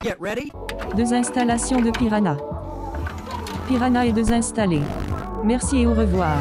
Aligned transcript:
Get 0.00 0.14
ready. 0.20 0.52
Deux 0.96 1.12
installations 1.12 1.80
de 1.80 1.90
Piranha. 1.90 2.36
Piranha 3.66 4.06
est 4.06 4.12
désinstallé. 4.12 4.80
Merci 5.42 5.78
et 5.78 5.86
au 5.88 5.92
revoir. 5.92 6.38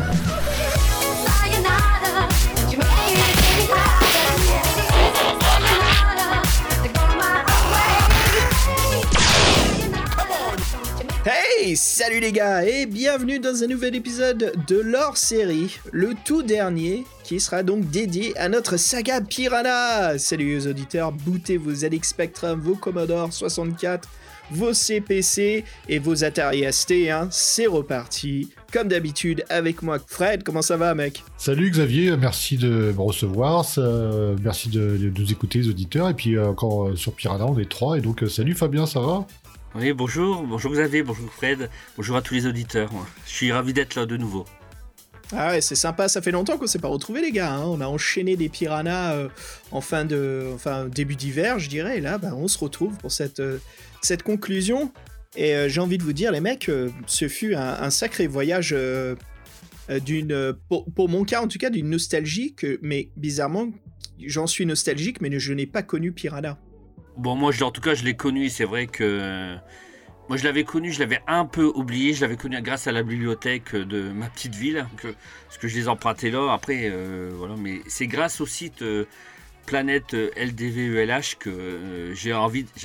Salut 11.75 12.20
les 12.20 12.31
gars 12.31 12.65
et 12.65 12.86
bienvenue 12.86 13.39
dans 13.39 13.63
un 13.63 13.67
nouvel 13.67 13.95
épisode 13.95 14.54
de 14.67 14.79
leur 14.79 15.17
série, 15.17 15.77
le 15.91 16.13
tout 16.25 16.41
dernier 16.41 17.04
qui 17.23 17.39
sera 17.39 17.63
donc 17.63 17.89
dédié 17.89 18.38
à 18.38 18.47
notre 18.49 18.77
saga 18.77 19.21
Piranha. 19.21 20.17
Salut 20.17 20.55
les 20.55 20.67
auditeurs, 20.67 21.11
bootez 21.11 21.57
vos 21.57 21.73
ZX 21.73 22.03
Spectrum, 22.03 22.59
vos 22.59 22.75
Commodore 22.75 23.34
64, 23.34 24.07
vos 24.52 24.73
CPC 24.73 25.66
et 25.89 25.99
vos 25.99 26.23
Atari 26.23 26.63
ST, 26.72 27.09
hein. 27.09 27.27
c'est 27.31 27.67
reparti. 27.67 28.49
Comme 28.72 28.88
d'habitude 28.88 29.44
avec 29.49 29.81
moi 29.81 29.97
Fred, 30.05 30.44
comment 30.44 30.61
ça 30.61 30.77
va 30.77 30.95
mec? 30.95 31.23
Salut 31.38 31.70
Xavier, 31.70 32.16
merci 32.17 32.58
de 32.58 32.94
me 32.95 33.02
recevoir, 33.02 33.66
ça- 33.66 33.81
merci 34.41 34.70
de, 34.70 35.11
nous 35.16 35.31
écouter 35.31 35.59
les 35.59 35.70
auditeurs, 35.70 36.09
et 36.09 36.13
puis 36.13 36.36
euh, 36.38 36.47
encore 36.47 36.88
euh, 36.89 36.95
sur 36.95 37.13
Piranha 37.13 37.45
on 37.45 37.58
est 37.59 37.70
trois, 37.70 37.97
et 37.97 38.02
donc 38.02 38.23
euh, 38.23 38.30
salut 38.30 38.53
Fabien, 38.55 38.86
ça 38.86 38.99
va? 39.02 39.25
Oui, 39.80 39.94
bonjour, 39.94 40.41
bonjour 40.41 40.72
Xavier, 40.72 41.04
bonjour 41.04 41.31
Fred, 41.31 41.70
bonjour 41.98 42.17
à 42.17 42.23
tous 42.23 42.34
les 42.34 42.48
auditeurs. 42.48 42.90
Je 43.27 43.31
suis 43.31 43.52
ravi 43.52 43.73
d'être 43.73 43.94
là 43.94 44.08
de 44.08 44.17
nouveau. 44.17 44.44
Ah 45.31 45.52
ouais, 45.52 45.62
c'est 45.62 45.76
sympa, 45.76 46.08
ça 46.08 46.20
fait 46.20 46.31
longtemps 46.31 46.58
qu'on 46.58 46.66
s'est 46.66 46.80
pas 46.80 46.88
retrouvés 46.88 47.22
les 47.22 47.31
gars. 47.31 47.53
hein. 47.53 47.66
On 47.66 47.80
a 47.80 47.86
enchaîné 47.86 48.36
des 48.36 48.50
piranhas 48.50 49.13
euh, 49.13 49.27
en 49.70 49.81
fin 49.81 50.03
de, 50.03 50.50
enfin 50.55 50.88
début 50.88 51.16
d'hiver, 51.16 51.59
je 51.59 51.70
dirais. 51.70 52.00
Et 52.00 52.02
là, 52.02 52.17
bah, 52.17 52.34
on 52.34 52.48
se 52.48 52.58
retrouve 52.58 52.98
pour 52.98 53.12
cette 53.12 53.40
euh, 53.40 53.59
cette 54.02 54.23
conclusion. 54.23 54.91
Et 55.36 55.53
euh, 55.53 55.70
j'ai 55.70 55.80
envie 55.80 56.00
de 56.00 56.03
vous 56.03 56.14
dire, 56.14 56.31
les 56.31 56.42
mecs, 56.42 56.72
ce 57.05 57.28
fut 57.28 57.53
un, 57.53 57.89
sacré 57.92 58.25
voyage 58.25 58.75
d'une, 60.03 60.55
pour, 60.70 60.92
pour 60.92 61.08
mon 61.08 61.23
cas 61.23 61.44
en 61.44 61.48
tout 61.48 61.59
cas, 61.59 61.70
d'une 61.70 61.92
nostalgie 61.92 62.55
que, 62.55 62.80
mais 62.81 63.09
bizarrement, 63.16 63.70
j'en 64.25 64.48
suis 64.48 64.66
nostalgique, 64.66 65.22
mais 65.22 65.39
je 65.39 65.53
n'ai 65.53 65.67
pas 65.67 65.83
connu 65.83 66.14
Piranha. 66.14 66.58
Bon, 67.18 67.36
moi, 67.36 67.52
en 67.64 67.72
tout 67.72 67.82
cas, 67.82 67.96
je 67.96 68.04
l'ai 68.04 68.16
connu, 68.16 68.48
c'est 68.48 68.64
vrai 68.64 68.86
que... 68.86 69.58
Moi, 70.30 70.38
je 70.38 70.44
l'avais 70.44 70.64
connu, 70.66 70.92
je 70.92 71.00
l'avais 71.00 71.22
un 71.26 71.46
peu 71.46 71.66
oublié, 71.73 72.14
je 72.14 72.22
l'avais 72.22 72.38
connu 72.38 72.62
grâce 72.62 72.86
à 72.86 72.92
la 72.92 73.02
bibliothèque 73.02 73.76
de 73.76 74.12
ma 74.12 74.28
petite 74.28 74.54
ville, 74.54 74.86
que, 74.98 75.08
parce 75.45 75.58
que 75.58 75.68
je 75.68 75.76
les 75.76 75.88
empruntais 75.88 76.30
là, 76.30 76.54
après, 76.54 76.92
euh, 76.92 77.32
voilà, 77.34 77.56
mais 77.58 77.82
c'est 77.88 78.06
grâce 78.06 78.40
au 78.40 78.45
site 78.45 78.84
euh, 78.84 79.06
Planète 79.66 80.14
LDVELH 80.14 81.38
que 81.40 81.50
euh, 81.50 82.14
j'ai 82.14 82.32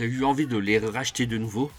eu 0.06 0.24
envie 0.24 0.46
de 0.46 0.56
les 0.56 0.78
racheter 0.78 1.26
de 1.26 1.36
nouveau. 1.36 1.70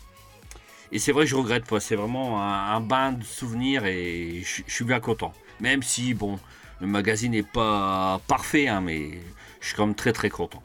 Et 0.92 1.00
c'est 1.00 1.12
vrai 1.12 1.24
que 1.24 1.32
je 1.32 1.36
regrette 1.36 1.66
pas, 1.66 1.80
c'est 1.80 1.96
vraiment 1.96 2.40
un, 2.40 2.80
bain 2.82 3.14
de 3.14 3.24
souvenirs 3.24 3.86
et 3.86 4.44
je, 4.44 4.62
je 4.68 4.74
suis 4.74 4.86
bien 4.86 5.00
content. 5.00 5.34
Même 5.60 5.82
si, 5.82 6.14
bon, 6.14 6.38
le 6.82 6.88
magazine 6.88 7.32
n'est 7.32 7.42
pas 7.42 8.22
parfait, 8.28 8.68
hein, 8.68 8.82
mais 8.82 9.22
je 9.60 9.68
suis 9.68 9.76
quand 9.76 9.88
même 9.88 9.96
très 9.96 10.14
très 10.14 10.30
content. 10.30 10.62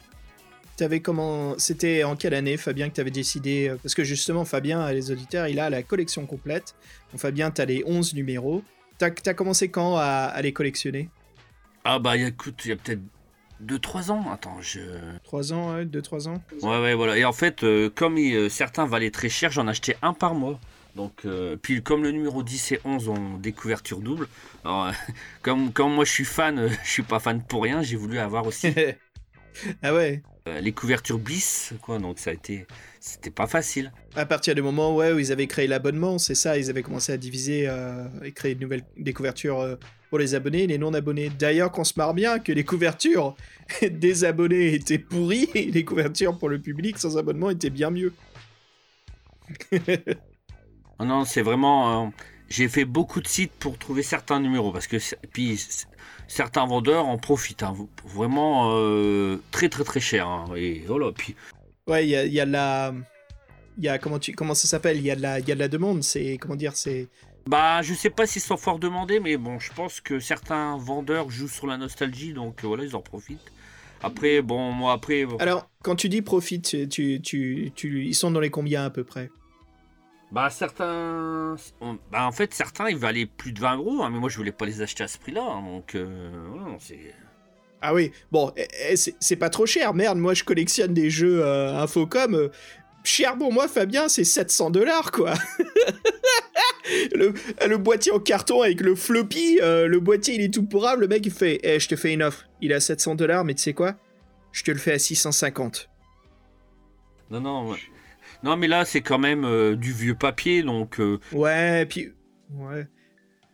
T'avais 0.78 1.00
comment 1.00 1.58
C'était 1.58 2.04
en 2.04 2.14
quelle 2.14 2.34
année, 2.34 2.56
Fabien, 2.56 2.88
que 2.88 2.94
t'avais 2.94 3.10
décidé 3.10 3.68
euh, 3.68 3.76
Parce 3.82 3.96
que 3.96 4.04
justement, 4.04 4.44
Fabien, 4.44 4.92
les 4.92 5.10
auditeurs, 5.10 5.48
il 5.48 5.58
a 5.58 5.68
la 5.70 5.82
collection 5.82 6.24
complète. 6.24 6.76
Donc, 7.10 7.20
Fabien, 7.20 7.50
t'as 7.50 7.64
les 7.64 7.82
11 7.84 8.14
numéros. 8.14 8.62
T'as 8.96 9.10
as 9.26 9.34
commencé 9.34 9.70
quand 9.70 9.96
à, 9.96 10.26
à 10.32 10.40
les 10.40 10.52
collectionner? 10.52 11.08
Ah 11.84 11.98
bah 11.98 12.16
écoute, 12.16 12.60
il 12.64 12.68
y 12.68 12.72
a 12.72 12.76
peut-être 12.76 13.00
2-3 13.60 14.12
ans. 14.12 14.30
Attends, 14.30 14.60
je... 14.60 14.78
3 15.24 15.52
ans, 15.52 15.82
2-3 15.82 16.28
ans 16.28 16.40
Ouais, 16.62 16.80
ouais, 16.80 16.94
voilà. 16.94 17.18
Et 17.18 17.24
en 17.24 17.32
fait, 17.32 17.64
euh, 17.64 17.90
comme 17.92 18.16
il- 18.16 18.36
euh, 18.36 18.48
certains 18.48 18.86
valaient 18.86 19.10
très 19.10 19.28
cher, 19.28 19.50
j'en 19.50 19.66
achetais 19.66 19.96
un 20.00 20.12
par 20.12 20.34
mois. 20.34 20.60
Donc, 20.94 21.22
euh, 21.24 21.56
puis 21.60 21.82
comme 21.82 22.04
le 22.04 22.12
numéro 22.12 22.44
10 22.44 22.70
et 22.72 22.80
11 22.84 23.08
ont 23.08 23.36
des 23.38 23.50
couvertures 23.50 24.00
doubles, 24.00 24.28
alors, 24.64 24.86
euh, 24.86 24.92
comme, 25.42 25.72
comme 25.72 25.92
moi 25.94 26.04
je 26.04 26.12
suis 26.12 26.24
fan, 26.24 26.68
je 26.84 26.88
suis 26.88 27.02
pas 27.02 27.18
fan 27.18 27.42
pour 27.42 27.64
rien, 27.64 27.82
j'ai 27.82 27.96
voulu 27.96 28.18
avoir 28.20 28.46
aussi 28.46 28.72
Ah 29.82 29.92
ouais 29.92 30.22
les 30.60 30.72
couvertures 30.72 31.18
Bliss, 31.18 31.72
quoi. 31.82 31.98
Donc 31.98 32.18
ça 32.18 32.30
a 32.30 32.32
été... 32.32 32.66
C'était 33.00 33.30
pas 33.30 33.46
facile. 33.46 33.92
À 34.16 34.26
partir 34.26 34.54
du 34.54 34.62
moment 34.62 34.94
ouais, 34.94 35.12
où 35.12 35.18
ils 35.18 35.32
avaient 35.32 35.46
créé 35.46 35.66
l'abonnement, 35.66 36.18
c'est 36.18 36.34
ça, 36.34 36.58
ils 36.58 36.68
avaient 36.68 36.82
commencé 36.82 37.12
à 37.12 37.16
diviser 37.16 37.66
euh, 37.68 38.04
et 38.24 38.32
créer 38.32 38.54
de 38.54 38.60
nouvelles, 38.60 38.84
des 38.96 39.12
couvertures 39.12 39.60
euh, 39.60 39.76
pour 40.10 40.18
les 40.18 40.34
abonnés 40.34 40.64
et 40.64 40.66
les 40.66 40.78
non-abonnés. 40.78 41.30
D'ailleurs, 41.30 41.70
qu'on 41.70 41.84
se 41.84 41.94
marre 41.96 42.14
bien 42.14 42.38
que 42.38 42.52
les 42.52 42.64
couvertures 42.64 43.36
des 43.82 44.24
abonnés 44.24 44.74
étaient 44.74 44.98
pourries 44.98 45.48
et 45.54 45.70
les 45.70 45.84
couvertures 45.84 46.36
pour 46.36 46.48
le 46.48 46.58
public 46.58 46.98
sans 46.98 47.16
abonnement 47.16 47.50
étaient 47.50 47.70
bien 47.70 47.90
mieux. 47.90 48.12
Non, 51.00 51.06
non, 51.06 51.24
c'est 51.24 51.42
vraiment. 51.42 52.06
euh, 52.06 52.10
j'ai 52.48 52.68
fait 52.68 52.84
beaucoup 52.84 53.20
de 53.20 53.28
sites 53.28 53.52
pour 53.52 53.78
trouver 53.78 54.02
certains 54.02 54.40
numéros 54.40 54.72
parce 54.72 54.86
que 54.86 54.96
puis 55.32 55.60
certains 56.28 56.64
vendeurs 56.66 57.06
en 57.06 57.18
profitent 57.18 57.64
hein, 57.64 57.74
vraiment 58.04 58.70
euh, 58.76 59.38
très 59.50 59.68
très 59.68 59.82
très 59.82 59.98
cher. 60.00 60.28
hein, 60.28 60.44
et 60.56 60.84
voilà. 60.86 61.10
Puis 61.10 61.34
Ouais, 61.88 62.06
il 62.06 62.10
y 62.10 62.16
a, 62.16 62.24
y 62.24 62.38
a 62.38 62.44
la. 62.44 62.94
Il 63.78 63.84
y 63.84 63.88
a, 63.88 63.98
comment, 63.98 64.18
tu, 64.18 64.32
comment 64.34 64.54
ça 64.54 64.68
s'appelle? 64.68 64.96
Il 64.98 65.04
y, 65.04 65.10
a 65.10 65.16
de 65.16 65.22
la- 65.22 65.38
y 65.40 65.50
a 65.50 65.54
de 65.54 65.58
la 65.60 65.68
demande, 65.68 66.02
c'est. 66.02 66.36
Comment 66.38 66.56
dire 66.56 66.76
C'est. 66.76 67.08
bah, 67.46 67.80
je 67.82 67.94
sais 67.94 68.10
pas 68.10 68.26
s'ils 68.26 68.42
sont 68.42 68.56
fort 68.56 68.78
demandés, 68.78 69.20
mais 69.20 69.36
bon, 69.36 69.58
je 69.58 69.72
pense 69.72 70.00
que 70.00 70.18
certains 70.20 70.76
vendeurs 70.76 71.30
jouent 71.30 71.48
sur 71.48 71.66
la 71.66 71.76
nostalgie, 71.78 72.32
donc 72.32 72.62
euh, 72.62 72.66
voilà, 72.66 72.84
ils 72.84 72.94
en 72.94 73.00
profitent. 73.00 73.50
Après, 74.02 74.42
bon, 74.42 74.70
moi 74.72 74.92
après. 74.92 75.24
bon, 75.24 75.36
Alors, 75.38 75.68
quand 75.82 75.96
tu 75.96 76.08
dis 76.08 76.22
profit, 76.22 76.60
tu, 76.60 76.88
tu, 76.88 77.20
tu, 77.22 77.72
tu- 77.74 78.04
ils 78.04 78.14
sont 78.14 78.30
dans 78.30 78.40
les 78.40 78.50
combien 78.50 78.84
à 78.84 78.90
peu 78.90 79.02
près? 79.04 79.30
Bah 80.30 80.50
certains, 80.50 81.56
on- 81.80 81.98
bah 82.12 82.26
en 82.26 82.32
fait 82.32 82.52
certains 82.52 82.90
ils 82.90 82.98
valaient 82.98 83.24
plus 83.24 83.52
de 83.52 83.60
20 83.60 83.76
euros, 83.78 84.02
hein, 84.02 84.10
mais 84.10 84.18
moi 84.18 84.28
je 84.28 84.36
voulais 84.36 84.52
pas 84.52 84.66
les 84.66 84.82
acheter 84.82 85.02
à 85.04 85.08
ce 85.08 85.16
prix-là, 85.18 85.42
hein, 85.42 85.62
donc 85.62 85.94
euh, 85.94 86.30
c'est. 86.78 87.14
Ah 87.80 87.94
oui, 87.94 88.12
bon, 88.30 88.52
eh, 88.56 88.66
eh, 88.90 88.96
c'est 88.96 89.36
pas 89.36 89.48
trop 89.48 89.64
cher, 89.64 89.94
merde, 89.94 90.18
moi 90.18 90.34
je 90.34 90.44
collectionne 90.44 90.92
des 90.92 91.08
jeux 91.08 91.42
euh, 91.44 91.78
Infocom. 91.78 92.34
euh, 92.34 92.48
cher 93.04 93.38
pour 93.38 93.52
moi, 93.54 93.68
Fabien, 93.68 94.08
c'est 94.08 94.24
700 94.24 94.70
dollars, 94.70 95.12
quoi. 95.12 95.32
le, 97.14 97.32
le 97.66 97.76
boîtier 97.78 98.12
en 98.12 98.18
carton 98.18 98.60
avec 98.62 98.80
le 98.82 98.94
floppy, 98.96 99.60
euh, 99.62 99.86
le 99.86 99.98
boîtier 100.00 100.34
il 100.34 100.42
est 100.42 100.52
tout 100.52 100.64
pourrable, 100.66 101.02
le 101.02 101.08
mec 101.08 101.24
il 101.24 101.32
fait, 101.32 101.58
eh, 101.62 101.80
je 101.80 101.88
te 101.88 101.96
fais 101.96 102.12
une 102.12 102.22
offre, 102.22 102.44
il 102.60 102.70
est 102.70 102.74
à 102.74 102.80
700 102.80 103.14
dollars, 103.14 103.44
mais 103.44 103.54
tu 103.54 103.62
sais 103.62 103.72
quoi? 103.74 103.94
Je 104.52 104.62
te 104.64 104.70
le 104.70 104.78
fais 104.78 104.92
à 104.92 104.98
650. 104.98 105.88
Non 107.30 107.40
non, 107.40 107.70
ouais. 107.70 107.78
Non 108.42 108.56
mais 108.56 108.68
là 108.68 108.84
c'est 108.84 109.00
quand 109.00 109.18
même 109.18 109.44
euh, 109.44 109.76
du 109.76 109.92
vieux 109.92 110.14
papier, 110.14 110.62
donc 110.62 111.00
euh, 111.00 111.18
Ouais, 111.32 111.86
puis. 111.86 112.08
Ouais. 112.54 112.86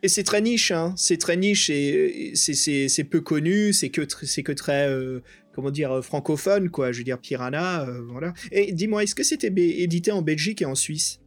Et 0.03 0.07
c'est 0.07 0.23
très 0.23 0.41
niche, 0.41 0.71
hein. 0.71 0.93
C'est 0.97 1.17
très 1.17 1.35
niche 1.37 1.69
et 1.69 2.29
et 2.31 2.35
c'est- 2.35 3.03
peu 3.03 3.21
connu, 3.21 3.73
c'est 3.73 3.89
que, 3.89 4.01
c'est 4.23 4.43
que 4.43 4.51
très. 4.51 4.87
euh, 4.87 5.21
comment 5.53 5.71
dire, 5.71 5.91
euh, 5.91 6.01
francophone, 6.01 6.69
quoi. 6.69 6.91
Je 6.91 6.99
veux 6.99 7.03
dire, 7.03 7.17
Piranha, 7.19 7.87
voilà. 8.09 8.33
Et 8.51 8.71
dis-moi, 8.73 9.03
est-ce 9.03 9.15
que 9.15 9.23
c'était 9.23 9.47
édité 9.47 10.11
en 10.11 10.21
Belgique 10.21 10.61
et 10.61 10.65
en 10.65 10.75
Suisse? 10.75 11.19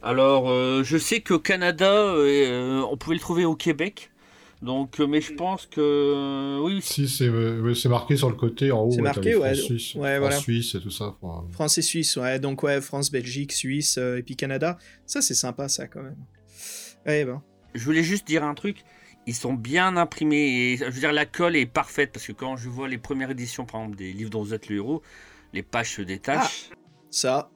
Alors, 0.00 0.48
je 0.84 0.96
sais 0.96 1.20
qu'au 1.20 1.40
Canada, 1.40 2.14
on 2.16 2.96
pouvait 2.96 3.16
le 3.16 3.20
trouver 3.20 3.44
au 3.44 3.56
Québec. 3.56 4.10
Donc, 4.60 4.98
euh, 4.98 5.06
mais 5.06 5.20
je 5.20 5.32
pense 5.34 5.66
que 5.66 5.80
euh, 5.80 6.58
oui, 6.60 6.80
Si, 6.82 7.08
c'est 7.08 7.28
euh, 7.28 7.74
c'est 7.74 7.88
marqué 7.88 8.16
sur 8.16 8.28
le 8.28 8.34
côté 8.34 8.72
en 8.72 8.82
haut, 8.82 8.90
C'est 8.90 9.02
marqué, 9.02 9.36
ouais. 9.36 9.54
France, 9.54 9.64
Suisse, 9.66 9.94
Ouais, 9.94 10.16
France, 10.16 10.18
voilà. 10.18 10.36
Suisse 10.36 10.74
et 10.74 10.80
tout 10.80 10.90
ça. 10.90 11.16
enfin, 11.22 11.46
France 11.52 11.78
et 11.78 11.82
Suisse, 11.82 12.16
ouais. 12.16 12.40
Donc, 12.40 12.62
ouais, 12.64 12.80
France, 12.80 13.12
Belgique, 13.12 13.52
Suisse, 13.52 13.98
euh, 13.98 14.18
et 14.18 14.22
puis 14.22 14.34
Canada. 14.34 14.76
Ça, 15.06 15.22
c'est 15.22 15.34
sympa, 15.34 15.68
ça, 15.68 15.86
quand 15.86 16.02
même. 16.02 16.16
Ouais, 17.06 17.24
ben. 17.24 17.40
je 17.74 17.84
voulais 17.84 18.02
juste 18.02 18.26
dire 18.26 18.42
un 18.42 18.54
truc. 18.54 18.82
Ils 19.26 19.34
sont 19.34 19.52
bien 19.52 19.96
imprimés 19.96 20.72
et 20.72 20.76
je 20.78 20.84
veux 20.86 21.00
dire 21.00 21.12
la 21.12 21.26
colle 21.26 21.54
est 21.54 21.66
parfaite 21.66 22.12
parce 22.12 22.26
que 22.26 22.32
quand 22.32 22.56
je 22.56 22.68
vois 22.70 22.88
les 22.88 22.96
premières 22.96 23.30
éditions, 23.30 23.66
par 23.66 23.82
exemple 23.82 23.98
des 23.98 24.12
livres 24.14 24.30
dont 24.30 24.42
vous 24.42 24.54
êtes 24.54 24.68
le 24.70 24.76
héros, 24.76 25.02
les 25.52 25.62
pages 25.62 25.92
se 25.96 26.02
détachent. 26.02 26.70
Ça. 27.10 27.50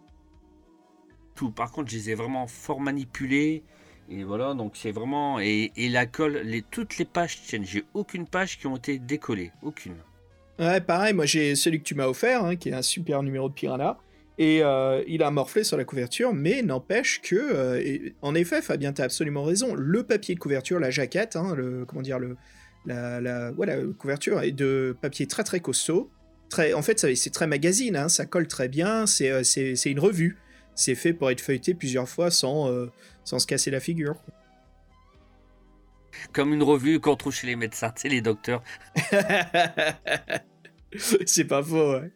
Tout. 1.34 1.50
Par 1.50 1.72
contre, 1.72 1.90
je 1.90 1.96
les 1.96 2.10
ai 2.10 2.14
vraiment 2.14 2.46
fort 2.46 2.78
manipulés 2.80 3.62
et 4.12 4.24
voilà. 4.24 4.54
Donc 4.54 4.72
c'est 4.76 4.92
vraiment 4.92 5.38
et, 5.40 5.72
la 5.76 6.06
colle, 6.06 6.42
toutes 6.70 6.98
les 6.98 7.04
pages 7.04 7.40
tiennent. 7.42 7.64
J'ai 7.64 7.84
aucune 7.94 8.26
page 8.26 8.58
qui 8.58 8.66
ont 8.66 8.76
été 8.76 8.98
décollées, 8.98 9.52
aucune. 9.62 9.96
Ouais, 10.58 10.80
pareil, 10.80 11.14
moi 11.14 11.24
j'ai 11.24 11.54
celui 11.54 11.78
que 11.78 11.84
tu 11.84 11.94
m'as 11.94 12.06
offert, 12.06 12.44
hein, 12.44 12.56
qui 12.56 12.68
est 12.68 12.74
un 12.74 12.82
super 12.82 13.22
numéro 13.22 13.48
de 13.48 13.54
Piranha. 13.54 13.98
Et 14.38 14.62
euh, 14.62 15.02
il 15.06 15.22
a 15.22 15.30
morflé 15.30 15.62
sur 15.62 15.76
la 15.76 15.84
couverture, 15.84 16.32
mais 16.32 16.62
n'empêche 16.62 17.20
que, 17.20 17.36
euh, 17.36 17.80
et- 17.80 18.14
en 18.22 18.34
effet, 18.34 18.62
Fabien, 18.62 18.92
t'as 18.92 19.04
absolument 19.04 19.44
raison. 19.44 19.74
Le 19.74 20.02
papier 20.04 20.34
de 20.34 20.40
couverture, 20.40 20.80
la 20.80 20.90
jaquette, 20.90 21.36
hein, 21.36 21.54
le, 21.54 21.84
comment 21.84 22.02
dire, 22.02 22.18
le, 22.18 22.36
la, 22.86 23.20
la, 23.20 23.52
couverture 23.98 24.40
est 24.40 24.52
de 24.52 24.96
papier 25.00 25.26
très 25.26 25.44
très 25.44 25.60
costaud. 25.60 26.10
Très, 26.48 26.72
en 26.72 26.82
fait, 26.82 27.14
c'est 27.14 27.30
très 27.30 27.46
magazine, 27.46 27.96
hein, 27.96 28.08
ça 28.08 28.26
colle 28.26 28.46
très 28.46 28.68
bien, 28.68 29.06
c'est 29.06 29.30
euh, 29.30 29.74
une 29.86 30.00
revue. 30.00 30.38
C'est 30.74 30.94
fait 30.94 31.12
pour 31.12 31.30
être 31.30 31.40
feuilleté 31.40 31.74
plusieurs 31.74 32.08
fois 32.08 32.30
sans, 32.30 32.70
euh, 32.70 32.90
sans 33.24 33.38
se 33.38 33.46
casser 33.46 33.70
la 33.70 33.80
figure. 33.80 34.16
Comme 36.32 36.52
une 36.52 36.62
revue 36.62 37.00
qu'on 37.00 37.16
trouve 37.16 37.32
chez 37.34 37.46
les 37.46 37.56
médecins, 37.56 37.90
tu 37.90 38.02
sais, 38.02 38.08
les 38.08 38.20
docteurs. 38.20 38.62
c'est 41.26 41.44
pas 41.44 41.62
faux, 41.62 41.92
ouais. 41.92 42.10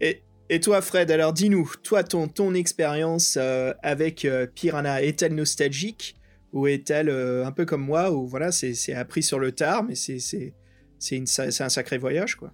Et, 0.00 0.22
Et 0.48 0.58
toi, 0.58 0.82
Fred, 0.82 1.10
alors 1.12 1.32
dis-nous, 1.32 1.70
toi, 1.84 2.02
ton, 2.02 2.26
ton 2.26 2.54
expérience 2.54 3.36
euh, 3.40 3.72
avec 3.84 4.24
euh, 4.24 4.46
Piranha 4.46 5.00
est-elle 5.00 5.34
nostalgique 5.34 6.16
ou 6.52 6.66
est-elle 6.66 7.08
euh, 7.08 7.46
un 7.46 7.52
peu 7.52 7.64
comme 7.64 7.82
moi, 7.82 8.10
où 8.10 8.26
voilà, 8.26 8.50
c'est 8.50 8.74
c'est 8.74 8.94
appris 8.94 9.22
sur 9.22 9.38
le 9.38 9.52
tard, 9.52 9.84
mais 9.84 9.94
c'est 9.94 10.18
c'est 10.18 10.52
c'est 10.98 11.22
c'est 11.26 11.62
un 11.62 11.68
sacré 11.68 11.98
voyage, 11.98 12.34
quoi. 12.34 12.52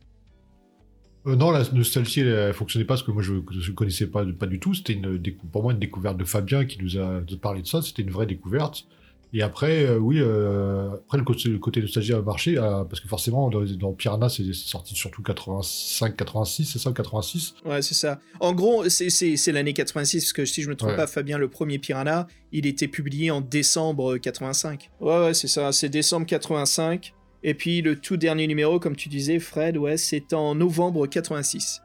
Euh, 1.27 1.37
non, 1.37 1.51
la 1.51 1.63
nostalgie, 1.73 2.21
elle, 2.21 2.29
elle 2.29 2.55
fonctionnait 2.55 2.85
pas 2.85 2.95
parce 2.95 3.03
que 3.03 3.11
moi 3.11 3.23
je 3.23 3.35
ne 3.35 3.73
connaissais 3.75 4.07
pas, 4.07 4.25
pas 4.39 4.47
du 4.47 4.61
tout. 4.61 4.75
C'était 4.75 4.93
une, 4.95 5.21
pour 5.53 5.63
moi 5.63 5.73
une 5.73 5.79
découverte 5.79 6.17
de 6.17 6.25
Fabien 6.25 6.65
qui 6.65 6.79
nous 6.83 6.97
a 6.99 7.21
parlé 7.41 7.63
de 7.63 7.67
ça. 7.67 7.83
C'était 7.83 8.03
une 8.03 8.11
vraie 8.11 8.27
découverte. 8.27 8.87
Et 9.33 9.43
après, 9.43 9.85
euh, 9.85 9.99
oui, 9.99 10.19
euh, 10.21 10.89
après 10.95 11.19
le 11.19 11.25
côté, 11.25 11.49
le 11.49 11.59
côté 11.59 11.81
nostalgie 11.81 12.15
a 12.15 12.23
marché 12.23 12.57
euh, 12.57 12.85
parce 12.85 13.01
que 13.01 13.09
forcément 13.09 13.51
dans, 13.51 13.61
dans 13.65 13.93
Piranha, 13.93 14.29
c'est 14.29 14.51
sorti 14.55 14.95
surtout 14.95 15.21
85, 15.21 16.17
86, 16.17 16.65
c'est 16.65 16.79
ça, 16.79 16.93
86. 16.93 17.55
Ouais, 17.65 17.83
c'est 17.83 17.95
ça. 17.95 18.21
En 18.39 18.53
gros, 18.55 18.89
c'est- 18.89 19.53
l'année 19.53 19.73
86, 19.75 20.23
parce 20.23 20.33
que 20.33 20.45
si 20.45 20.63
je 20.63 20.69
me 20.69 20.77
trompe 20.77 20.91
Ouais. 20.91 20.97
pas, 20.97 21.07
Fabien, 21.09 21.39
le 21.39 21.49
premier 21.49 21.79
Piranha, 21.79 22.29
il 22.53 22.67
était 22.67 22.87
publié 22.89 23.33
en 23.33 23.41
décembre 23.41 24.17
85. 24.17 24.91
Ouais, 25.01 25.19
ouais, 25.19 25.35
c'est 25.35 25.49
ça, 25.49 25.73
c'est 25.73 25.89
décembre 25.89 26.25
85. 26.27 27.13
Et 27.47 27.55
puis 27.55 27.81
le 27.81 27.97
tout 27.99 28.17
dernier 28.19 28.47
numéro, 28.47 28.79
comme 28.81 28.97
tu 28.97 29.09
disais, 29.09 29.39
Fred, 29.39 29.79
ouais, 29.79 29.97
c'est 29.97 30.35
en 30.35 30.55
novembre 30.57 31.07
86. 31.07 31.81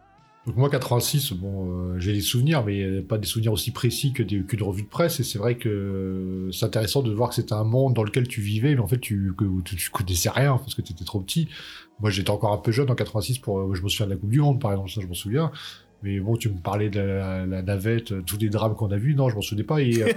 Donc 0.47 0.55
moi 0.57 0.71
86, 0.71 1.33
bon, 1.33 1.69
euh, 1.93 1.99
j'ai 1.99 2.13
des 2.13 2.21
souvenirs, 2.21 2.65
mais 2.65 3.03
pas 3.03 3.19
des 3.19 3.27
souvenirs 3.27 3.53
aussi 3.53 3.69
précis 3.69 4.11
que 4.11 4.23
des- 4.23 4.41
qu'une 4.43 4.63
revue 4.63 4.81
de 4.81 4.87
presse. 4.87 5.19
Et 5.19 5.23
c'est 5.23 5.37
vrai 5.37 5.55
que 5.55 5.69
euh, 5.69 6.51
c'est 6.51 6.65
intéressant 6.65 7.03
de 7.03 7.11
voir 7.13 7.29
que 7.29 7.35
c'était 7.35 7.53
un 7.53 7.63
monde 7.63 7.93
dans 7.93 8.03
lequel 8.03 8.27
tu 8.27 8.41
vivais, 8.41 8.73
mais 8.73 8.81
en 8.81 8.87
fait 8.87 8.99
tu 8.99 9.31
connaissais 9.91 10.31
rien 10.31 10.57
parce 10.57 10.73
que 10.73 10.81
tu 10.81 10.93
étais 10.93 11.05
trop 11.05 11.19
petit. 11.21 11.47
Moi 11.99 12.09
j'étais 12.09 12.31
encore 12.31 12.53
un 12.53 12.57
peu 12.57 12.71
jeune 12.71 12.89
en 12.89 12.95
86 12.95 13.37
pour, 13.37 13.59
euh, 13.59 13.75
je 13.75 13.83
me 13.83 13.87
souviens 13.87 14.07
de 14.07 14.13
la 14.13 14.17
Coupe 14.17 14.31
du 14.31 14.39
Monde 14.39 14.59
par 14.59 14.71
exemple, 14.71 14.89
ça 14.89 14.99
je 15.01 15.05
m'en 15.05 15.13
souviens. 15.13 15.51
Mais 16.03 16.19
bon, 16.19 16.35
tu 16.35 16.49
me 16.49 16.57
parlais 16.57 16.89
de 16.89 16.99
la, 16.99 17.45
la 17.45 17.61
navette, 17.61 18.11
euh, 18.11 18.21
tous 18.25 18.37
les 18.39 18.49
drames 18.49 18.73
qu'on 18.75 18.91
a 18.91 18.97
vus, 18.97 19.13
non, 19.13 19.29
je 19.29 19.35
m'en 19.35 19.41
souvenais 19.41 19.63
pas. 19.63 19.81
Et 19.81 20.01
euh, 20.01 20.07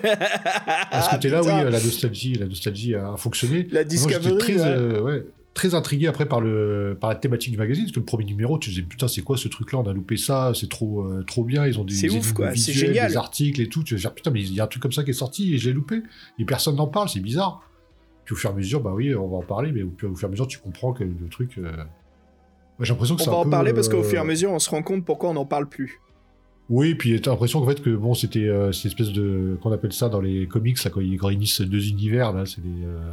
à 0.90 1.02
ce 1.02 1.10
côté-là, 1.14 1.42
oui, 1.42 1.50
euh, 1.50 1.70
la 1.70 1.80
nostalgie, 1.80 2.34
la 2.34 2.46
nostalgie 2.46 2.94
a 2.94 3.16
fonctionné. 3.16 3.66
La 3.70 3.80
Moi, 3.80 3.84
Discovery, 3.84 4.38
très, 4.38 4.54
ouais. 4.54 4.62
euh, 4.64 5.02
ouais, 5.02 5.26
très 5.52 5.74
intrigué 5.74 6.06
après 6.06 6.26
par, 6.26 6.40
le, 6.40 6.96
par 6.98 7.10
la 7.10 7.16
thématique 7.16 7.52
du 7.52 7.58
magazine, 7.58 7.84
parce 7.84 7.92
que 7.92 8.00
le 8.00 8.06
premier 8.06 8.24
numéro, 8.24 8.58
tu 8.58 8.70
disais 8.70 8.82
putain, 8.82 9.08
c'est 9.08 9.20
quoi 9.22 9.36
ce 9.36 9.48
truc-là? 9.48 9.80
On 9.80 9.86
a 9.86 9.92
loupé 9.92 10.16
ça, 10.16 10.52
c'est 10.54 10.70
trop, 10.70 11.02
euh, 11.02 11.22
trop 11.26 11.44
bien. 11.44 11.66
Ils 11.66 11.78
ont 11.78 11.84
des, 11.84 12.10
ouf, 12.10 12.32
quoi, 12.32 12.50
c'est 12.50 12.72
visuelles, 12.72 12.88
génial. 12.94 13.10
des 13.10 13.16
articles 13.18 13.60
et 13.60 13.68
tout. 13.68 13.82
Tu 13.84 13.94
vas 13.94 14.00
dire 14.00 14.14
putain, 14.14 14.30
mais 14.30 14.40
il 14.40 14.54
y 14.54 14.60
a 14.60 14.64
un 14.64 14.68
truc 14.68 14.82
comme 14.82 14.92
ça 14.92 15.04
qui 15.04 15.10
est 15.10 15.12
sorti 15.12 15.54
et 15.54 15.58
je 15.58 15.68
l'ai 15.68 15.74
loupé. 15.74 16.02
Et 16.38 16.44
personne 16.46 16.76
n'en 16.76 16.86
parle, 16.86 17.10
c'est 17.10 17.20
bizarre. 17.20 17.62
Puis 18.24 18.32
au 18.32 18.36
fur 18.36 18.48
et 18.48 18.52
à 18.54 18.56
mesure, 18.56 18.80
bah 18.80 18.92
oui, 18.94 19.14
on 19.14 19.28
va 19.28 19.36
en 19.36 19.42
parler, 19.42 19.70
mais 19.70 19.82
au, 19.82 19.92
au 20.10 20.14
fur 20.14 20.26
et 20.26 20.28
à 20.28 20.30
mesure, 20.30 20.46
tu 20.46 20.58
comprends 20.58 20.94
que 20.94 21.04
le 21.04 21.28
truc. 21.30 21.58
Ouais, 22.78 22.84
J'ai 22.86 22.92
l'impression 22.92 23.16
que 23.16 23.22
On 23.22 23.30
va 23.30 23.36
en 23.38 23.44
peu, 23.44 23.50
parler 23.50 23.72
parce 23.72 23.88
qu'au 23.88 23.98
euh, 24.00 24.02
fur 24.02 24.18
et 24.18 24.20
à 24.20 24.24
mesure, 24.24 24.50
on 24.52 24.58
se 24.58 24.70
rend 24.70 24.82
compte 24.82 25.04
pourquoi 25.04 25.30
on 25.30 25.34
n'en 25.34 25.46
parle 25.46 25.68
plus. 25.68 26.00
Oui, 26.70 26.94
puis 26.94 27.20
t'as 27.20 27.30
l'impression 27.30 27.60
qu'en 27.60 27.66
fait 27.68 27.82
que 27.82 27.90
bon, 27.94 28.14
c'était 28.14 28.48
euh, 28.48 28.72
cette 28.72 28.86
espèce 28.86 29.10
de 29.12 29.58
qu'on 29.62 29.70
appelle 29.72 29.92
ça 29.92 30.08
dans 30.08 30.20
les 30.20 30.46
comics 30.46 30.82
là, 30.82 30.90
quand 30.90 31.00
ils 31.00 31.20
réunissent 31.20 31.60
deux 31.60 31.88
univers 31.88 32.32
là, 32.32 32.46
c'est 32.46 32.62
des 32.62 32.84
euh, 32.86 33.12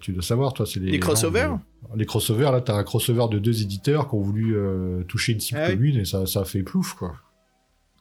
tu 0.00 0.12
dois 0.12 0.22
savoir 0.22 0.52
toi, 0.54 0.64
c'est 0.64 0.80
des 0.80 0.92
Des 0.92 0.98
crossovers 1.00 1.48
gens, 1.48 1.60
Les 1.96 2.06
crossovers 2.06 2.50
là, 2.52 2.60
t'as 2.62 2.74
un 2.76 2.84
crossover 2.84 3.26
de 3.30 3.38
deux 3.38 3.60
éditeurs 3.62 4.08
qui 4.08 4.14
ont 4.14 4.20
voulu 4.22 4.56
euh, 4.56 5.02
toucher 5.04 5.32
une 5.32 5.40
cible 5.40 5.60
Ah 5.62 5.70
commune 5.72 5.96
et 5.98 6.04
ça, 6.04 6.24
ça 6.24 6.40
a 6.40 6.44
fait 6.44 6.62
plouf 6.62 6.94
quoi. 6.94 7.16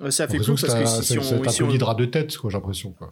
Ça 0.10 0.28
fait 0.28 0.38
plus 0.38 0.48
parce 0.48 0.62
que 0.62 0.86
ça- 0.86 1.02
si, 1.04 1.14
ça- 1.16 1.20
on... 1.36 1.44
un 1.44 1.50
si 1.50 1.60
peu 1.60 1.66
on- 1.66 1.70
l'hydra 1.70 1.94
de 1.96 2.06
tête 2.06 2.38
quoi, 2.38 2.50
j'ai 2.50 2.58
l'impression 2.58 2.92
quoi. 2.92 3.12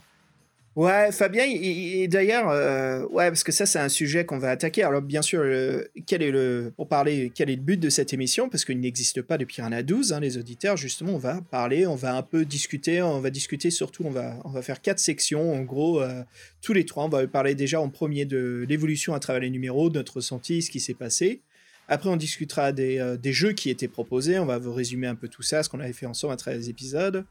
Ouais, 0.75 1.11
Fabien, 1.11 1.45
et, 1.45 2.07
d'ailleurs, 2.07 2.49
euh, 2.49 3.03
ouais, 3.07 3.27
parce 3.29 3.43
que 3.43 3.51
ça, 3.51 3.65
c'est 3.65 3.79
un 3.79 3.89
sujet 3.89 4.23
qu'on 4.25 4.37
va 4.37 4.51
attaquer. 4.51 4.83
Alors, 4.83 5.01
bien 5.01 5.21
sûr, 5.21 5.41
euh, 5.43 5.83
quel 6.05 6.21
est 6.21 6.31
le, 6.31 6.71
pour 6.75 6.87
parler, 6.87 7.31
quel 7.33 7.49
est 7.49 7.55
le 7.55 7.61
but 7.61 7.79
de 7.79 7.89
cette 7.89 8.13
émission 8.13 8.49
Parce 8.49 8.65
qu'il 8.65 8.79
n'existe 8.79 9.21
pas 9.23 9.37
de 9.37 9.45
Piranha 9.45 9.81
12, 9.81 10.13
hein, 10.13 10.19
les 10.19 10.37
auditeurs. 10.37 10.77
Justement, 10.77 11.13
on 11.13 11.17
va 11.17 11.41
parler, 11.41 11.87
on 11.87 11.95
va 11.95 12.15
un 12.15 12.21
peu 12.21 12.45
discuter, 12.45 13.01
on 13.01 13.19
va 13.19 13.31
discuter 13.31 13.71
surtout, 13.71 14.03
on 14.05 14.11
va, 14.11 14.39
on 14.45 14.51
va 14.51 14.61
faire 14.61 14.79
quatre 14.79 14.99
sections, 14.99 15.53
en 15.53 15.63
gros, 15.63 16.01
euh, 16.01 16.21
tous 16.61 16.73
les 16.73 16.85
trois. 16.85 17.03
On 17.05 17.09
va 17.09 17.25
parler 17.27 17.55
déjà 17.55 17.81
en 17.81 17.89
premier 17.89 18.25
de 18.25 18.65
l'évolution 18.69 19.15
à 19.15 19.19
travers 19.19 19.41
les 19.41 19.49
numéros, 19.49 19.89
de 19.89 19.97
notre 19.97 20.17
ressenti, 20.17 20.61
ce 20.61 20.69
qui 20.69 20.79
s'est 20.79 20.93
passé. 20.93 21.41
Après, 21.87 22.09
on 22.09 22.15
discutera 22.15 22.71
des, 22.71 23.15
des 23.19 23.33
jeux 23.33 23.53
qui 23.53 23.71
étaient 23.71 23.87
proposés. 23.87 24.37
On 24.37 24.45
va 24.45 24.59
vous 24.59 24.73
résumer 24.73 25.07
un 25.07 25.15
peu 25.15 25.27
tout 25.27 25.41
ça, 25.41 25.63
ce 25.63 25.69
qu'on 25.69 25.79
avait 25.79 25.93
fait 25.93 26.05
ensemble 26.05 26.33
à 26.33 26.37
travers 26.37 26.59
les 26.59 26.69
épisodes. 26.69 27.25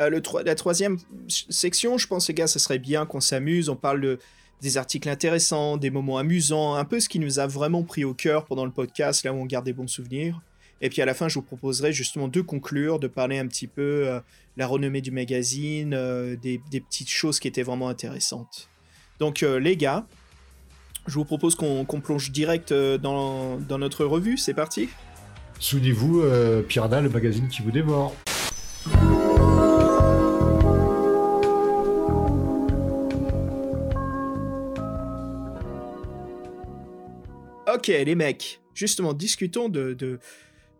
Euh, 0.00 0.20
la 0.44 0.54
troisième 0.54 0.98
section, 1.28 1.98
je 1.98 2.06
pense, 2.06 2.28
les 2.28 2.34
gars, 2.34 2.46
ça 2.46 2.58
serait 2.58 2.78
bien 2.78 3.06
qu'on 3.06 3.20
s'amuse. 3.20 3.68
On 3.68 3.76
parle 3.76 4.00
de, 4.00 4.18
des 4.60 4.76
articles 4.76 5.08
intéressants, 5.08 5.76
des 5.76 5.90
moments 5.90 6.18
amusants, 6.18 6.74
un 6.74 6.84
peu 6.84 7.00
ce 7.00 7.08
qui 7.08 7.18
nous 7.18 7.38
a 7.38 7.46
vraiment 7.46 7.82
pris 7.82 8.04
au 8.04 8.14
cœur 8.14 8.44
pendant 8.44 8.64
le 8.64 8.70
podcast, 8.70 9.24
là 9.24 9.32
où 9.32 9.36
on 9.36 9.46
garde 9.46 9.64
des 9.64 9.72
bons 9.72 9.88
souvenirs. 9.88 10.40
Et 10.80 10.90
puis 10.90 11.02
à 11.02 11.04
la 11.04 11.14
fin, 11.14 11.28
je 11.28 11.34
vous 11.34 11.42
proposerai 11.42 11.92
justement 11.92 12.28
de 12.28 12.40
conclure, 12.40 12.98
de 12.98 13.08
parler 13.08 13.38
un 13.38 13.46
petit 13.46 13.66
peu 13.66 14.06
euh, 14.06 14.20
la 14.56 14.66
renommée 14.66 15.00
du 15.00 15.10
magazine, 15.10 15.92
euh, 15.94 16.36
des, 16.36 16.60
petites 16.70 17.10
choses 17.10 17.40
qui 17.40 17.48
étaient 17.48 17.62
vraiment 17.62 17.88
intéressantes. 17.88 18.68
Donc 19.18 19.42
euh, 19.42 19.58
les 19.58 19.76
gars, 19.76 20.06
je 21.06 21.14
vous 21.14 21.24
propose 21.24 21.54
qu'on 21.54 21.84
plonge 21.84 22.30
direct 22.30 22.72
dans, 22.72 23.58
notre 23.78 24.04
revue. 24.04 24.36
C'est 24.36 24.54
parti 24.54 24.88
Souvenez-vous, 25.58 26.22
Piranha, 26.68 27.00
le 27.00 27.08
magazine 27.08 27.48
qui 27.48 27.62
vous 27.62 27.70
dévore. 27.70 28.14
Les 37.88 38.14
mecs, 38.14 38.60
justement, 38.74 39.14
discutons 39.14 39.68
de, 39.68 39.94
de, 39.94 40.20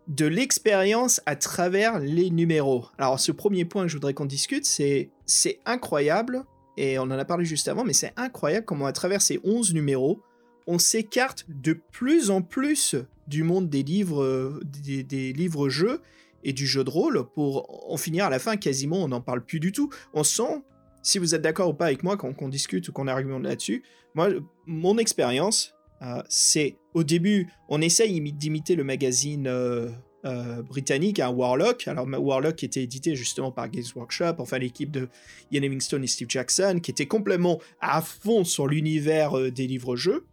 de 0.09 0.27
l'expérience 0.27 1.21
à 1.27 1.37
travers 1.37 1.99
les 1.99 2.31
numéros. 2.31 2.87
Alors, 2.99 3.19
ce 3.19 3.33
premier 3.33 3.65
point 3.65 3.83
que 3.85 3.89
je 3.89 3.97
voudrais 3.97 4.15
qu'on 4.15 4.27
discute, 4.27 4.67
c'est 4.67 5.11
c'est 5.25 5.61
incroyable, 5.65 6.45
et 6.77 6.99
on 6.99 7.03
en 7.03 7.11
a 7.13 7.25
parlé 7.25 7.45
juste 7.45 7.69
avant, 7.69 7.85
mais 7.85 7.95
c'est 7.95 8.13
incroyable 8.17 8.67
comment 8.67 8.87
à 8.87 8.93
travers 8.93 9.23
ces 9.23 9.41
11 9.43 9.75
numéros, 9.75 10.23
on 10.67 10.79
s'écarte 10.79 11.47
de 11.49 11.73
plus 11.73 12.31
en 12.31 12.43
plus 12.43 12.95
du 13.27 13.43
monde 13.43 13.71
des 13.71 13.83
livres, 13.83 14.61
des, 14.65 15.33
livres-jeux 15.33 16.03
et 16.45 16.53
du 16.53 16.67
jeu 16.67 16.85
de 16.85 16.91
rôle 16.91 17.25
pour 17.35 17.91
en 17.91 17.97
finir 17.97 18.27
à 18.27 18.31
la 18.31 18.39
fin, 18.39 18.57
quasiment, 18.57 19.03
on 19.03 19.09
n'en 19.09 19.21
parle 19.23 19.45
plus 19.45 19.61
du 19.61 19.73
tout. 19.73 19.91
On 20.13 20.25
sent, 20.25 20.63
si 21.03 21.19
vous 21.19 21.35
êtes 21.35 21.43
d'accord 21.43 21.71
ou 21.71 21.75
pas 21.75 21.87
avec 21.87 22.03
moi, 22.03 22.17
qu'on 22.17 22.49
discute 22.49 22.89
ou 22.89 22.93
qu'on 22.93 23.09
argumente 23.09 23.43
là-dessus, 23.43 23.83
moi, 24.15 24.29
mon 24.67 24.99
expérience, 24.99 25.75
euh, 26.03 26.23
c'est 26.29 26.77
au 26.95 27.05
début, 27.05 27.49
on 27.69 27.81
essaye 27.81 28.21
imi- 28.21 28.37
d'imiter 28.37 28.77
le 28.77 28.85
magazine 28.85 29.47
euh, 29.47 29.91
euh, 30.25 30.63
britannique, 30.63 31.21
un 31.21 31.31
Warlock. 31.31 31.89
Alors, 31.89 32.07
Warlock 32.07 32.63
était 32.63 32.83
édité 32.83 33.17
justement 33.17 33.51
par 33.53 33.69
Games 33.69 33.85
Workshop, 33.95 34.35
enfin 34.39 34.59
l'équipe 34.59 34.91
de 34.91 35.09
Ian 35.51 35.63
Livingstone 35.63 36.05
et 36.05 36.07
Steve 36.09 36.29
Jackson, 36.31 36.81
qui 36.83 36.91
était 36.91 37.07
complètement 37.07 37.61
à 37.81 38.01
fond 38.03 38.45
sur 38.45 38.67
l'univers 38.67 39.51
des 39.51 39.67
livres-jeux. 39.67 40.27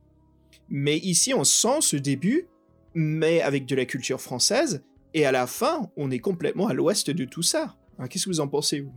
Mais 0.70 0.98
ici, 0.98 1.34
on 1.34 1.44
sent 1.44 1.82
ce 1.82 1.96
début, 1.98 2.48
mais 2.94 3.42
avec 3.42 3.66
de 3.66 3.75
la 3.75 3.86
culture 3.86 4.22
française. 4.22 4.84
Et 5.13 5.25
à 5.25 5.32
la 5.32 5.48
fin, 5.48 5.90
on 5.96 6.12
est 6.12 6.20
complètement 6.20 6.68
à 6.68 6.74
l'ouest 6.74 7.10
de 7.10 7.25
tout 7.25 7.44
ça. 7.44 7.75
Alors, 7.98 8.10
Qu'est-ce 8.10 8.25
que 8.25 8.30
vous 8.30 8.42
en 8.42 8.48
pensez, 8.48 8.82
vous? 8.82 8.94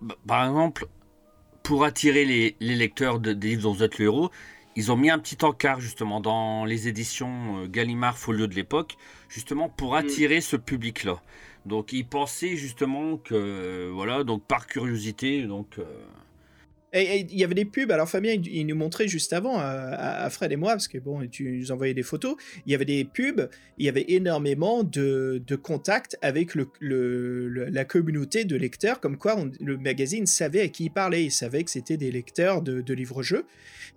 Bah, 0.00 0.16
Par 0.26 0.46
exemple, 0.46 0.88
pour 1.62 1.84
attirer 1.84 2.24
les, 2.24 2.56
lecteurs 2.76 3.20
de, 3.20 3.32
des 3.32 3.48
livres 3.48 3.62
dont 3.62 3.72
vous 3.72 3.82
êtes 3.82 3.98
le 3.98 4.06
héros, 4.06 4.30
ils 4.76 4.90
ont 4.92 4.96
mis 4.96 5.10
un 5.10 5.18
petit 5.18 5.44
encart 5.44 5.80
justement 5.80 6.20
dans 6.20 6.64
les 6.64 6.88
éditions 6.88 7.62
euh, 7.62 7.66
Gallimard 7.68 8.18
Folio 8.18 8.46
de 8.46 8.54
l'époque, 8.54 8.96
justement 9.28 9.68
pour 9.68 9.96
attirer 9.96 10.40
ce 10.40 10.56
public-là. 10.56 11.20
Donc 11.66 11.92
ils 11.92 12.06
pensaient 12.06 12.56
justement 12.56 13.16
que, 13.16 13.34
euh, 13.34 13.90
voilà, 13.92 14.24
donc 14.24 14.42
par 14.44 14.66
curiosité, 14.66 15.42
donc... 15.42 15.78
euh, 15.78 15.84
Et 16.96 17.26
il 17.28 17.36
y 17.36 17.42
avait 17.42 17.56
des 17.56 17.64
pubs, 17.64 17.90
alors 17.90 18.08
Fabien, 18.08 18.40
il, 18.44 18.66
nous 18.68 18.76
montrait 18.76 19.08
juste 19.08 19.32
avant, 19.32 19.58
euh, 19.58 19.90
à, 19.98 20.30
Fred 20.30 20.52
et 20.52 20.56
moi, 20.56 20.70
parce 20.72 20.86
que 20.86 20.98
bon, 20.98 21.26
tu 21.26 21.50
nous 21.50 21.72
envoyais 21.72 21.92
des 21.92 22.04
photos, 22.04 22.36
il 22.66 22.72
y 22.72 22.74
avait 22.76 22.84
des 22.84 23.04
pubs, 23.04 23.48
il 23.78 23.86
y 23.86 23.88
avait 23.88 24.04
énormément 24.08 24.84
de, 24.84 25.42
contacts 25.60 26.16
avec 26.22 26.52
la 26.54 27.84
communauté 27.84 28.44
de 28.44 28.54
lecteurs, 28.54 29.00
comme 29.00 29.16
quoi 29.16 29.36
le 29.60 29.76
magazine 29.76 30.26
savait 30.26 30.60
à 30.60 30.68
qui 30.68 30.84
il 30.84 30.90
parlait, 30.90 31.24
il 31.24 31.32
savait 31.32 31.64
que 31.64 31.70
c'était 31.70 31.96
des 31.96 32.12
lecteurs 32.12 32.62
de, 32.62 32.94
livres-jeux. 32.94 33.44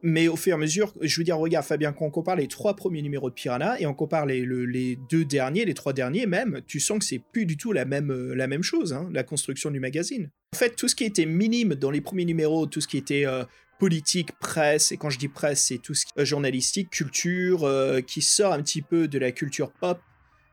Mais 0.01 0.27
au 0.27 0.35
fur 0.35 0.53
et 0.53 0.55
à 0.55 0.57
mesure, 0.57 0.93
je 1.01 1.19
veux 1.19 1.23
dire, 1.23 1.37
regarde 1.37 1.65
Fabien, 1.65 1.91
quand 1.91 2.05
on 2.05 2.09
compare 2.09 2.35
les 2.35 2.47
trois 2.47 2.75
premiers 2.75 3.03
numéros 3.03 3.29
de 3.29 3.35
Piranha 3.35 3.79
et 3.79 3.85
on 3.85 3.93
compare 3.93 4.25
les, 4.25 4.41
le- 4.41 4.65
les 4.65 4.97
deux 5.09 5.25
derniers, 5.25 5.65
les 5.65 5.73
trois 5.75 5.93
derniers 5.93 6.25
même, 6.25 6.61
tu 6.67 6.79
sens 6.79 6.99
que 6.99 7.05
c'est 7.05 7.21
plus 7.31 7.45
du 7.45 7.57
tout 7.57 7.73
la 7.73 7.85
même, 7.85 8.11
euh, 8.11 8.61
chose, 8.61 8.93
hein, 8.93 9.07
la 9.11 9.23
construction 9.23 9.69
du 9.69 9.79
magazine. 9.79 10.29
En 10.55 10.57
fait, 10.57 10.75
tout 10.75 10.87
ce 10.87 10.95
qui 10.95 11.03
était 11.03 11.25
minime 11.25 11.75
dans 11.75 11.91
les 11.91 12.01
premiers 12.01 12.25
numéros, 12.25 12.67
tout 12.67 12.79
ce 12.79 12.87
qui 12.87 12.97
était 12.97 13.25
euh, 13.25 13.43
politique, 13.79 14.31
presse, 14.39 14.91
et 14.91 14.97
quand 14.97 15.09
je 15.09 15.19
dis 15.19 15.27
presse, 15.27 15.65
c'est 15.65 15.77
tout 15.77 15.93
ce 15.93 16.05
qui 16.05 16.11
est 16.15 16.21
euh, 16.21 16.25
journalistique, 16.25 16.89
culture, 16.89 17.63
euh, 17.63 18.01
qui 18.01 18.21
sort 18.21 18.53
un 18.53 18.61
petit 18.61 18.81
peu 18.81 19.07
de 19.07 19.19
la 19.19 19.31
culture 19.31 19.71
pop 19.71 19.99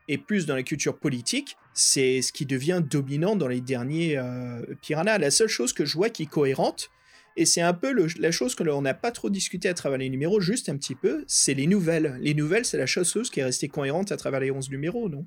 et 0.07 0.17
plus 0.17 0.45
dans 0.45 0.55
la 0.55 0.63
culture 0.63 0.97
politique, 0.97 1.57
c'est 1.73 2.21
ce 2.21 2.31
qui 2.31 2.45
devient 2.45 2.81
dominant 2.87 3.35
dans 3.35 3.47
les 3.47 3.61
derniers 3.61 4.17
euh, 4.17 4.61
Piranha. 4.81 5.17
La 5.17 5.31
seule 5.31 5.47
chose 5.47 5.73
que 5.73 5.85
je 5.85 5.95
vois 5.95 6.09
qui 6.09 6.23
est 6.23 6.27
cohérente, 6.27 6.91
et 7.37 7.45
c'est 7.45 7.61
un 7.61 7.73
peu 7.73 7.93
la 8.19 8.31
chose 8.31 8.53
que 8.53 8.63
l'on 8.63 8.81
n'a 8.81 8.93
pas 8.93 9.11
trop 9.11 9.29
discuté 9.29 9.67
à 9.67 9.73
travers 9.73 9.97
les 9.97 10.09
numéros, 10.09 10.39
juste 10.39 10.69
un 10.69 10.77
petit 10.77 10.95
peu, 10.95 11.23
c'est 11.27 11.53
les 11.53 11.67
nouvelles. 11.67 12.17
Les 12.21 12.33
nouvelles, 12.33 12.65
c'est 12.65 12.77
la 12.77 12.85
chose 12.85 13.29
qui 13.29 13.39
est 13.39 13.43
restée 13.43 13.67
cohérente 13.67 14.11
à 14.11 14.17
travers 14.17 14.39
les 14.39 14.51
11 14.51 14.69
numéros, 14.69 15.09
non? 15.09 15.25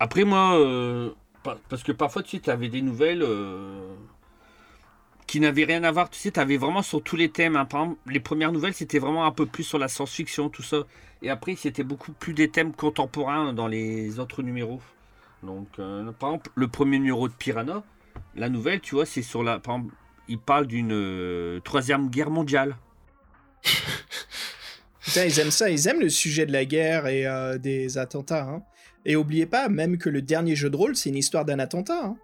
Après, 0.00 0.24
moi, 0.24 1.14
parce 1.68 1.82
que 1.82 1.92
parfois, 1.92 2.22
tu 2.22 2.30
sais, 2.36 2.40
tu 2.40 2.50
avais 2.50 2.68
des 2.68 2.82
nouvelles 2.82 3.22
euh, 3.22 3.94
qui 5.26 5.40
n'avaient 5.40 5.64
rien 5.64 5.82
à 5.84 5.90
voir. 5.90 6.10
Tu 6.10 6.18
sais, 6.18 6.30
tu 6.30 6.40
avais 6.40 6.56
vraiment 6.56 6.82
sur 6.82 7.02
tous 7.02 7.16
les 7.16 7.30
thèmes. 7.30 7.56
hein. 7.56 7.64
Par 7.64 7.82
exemple, 7.82 8.00
les 8.06 8.20
premières 8.20 8.52
nouvelles, 8.52 8.74
c'était 8.74 8.98
vraiment 8.98 9.24
un 9.26 9.32
peu 9.32 9.46
plus 9.46 9.64
sur 9.64 9.78
la 9.78 9.88
science-fiction, 9.88 10.48
tout 10.50 10.62
ça. 10.62 10.78
Et 11.22 11.30
après, 11.30 11.54
c'était 11.56 11.84
beaucoup 11.84 12.12
plus 12.12 12.34
des 12.34 12.48
thèmes 12.50 12.72
contemporains 12.72 13.52
dans 13.52 13.68
les 13.68 14.18
autres 14.18 14.42
numéros. 14.42 14.80
Donc, 15.42 15.68
euh, 15.78 16.10
par 16.12 16.30
exemple, 16.30 16.50
le 16.54 16.68
premier 16.68 16.98
numéro 16.98 17.28
de 17.28 17.34
Piranha, 17.34 17.82
la 18.36 18.48
nouvelle, 18.48 18.80
tu 18.80 18.94
vois, 18.94 19.06
c'est 19.06 19.22
sur 19.22 19.42
la. 19.42 19.58
Par 19.58 19.76
exemple, 19.76 19.94
il 20.28 20.38
parle 20.38 20.66
d'une 20.66 20.92
euh, 20.92 21.60
troisième 21.60 22.08
guerre 22.10 22.30
mondiale. 22.30 22.76
Putain, 25.00 25.24
ils 25.24 25.38
aiment 25.40 25.50
ça, 25.50 25.68
ils 25.68 25.88
aiment 25.88 26.00
le 26.00 26.08
sujet 26.08 26.46
de 26.46 26.52
la 26.52 26.64
guerre 26.64 27.06
et 27.08 27.26
des 27.58 27.98
attentats. 27.98 28.44
hein. 28.48 28.62
Et 29.04 29.16
oubliez 29.16 29.46
pas, 29.46 29.68
même 29.68 29.98
que 29.98 30.08
le 30.08 30.22
dernier 30.22 30.54
jeu 30.54 30.70
de 30.70 30.76
rôle, 30.76 30.96
c'est 30.96 31.08
une 31.08 31.16
histoire 31.16 31.44
d'un 31.44 31.58
attentat. 31.58 32.04
hein. 32.04 32.16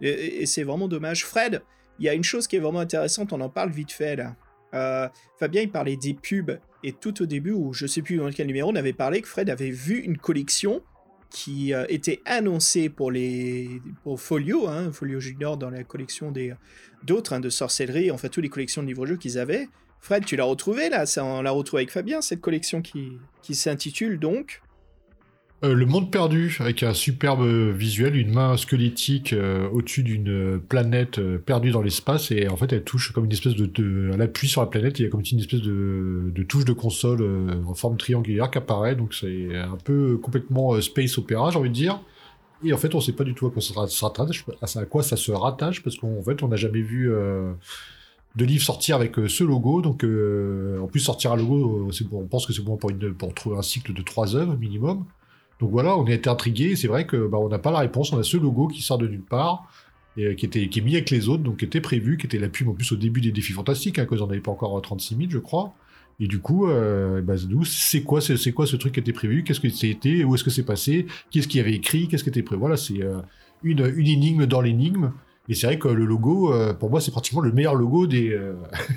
Et, 0.00 0.46
c'est 0.46 0.62
vraiment 0.62 0.88
dommage. 0.88 1.24
Fred, 1.24 1.62
il 1.98 2.04
y 2.04 2.08
a 2.08 2.14
une 2.14 2.24
chose 2.24 2.46
qui 2.46 2.56
est 2.56 2.60
vraiment 2.60 2.80
intéressante, 2.80 3.32
on 3.32 3.40
en 3.40 3.48
parle 3.48 3.70
vite 3.70 3.92
fait 3.92 4.16
là. 4.16 4.36
Euh, 4.74 5.08
Fabien, 5.38 5.62
il 5.62 5.70
parlait 5.70 5.96
des 5.96 6.14
pubs, 6.14 6.58
et 6.82 6.92
tout 6.92 7.22
au 7.22 7.26
début, 7.26 7.52
ou 7.52 7.72
je 7.72 7.86
sais 7.86 8.02
plus 8.02 8.16
dans 8.16 8.30
quel 8.30 8.46
numéro, 8.46 8.70
on 8.70 8.76
avait 8.76 8.92
parlé 8.92 9.20
que 9.20 9.28
Fred 9.28 9.50
avait 9.50 9.70
vu 9.70 9.98
une 9.98 10.16
collection 10.16 10.82
qui 11.30 11.72
euh, 11.72 11.84
était 11.88 12.20
annoncée 12.24 12.88
pour 12.88 13.10
les 13.10 13.80
pour 14.02 14.20
Folio, 14.20 14.68
hein, 14.68 14.92
Folio 14.92 15.20
Junior 15.20 15.56
dans 15.56 15.70
la 15.70 15.82
collection 15.84 16.30
des 16.30 16.54
d'autres 17.04 17.32
hein, 17.34 17.40
de 17.40 17.48
sorcellerie, 17.48 18.10
enfin 18.10 18.28
toutes 18.28 18.42
les 18.42 18.50
collections 18.50 18.82
de 18.82 18.88
livres-jeux 18.88 19.16
qu'ils 19.16 19.38
avaient. 19.38 19.68
Fred, 20.00 20.24
tu 20.24 20.36
l'as 20.36 20.44
retrouvé 20.44 20.88
là? 20.88 21.06
Ça, 21.06 21.24
On 21.24 21.42
l'a 21.42 21.52
retrouvé 21.52 21.82
avec 21.82 21.92
Fabien, 21.92 22.20
cette 22.20 22.40
collection 22.40 22.82
qui, 22.82 23.18
qui 23.40 23.54
s'intitule 23.54 24.18
donc. 24.18 24.61
Euh, 25.64 25.74
le 25.74 25.86
monde 25.86 26.10
perdu, 26.10 26.56
avec 26.58 26.82
un 26.82 26.92
superbe 26.92 27.44
visuel, 27.44 28.16
une 28.16 28.32
main 28.32 28.56
squelettique 28.56 29.32
euh, 29.32 29.68
au-dessus 29.68 30.02
d'une 30.02 30.60
planète 30.60 31.20
euh, 31.20 31.38
perdue 31.38 31.70
dans 31.70 31.82
l'espace, 31.82 32.32
et 32.32 32.48
en 32.48 32.56
fait 32.56 32.72
elle 32.72 32.82
touche 32.82 33.12
comme 33.12 33.26
une 33.26 33.32
espèce 33.32 33.54
de... 33.54 33.66
de 33.66 34.10
elle 34.12 34.22
appuie 34.22 34.48
sur 34.48 34.60
la 34.60 34.66
planète, 34.66 34.98
il 34.98 35.04
y 35.04 35.06
a 35.06 35.08
comme 35.08 35.22
une 35.30 35.38
espèce 35.38 35.62
de, 35.62 36.32
de 36.34 36.42
touche 36.42 36.64
de 36.64 36.72
console 36.72 37.24
en 37.64 37.74
forme 37.74 37.96
triangulaire 37.96 38.50
qui 38.50 38.58
apparaît, 38.58 38.96
donc 38.96 39.14
c'est 39.14 39.56
un 39.56 39.76
peu 39.76 40.16
complètement 40.16 40.80
space 40.80 41.16
opéra, 41.18 41.52
j'ai 41.52 41.58
envie 41.58 41.68
de 41.68 41.74
dire. 41.74 42.00
Et 42.64 42.72
en 42.72 42.76
fait 42.76 42.92
on 42.96 43.00
sait 43.00 43.12
pas 43.12 43.24
du 43.24 43.34
tout 43.34 43.46
à 43.46 43.50
quoi 43.52 43.62
ça, 43.62 43.86
se 45.16 45.32
rattache, 45.32 45.82
parce 45.84 45.96
qu'en 45.96 46.22
fait 46.24 46.42
on 46.42 46.48
n'a 46.48 46.56
jamais 46.56 46.82
vu... 46.82 47.08
de 48.34 48.44
livres 48.44 48.64
sortir 48.64 48.96
avec 48.96 49.14
ce 49.28 49.44
logo, 49.44 49.80
donc 49.80 50.02
en 50.02 50.88
plus 50.88 51.00
sortir 51.00 51.30
un 51.30 51.36
logo, 51.36 51.88
on 52.10 52.26
pense 52.26 52.46
que 52.46 52.52
c'est 52.52 52.64
bon 52.64 52.76
pour, 52.76 52.90
pour 53.16 53.32
trouver 53.32 53.58
un 53.58 53.62
cycle 53.62 53.92
de 53.92 54.02
trois 54.02 54.34
œuvres 54.34 54.56
minimum. 54.56 55.04
Donc 55.62 55.70
voilà, 55.70 55.96
on 55.96 56.04
a 56.04 56.10
été 56.10 56.28
intrigué. 56.28 56.74
C'est 56.74 56.88
vrai 56.88 57.06
que 57.06 57.28
bah, 57.28 57.38
on 57.38 57.48
n'a 57.48 57.60
pas 57.60 57.70
la 57.70 57.78
réponse. 57.78 58.12
On 58.12 58.18
a 58.18 58.24
ce 58.24 58.36
logo 58.36 58.66
qui 58.66 58.82
sort 58.82 58.98
de 58.98 59.06
nulle 59.06 59.22
part 59.22 59.68
et 60.16 60.26
euh, 60.26 60.34
qui 60.34 60.44
était 60.44 60.68
qui 60.68 60.80
est 60.80 60.82
mis 60.82 60.94
avec 60.94 61.08
les 61.10 61.28
autres, 61.28 61.44
donc 61.44 61.58
qui 61.58 61.64
était 61.64 61.80
prévu, 61.80 62.18
qui 62.18 62.26
était 62.26 62.38
la 62.38 62.48
pub 62.48 62.68
en 62.68 62.74
plus 62.74 62.90
au 62.90 62.96
début 62.96 63.20
des 63.20 63.30
défis 63.30 63.52
fantastiques, 63.52 63.98
hein, 63.98 64.06
n'avait 64.10 64.40
pas 64.40 64.50
encore 64.50 64.82
36 64.82 65.16
000, 65.16 65.30
je 65.30 65.38
crois. 65.38 65.72
Et 66.18 66.26
du 66.26 66.40
coup, 66.40 66.68
euh, 66.68 67.22
bah, 67.22 67.34
nous, 67.48 67.64
c'est 67.64 68.02
quoi, 68.02 68.20
c'est 68.20 68.52
quoi 68.52 68.66
ce 68.66 68.76
truc 68.76 68.94
qui 68.94 69.00
était 69.00 69.12
prévu? 69.12 69.44
Qu'est-ce 69.44 69.60
que 69.60 69.68
c'était 69.68 70.24
Où 70.24 70.34
est-ce 70.34 70.44
que 70.44 70.50
c'est 70.50 70.64
passé? 70.64 71.06
Qu'est-ce 71.30 71.48
qui 71.48 71.60
avait 71.60 71.74
écrit? 71.74 72.08
Qu'est-ce 72.08 72.24
qui 72.24 72.30
était 72.30 72.42
prévu 72.42 72.60
Voilà, 72.60 72.76
c'est 72.76 73.00
euh, 73.00 73.20
une, 73.62 73.92
une 73.96 74.06
énigme 74.08 74.46
dans 74.46 74.60
l'énigme. 74.60 75.12
Et 75.48 75.54
c'est 75.54 75.66
vrai 75.68 75.78
que 75.78 75.88
le 75.88 76.04
logo, 76.04 76.52
euh, 76.52 76.74
pour 76.74 76.90
moi, 76.90 77.00
c'est 77.00 77.10
pratiquement 77.12 77.40
le 77.40 77.52
meilleur 77.52 77.74
logo 77.76 78.06
des 78.08 78.30
euh, 78.30 78.54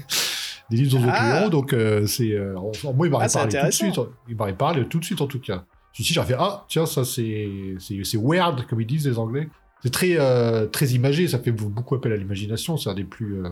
des 0.69 0.77
livres 0.77 0.97
aux 0.99 1.09
Ah. 1.09 1.49
Donc 1.49 1.73
euh, 1.73 2.05
c'est, 2.07 2.31
euh, 2.33 2.55
moi, 2.95 3.07
il 3.07 3.11
m'aurait 3.11 3.27
Ah, 3.33 3.47
tout 3.47 3.65
de 3.65 3.71
suite. 3.71 3.99
Il 4.27 4.35
parlé 4.35 4.85
tout 4.85 4.99
de 4.99 5.05
suite 5.05 5.21
en 5.21 5.27
tout 5.27 5.39
cas. 5.39 5.65
Celui-ci, 5.95 6.13
j'aurais 6.13 6.27
fait 6.27 6.35
ah 6.37 6.65
tiens 6.67 6.85
ça 6.85 7.05
c'est 7.05 7.49
c'est 7.79 8.17
weird 8.17 8.67
comme 8.67 8.81
ils 8.81 8.85
disent 8.87 9.07
les 9.07 9.17
Anglais. 9.17 9.47
C'est 9.81 9.91
très 9.91 10.15
euh, 10.19 10.65
très 10.67 10.87
imagé, 10.89 11.27
ça 11.27 11.39
fait 11.39 11.51
beaucoup 11.51 11.95
appel 11.95 12.11
à 12.11 12.17
l'imagination. 12.17 12.75
C'est 12.75 12.89
un 12.89 12.95
des 12.95 13.03
plus, 13.05 13.35
euh, 13.43 13.49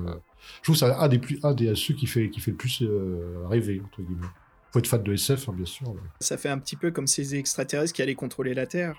je 0.62 0.63
trouve 0.63 0.75
que 0.75 0.79
c'est 0.79 0.85
un 0.91 1.07
des 1.07 1.19
plus 1.19 1.39
un 1.43 1.53
des 1.53 1.73
ceux 1.75 1.93
qui 1.93 2.05
fait 2.07 2.29
qui 2.29 2.39
fait 2.41 2.51
le 2.51 2.57
plus 2.57 2.81
euh, 2.81 3.45
rêver 3.50 3.81
entre 3.85 4.01
guillemets. 4.01 4.27
Faut 4.71 4.79
être 4.79 4.88
fan 4.88 5.03
de 5.03 5.13
SF 5.13 5.47
hein, 5.47 5.53
bien 5.55 5.65
sûr. 5.65 5.93
Ça 6.19 6.38
fait 6.38 6.50
un 6.50 6.57
petit 6.57 6.75
peu 6.75 6.91
comme 6.91 7.07
ces 7.07 7.35
extraterrestres 7.35 7.93
qui 7.93 8.01
allaient 8.01 8.15
contrôler 8.15 8.53
la 8.53 8.65
Terre. 8.65 8.95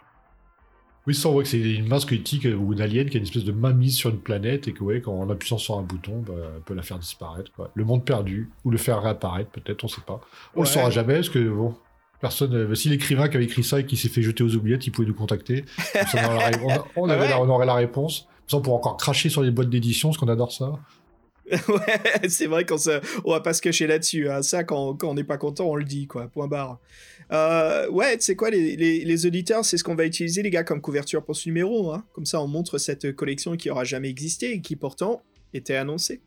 Oui, 1.06 1.14
ça 1.14 1.28
on 1.28 1.32
voit 1.32 1.42
que 1.42 1.48
c'est 1.50 1.60
une 1.60 1.86
main 1.88 1.98
squelettique 1.98 2.46
ou 2.58 2.72
une 2.72 2.80
alien 2.80 3.10
qui 3.10 3.16
a 3.16 3.18
une 3.18 3.26
espèce 3.26 3.44
de 3.44 3.52
main 3.52 3.74
mise 3.74 3.94
sur 3.96 4.08
une 4.08 4.20
planète 4.20 4.68
et 4.68 4.72
que 4.72 4.82
ouais, 4.82 5.02
quand 5.02 5.12
en 5.12 5.28
appuyant 5.28 5.58
sur 5.58 5.76
un 5.76 5.82
bouton, 5.82 6.22
bah, 6.26 6.32
elle 6.56 6.62
peut 6.62 6.72
la 6.72 6.82
faire 6.82 6.98
disparaître. 6.98 7.52
quoi. 7.52 7.70
Le 7.74 7.84
monde 7.84 8.06
perdu 8.06 8.48
ou 8.64 8.70
le 8.70 8.78
faire 8.78 9.02
réapparaître 9.02 9.50
peut-être, 9.50 9.84
on 9.84 9.88
sait 9.88 10.00
pas. 10.06 10.20
On 10.54 10.60
Ouais. 10.60 10.66
le 10.66 10.72
saura 10.72 10.88
jamais 10.90 11.14
parce 11.16 11.28
que 11.28 11.46
bon. 11.46 11.74
Personne, 12.24 12.54
euh, 12.54 12.74
si 12.74 12.88
l'écrivain 12.88 13.28
qui 13.28 13.36
avait 13.36 13.44
écrit 13.44 13.62
ça 13.62 13.80
et 13.80 13.84
qui 13.84 13.98
s'est 13.98 14.08
fait 14.08 14.22
jeter 14.22 14.42
aux 14.42 14.54
oubliettes, 14.54 14.86
il 14.86 14.90
pouvait 14.92 15.06
nous 15.06 15.12
contacter. 15.14 15.66
On, 15.94 16.24
aurait 16.24 16.52
on- 16.96 17.02
on 17.02 17.08
avait 17.10 17.20
Ouais. 17.20 17.28
la- 17.28 17.40
on 17.42 17.48
aurait 17.50 17.66
la 17.66 17.74
réponse. 17.74 18.26
Ça, 18.46 18.56
on 18.56 18.62
pourrait 18.62 18.76
encore 18.76 18.96
cracher 18.96 19.28
sur 19.28 19.42
les 19.42 19.50
boîtes 19.50 19.68
d'édition, 19.68 20.08
parce 20.08 20.16
qu'on 20.16 20.28
adore 20.28 20.50
ça. 20.50 20.72
ouais, 21.50 22.28
c'est 22.30 22.46
vrai 22.46 22.64
qu'on 22.64 22.76
on 23.26 23.30
va 23.32 23.40
pas 23.40 23.52
se 23.52 23.60
cacher 23.60 23.86
là-dessus. 23.86 24.30
hein. 24.30 24.40
Ça, 24.40 24.64
quand, 24.64 24.94
quand 24.94 25.10
on 25.10 25.14
n'est 25.14 25.22
pas 25.24 25.36
content, 25.36 25.66
on 25.68 25.76
le 25.76 25.84
dit, 25.84 26.06
quoi. 26.06 26.28
Point 26.28 26.48
barre. 26.48 26.78
Euh, 27.30 27.88
ouais, 27.90 28.16
tu 28.16 28.22
sais 28.24 28.36
quoi, 28.36 28.48
les, 28.48 28.74
les, 28.76 29.04
les 29.04 29.26
auditeurs, 29.26 29.64
c'est 29.66 29.76
ce 29.76 29.84
qu'on 29.84 29.94
va 29.94 30.06
utiliser, 30.06 30.42
les 30.42 30.48
gars, 30.50 30.64
comme 30.64 30.80
couverture 30.80 31.22
pour 31.22 31.36
ce 31.36 31.46
numéro. 31.48 31.92
Hein. 31.92 32.04
Comme 32.14 32.24
ça, 32.24 32.40
on 32.40 32.46
montre 32.48 32.78
cette 32.78 33.14
collection 33.14 33.56
qui 33.56 33.68
aura 33.68 33.84
jamais 33.84 34.08
existé 34.08 34.52
et 34.54 34.60
qui 34.62 34.76
pourtant 34.76 35.20
était 35.52 35.76
annoncée. 35.76 36.20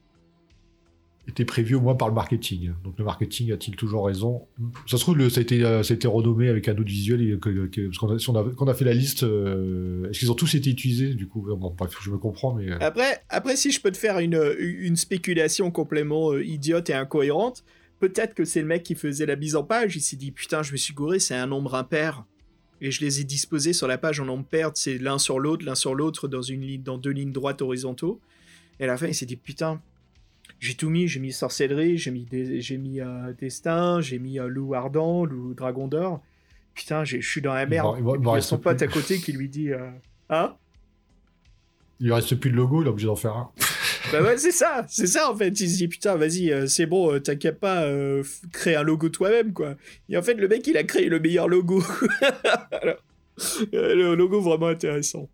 Était 1.28 1.44
prévu 1.44 1.76
au 1.76 1.82
moins 1.82 1.96
par 1.96 2.08
le 2.08 2.14
marketing. 2.14 2.72
Donc 2.86 2.98
le 2.98 3.04
marketing 3.04 3.52
a-t-il 3.52 3.76
toujours 3.76 4.06
raison? 4.06 4.48
Ça 4.86 4.96
se 4.96 5.02
trouve, 5.02 5.18
le, 5.18 5.30
ça, 5.30 5.40
a 5.40 5.44
été, 5.44 5.62
euh, 5.62 5.84
ça 5.84 5.94
a 5.94 5.96
été 5.96 6.08
renommé 6.08 6.48
avec 6.48 6.70
un 6.70 6.72
autre 6.72 6.84
visuel. 6.86 7.38
Parce 7.40 7.98
qu'on 7.98 8.36
a, 8.36 8.44
quand 8.56 8.66
on 8.66 8.70
a 8.70 8.74
fait 8.74 8.86
la 8.86 8.94
liste, 8.94 9.24
euh, 9.24 10.10
est-ce 10.10 10.20
qu'ils 10.20 10.32
ont 10.32 10.36
tous 10.36 10.56
été 10.56 10.70
utilisés? 10.70 11.16
Du 11.16 11.28
coup 11.28 11.46
Bon, 11.58 11.76
je 12.02 12.12
me 12.12 12.18
comprends, 12.18 12.54
mais. 12.54 12.72
euh, 12.72 12.78
Après, 12.80 13.22
après, 13.28 13.58
si 13.58 13.72
je 13.72 13.82
peux 13.82 13.92
te 13.92 13.98
faire 13.98 14.20
une, 14.20 14.42
une 14.58 14.96
spéculation 14.96 15.70
complètement 15.70 16.32
euh, 16.32 16.46
idiote 16.46 16.90
et 16.90 16.94
incohérente, 16.94 17.66
peut-être 18.00 18.34
que 18.34 18.46
c'est 18.46 18.62
le 18.62 18.68
mec 18.68 18.84
qui 18.84 18.96
faisait 18.96 19.26
la 19.26 19.36
mise 19.36 19.58
en 19.58 19.64
page. 19.64 19.98
Il 19.98 20.02
s'est 20.02 20.16
dit 20.16 20.32
putain, 20.32 20.64
je 20.64 20.72
me 20.72 20.78
suis 20.78 20.94
gouré, 20.94 21.20
c'est 21.20 21.36
un 21.36 21.48
nombre 21.48 21.76
impair. 21.76 22.24
Et 22.80 22.90
je 22.92 23.02
les 23.02 23.20
ai 23.20 23.24
disposés 23.26 23.74
sur 23.74 23.88
la 23.88 23.98
page 23.98 24.20
en 24.22 24.26
nombre 24.26 24.46
pair, 24.46 24.72
c'est 24.76 24.98
l'un 24.98 25.18
sur 25.18 25.40
l'autre, 25.40 25.66
l'un 25.66 25.76
sur 25.76 25.94
l'autre, 25.94 26.28
dans 26.30 26.42
une 26.44 26.82
dans 26.84 26.98
deux 26.98 27.10
lignes 27.12 27.34
droites 27.34 27.62
horizontaux. 27.62 28.22
Et 28.80 28.86
à 28.86 28.88
la 28.88 28.96
fin, 28.98 29.08
il 29.08 29.16
s'est 29.16 29.26
dit 29.26 29.36
putain, 29.36 29.82
j'ai 30.60 30.76
tout 30.76 30.90
mis, 30.90 31.08
j'ai 31.08 31.20
mis 31.20 31.32
sorcellerie, 31.32 31.98
j'ai 31.98 32.12
mis, 32.12 32.26
des, 32.26 32.62
j'ai 32.62 32.78
mis 32.78 33.00
euh, 33.02 33.34
destin, 33.40 34.02
j'ai 34.02 34.20
mis 34.20 34.40
euh, 34.40 34.48
loup 34.48 34.74
ardent, 34.74 35.26
loup 35.26 35.54
dragon 35.54 35.88
d'or. 35.88 36.22
Putain, 36.74 37.04
je 37.04 37.20
suis 37.20 37.42
dans 37.42 37.54
la 37.54 37.66
merde. 37.66 37.96
il 38.00 38.04
il 38.04 38.22
il 38.22 38.26
y 38.26 38.28
a 38.28 38.32
reste 38.34 38.50
son 38.50 38.58
pote 38.58 38.82
à 38.82 38.88
côté 38.88 39.18
qui 39.18 39.32
lui 39.34 39.50
dit 39.50 39.72
euh, 39.72 39.90
Hein? 40.30 40.56
Il 42.00 42.08
lui 42.08 42.14
reste 42.14 42.36
plus 42.36 42.52
de 42.52 42.56
logo, 42.56 42.82
il 42.82 42.86
est 42.86 42.90
obligé 42.90 43.08
d'en 43.08 43.16
faire 43.16 43.36
un. 43.36 43.52
Bah 44.14 44.22
ouais, 44.24 44.38
c'est 44.38 44.52
ça, 44.52 44.86
c'est 44.88 45.06
ça 45.08 45.30
en 45.30 45.36
fait. 45.36 45.50
Il 45.60 45.70
se 45.70 45.76
dit 45.78 45.88
putain, 45.90 46.16
vas-y, 46.16 46.50
euh, 46.50 46.66
c'est 46.66 46.86
bon, 46.86 47.20
t'inquiète 47.20 47.60
pas, 47.60 47.82
euh, 47.84 48.24
f- 48.24 48.50
crée 48.54 48.74
un 48.76 48.84
logo 48.84 49.10
toi-même 49.10 49.52
quoi. 49.52 49.76
Et 50.08 50.16
en 50.18 50.22
fait, 50.22 50.36
le 50.36 50.48
mec 50.48 50.66
il 50.66 50.78
a 50.78 50.84
créé 50.86 51.10
le 51.10 51.20
meilleur 51.20 51.50
logo. 51.50 51.84
Alors, 52.72 53.04
le 53.74 54.16
logo 54.16 54.40
vraiment 54.40 54.68
intéressant. 54.68 55.28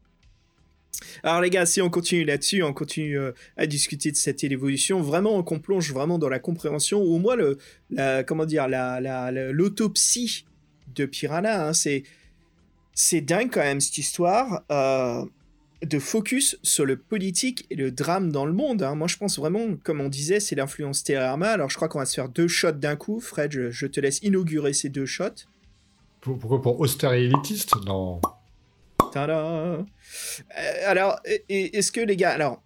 Alors 1.24 1.42
les 1.42 1.50
gars, 1.50 1.66
si 1.66 1.82
on 1.82 1.90
continue 1.90 2.24
là-dessus, 2.24 2.64
on 2.64 2.74
continue 2.74 3.18
euh, 3.20 3.32
à 3.58 3.66
discuter 3.66 4.12
de 4.12 4.16
cette 4.16 4.44
évolution, 4.44 5.02
vraiment 5.02 5.42
qu'on 5.44 5.60
plonge 5.60 5.92
vraiment 5.92 6.18
dans 6.20 6.30
la 6.30 6.40
compréhension, 6.40 7.02
ou 7.02 7.16
au 7.16 7.20
moins 7.20 7.36
le, 7.36 7.58
comment 8.24 8.46
dire, 8.46 8.68
la, 8.68 9.00
la- 9.02 9.32
la- 9.32 9.52
l'autopsie 9.52 10.46
de 10.96 11.06
Piranha. 11.06 11.68
hein, 11.68 11.74
c'est, 11.74 12.04
c'est 12.94 13.22
dingue 13.22 13.50
quand 13.52 13.62
même 13.62 13.82
cette 13.82 13.98
histoire. 13.98 14.64
euh, 14.72 15.24
de 15.86 16.00
focus 16.00 16.58
sur 16.64 16.86
le 16.86 16.96
politique 16.96 17.66
et 17.70 17.76
le 17.76 17.92
drame 17.92 18.32
dans 18.32 18.46
le 18.46 18.54
monde. 18.54 18.84
hein. 18.84 18.96
Moi, 18.96 19.10
je 19.10 19.18
pense 19.18 19.38
vraiment, 19.38 19.76
comme 19.84 20.00
on 20.00 20.08
disait, 20.08 20.40
c'est 20.40 20.56
l'influence 20.56 21.04
Terrama. 21.04 21.50
Alors, 21.50 21.70
je 21.70 21.76
crois 21.76 21.90
qu'on 21.90 22.00
va 22.00 22.06
se 22.06 22.14
faire 22.14 22.30
deux 22.30 22.48
shots 22.48 22.72
d'un 22.72 22.96
coup. 22.96 23.20
Fred, 23.20 23.52
je, 23.70 23.86
te 23.88 24.00
laisse 24.00 24.20
inaugurer 24.24 24.72
ces 24.72 24.88
deux 24.88 25.06
shots. 25.06 25.44
Pour- 26.22 26.40
Pourquoi 26.40 26.62
pour 26.62 26.80
austère 26.80 27.12
et 27.12 27.26
élitiste 27.26 27.74
Non. 27.86 28.22
Euh, 29.18 29.84
alors, 30.86 31.20
est-ce 31.50 31.92
que 31.92 32.02
les 32.02 32.16
gars, 32.16 32.32
alors, 32.32 32.62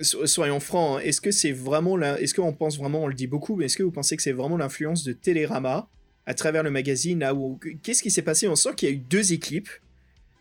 so- 0.00 0.26
soyons 0.26 0.60
francs, 0.60 0.98
hein, 0.98 1.02
est-ce 1.04 1.20
que 1.20 1.30
c'est 1.30 1.52
vraiment, 1.52 1.96
la- 1.96 2.20
est-ce 2.20 2.34
qu'on 2.34 2.52
pense 2.52 2.76
vraiment, 2.78 3.04
on 3.04 3.06
le 3.06 3.14
dit 3.14 3.26
beaucoup, 3.26 3.56
mais 3.56 3.66
est-ce 3.66 3.76
que 3.76 3.82
vous 3.82 3.90
pensez 3.90 4.16
que 4.16 4.22
c'est 4.22 4.32
vraiment 4.32 4.56
l'influence 4.56 5.04
de 5.04 5.12
Télérama 5.12 5.88
à 6.26 6.34
travers 6.34 6.62
le 6.62 6.70
magazine 6.70 7.18
là 7.18 7.34
qu'est-ce 7.82 8.02
qui 8.02 8.10
s'est 8.10 8.22
passé? 8.22 8.46
On 8.48 8.54
sent 8.54 8.70
qu'il 8.76 8.88
y 8.88 8.92
a 8.92 8.94
eu 8.94 8.98
deux 8.98 9.32
équipes 9.32 9.68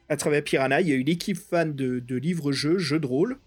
à 0.10 0.18
travers 0.18 0.44
Piranha. 0.44 0.82
Il 0.82 0.88
y 0.88 0.92
a 0.92 0.96
eu 0.96 1.04
l'équipe 1.04 1.38
fan 1.38 1.74
de, 1.74 2.16
livres-jeux, 2.16 2.78
jeux 2.78 3.00
de 3.00 3.08
rôle, 3.08 3.38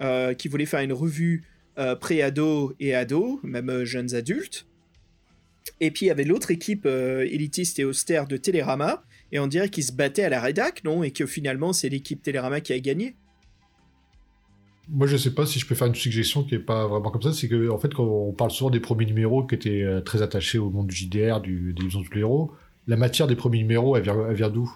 euh, 0.00 0.34
qui 0.34 0.48
voulait 0.48 0.66
faire 0.66 0.80
une 0.80 0.92
revue 0.92 1.42
euh, 1.78 1.96
pré-ado 1.96 2.74
et 2.80 2.94
ado, 2.94 3.40
même 3.42 3.84
jeunes 3.84 4.14
adultes. 4.14 4.66
Et 5.80 5.90
puis 5.90 6.06
il 6.06 6.08
y 6.08 6.12
avait 6.12 6.24
l'autre 6.24 6.50
équipe 6.50 6.86
élitiste 6.86 7.78
et 7.78 7.84
austère 7.84 8.26
de 8.26 8.36
Télérama, 8.36 9.04
et 9.32 9.38
on 9.40 9.46
dirait 9.46 9.68
qu'ils 9.68 9.84
se 9.84 9.92
battaient 9.92 10.24
à 10.24 10.28
la 10.28 10.40
rédac, 10.40 10.84
non? 10.84 11.02
Et 11.02 11.10
que 11.10 11.26
finalement 11.26 11.72
c'est 11.72 11.88
l'équipe 11.88 12.22
Télérama 12.22 12.60
qui 12.60 12.72
a 12.72 12.78
gagné. 12.78 13.16
Moi, 14.88 15.06
je 15.06 15.16
sais 15.16 15.32
pas 15.32 15.46
si 15.46 15.58
je 15.58 15.66
peux 15.66 15.74
faire 15.76 15.86
une 15.86 15.94
suggestion 15.94 16.42
qui 16.42 16.56
est 16.56 16.58
pas 16.58 16.86
vraiment 16.86 17.10
comme 17.10 17.22
ça. 17.22 17.32
C'est 17.32 17.48
que, 17.48 17.70
en 17.70 17.78
fait, 17.78 17.94
quand 17.94 18.04
on 18.04 18.32
parle 18.32 18.50
souvent 18.50 18.68
des 18.68 18.80
premiers 18.80 19.06
numéros 19.06 19.44
qui 19.46 19.54
étaient 19.54 19.82
euh, 19.82 20.00
très 20.00 20.22
attachés 20.22 20.58
au 20.58 20.70
monde 20.70 20.88
du 20.88 20.94
JDR, 20.94 21.40
du, 21.40 21.72
des 21.72 21.88
tous 21.88 22.12
les 22.12 22.20
héros, 22.20 22.52
la 22.88 22.96
matière 22.96 23.26
des 23.28 23.36
premiers 23.36 23.58
numéros, 23.58 23.96
elle 23.96 24.02
vient, 24.34 24.50
d'où? 24.50 24.70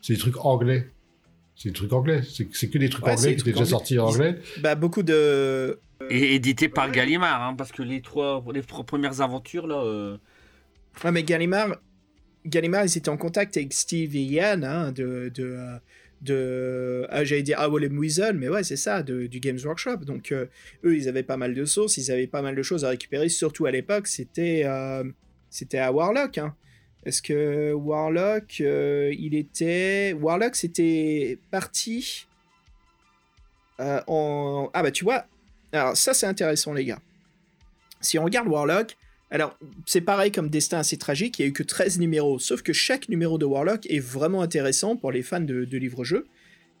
C'est 0.00 0.14
des 0.14 0.18
trucs 0.20 0.42
anglais. 0.44 0.88
C'est 1.56 1.70
des 1.70 1.74
trucs 1.74 1.92
anglais. 1.92 2.22
C'est 2.22 2.46
que 2.70 2.78
des 2.78 2.88
trucs 2.88 3.04
Ouais, 3.04 3.12
anglais 3.12 3.30
des 3.30 3.34
qui 3.34 3.40
étaient 3.42 3.52
trucs 3.52 3.54
déjà 3.54 3.70
sortis 3.70 3.98
en 3.98 4.06
anglais. 4.06 4.28
anglais. 4.28 4.42
Bah, 4.62 4.74
beaucoup 4.76 5.02
de. 5.02 5.80
Et 6.08 6.34
édité 6.36 6.68
par 6.68 6.90
Gallimard, 6.90 7.42
hein, 7.42 7.54
parce 7.54 7.72
que 7.72 7.82
les 7.82 8.02
trois, 8.02 8.44
les 8.54 8.62
trois 8.62 8.84
premières 8.84 9.20
aventures 9.20 9.66
là. 9.66 9.82
euh, 9.82 10.16
Ouais, 11.04 11.10
mais 11.10 11.24
Gallimard, 11.24 11.76
Gallimard, 12.46 12.84
ils 12.84 12.98
étaient 12.98 13.08
en 13.08 13.16
contact 13.16 13.56
avec 13.56 13.72
Steve 13.72 14.14
et 14.16 14.22
Ian 14.22 14.62
hein, 14.62 14.92
de. 14.92 15.30
de, 15.34 15.58
de 16.22 17.06
ah, 17.10 17.24
J'allais 17.24 17.42
dire 17.42 17.58
Owl 17.60 17.86
and 17.86 17.96
Weasel, 17.96 18.36
mais 18.36 18.48
ouais, 18.48 18.64
c'est 18.64 18.76
ça, 18.76 19.02
de- 19.02 19.26
du 19.26 19.40
Games 19.40 19.58
Workshop. 19.62 19.98
Donc, 19.98 20.32
euh, 20.32 20.46
eux, 20.84 20.96
ils 20.96 21.08
avaient 21.08 21.22
pas 21.22 21.36
mal 21.36 21.54
de 21.54 21.64
sources, 21.64 21.96
ils 21.96 22.10
avaient 22.10 22.26
pas 22.26 22.42
mal 22.42 22.54
de 22.54 22.62
choses 22.62 22.84
à 22.84 22.88
récupérer, 22.88 23.28
surtout 23.28 23.66
à 23.66 23.70
l'époque, 23.70 24.06
c'était 24.06 24.62
euh, 24.64 25.04
à 25.74 25.92
Warlock. 25.92 26.38
Hein. 26.38 26.54
Est-ce 27.04 27.22
que 27.22 27.72
Warlock, 27.72 28.58
euh, 28.60 29.14
il 29.18 29.34
était. 29.34 30.12
Warlock, 30.12 30.56
c'était 30.56 31.38
parti 31.50 32.26
en. 33.78 34.70
Ah, 34.72 34.82
bah, 34.82 34.90
tu 34.90 35.04
vois, 35.04 35.26
alors 35.72 35.96
ça, 35.96 36.14
c'est 36.14 36.26
intéressant, 36.26 36.72
les 36.72 36.84
gars. 36.84 37.00
Si 38.00 38.18
on 38.18 38.24
regarde 38.24 38.48
Warlock, 38.48 38.96
alors, 39.30 39.58
c'est 39.86 40.00
pareil 40.00 40.30
comme 40.30 40.50
Destin 40.50 40.78
assez 40.78 40.98
tragique, 40.98 41.38
il 41.38 41.42
n'y 41.42 41.46
a 41.46 41.48
eu 41.48 41.52
que 41.52 41.64
13 41.64 41.98
numéros, 41.98 42.38
sauf 42.38 42.62
que 42.62 42.72
chaque 42.72 43.08
numéro 43.08 43.38
de 43.38 43.44
Warlock 43.44 43.84
est 43.86 43.98
vraiment 43.98 44.40
intéressant 44.40 44.96
pour 44.96 45.10
les 45.10 45.22
fans 45.22 45.40
de, 45.40 45.76
livres-jeux. 45.76 46.26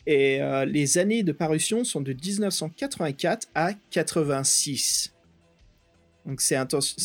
Et 0.06 0.40
euh, 0.40 0.64
les 0.64 0.98
années 0.98 1.24
de 1.24 1.32
parution 1.32 1.82
sont 1.82 2.00
de 2.00 2.12
1984 2.12 3.48
à 3.56 3.72
86. 3.90 5.12
Donc 6.24 6.40
c'est 6.40 6.56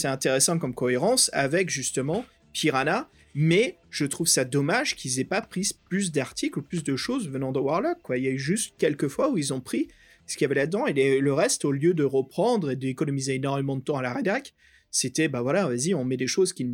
intéressant 0.08 0.60
comme 0.60 0.76
cohérence 0.76 1.32
avec 1.34 1.70
justement 1.70 2.24
Piranha, 2.54 3.10
mais 3.34 3.78
je 3.90 4.06
trouve 4.06 4.28
ça 4.28 4.46
dommage 4.46 4.96
qu'ils 4.96 5.20
aient 5.20 5.26
pas 5.26 5.42
pris 5.42 5.72
plus 5.90 6.12
d'articles 6.12 6.60
ou 6.60 6.62
plus 6.62 6.84
de 6.84 6.96
choses 6.96 7.28
venant 7.28 7.52
de 7.52 7.60
Warlock. 7.60 7.98
Il 8.16 8.24
y 8.24 8.28
a 8.28 8.32
eu 8.32 8.40
juste 8.40 8.76
quelques 8.78 9.08
fois 9.08 9.32
où 9.32 9.38
ils 9.40 9.54
ont 9.54 9.62
pris 9.62 9.88
ce 10.28 10.38
qu'il 10.38 10.46
y 10.46 10.46
avait 10.46 10.56
là-dedans 10.56 10.86
et 10.86 11.20
le 11.20 11.34
reste, 11.34 11.66
au 11.66 11.72
lieu 11.72 11.96
de 11.96 12.04
reprendre 12.04 12.70
et 12.70 12.76
d'économiser 12.76 13.36
énormément 13.36 13.76
de 13.76 13.82
temps 13.82 13.98
à 13.98 14.02
la 14.04 14.14
rédac, 14.14 14.54
c'était 14.92 15.28
bah 15.28 15.42
voilà, 15.42 15.68
vas-y, 15.68 15.96
on 15.96 16.06
met 16.06 16.18
des 16.18 16.28
choses 16.28 16.54
qui, 16.54 16.68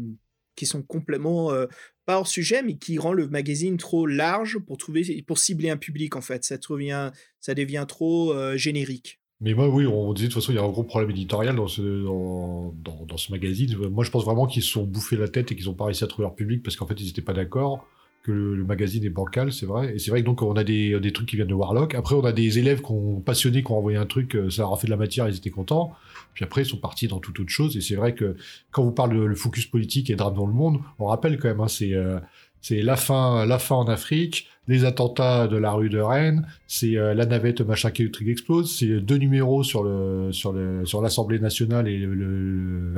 qui 0.55 0.65
sont 0.65 0.81
complètement 0.81 1.51
euh, 1.51 1.67
pas 2.05 2.17
hors 2.17 2.27
sujet, 2.27 2.63
mais 2.63 2.77
qui 2.77 2.97
rend 2.97 3.13
le 3.13 3.27
magazine 3.27 3.77
trop 3.77 4.05
large 4.05 4.57
pour 4.59 4.77
trouver 4.77 5.24
pour 5.25 5.38
cibler 5.38 5.69
un 5.69 5.77
public 5.77 6.15
en 6.15 6.21
fait. 6.21 6.43
Ça 6.43 6.57
devient 6.57 7.12
ça 7.39 7.53
devient 7.53 7.86
trop 7.88 8.33
euh, 8.33 8.57
générique. 8.57 9.21
Mais 9.39 9.53
moi, 9.53 9.69
oui, 9.69 9.86
on 9.86 10.13
disait 10.13 10.29
de 10.29 10.33
toute 10.33 10.41
façon, 10.41 10.51
il 10.51 10.55
y 10.55 10.57
a 10.57 10.63
un 10.63 10.69
gros 10.69 10.83
problème 10.83 11.12
éditorial 11.12 11.55
dans 11.55 11.67
ce, 11.67 11.81
dans, 12.03 12.74
dans, 12.83 13.05
dans 13.05 13.17
ce 13.17 13.31
magazine. 13.31 13.75
Moi, 13.77 14.03
je 14.03 14.09
pense 14.09 14.25
vraiment 14.25 14.47
qu'ils 14.47 14.63
se 14.63 14.69
sont 14.71 14.83
bouffés 14.83 15.15
la 15.15 15.27
tête 15.27 15.51
et 15.51 15.55
qu'ils 15.55 15.67
n'ont 15.67 15.75
pas 15.75 15.86
réussi 15.86 16.03
à 16.03 16.07
trouver 16.07 16.24
leur 16.24 16.33
public 16.33 16.63
parce 16.63 16.75
qu'en 16.75 16.88
fait, 16.88 17.00
ils 17.00 17.05
n'étaient 17.05 17.21
pas 17.21 17.33
d'accord, 17.33 17.86
que 18.27 18.31
le, 18.31 18.55
le 18.55 18.63
magazine 18.63 19.03
est 19.03 19.10
bancal, 19.10 19.51
c'est 19.51 19.65
vrai. 19.65 19.96
Et 19.96 20.00
c'est 20.00 20.12
vrai 20.12 20.22
que 20.22 20.25
donc, 20.27 20.43
on 20.43 20.53
a 20.55 20.63
des, 20.63 21.00
des 21.00 21.12
trucs 21.12 21.27
qui 21.27 21.36
viennent 21.38 21.48
de 21.48 21.53
Warlock. 21.55 21.96
Après, 21.96 22.13
on 22.13 22.24
a 22.25 22.31
des 22.31 22.60
élèves 22.60 22.81
qui 22.81 22.91
ont 22.91 23.19
passionnés, 23.22 23.63
qui 23.63 23.72
ont 23.72 23.77
envoyé 23.77 23.98
un 23.98 24.05
truc, 24.05 24.36
euh, 24.36 24.50
ça 24.51 24.62
leur 24.62 24.74
a 24.74 24.77
fait 24.77 24.86
de 24.88 24.91
la 24.91 24.98
matière, 24.98 25.27
ils 25.27 25.36
étaient 25.36 25.50
contents. 25.50 25.93
Puis 26.36 26.46
après, 26.46 26.62
ils 26.62 26.65
sont 26.67 26.77
partis 26.77 27.07
dans 27.07 27.19
toute 27.19 27.39
autre 27.39 27.50
chose. 27.50 27.75
Et 27.77 27.81
c'est 27.81 27.96
vrai 27.96 28.13
que 28.13 28.36
quand 28.72 28.84
vous 28.84 28.91
parlez 28.91 29.17
de 29.17 29.24
le 29.24 29.36
focus 29.36 29.65
politique 29.65 30.10
et 30.12 30.15
drame 30.15 30.36
dans 30.36 30.46
le 30.46 30.53
monde, 30.53 30.77
on 31.00 31.07
rappelle 31.07 31.39
quand 31.39 31.48
même, 31.48 31.62
hein, 31.62 31.67
c'est 31.67 31.93
euh, 31.93 32.19
c'est 32.62 32.81
la 32.81 32.96
fin, 32.96 33.46
la 33.46 33.60
fin 33.60 33.75
en 33.75 33.86
Afrique, 33.88 34.48
les 34.67 34.84
attentats 34.84 35.48
de 35.48 35.55
la 35.57 35.72
rue 35.72 35.89
de 35.89 36.00
Rennes, 36.00 36.46
c'est 36.67 36.98
euh, 36.98 37.13
la 37.13 37.25
navette 37.25 37.62
machin 37.62 37.91
qui 37.91 38.10
explose, 38.27 38.75
c'est 38.77 39.00
deux 39.00 39.15
numéros 39.17 39.63
sur 39.63 39.84
le 39.84 40.31
sur 40.34 40.51
le 40.51 40.86
sur 40.86 41.01
l'Assemblée 41.01 41.39
nationale 41.39 41.88
et 41.88 41.98
le, 41.98 42.13
le- 42.13 42.93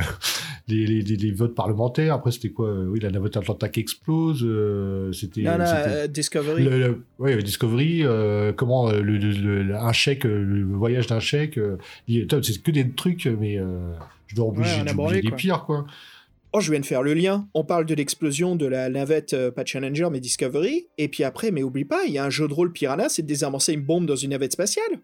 les, 0.70 0.86
les, 0.86 1.02
les- 1.02 1.16
les 1.18 1.32
votes 1.32 1.56
parlementaires. 1.56 2.14
Après, 2.14 2.32
c'était 2.32 2.50
quoi 2.50 2.68
euh, 2.70 2.86
Oui, 2.88 3.00
la 3.00 3.10
navette 3.12 3.36
Atlanta 3.38 3.68
qui 3.70 3.80
explose. 3.80 4.42
euh, 4.44 5.12
c'était 5.12 5.44
euh, 5.46 6.08
Discovery. 6.08 6.64
le, 6.64 6.80
le- 6.80 7.04
ouais, 7.20 7.38
Discovery, 7.44 8.02
euh, 8.04 8.54
comment 8.54 8.90
euh, 8.90 9.02
le, 9.02 9.76
un 9.76 9.92
chèque, 9.94 10.24
le 10.24 10.64
voyage 10.66 11.08
d'un 11.08 11.20
chèque, 11.20 11.60
c'est 12.08 12.62
que 12.64 12.72
des 12.72 12.90
trucs, 12.92 13.26
mais 13.26 13.58
je 14.28 14.36
dois 14.36 14.46
Ouais, 14.46 14.52
obliger 14.60 14.82
oublié 14.98 15.22
des 15.22 15.28
quoi. 15.30 15.38
pires 15.38 15.64
quoi. 15.66 15.86
Oh, 16.52 16.62
je 16.62 16.72
viens 16.72 16.80
de 16.80 16.86
faire 16.86 17.04
le 17.04 17.14
lien. 17.14 17.48
On 17.54 17.64
parle 17.64 17.86
de 17.86 17.94
l'explosion 17.94 18.56
de 18.56 18.66
la 18.66 18.90
navette, 18.90 19.34
euh, 19.34 19.52
pas 19.52 19.64
Challenger, 19.66 20.08
mais 20.12 20.20
Discovery. 20.20 20.88
Et 20.98 21.08
puis 21.08 21.24
après, 21.24 21.52
mais 21.52 21.62
oublie 21.62 21.86
pas, 21.86 22.06
il 22.08 22.14
y 22.14 22.18
a 22.18 22.26
un 22.26 22.32
jeu 22.32 22.48
de 22.48 22.54
rôle 22.54 22.72
Piranha, 22.72 23.08
c'est 23.08 23.22
de 23.22 23.28
désamorcer 23.28 23.74
une 23.74 23.82
bombe 23.82 24.08
dans 24.08 24.16
une 24.16 24.32
navette 24.32 24.54
spatiale. 24.54 25.00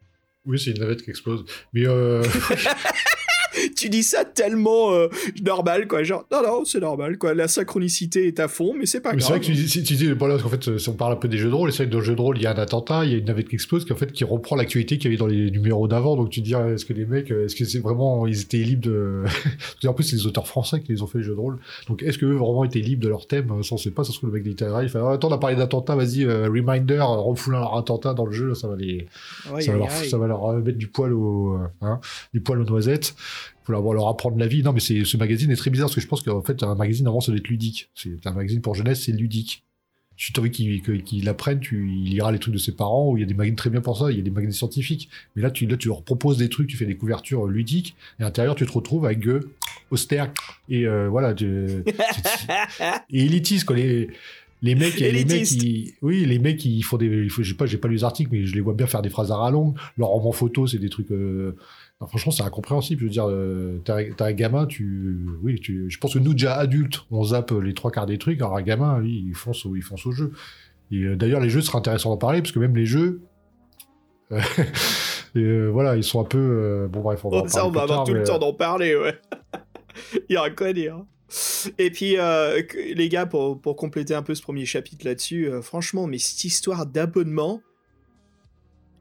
Oui, 0.47 0.57
c'est 0.57 0.71
une 0.71 0.79
navette 0.79 1.03
qui 1.03 1.11
explose. 1.11 1.45
Mais 1.73 1.85
euh, 1.85 2.23
tu 3.75 3.89
dis 3.89 4.03
ça 4.03 4.25
tellement 4.25 4.93
euh, 4.93 5.07
normal, 5.43 5.87
quoi. 5.87 6.03
Genre, 6.03 6.25
non, 6.31 6.41
non, 6.43 6.65
c'est 6.65 6.79
normal, 6.79 7.17
quoi. 7.17 7.33
La 7.33 7.47
synchronicité 7.47 8.27
est 8.27 8.39
à 8.39 8.47
fond, 8.47 8.73
mais 8.77 8.85
c'est 8.85 9.01
pas 9.01 9.13
Mais 9.13 9.19
c'est 9.19 9.29
grave. 9.29 9.39
vrai 9.39 9.39
que 9.41 9.45
tu 9.45 9.53
dis, 9.53 9.69
si 9.69 9.83
tu 9.83 9.95
dis, 9.95 10.11
voilà, 10.11 10.35
parce 10.35 10.43
qu'en 10.43 10.49
fait, 10.49 10.77
si 10.77 10.89
on 10.89 10.93
parle 10.93 11.13
un 11.13 11.17
peu 11.17 11.27
des 11.27 11.37
jeux 11.37 11.49
de 11.49 11.55
rôle, 11.55 11.71
c'est 11.71 11.83
vrai 11.83 11.87
que 11.87 11.91
dans 11.91 11.99
le 11.99 12.05
jeu 12.05 12.15
de 12.15 12.21
rôle, 12.21 12.37
il 12.37 12.43
y 12.43 12.47
a 12.47 12.51
un 12.51 12.57
attentat, 12.57 13.05
il 13.05 13.11
y 13.11 13.15
a 13.15 13.17
une 13.17 13.25
navette 13.25 13.49
qui 13.49 13.55
explose, 13.55 13.85
qui 13.85 13.93
en 13.93 13.95
fait, 13.95 14.11
qui 14.11 14.23
reprend 14.23 14.55
l'actualité 14.55 14.97
qu'il 14.97 15.11
y 15.11 15.13
avait 15.13 15.17
dans 15.17 15.27
les 15.27 15.51
numéros 15.51 15.87
d'avant. 15.87 16.15
Donc 16.15 16.29
tu 16.29 16.41
te 16.41 16.45
dis, 16.45 16.55
ah, 16.55 16.67
est-ce 16.69 16.85
que 16.85 16.93
les 16.93 17.05
mecs, 17.05 17.31
est-ce 17.31 17.55
que 17.55 17.65
c'est 17.65 17.79
vraiment, 17.79 18.27
ils 18.27 18.41
étaient 18.41 18.57
libres 18.57 18.85
de. 18.85 19.23
Que 19.81 19.87
en 19.87 19.93
plus, 19.93 20.03
c'est 20.03 20.15
les 20.15 20.25
auteurs 20.25 20.47
français 20.47 20.79
qui 20.79 20.93
les 20.93 21.01
ont 21.01 21.07
fait 21.07 21.19
les 21.19 21.23
jeux 21.23 21.35
de 21.35 21.39
rôle. 21.39 21.57
Donc 21.87 22.01
est-ce 22.03 22.17
qu'eux 22.17 22.33
vraiment 22.33 22.63
étaient 22.63 22.79
libres 22.79 23.03
de 23.03 23.09
leur 23.09 23.27
thème? 23.27 23.63
Ça, 23.63 23.75
on 23.75 23.77
sait 23.77 23.91
pas, 23.91 24.03
ça 24.03 24.11
se 24.11 24.17
trouve, 24.17 24.29
le 24.29 24.35
mec 24.35 24.43
d'Italie, 24.43 24.73
il 24.83 24.89
fait, 24.89 24.99
ah, 25.01 25.13
attends, 25.13 25.29
on 25.29 25.33
a 25.33 25.37
parlé 25.37 25.55
d'attentat, 25.55 25.95
vas-y, 25.95 26.23
euh, 26.23 26.47
reminder, 26.47 26.99
refoule 27.01 27.53
leur 27.53 27.77
attentat 27.77 28.13
dans 28.13 28.25
le 28.25 28.31
jeu, 28.31 28.53
ça 28.53 28.67
va 28.67 28.75
les. 28.75 29.07
Ça, 29.43 29.71
va 29.71 29.77
leur, 29.77 29.91
aïe. 29.91 30.09
ça 30.09 30.17
va 30.17 30.27
leur 30.27 30.45
euh, 30.45 30.61
mettre 30.61 30.77
du 30.77 30.87
poil 30.87 31.13
au, 31.13 31.55
euh, 31.55 31.67
hein, 31.81 31.99
du 32.33 32.41
poil 32.41 32.61
aux 32.61 32.65
noisettes. 32.65 33.15
Faut 33.63 33.71
leur, 33.71 34.07
apprendre 34.07 34.37
la 34.37 34.47
vie. 34.47 34.63
Non, 34.63 34.73
mais 34.73 34.79
c'est, 34.79 35.03
ce 35.05 35.17
magazine 35.17 35.51
est 35.51 35.55
très 35.55 35.69
bizarre 35.71 35.87
parce 35.87 35.95
que 35.95 36.01
je 36.01 36.07
pense 36.07 36.21
qu'en 36.21 36.41
fait, 36.41 36.63
un 36.63 36.75
magazine 36.75 37.07
avant, 37.07 37.19
ça 37.21 37.31
doit 37.31 37.39
être 37.39 37.47
ludique. 37.47 37.89
C'est 37.95 38.25
un 38.25 38.31
magazine 38.33 38.61
pour 38.61 38.75
jeunesse, 38.75 39.03
c'est 39.03 39.11
ludique. 39.11 39.63
Si 40.17 40.31
tu 40.31 40.39
as 40.39 40.41
envie 40.41 40.51
qu'il 40.51 40.81
que- 40.81 40.93
qu'il 40.93 41.27
apprenne, 41.27 41.59
tu, 41.59 41.91
il 41.91 42.11
lira 42.11 42.31
les 42.31 42.39
trucs 42.39 42.53
de 42.53 42.57
ses 42.59 42.71
parents, 42.71 43.11
ou 43.11 43.17
il 43.17 43.19
y 43.19 43.23
a 43.23 43.25
des 43.25 43.33
magazines 43.33 43.57
très 43.57 43.69
bien 43.69 43.81
pour 43.81 43.97
ça, 43.97 44.11
il 44.11 44.17
y 44.17 44.19
a 44.21 44.23
des 44.23 44.29
magazines 44.31 44.53
scientifiques. 44.57 45.09
Mais 45.35 45.41
là, 45.41 45.51
tu, 45.51 45.65
là, 45.67 45.75
tu 45.75 45.89
leur 45.89 46.03
proposes 46.03 46.37
des 46.37 46.47
trucs, 46.47 46.67
tu 46.67 46.77
fais 46.77 46.85
des 46.85 46.95
couvertures 46.95 47.47
ludiques, 47.47 47.95
et 48.19 48.21
à 48.21 48.25
l'intérieur, 48.27 48.55
tu 48.55 48.65
te 48.65 48.71
retrouves 48.71 49.03
avec 49.05 49.27
euh, 49.27 49.41
austère, 49.91 50.31
et 50.69 50.87
euh, 50.87 51.09
voilà, 51.09 51.33
tu- 51.33 51.45
et 53.09 53.25
élitiste, 53.25 53.65
quoi. 53.65 53.75
Les, 53.75 54.09
les 54.61 54.73
mecs, 54.75 54.99
les 55.11 55.25
mecs, 55.25 55.51
ils- 55.51 55.93
oui, 56.01 56.25
les 56.25 56.39
mecs, 56.39 56.63
ils 56.63 56.81
font 56.81 56.95
des, 56.97 57.27
j'ai 57.29 57.53
pas, 57.53 57.65
j'ai 57.65 57.77
pas 57.77 57.87
lu 57.89 57.95
les 57.95 58.03
articles, 58.05 58.29
mais 58.31 58.45
je 58.45 58.55
les 58.55 58.61
vois 58.61 58.73
bien 58.73 58.87
faire 58.87 59.01
des 59.01 59.09
phrases 59.09 59.31
à 59.31 59.35
rallonge. 59.35 59.75
Leur 59.97 60.07
roman 60.09 60.31
photo, 60.31 60.65
c'est 60.65 60.79
des 60.79 60.89
trucs, 60.89 61.11
euh, 61.11 61.55
non, 62.01 62.07
franchement, 62.07 62.31
c'est 62.31 62.43
incompréhensible. 62.43 62.99
Je 62.99 63.05
veux 63.05 63.11
dire, 63.11 63.29
euh, 63.29 63.81
t'as 63.85 64.25
un 64.25 64.33
gamin, 64.33 64.65
tu, 64.65 65.17
oui, 65.41 65.59
tu, 65.61 65.89
je 65.89 65.97
pense 65.97 66.13
que 66.13 66.19
nous, 66.19 66.33
déjà 66.33 66.55
adultes, 66.55 67.05
on 67.09 67.23
zappe 67.23 67.51
les 67.51 67.73
trois 67.73 67.91
quarts 67.91 68.05
des 68.05 68.17
trucs. 68.17 68.39
Alors 68.41 68.57
un 68.57 68.61
gamin, 68.61 68.99
lui, 68.99 69.23
il 69.27 69.33
fonce 69.33 69.65
au, 69.65 69.75
il 69.75 69.81
fonce 69.81 70.05
au 70.05 70.11
jeu. 70.11 70.31
Et 70.91 71.03
euh, 71.03 71.15
d'ailleurs, 71.15 71.39
les 71.39 71.49
jeux, 71.49 71.61
ce 71.61 71.67
sera 71.67 71.79
intéressant 71.79 72.09
d'en 72.09 72.17
parler, 72.17 72.41
parce 72.41 72.51
que 72.51 72.59
même 72.59 72.75
les 72.75 72.85
jeux, 72.85 73.21
euh, 74.31 74.41
et, 75.35 75.39
euh, 75.39 75.67
voilà, 75.67 75.95
ils 75.95 76.03
sont 76.03 76.19
un 76.19 76.25
peu, 76.25 76.87
bon 76.91 77.01
bref, 77.01 77.23
on 77.25 77.29
va 77.29 77.37
en 77.37 77.41
Oh, 77.43 77.47
ça, 77.47 77.65
on 77.65 77.71
va 77.71 77.83
avoir 77.83 77.99
tard, 77.99 78.05
tout 78.05 78.13
le 78.13 78.23
temps 78.23 78.39
d'en 78.39 78.53
parler, 78.53 78.95
ouais. 78.95 79.19
Il 80.29 80.33
y 80.33 80.37
aura 80.37 80.49
quoi 80.49 80.73
dire. 80.73 81.03
Et 81.77 81.89
puis, 81.89 82.17
les 82.95 83.09
gars, 83.09 83.25
pour, 83.25 83.59
pour 83.59 83.75
compléter 83.75 84.13
un 84.13 84.21
peu 84.21 84.35
ce 84.35 84.41
premier 84.41 84.65
chapitre 84.65 85.05
là-dessus, 85.05 85.49
franchement, 85.61 86.07
mais 86.07 86.17
cette 86.17 86.43
histoire 86.43 86.85
d'abonnement 86.85 87.61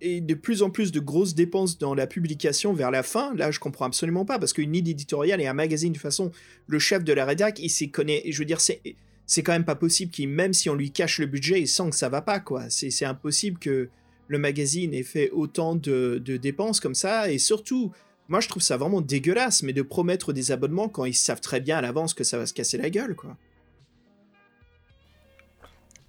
de 0.04 0.34
plus 0.34 0.62
en 0.62 0.70
plus 0.70 0.92
de 0.92 1.00
grosses 1.00 1.34
dépenses 1.34 1.78
dans 1.78 1.94
la 1.94 2.06
publication 2.06 2.72
vers 2.72 2.90
la 2.90 3.02
fin, 3.02 3.34
là, 3.34 3.50
je 3.50 3.58
comprends 3.58 3.86
absolument 3.86 4.24
pas, 4.24 4.38
parce 4.38 4.52
qu'une 4.52 4.72
ligne 4.72 4.88
éditoriale 4.88 5.40
et 5.40 5.46
un 5.46 5.54
magazine, 5.54 5.92
de 5.92 5.96
toute 5.96 6.02
façon, 6.02 6.30
le 6.66 6.78
chef 6.78 7.04
de 7.04 7.12
la 7.12 7.24
rédac, 7.24 7.58
il 7.58 7.70
s'y 7.70 7.90
connaît. 7.90 8.22
Je 8.28 8.38
veux 8.38 8.44
dire, 8.44 8.60
c'est. 8.60 8.80
C'est 9.26 9.42
quand 9.42 9.52
même 9.52 9.64
pas 9.64 9.74
possible 9.74 10.12
qu'il, 10.12 10.28
même 10.28 10.52
si 10.52 10.68
on 10.68 10.74
lui 10.74 10.90
cache 10.90 11.18
le 11.18 11.24
budget, 11.24 11.58
il 11.62 11.66
sent 11.66 11.88
que 11.88 11.96
ça 11.96 12.10
va 12.10 12.20
pas, 12.20 12.40
quoi. 12.40 12.68
C'est 12.68 12.90
c'est 12.90 13.06
impossible 13.06 13.58
que 13.58 13.88
le 14.28 14.38
magazine 14.38 14.92
ait 14.92 15.02
fait 15.02 15.30
autant 15.30 15.74
de, 15.74 16.18
dépenses 16.18 16.78
comme 16.78 16.94
ça, 16.94 17.30
et 17.30 17.38
surtout, 17.38 17.90
moi, 18.28 18.40
je 18.40 18.48
trouve 18.48 18.62
ça 18.62 18.76
vraiment 18.76 19.00
dégueulasse, 19.00 19.62
mais 19.62 19.72
de 19.72 19.80
promettre 19.80 20.34
des 20.34 20.52
abonnements 20.52 20.90
quand 20.90 21.06
ils 21.06 21.14
savent 21.14 21.40
très 21.40 21.60
bien 21.60 21.78
à 21.78 21.80
l'avance 21.80 22.12
que 22.12 22.22
ça 22.22 22.36
va 22.36 22.44
se 22.44 22.52
casser 22.52 22.76
la 22.76 22.90
gueule, 22.90 23.14
quoi. 23.14 23.36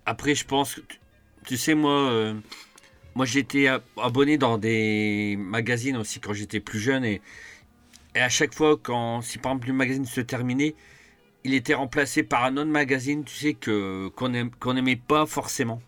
Après, 0.06 0.36
je 0.36 0.46
pense 0.46 0.76
que, 0.76 0.82
tu, 0.82 1.00
tu 1.46 1.58
sais, 1.58 1.74
moi, 1.74 2.12
euh, 2.12 2.34
moi 3.16 3.26
j'étais 3.26 3.68
abonné 3.98 4.38
dans 4.38 4.58
des 4.58 5.36
magazines 5.40 5.98
aussi 5.98 6.20
quand 6.20 6.34
j'étais 6.34 6.60
plus 6.60 6.80
jeune 6.80 7.06
et, 7.06 7.22
à 8.16 8.30
chaque 8.30 8.54
fois, 8.54 8.78
quand, 8.82 9.22
si 9.22 9.38
par 9.38 9.52
exemple 9.52 9.68
le 9.68 9.74
magazine 9.74 10.06
se 10.06 10.22
terminait, 10.22 10.76
il 11.44 11.54
était 11.54 11.74
remplacé 11.74 12.24
par 12.24 12.46
un 12.46 12.58
autre 12.58 12.70
magazine, 12.72 13.24
tu 13.24 13.36
sais, 13.36 13.54
que, 13.54 14.10
qu'on 14.10 14.74
n'aimait 14.74 14.96
pas 14.96 15.26
forcément. 15.26 15.82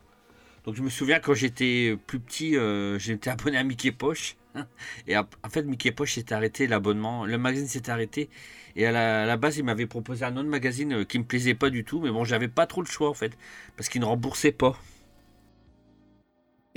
Donc 0.66 0.76
je 0.76 0.82
me 0.82 0.90
souviens 0.90 1.20
quand 1.20 1.34
j'étais 1.34 1.98
plus 2.08 2.20
petit, 2.20 2.58
euh, 2.58 3.00
j'étais 3.00 3.30
abonné 3.30 3.58
à 3.58 3.64
Mickey 3.64 3.92
Poche. 3.92 4.36
Et 5.08 5.18
en 5.18 5.26
fait, 5.50 5.64
Mickey 5.64 5.92
Poche 5.92 6.16
s'est 6.16 6.34
arrêté, 6.34 6.68
l'abonnement. 6.68 7.26
Le 7.26 7.38
magazine 7.38 7.68
s'est 7.68 7.90
arrêté. 7.90 8.30
Et 8.76 8.86
à 8.86 8.92
la, 8.92 9.24
à 9.24 9.26
la 9.26 9.38
base, 9.38 9.58
il 9.58 9.64
m'avait 9.64 9.86
proposé 9.88 10.26
un 10.26 10.36
autre 10.36 10.50
magazine 10.50 10.94
euh, 10.94 11.06
qui 11.06 11.20
me 11.20 11.24
plaisait 11.24 11.54
pas 11.54 11.70
du 11.70 11.86
tout. 11.86 12.02
Mais 12.02 12.12
bon, 12.12 12.26
j'avais 12.26 12.50
pas 12.50 12.68
trop 12.68 12.82
le 12.82 12.88
choix 12.88 13.10
en 13.10 13.14
fait. 13.14 13.38
Parce 13.78 13.88
qu'il 13.90 14.02
ne 14.02 14.06
remboursait 14.06 14.52
pas. 14.52 14.78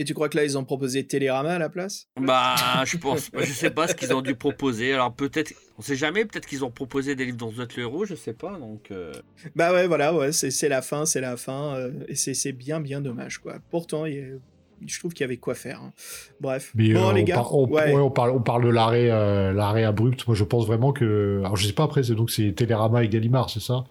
Et 0.01 0.05
tu 0.05 0.15
crois 0.15 0.31
que 0.31 0.39
là, 0.39 0.45
ils 0.45 0.57
ont 0.57 0.65
proposé 0.65 1.07
Télérama 1.07 1.51
à 1.51 1.59
la 1.59 1.69
place? 1.69 2.09
Bah, 2.19 2.55
je 2.87 2.97
pense, 2.97 3.31
je 3.37 3.45
sais 3.53 3.69
pas 3.69 3.87
ce 3.87 3.95
qu'ils 3.95 4.15
ont 4.15 4.23
dû 4.23 4.35
proposer. 4.35 4.95
Alors 4.95 5.13
peut-être, 5.15 5.53
on 5.77 5.83
sait 5.83 5.95
jamais, 5.95 6.25
peut-être 6.25 6.47
qu'ils 6.47 6.65
ont 6.65 6.71
proposé 6.71 7.15
des 7.15 7.27
livres 7.27 7.61
êtes 7.61 7.77
le 7.77 7.83
héros, 7.83 8.07
je 8.07 8.15
sais 8.15 8.33
pas. 8.33 8.59
Donc, 8.59 8.91
euh, 8.91 9.13
Bah 9.55 9.75
ouais, 9.75 9.87
voilà, 9.87 10.15
ouais, 10.15 10.33
c'est 10.33 10.69
la 10.71 10.81
fin, 10.81 11.05
c'est 11.05 11.21
la 11.21 11.37
fin. 11.37 11.75
euh, 11.75 11.91
et 12.09 12.15
c'est 12.15 12.53
bien, 12.53 12.81
bien 12.81 13.03
dommage, 13.03 13.41
quoi. 13.41 13.57
Pourtant, 13.71 14.07
il 14.07 14.15
y 14.15 14.21
a- 14.21 14.39
je 14.87 14.99
trouve 14.99 15.13
qu'il 15.13 15.21
y 15.21 15.25
avait 15.25 15.37
quoi 15.37 15.55
faire. 15.55 15.83
hein. 15.83 15.93
Bref. 16.41 16.73
Mais 16.75 16.95
bon, 16.95 17.11
euh, 17.11 17.13
les 17.13 17.21
on, 17.21 17.25
gars, 17.25 17.35
par- 17.35 17.55
on- 17.55 17.69
ouais. 17.69 17.95
ouais, 17.95 18.01
on 18.01 18.11
parle, 18.11 18.31
on 18.31 18.41
parle 18.41 18.65
de 18.65 18.71
l'arrêt, 18.71 19.11
euh, 19.11 19.53
l'arrêt 19.53 19.85
abrupt. 19.85 20.27
Moi, 20.27 20.35
je 20.35 20.45
pense 20.45 20.67
vraiment 20.67 20.95
que. 20.95 21.41
Alors, 21.45 21.57
je 21.57 21.67
sais 21.67 21.75
pas 21.75 21.85
après, 21.85 22.03
c'est 22.05 22.15
donc 22.15 22.31
c'est 22.31 22.53
Télérama 22.53 23.05
et 23.05 23.09
Gallimard, 23.11 23.51
c'est 23.51 23.61
ça? 23.61 23.85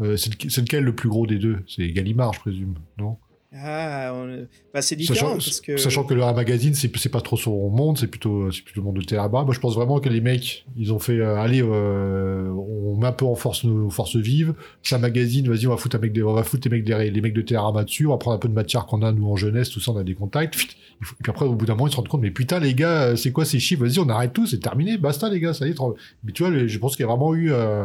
Euh, 0.00 0.16
c'est 0.16 0.30
lequel 0.62 0.84
le 0.84 0.94
plus 0.94 1.10
gros 1.10 1.26
des 1.26 1.38
deux? 1.38 1.58
C'est 1.68 1.86
Gallimard, 1.90 2.32
je 2.32 2.40
présume, 2.40 2.76
non? 2.96 3.18
Ah, 3.54 4.12
on- 4.14 4.46
bah, 4.72 4.80
c'est 4.80 4.96
différent 4.96 5.16
sachant, 5.20 5.32
parce 5.34 5.60
que. 5.60 5.76
sachant 5.76 6.04
que 6.04 6.14
le 6.14 6.20
magazine, 6.20 6.72
c'est, 6.74 6.94
c'est 6.96 7.10
pas 7.10 7.20
trop 7.20 7.36
son 7.36 7.68
monde, 7.68 7.98
c'est 7.98 8.06
plutôt, 8.06 8.50
c'est 8.50 8.62
plutôt 8.62 8.80
le 8.80 8.86
monde 8.86 8.96
de 8.96 9.02
Télérama. 9.04 9.44
Moi, 9.44 9.52
je 9.52 9.60
pense 9.60 9.74
vraiment 9.74 10.00
que 10.00 10.08
les 10.08 10.22
mecs, 10.22 10.64
ils 10.76 10.90
ont 10.92 10.98
fait, 10.98 11.18
euh, 11.18 11.36
allez, 11.36 11.62
euh, 11.62 12.48
on 12.50 12.96
met 12.96 13.08
un 13.08 13.12
peu 13.12 13.26
en 13.26 13.34
force 13.34 13.64
nos 13.64 13.90
forces 13.90 14.16
vives. 14.16 14.54
C'est 14.82 14.94
un 14.94 14.98
magazine, 15.00 15.48
vas-y, 15.48 15.66
on 15.66 15.70
va 15.70 15.76
foutre, 15.76 15.96
un 15.96 15.98
mec 15.98 16.12
des, 16.14 16.22
on 16.22 16.32
va 16.32 16.44
foutre 16.44 16.66
les 16.68 16.78
mecs, 16.78 16.84
des, 16.84 17.10
les 17.10 17.20
mecs 17.20 17.34
de 17.34 17.42
Télérama 17.42 17.84
dessus, 17.84 18.06
on 18.06 18.10
va 18.12 18.16
prendre 18.16 18.36
un 18.36 18.40
peu 18.40 18.48
de 18.48 18.54
matière 18.54 18.86
qu'on 18.86 19.02
a, 19.02 19.12
nous, 19.12 19.26
en 19.30 19.36
jeunesse, 19.36 19.68
tout 19.68 19.80
ça, 19.80 19.92
on 19.92 19.98
a 19.98 20.04
des 20.04 20.14
contacts. 20.14 20.54
Et 20.54 21.04
puis 21.22 21.30
après, 21.30 21.44
au 21.44 21.54
bout 21.54 21.66
d'un 21.66 21.74
moment, 21.74 21.88
ils 21.88 21.90
se 21.90 21.96
rendent 21.96 22.08
compte, 22.08 22.22
mais 22.22 22.30
putain, 22.30 22.58
les 22.58 22.74
gars, 22.74 23.02
euh, 23.02 23.16
c'est 23.16 23.32
quoi 23.32 23.44
ces 23.44 23.58
chiffres? 23.60 23.84
Vas-y, 23.84 23.98
on 23.98 24.08
arrête 24.08 24.32
tout, 24.32 24.46
c'est 24.46 24.60
terminé, 24.60 24.96
basta, 24.96 25.28
les 25.28 25.40
gars, 25.40 25.52
ça 25.52 25.66
y 25.66 25.70
est. 25.70 25.76
Mais 26.24 26.32
tu 26.32 26.42
vois, 26.44 26.66
je 26.66 26.78
pense 26.78 26.96
qu'il 26.96 27.02
y 27.04 27.08
a 27.08 27.08
vraiment 27.08 27.34
eu. 27.34 27.52
euh, 27.52 27.84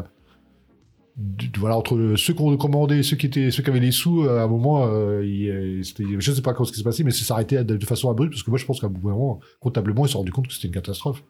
voilà, 1.57 1.77
entre 1.77 2.13
ceux 2.15 2.33
qui 2.33 2.41
ont 2.41 2.55
commandé 2.57 2.97
et 2.99 3.03
ceux 3.03 3.15
qui, 3.15 3.25
étaient, 3.25 3.49
ceux 3.49 3.63
qui 3.63 3.69
avaient 3.69 3.79
les 3.79 3.91
sous, 3.91 4.23
euh, 4.23 4.39
à 4.39 4.43
un 4.43 4.47
moment, 4.47 4.85
euh, 4.85 5.25
il, 5.25 5.49
euh, 5.49 5.83
c'était- 5.83 6.03
je 6.19 6.31
sais 6.31 6.41
pas 6.43 6.53
comment 6.53 6.65
ce 6.65 6.71
qui 6.71 6.77
s'est 6.77 6.83
passé, 6.83 7.03
mais 7.03 7.11
ça 7.11 7.25
s'est 7.25 7.33
arrêté 7.33 7.63
de, 7.63 7.75
de 7.75 7.85
façon 7.85 8.09
abrupte, 8.11 8.33
parce 8.33 8.43
que 8.43 8.51
moi, 8.51 8.59
je 8.59 8.65
pense 8.65 8.79
qu'à 8.79 8.87
un 8.87 8.91
moment, 8.91 9.39
comptablement, 9.59 10.05
ils 10.05 10.09
se 10.09 10.13
sont 10.13 10.19
rendus 10.19 10.31
compte 10.31 10.47
que 10.47 10.53
c'était 10.53 10.67
une 10.67 10.73
catastrophe. 10.73 11.23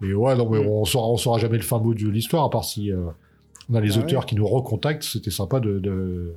Mais 0.00 0.12
ouais, 0.14 0.34
non, 0.36 0.48
mais 0.50 0.58
Mm. 0.62 0.66
on 0.66 0.84
saura, 0.84 1.08
on 1.08 1.16
saura 1.16 1.38
jamais 1.38 1.58
le 1.58 1.62
fin 1.62 1.78
mot 1.78 1.94
de 1.94 2.08
l'histoire, 2.08 2.44
à 2.44 2.50
part 2.50 2.64
si 2.64 2.90
euh, 2.90 3.06
on 3.70 3.74
a 3.74 3.80
les 3.80 3.96
Ah 3.98 4.00
auteurs 4.00 4.26
qui 4.26 4.34
nous 4.34 4.46
recontactent. 4.46 5.04
C'était 5.04 5.30
sympa 5.30 5.60
de, 5.60 5.78
de, 5.78 6.32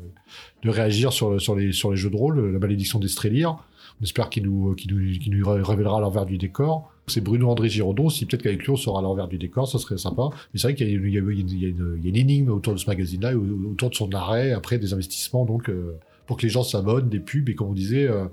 de 0.63 0.69
réagir 0.69 1.12
sur, 1.13 1.32
le- 1.32 1.39
sur, 1.39 1.56
les, 1.56 1.71
sur 1.71 1.89
les 1.89 1.97
jeux 1.97 2.10
de 2.12 2.15
rôle, 2.17 2.51
la 2.51 2.60
malédiction 2.60 2.99
d'Estrelier. 2.99 3.45
On 3.45 4.03
espère 4.03 4.29
qu'il 4.29 4.43
nous, 4.43 4.75
qu'il 4.75 4.93
nous, 4.95 5.17
qu'il 5.17 5.36
nous 5.36 5.45
révélera 5.49 5.99
l'envers 5.99 6.25
du 6.25 6.38
décor. 6.38 6.92
C'est 7.07 7.21
Bruno 7.21 7.49
André 7.49 7.69
Giraudon. 7.69 8.09
Si 8.09 8.25
peut-être 8.25 8.43
qu'avec 8.43 8.63
lui, 8.63 8.71
on 8.71 8.75
saura 8.75 9.01
l'envers 9.01 9.27
du 9.27 9.37
décor, 9.37 9.67
ça 9.67 9.77
serait 9.77 9.97
sympa. 9.97 10.29
Mais 10.53 10.59
c'est 10.59 10.67
vrai 10.67 10.75
qu'il 10.75 10.87
y 10.87 11.17
a, 11.17 11.19
une, 11.19 12.15
énigme 12.15 12.49
autour 12.49 12.73
de 12.73 12.79
ce 12.79 12.87
magazine-là, 12.87 13.35
autour 13.35 13.89
de 13.89 13.95
son 13.95 14.11
arrêt, 14.13 14.51
après 14.51 14.77
des 14.77 14.93
investissements, 14.93 15.45
donc, 15.45 15.69
euh, 15.69 15.97
pour 16.27 16.37
que 16.37 16.43
les 16.43 16.49
gens 16.49 16.63
s'abonnent, 16.63 17.09
des 17.09 17.19
pubs, 17.19 17.49
et 17.49 17.55
comme 17.55 17.69
on 17.69 17.73
disait, 17.73 18.07
euh, 18.07 18.25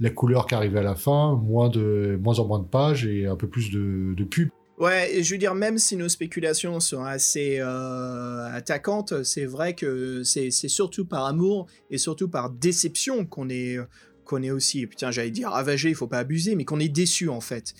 la 0.00 0.10
couleur 0.10 0.46
qui 0.46 0.54
arrivait 0.54 0.80
à 0.80 0.84
la 0.84 0.94
fin, 0.94 1.34
moins, 1.36 1.70
de, 1.70 2.18
moins 2.22 2.38
en 2.38 2.46
moins 2.46 2.58
de 2.58 2.66
pages 2.66 3.06
et 3.06 3.26
un 3.26 3.36
peu 3.36 3.48
plus 3.48 3.70
de, 3.70 4.24
pubs. 4.24 4.50
Ouais, 4.78 5.22
je 5.22 5.32
veux 5.32 5.38
dire, 5.38 5.54
même 5.54 5.78
si 5.78 5.96
nos 5.96 6.08
spéculations 6.08 6.80
sont 6.80 7.04
assez 7.04 7.58
euh, 7.60 8.48
attaquantes, 8.52 9.22
c'est 9.22 9.44
vrai 9.44 9.74
que 9.74 10.24
c'est 10.24 10.50
c'est 10.50 10.68
surtout 10.68 11.04
par 11.04 11.26
amour 11.26 11.66
et 11.90 11.98
surtout 11.98 12.28
par 12.28 12.50
déception 12.50 13.24
qu'on 13.24 13.48
est, 13.48 13.78
qu'on 14.24 14.42
est 14.42 14.50
aussi, 14.50 14.86
putain, 14.86 15.12
j'allais 15.12 15.30
dire 15.30 15.50
ravagé, 15.50 15.90
il 15.90 15.94
faut 15.94 16.08
pas 16.08 16.18
abuser, 16.18 16.56
mais 16.56 16.64
qu'on 16.64 16.80
est 16.80 16.88
déçu 16.88 17.28
en 17.28 17.40
fait. 17.40 17.74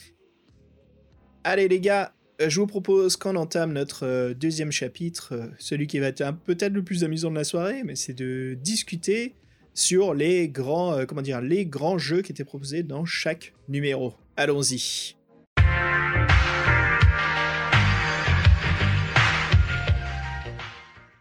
Allez 1.44 1.66
les 1.66 1.80
gars, 1.80 2.12
euh, 2.40 2.48
je 2.48 2.60
vous 2.60 2.68
propose 2.68 3.16
qu'on 3.16 3.34
entame 3.34 3.72
notre 3.72 4.06
euh, 4.06 4.32
deuxième 4.34 4.70
chapitre, 4.70 5.34
euh, 5.34 5.46
celui 5.58 5.88
qui 5.88 5.98
va 5.98 6.06
être 6.06 6.24
peut-être 6.44 6.72
le 6.72 6.84
plus 6.84 7.02
amusant 7.02 7.30
de 7.30 7.34
la 7.34 7.42
soirée, 7.42 7.82
mais 7.84 7.96
c'est 7.96 8.14
de 8.14 8.56
discuter 8.62 9.34
sur 9.74 10.14
les 10.14 10.48
grands, 10.48 11.06
comment 11.06 11.22
dire, 11.22 11.40
les 11.40 11.64
grands 11.64 11.96
jeux 11.96 12.20
qui 12.20 12.30
étaient 12.30 12.44
proposés 12.44 12.82
dans 12.82 13.06
chaque 13.06 13.54
numéro. 13.68 14.12
Allons-y. 14.36 15.16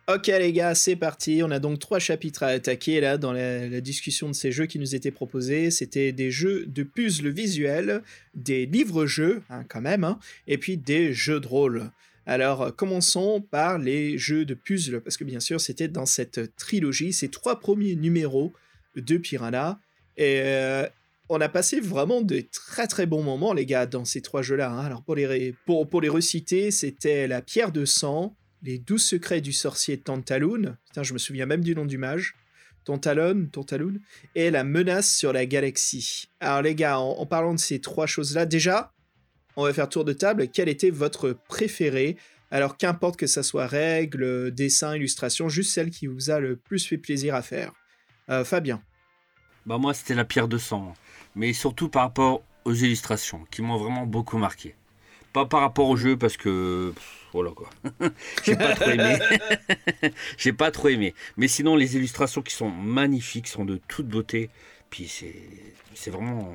Ok 0.08 0.28
les 0.28 0.52
gars, 0.52 0.74
c'est 0.74 0.96
parti. 0.96 1.42
On 1.44 1.52
a 1.52 1.60
donc 1.60 1.80
trois 1.80 2.00
chapitres 2.00 2.44
à 2.44 2.48
attaquer 2.48 3.00
là 3.02 3.18
dans 3.18 3.32
la, 3.32 3.82
discussion 3.82 4.28
de 4.28 4.34
ces 4.34 4.52
jeux 4.52 4.66
qui 4.66 4.80
nous 4.80 4.96
étaient 4.96 5.12
proposés. 5.12 5.70
C'était 5.70 6.12
des 6.12 6.32
jeux 6.32 6.66
de 6.66 6.84
puzzles 6.84 7.30
visuels, 7.30 8.02
des 8.34 8.66
livres-jeux 8.66 9.44
hein, 9.50 9.64
quand 9.70 9.82
même, 9.82 10.04
hein, 10.04 10.20
et 10.48 10.58
puis 10.58 10.78
des 10.78 11.14
jeux 11.14 11.40
de 11.40 11.48
rôle. 11.48 11.92
Alors 12.26 12.64
euh, 12.64 12.72
commençons 12.72 13.42
par 13.42 13.78
les 13.78 14.18
jeux 14.18 14.44
de 14.44 14.56
puzzles, 14.56 15.02
parce 15.02 15.18
que 15.18 15.24
bien 15.24 15.40
sûr 15.40 15.62
c'était 15.62 15.88
dans 15.88 16.08
cette 16.08 16.56
trilogie, 16.56 17.14
ces 17.14 17.30
trois 17.30 17.60
premiers 17.60 17.96
numéros 17.96 18.54
de 18.96 19.18
Piranha. 19.18 19.80
Et 20.18 20.42
euh, 20.44 20.88
on 21.30 21.40
a 21.40 21.48
passé 21.48 21.80
vraiment 21.80 22.22
de 22.22 22.44
très 22.52 22.88
très 22.88 23.06
bons 23.06 23.24
moments 23.24 23.54
les 23.54 23.68
gars 23.68 23.86
dans 23.86 24.04
ces 24.04 24.22
trois 24.22 24.42
jeux-là. 24.42 24.72
hein. 24.72 24.86
Alors 24.86 25.04
pour 25.04 25.16
les, 25.16 25.54
pour, 25.66 25.88
pour 25.88 26.02
les 26.02 26.10
reciter, 26.10 26.72
c'était 26.72 27.28
la 27.28 27.42
pierre 27.42 27.72
de 27.72 27.86
sang, 27.86 28.36
les 28.64 28.78
douze 28.78 29.04
secrets 29.04 29.42
du 29.42 29.54
sorcier 29.54 30.00
Tantaloon, 30.00 30.78
putain 30.88 31.04
je 31.04 31.14
me 31.14 31.18
souviens 31.18 31.46
même 31.46 31.64
du 31.64 31.76
nom 31.76 31.86
du 31.86 31.98
mage, 31.98 32.36
Tantalon, 32.84 33.48
Tantaloon, 33.52 34.00
et 34.36 34.52
la 34.52 34.64
menace 34.64 35.14
sur 35.16 35.34
la 35.34 35.46
galaxie. 35.46 36.30
Alors 36.40 36.62
les 36.62 36.76
gars, 36.76 37.00
en, 37.00 37.26
parlant 37.26 37.54
de 37.54 37.60
ces 37.60 37.80
trois 37.80 38.08
choses-là, 38.08 38.46
déjà, 38.46 38.94
on 39.56 39.64
va 39.64 39.74
faire 39.74 39.90
tour 39.90 40.06
de 40.06 40.14
table, 40.14 40.48
quel 40.48 40.70
était 40.70 40.90
votre 40.90 41.38
préféré? 41.48 42.18
Alors 42.50 42.78
qu'importe 42.78 43.18
que 43.18 43.28
ça 43.28 43.44
soit 43.44 43.68
règles, 43.68 44.52
dessin, 44.52 44.96
illustration, 44.96 45.48
juste 45.48 45.72
celle 45.72 45.90
qui 45.90 46.08
vous 46.08 46.32
a 46.32 46.40
le 46.40 46.56
plus 46.58 46.86
fait 46.86 46.98
plaisir 46.98 47.36
à 47.36 47.42
faire. 47.42 47.72
Euh, 48.30 48.44
Fabien. 48.44 48.82
bah 49.66 49.78
moi 49.78 49.94
c'était 49.94 50.16
la 50.16 50.26
pierre 50.26 50.48
de 50.48 50.58
sang, 50.58 50.94
mais 51.36 51.54
surtout 51.54 51.90
par 51.90 52.04
rapport 52.04 52.44
aux 52.66 52.74
illustrations 52.74 53.46
qui 53.52 53.62
m'ont 53.62 53.78
vraiment 53.78 54.06
beaucoup 54.06 54.38
marqué. 54.38 54.76
Pas 55.34 55.46
par 55.46 55.62
rapport 55.62 55.88
au 55.88 55.96
jeu 55.96 56.18
parce 56.18 56.36
que 56.38 56.92
pff, 56.94 57.28
voilà 57.34 57.52
quoi. 57.52 57.70
J'ai 58.44 58.56
pas 58.56 58.76
trop 58.76 58.90
aimé. 58.92 59.18
J'ai 60.38 60.54
pas 60.54 60.72
trop 60.72 60.88
aimé. 60.90 61.14
Mais 61.38 61.48
sinon 61.48 61.76
les 61.76 61.96
illustrations 61.96 62.42
qui 62.42 62.54
sont 62.54 62.70
magnifiques, 62.70 63.48
sont 63.48 63.66
de 63.66 63.80
toute 63.88 64.08
beauté. 64.08 64.50
Puis 64.90 65.08
c'est 65.08 65.36
c'est 65.94 66.12
vraiment 66.12 66.54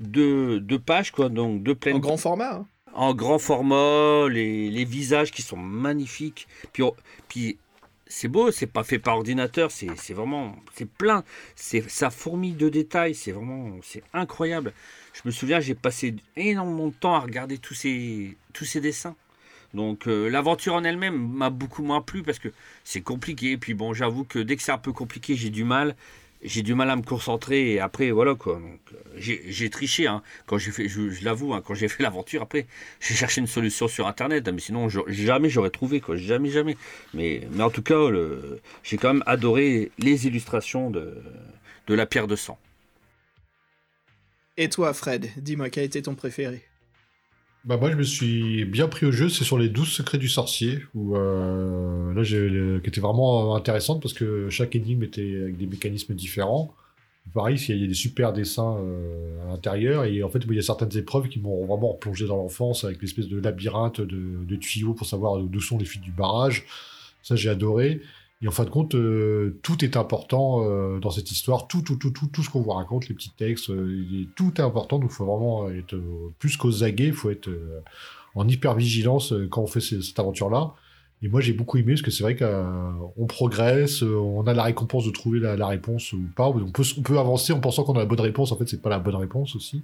deux, 0.00 0.58
deux 0.60 0.78
pages 0.78 1.10
quoi, 1.12 1.28
donc 1.28 1.62
deux 1.62 1.74
pleines 1.74 1.96
En 1.96 2.00
grand 2.00 2.16
format. 2.16 2.54
hein. 2.54 2.66
en 2.94 3.14
grand 3.14 3.38
format, 3.38 4.28
les, 4.28 4.70
les 4.70 4.84
visages 4.84 5.30
qui 5.30 5.42
sont 5.42 5.56
magnifiques. 5.56 6.48
Puis, 6.72 6.82
on- 6.82 6.94
puis 7.28 7.58
c'est 8.08 8.28
beau, 8.28 8.50
c'est 8.52 8.66
pas 8.66 8.84
fait 8.84 8.98
par 9.00 9.16
ordinateur, 9.16 9.70
c'est 9.70 9.88
c'est 9.96 10.14
vraiment, 10.14 10.56
c'est 10.74 10.88
plein, 10.88 11.24
c'est 11.56 11.88
ça 11.90 12.10
fourmille 12.10 12.54
de 12.54 12.68
détails, 12.68 13.14
c'est 13.14 13.32
vraiment, 13.32 13.70
c'est 13.82 14.02
incroyable. 14.12 14.72
Je 15.16 15.22
me 15.24 15.30
souviens, 15.30 15.60
j'ai 15.60 15.74
passé 15.74 16.14
énormément 16.36 16.88
de 16.88 16.92
temps 16.92 17.14
à 17.14 17.20
regarder 17.20 17.56
tous 17.56 17.74
ces, 17.74 18.36
dessins. 18.76 19.16
Donc 19.72 20.06
euh, 20.06 20.28
l'aventure 20.28 20.74
en 20.74 20.84
elle-même 20.84 21.16
m'a 21.16 21.48
beaucoup 21.48 21.82
moins 21.82 22.02
plu 22.02 22.22
parce 22.22 22.38
que 22.38 22.48
c'est 22.84 23.00
compliqué. 23.00 23.56
Puis 23.56 23.72
bon, 23.72 23.94
j'avoue 23.94 24.24
que 24.24 24.38
dès 24.38 24.56
que 24.56 24.62
c'est 24.62 24.72
un 24.72 24.78
peu 24.78 24.92
compliqué, 24.92 25.34
j'ai 25.34 25.50
du 25.50 25.64
mal. 25.64 25.96
J'ai 26.42 26.62
du 26.62 26.74
mal 26.74 26.90
à 26.90 26.96
me 26.96 27.02
concentrer 27.02 27.72
et 27.72 27.80
après 27.80 28.10
voilà 28.10 28.34
quoi. 28.34 28.60
Euh, 28.60 29.16
j'ai 29.16 29.70
triché 29.70 30.06
hein. 30.06 30.22
quand 30.44 30.58
fait, 30.58 30.86
je, 30.86 31.24
l'avoue, 31.24 31.54
hein, 31.54 31.62
quand 31.64 31.74
j'ai 31.74 31.88
fait 31.88 32.02
l'aventure. 32.02 32.42
Après, 32.42 32.66
j'ai 33.00 33.14
cherché 33.14 33.40
une 33.40 33.46
solution 33.46 33.88
sur 33.88 34.06
internet, 34.06 34.46
hein, 34.46 34.52
mais 34.52 34.60
sinon 34.60 34.88
jamais 35.08 35.48
j'aurais 35.48 35.70
trouvé 35.70 36.00
quoi, 36.00 36.16
jamais 36.16 36.50
jamais. 36.50 36.76
Mais 37.14 37.48
mais 37.52 37.64
en 37.64 37.70
tout 37.70 37.82
cas, 37.82 37.98
j'ai 38.82 38.98
quand 38.98 39.14
même 39.14 39.24
adoré 39.26 39.90
les 39.98 40.26
illustrations 40.26 40.90
de 40.90 41.14
de 41.86 41.94
la 41.94 42.04
pierre 42.04 42.26
de 42.26 42.36
sang. 42.36 42.58
Et 44.56 44.68
toi, 44.68 44.94
Fred, 44.94 45.28
dis-moi, 45.36 45.68
quel 45.70 45.84
était 45.84 46.02
ton 46.02 46.14
préféré? 46.14 46.64
Bah 47.66 47.76
moi 47.76 47.90
je 47.90 47.96
me 47.96 48.04
suis 48.04 48.64
bien 48.64 48.86
pris 48.86 49.06
au 49.06 49.10
jeu, 49.10 49.28
c'est 49.28 49.42
sur 49.42 49.58
les 49.58 49.68
12 49.68 49.88
secrets 49.88 50.18
du 50.18 50.28
sorcier, 50.28 50.78
où 50.94 51.16
euh, 51.16 52.14
là 52.14 52.22
qui 52.80 52.88
était 52.88 53.00
vraiment 53.00 53.56
intéressante 53.56 54.00
parce 54.00 54.14
que 54.14 54.48
chaque 54.50 54.76
énigme 54.76 55.02
était 55.02 55.40
avec 55.42 55.56
des 55.56 55.66
mécanismes 55.66 56.14
différents. 56.14 56.72
Pareil, 57.34 57.56
il 57.68 57.80
y 57.80 57.84
a 57.84 57.88
des 57.88 57.94
super 57.94 58.32
dessins 58.32 58.76
euh, 58.78 59.44
à 59.44 59.48
l'intérieur 59.48 60.04
et 60.04 60.22
en 60.22 60.28
fait 60.28 60.44
il 60.48 60.54
y 60.54 60.58
a 60.60 60.62
certaines 60.62 60.96
épreuves 60.96 61.28
qui 61.28 61.40
m'ont 61.40 61.66
vraiment 61.66 61.88
replongé 61.94 62.24
dans 62.28 62.36
l'enfance 62.36 62.84
avec 62.84 63.02
l'espèce 63.02 63.26
de 63.26 63.40
labyrinthe 63.40 64.00
de, 64.00 64.44
de 64.44 64.56
tuyaux 64.56 64.94
pour 64.94 65.08
savoir 65.08 65.36
d'où 65.38 65.60
sont 65.60 65.76
les 65.76 65.86
fuites 65.86 66.02
du 66.02 66.12
barrage. 66.12 66.66
Ça 67.24 67.34
j'ai 67.34 67.50
adoré. 67.50 68.00
Et 68.42 68.48
en 68.48 68.50
fin 68.50 68.64
de 68.64 68.70
compte, 68.70 68.94
euh, 68.94 69.58
tout 69.62 69.82
est 69.82 69.96
important 69.96 70.62
euh, 70.62 70.98
dans 70.98 71.10
cette 71.10 71.30
histoire. 71.30 71.68
Tout, 71.68 71.80
tout, 71.80 71.96
tout, 71.96 72.10
tout, 72.10 72.26
tout 72.26 72.42
ce 72.42 72.50
qu'on 72.50 72.60
vous 72.60 72.70
raconte, 72.70 73.08
les 73.08 73.14
petits 73.14 73.30
textes, 73.30 73.70
euh, 73.70 74.26
tout 74.34 74.52
est 74.58 74.60
important. 74.60 74.98
Donc, 74.98 75.10
il 75.10 75.14
faut 75.14 75.24
vraiment 75.24 75.70
être 75.70 75.98
plus 76.38 76.56
qu'aux 76.58 76.84
aguets. 76.84 77.06
Il 77.06 77.14
faut 77.14 77.30
être 77.30 77.48
en 78.34 78.46
hyper 78.46 78.74
vigilance 78.74 79.32
quand 79.50 79.62
on 79.62 79.66
fait 79.66 79.80
ce- 79.80 80.02
cette 80.02 80.18
aventure-là. 80.18 80.74
Et 81.22 81.28
moi, 81.28 81.40
j'ai 81.40 81.54
beaucoup 81.54 81.78
aimé 81.78 81.94
parce 81.94 82.02
que 82.02 82.10
c'est 82.10 82.22
vrai 82.22 82.36
qu'on 82.36 83.26
progresse, 83.26 84.02
on 84.02 84.46
a 84.46 84.52
la 84.52 84.64
récompense 84.64 85.06
de 85.06 85.10
trouver 85.10 85.40
la, 85.40 85.66
réponse 85.66 86.12
ou 86.12 86.20
pas. 86.36 86.48
On 86.48 86.70
peut, 86.70 86.82
on 86.98 87.00
peut 87.00 87.18
avancer 87.18 87.54
en 87.54 87.60
pensant 87.60 87.84
qu'on 87.84 87.94
a 87.94 88.00
la 88.00 88.04
bonne 88.04 88.20
réponse. 88.20 88.52
En 88.52 88.56
fait, 88.56 88.68
c'est 88.68 88.82
pas 88.82 88.90
la 88.90 88.98
bonne 88.98 89.16
réponse 89.16 89.56
aussi. 89.56 89.82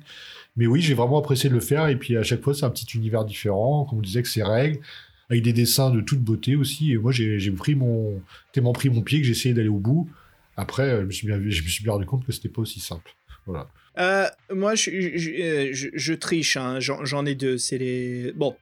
Mais 0.59 0.67
oui, 0.67 0.83
j'ai 0.83 0.93
vraiment 0.93 1.19
apprécié 1.19 1.49
de 1.49 1.55
le 1.55 1.61
faire. 1.61 1.89
Et 1.89 1.97
puis, 1.97 2.19
à 2.19 2.23
chaque 2.23 2.43
fois, 2.43 2.53
c'est 2.53 2.67
un 2.67 2.71
petit 2.71 2.99
univers 2.99 3.25
différent. 3.25 3.87
Comme 3.87 4.01
on 4.01 4.03
disait, 4.03 4.23
que 4.23 4.29
c'est 4.29 4.43
règles 4.43 4.81
avec 5.33 5.45
des 5.45 5.53
dessins 5.53 5.91
de 5.91 6.01
toute 6.01 6.21
beauté 6.21 6.57
aussi. 6.57 6.93
Et 6.93 6.97
moi, 6.97 7.13
j'ai 7.13 7.51
pris 7.53 7.75
mon, 7.75 8.23
tellement 8.53 8.73
pris 8.73 8.91
mon 8.91 9.03
pied 9.03 9.21
que 9.21 9.25
j'ai 9.25 9.33
essayé 9.33 9.55
d'aller 9.55 9.69
au 9.69 9.79
bout. 9.79 10.09
Après, 10.57 11.01
je 11.01 11.07
me 11.07 11.11
suis 11.11 11.27
bien, 11.27 11.39
je 11.39 11.63
me 11.63 11.69
suis 11.69 11.83
bien 11.83 11.95
rendu 11.95 12.07
compte 12.07 12.27
que 12.27 12.33
c'était 12.33 12.49
pas 12.49 12.63
aussi 12.63 12.81
simple. 12.81 13.11
Voilà. 13.47 13.69
Euh, 13.99 14.27
moi, 14.55 14.75
je, 14.75 16.15
triche, 16.15 16.57
hein, 16.57 16.79
j'en 16.81 17.27
ai 17.27 17.35
deux. 17.35 17.59
C'est 17.59 17.79
les. 17.79 18.33
Bon. 18.33 18.57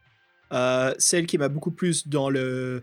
Euh, 0.53 0.95
celle 0.99 1.27
qui 1.27 1.39
m'a 1.39 1.49
beaucoup 1.49 1.71
plus 1.71 2.09
dans 2.09 2.29
le, 2.29 2.83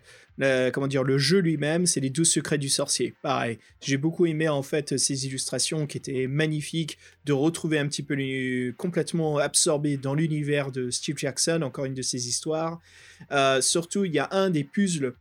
comment 0.71 0.87
dire 0.87 1.03
le 1.03 1.17
jeu 1.17 1.39
lui-même, 1.39 1.85
c'est 1.85 1.99
les 1.99 2.09
12 2.09 2.29
secrets 2.29 2.57
du 2.57 2.69
sorcier. 2.69 3.13
Pareil, 3.21 3.59
j'ai 3.81 3.97
beaucoup 3.97 4.25
aimé 4.25 4.47
en 4.47 4.63
fait 4.63 4.97
ces 4.97 5.25
illustrations 5.25 5.85
qui 5.87 5.97
étaient 5.97 6.27
magnifiques, 6.27 6.97
de 7.25 7.33
retrouver 7.33 7.79
un 7.79 7.87
petit 7.87 8.03
peu 8.03 8.15
complètement 8.77 9.37
absorbé 9.37 9.97
dans 9.97 10.15
l'univers 10.15 10.71
de 10.71 10.89
Steve 10.89 11.17
Jackson, 11.17 11.61
encore 11.61 11.85
une 11.85 11.93
de 11.93 12.01
ses 12.01 12.27
histoires. 12.27 12.79
Euh, 13.31 13.61
surtout, 13.61 14.05
il 14.05 14.13
y 14.13 14.19
a 14.19 14.29
un 14.31 14.49
des 14.49 14.63
puzzles 14.63 15.13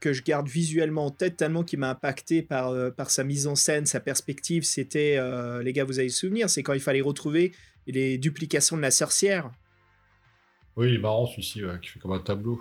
que 0.00 0.12
je 0.12 0.22
garde 0.22 0.48
visuellement 0.48 1.06
en 1.06 1.10
tête 1.10 1.38
tellement 1.38 1.64
qui 1.64 1.78
m'a 1.78 1.88
impacté 1.90 2.42
par, 2.42 2.70
euh, 2.70 2.90
par 2.90 3.10
sa 3.10 3.24
mise 3.24 3.46
en 3.46 3.54
scène, 3.54 3.86
sa 3.86 4.00
perspective. 4.00 4.64
C'était, 4.64 5.18
les 5.62 5.72
gars, 5.72 5.84
vous 5.84 5.98
avez 5.98 6.08
le 6.08 6.12
souvenir, 6.12 6.50
c'est 6.50 6.62
quand 6.62 6.74
il 6.74 6.80
fallait 6.80 7.00
retrouver 7.00 7.52
les 7.86 8.18
duplications 8.18 8.76
de 8.76 8.82
la 8.82 8.90
sorcière. 8.90 9.50
Oui, 10.76 10.88
il 10.88 10.94
est 10.94 10.98
marrant 10.98 11.26
celui-ci, 11.26 11.62
qui 11.82 11.88
fait 11.88 12.00
comme 12.00 12.12
un 12.12 12.18
tableau. 12.18 12.60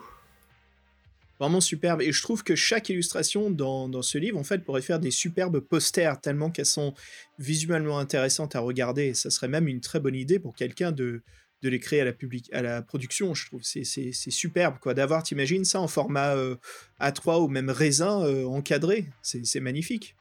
Vraiment 1.39 1.61
superbe. 1.61 2.01
Et 2.01 2.11
je 2.11 2.21
trouve 2.21 2.43
que 2.43 2.55
chaque 2.55 2.89
illustration 2.89 3.49
dans, 3.49 4.01
ce 4.01 4.17
livre, 4.17 4.37
en 4.37 4.43
fait, 4.43 4.63
pourrait 4.63 4.81
faire 4.81 4.99
des 4.99 5.11
superbes 5.11 5.59
posters, 5.59 6.21
tellement 6.21 6.51
qu'elles 6.51 6.65
sont 6.65 6.93
visuellement 7.39 7.97
intéressantes 7.97 8.55
à 8.55 8.59
regarder. 8.59 9.13
Ça 9.13 9.29
serait 9.29 9.47
même 9.47 9.67
une 9.67 9.81
très 9.81 9.99
bonne 9.99 10.15
idée 10.15 10.39
pour 10.39 10.55
quelqu'un 10.55 10.91
de, 10.91 11.21
les 11.63 11.79
créer 11.79 12.01
à 12.01 12.61
la, 12.61 12.81
production, 12.81 13.33
je 13.33 13.47
trouve. 13.47 13.61
C'est, 13.63 13.83
superbe, 14.13 14.77
quoi. 14.79 14.93
D'avoir, 14.93 15.23
t'imagines 15.23 15.65
ça 15.65 15.81
en 15.81 15.87
format 15.87 16.35
euh, 16.35 16.55
A3 17.01 17.41
ou 17.41 17.47
même 17.47 17.69
raisin 17.69 18.23
euh, 18.23 18.45
encadré. 18.45 19.09
C'est 19.21 19.59
magnifique. 19.59 20.15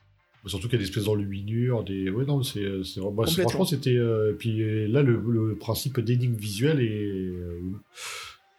Surtout 0.47 0.69
qu'il 0.69 0.75
y 0.79 0.83
a 0.83 0.85
des 0.85 0.89
espèces 0.89 1.05
d'enluminures, 1.05 1.85
des. 1.85 2.11
Ouais, 2.11 2.25
non, 2.25 2.43
c'est. 2.43 2.61
bah, 2.65 2.73
Complètement. 2.99 3.25
franchement, 3.43 3.65
c'était. 3.65 3.97
euh, 3.97 4.33
Puis 4.39 4.63
euh, 4.63 4.89
là, 4.89 5.03
le, 5.03 5.23
le 5.29 5.55
principe 5.57 6.01
d'énigme 6.01 6.35
visuelle 6.35 6.81
et. 6.81 6.89
euh, 6.91 7.61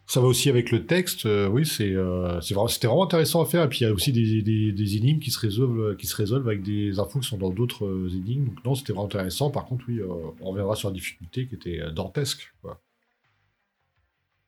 Ça 0.06 0.22
va 0.22 0.28
aussi 0.28 0.50
avec 0.50 0.72
le 0.72 0.86
texte. 0.86 1.26
euh, 1.26 1.48
oui, 1.50 1.66
c'est. 1.66 1.92
euh, 1.94 2.40
c'est 2.42 2.54
vraiment- 2.54 2.68
C'était 2.68 2.88
vraiment 2.88 3.04
intéressant 3.04 3.42
à 3.42 3.46
faire. 3.46 3.64
Et 3.64 3.70
puis 3.70 3.80
il 3.80 3.84
y 3.84 3.88
a 3.88 3.92
aussi 3.94 4.14
des, 4.14 4.42
des, 4.42 4.72
des 4.72 4.98
énigmes 4.98 5.20
qui 5.20 5.32
se 5.32 5.40
résolvent, 5.40 5.96
qui 5.98 6.08
se 6.08 6.16
résolvent 6.16 6.48
avec 6.48 6.62
des 6.64 7.00
infos 7.00 7.20
qui 7.20 7.28
sont 7.28 7.38
dans 7.38 7.50
d'autres 7.50 7.86
euh, 7.86 8.08
énigmes. 8.10 8.46
Donc 8.46 8.64
non, 8.66 8.76
c'était 8.76 8.94
vraiment 8.94 9.06
intéressant. 9.08 9.50
Par 9.52 9.66
contre, 9.66 9.84
oui, 9.90 10.00
euh, 10.00 10.08
on 10.42 10.52
reviendra 10.52 10.76
sur 10.76 10.90
la 10.90 10.94
difficulté 10.94 11.48
qui 11.48 11.56
était 11.56 11.82
euh, 11.82 11.92
dantesque. 11.92 12.54
quoi. 12.62 12.80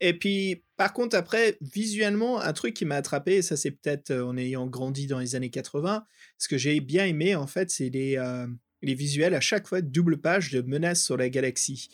Et 0.01 0.17
puis, 0.17 0.63
par 0.77 0.93
contre, 0.93 1.15
après, 1.15 1.57
visuellement, 1.61 2.39
un 2.41 2.53
truc 2.53 2.73
qui 2.73 2.85
m'a 2.85 2.95
attrapé, 2.95 3.35
et 3.35 3.41
ça 3.41 3.55
c'est 3.55 3.71
peut-être 3.71 4.11
euh, 4.11 4.25
en 4.25 4.37
ayant 4.37 4.67
grandi 4.67 5.07
dans 5.07 5.19
les 5.19 5.35
années 5.35 5.49
80, 5.49 6.05
ce 6.37 6.47
que 6.47 6.57
j'ai 6.57 6.79
bien 6.81 7.05
aimé, 7.05 7.35
en 7.35 7.47
fait, 7.47 7.69
c'est 7.69 7.89
les, 7.89 8.17
euh, 8.17 8.47
les 8.81 8.93
visuels 8.93 9.33
à 9.33 9.39
chaque 9.39 9.67
fois, 9.67 9.81
double 9.81 10.17
page 10.17 10.51
de 10.51 10.61
menaces 10.61 11.03
sur 11.03 11.15
la 11.15 11.29
galaxie. 11.29 11.89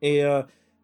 Et 0.00 0.24
euh, 0.24 0.42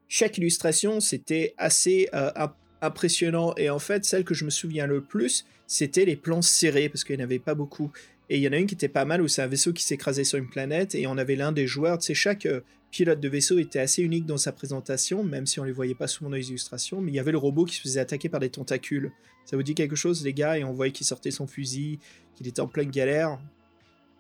chaque 0.08 0.38
illustration, 0.38 0.98
c'était 0.98 1.54
assez 1.56 2.08
imp- 2.12 2.56
impressionnant. 2.80 3.54
Et 3.56 3.70
en 3.70 3.78
fait, 3.78 4.04
celle 4.04 4.24
que 4.24 4.34
je 4.34 4.44
me 4.44 4.50
souviens 4.50 4.86
le 4.86 5.02
plus, 5.02 5.46
c'était 5.68 6.04
les 6.04 6.16
plans 6.16 6.42
serrés, 6.42 6.88
parce 6.88 7.04
qu'il 7.04 7.16
n'y 7.16 7.22
en 7.22 7.26
avait 7.26 7.38
pas 7.38 7.54
beaucoup. 7.54 7.92
Et 8.28 8.38
il 8.38 8.42
y 8.42 8.48
en 8.48 8.52
a 8.52 8.56
une 8.56 8.66
qui 8.66 8.74
était 8.74 8.88
pas 8.88 9.04
mal, 9.04 9.22
où 9.22 9.28
c'est 9.28 9.42
un 9.42 9.46
vaisseau 9.46 9.72
qui 9.72 9.84
s'écrasait 9.84 10.24
sur 10.24 10.38
une 10.38 10.48
planète, 10.48 10.96
et 10.96 11.06
on 11.06 11.16
avait 11.16 11.36
l'un 11.36 11.52
des 11.52 11.68
joueurs, 11.68 11.98
tu 11.98 12.06
sais, 12.06 12.14
chaque 12.14 12.48
pilote 12.94 13.18
de 13.18 13.28
vaisseau 13.28 13.58
était 13.58 13.80
assez 13.80 14.02
unique 14.02 14.24
dans 14.24 14.36
sa 14.36 14.52
présentation, 14.52 15.24
même 15.24 15.46
si 15.46 15.58
on 15.58 15.64
les 15.64 15.72
voyait 15.72 15.96
pas 15.96 16.06
souvent 16.06 16.30
dans 16.30 16.36
les 16.36 16.50
illustrations, 16.50 17.00
mais 17.00 17.10
il 17.10 17.14
y 17.16 17.18
avait 17.18 17.32
le 17.32 17.38
robot 17.38 17.64
qui 17.64 17.74
se 17.74 17.80
faisait 17.80 17.98
attaquer 17.98 18.28
par 18.28 18.38
des 18.38 18.50
tentacules. 18.50 19.10
Ça 19.44 19.56
vous 19.56 19.64
dit 19.64 19.74
quelque 19.74 19.96
chose, 19.96 20.24
les 20.24 20.32
gars 20.32 20.58
Et 20.58 20.64
on 20.64 20.72
voyait 20.72 20.92
qu'il 20.92 21.04
sortait 21.04 21.32
son 21.32 21.48
fusil, 21.48 21.98
qu'il 22.36 22.46
était 22.46 22.60
en 22.60 22.68
pleine 22.68 22.90
galère. 22.90 23.40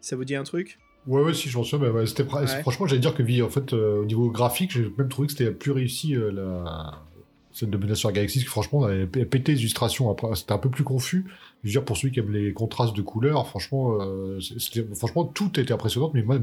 Ça 0.00 0.16
vous 0.16 0.24
dit 0.24 0.34
un 0.34 0.42
truc? 0.42 0.80
Ouais, 1.06 1.22
ouais, 1.22 1.34
si, 1.34 1.48
je 1.48 1.56
m'en 1.56 1.62
souviens. 1.62 1.90
ouais, 1.90 2.06
c'était 2.06 2.24
Ouais. 2.24 2.46
Franchement, 2.62 2.86
j'allais 2.86 3.00
dire 3.00 3.14
que 3.14 3.42
en 3.42 3.48
fait, 3.48 3.72
euh, 3.72 4.00
au 4.00 4.06
niveau 4.06 4.28
graphique, 4.28 4.72
j'ai 4.72 4.90
même 4.98 5.08
trouvé 5.08 5.28
que 5.28 5.34
c'était 5.34 5.52
plus 5.52 5.70
réussi 5.70 6.16
euh, 6.16 6.32
la 6.32 7.78
Menace 7.78 7.98
sur 7.98 8.08
la 8.08 8.14
Galaxie, 8.14 8.38
parce 8.38 8.46
que 8.46 8.50
franchement, 8.50 8.80
on 8.80 8.84
avait 8.86 9.06
pété 9.06 9.52
les 9.52 9.60
illustrations. 9.60 10.10
Après, 10.10 10.34
c'était 10.34 10.52
un 10.52 10.58
peu 10.58 10.70
plus 10.70 10.82
confus. 10.82 11.26
Je 11.62 11.68
veux 11.68 11.72
dire, 11.72 11.84
pour 11.84 11.96
celui 11.96 12.12
qui 12.12 12.18
aime 12.18 12.32
les 12.32 12.52
contrastes 12.52 12.96
de 12.96 13.02
couleurs, 13.02 13.46
franchement, 13.46 13.98
euh, 14.00 14.40
franchement, 14.94 15.24
tout 15.26 15.60
était 15.60 15.72
impressionnant. 15.72 16.10
Mais 16.12 16.22
moi, 16.22 16.40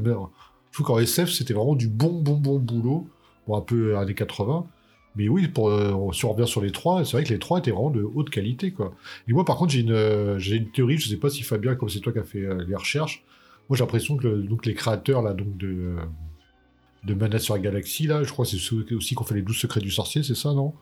je 0.72 0.76
trouve 0.76 0.86
qu'en 0.86 0.98
SF, 0.98 1.30
c'était 1.30 1.54
vraiment 1.54 1.74
du 1.76 1.86
bon, 1.88 2.20
bon, 2.22 2.34
bon 2.34 2.58
boulot. 2.58 3.06
Bon, 3.46 3.56
un 3.56 3.60
peu 3.60 3.96
années 3.98 4.14
80. 4.14 4.66
Mais 5.14 5.28
oui, 5.28 5.46
pour, 5.48 5.68
euh, 5.68 5.92
si 6.12 6.24
on 6.24 6.32
revient 6.32 6.48
sur 6.48 6.62
les 6.62 6.70
trois, 6.72 7.04
c'est 7.04 7.12
vrai 7.12 7.24
que 7.24 7.28
les 7.28 7.38
trois 7.38 7.58
étaient 7.58 7.70
vraiment 7.70 7.90
de 7.90 8.02
haute 8.02 8.30
qualité, 8.30 8.70
quoi. 8.72 8.94
Et 9.28 9.32
moi, 9.34 9.44
par 9.44 9.56
contre, 9.56 9.72
j'ai 9.72 9.80
une, 9.80 9.92
euh, 9.92 10.38
j'ai 10.38 10.56
une 10.56 10.70
théorie, 10.70 10.96
je 10.96 11.08
sais 11.08 11.18
pas 11.18 11.28
si 11.28 11.42
Fabien, 11.42 11.74
comme 11.74 11.90
c'est 11.90 12.00
toi 12.00 12.12
qui 12.12 12.18
as 12.18 12.24
fait 12.24 12.38
euh, 12.46 12.64
les 12.66 12.74
recherches, 12.74 13.22
moi, 13.68 13.76
j'ai 13.76 13.82
l'impression 13.84 14.16
que 14.16 14.26
le- 14.26 14.42
donc, 14.44 14.64
les 14.64 14.72
créateurs 14.74 15.20
là, 15.20 15.34
donc, 15.34 15.56
de, 15.58 15.66
euh, 15.68 15.96
de 17.04 17.12
Menace 17.14 17.42
sur 17.42 17.54
la 17.54 17.60
Galaxie, 17.60 18.06
là, 18.06 18.22
je 18.24 18.30
crois 18.32 18.46
que 18.46 18.50
c'est 18.52 18.56
ceux 18.58 18.86
aussi 18.96 19.14
qu'on 19.14 19.24
fait 19.24 19.34
les 19.34 19.42
12 19.42 19.58
secrets 19.58 19.80
du 19.80 19.90
sorcier, 19.90 20.22
c'est 20.22 20.34
ça, 20.34 20.54
non? 20.54 20.72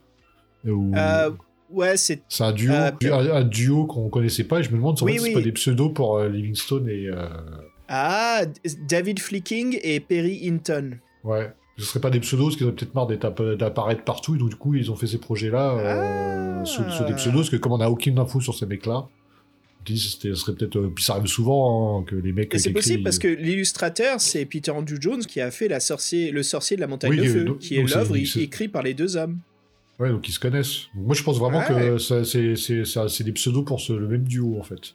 Ou- 0.67 0.93
Euh, 0.97 1.31
Ouais, 1.73 1.97
c'est 1.97 2.23
C'est 2.29 2.43
un 2.43 2.51
duo, 2.53 2.73
euh, 2.73 2.91
un, 3.05 3.31
un 3.37 3.45
duo 3.45 3.87
qu'on 3.87 4.09
connaissait 4.11 4.43
pas, 4.45 4.59
et 4.59 4.63
je 4.65 4.71
me 4.71 4.77
demande 4.77 4.99
si 4.99 5.05
Oui, 5.05 5.13
fait, 5.13 5.19
c'est 5.19 5.25
oui. 5.29 5.35
pas 5.35 5.41
des 5.41 5.53
pseudos 5.53 5.89
pour 5.95 6.17
euh, 6.19 6.29
Livingstone 6.29 6.89
et. 6.89 7.09
Ah, 7.93 8.43
David 8.89 9.19
Flicking 9.19 9.79
et 9.83 9.99
Perry 10.01 10.49
Hinton. 10.49 10.93
Ouais. 11.25 11.51
Ce 11.77 11.85
serait 11.87 12.01
pas 12.01 12.11
des 12.11 12.21
pseudos, 12.21 12.45
parce 12.47 12.57
qu'ils 12.57 12.67
ont 12.67 12.73
peut-être 12.73 12.95
marre 12.95 13.07
d'apparaître 13.57 14.05
partout, 14.05 14.37
et 14.37 14.39
donc 14.39 14.51
du 14.51 14.57
coup, 14.57 14.75
ils 14.75 14.91
ont 14.93 14.97
fait 14.97 15.07
ces 15.09 15.19
projets-là 15.19 15.73
euh, 15.79 16.61
Ah. 16.61 16.65
sous, 16.65 16.89
sous 16.91 17.05
des 17.05 17.15
pseudos, 17.15 17.39
parce 17.41 17.51
que 17.51 17.57
comme 17.57 17.73
on 17.73 17.79
n'a 17.79 17.91
aucune 17.91 18.19
info 18.19 18.41
sur 18.41 18.55
ces 18.55 18.67
mecs-là, 18.67 19.09
ce 19.87 20.35
serait 20.35 20.55
peut-être. 20.55 20.77
euh, 20.77 20.93
puis 20.95 21.03
ça 21.03 21.15
arrive 21.15 21.27
souvent 21.27 22.01
hein, 22.01 22.05
que 22.07 22.15
les 22.15 22.33
mecs. 22.33 22.55
C'est 22.59 22.71
possible 22.73 23.03
parce 23.03 23.19
que 23.19 23.29
l'illustrateur, 23.29 24.21
c'est 24.21 24.45
Peter 24.45 24.71
Andrew 24.71 24.97
Jones 25.01 25.25
qui 25.25 25.41
a 25.41 25.51
fait 25.51 25.69
la 25.69 25.81
sorcier, 25.81 26.31
le 26.31 26.43
sorcier 26.43 26.77
de 26.77 26.83
la 26.83 26.87
montagne 26.87 27.11
Oui, 27.11 27.17
de 27.17 27.23
euh, 27.25 27.33
feu, 27.33 27.45
donc- 27.45 27.59
qui 27.59 27.77
est 27.77 27.83
l'œuvre 27.83 28.15
écrite 28.17 28.71
par 28.73 28.83
les 28.83 28.95
deux 28.95 29.17
hommes. 29.17 29.39
Ouais, 29.99 30.11
donc 30.11 30.29
ils 30.29 30.33
se 30.33 30.39
connaissent. 30.39 30.83
Moi, 30.95 31.15
je 31.15 31.23
pense 31.23 31.39
vraiment 31.39 31.59
Ouais. 31.61 31.67
que 31.67 31.99
c'est 31.99 33.25
des 33.25 33.33
pseudos 33.33 33.65
pour 33.65 33.81
ce- 33.81 33.93
le 33.95 34.07
même 34.07 34.25
duo, 34.25 34.59
en 34.61 34.63
fait. 34.63 34.95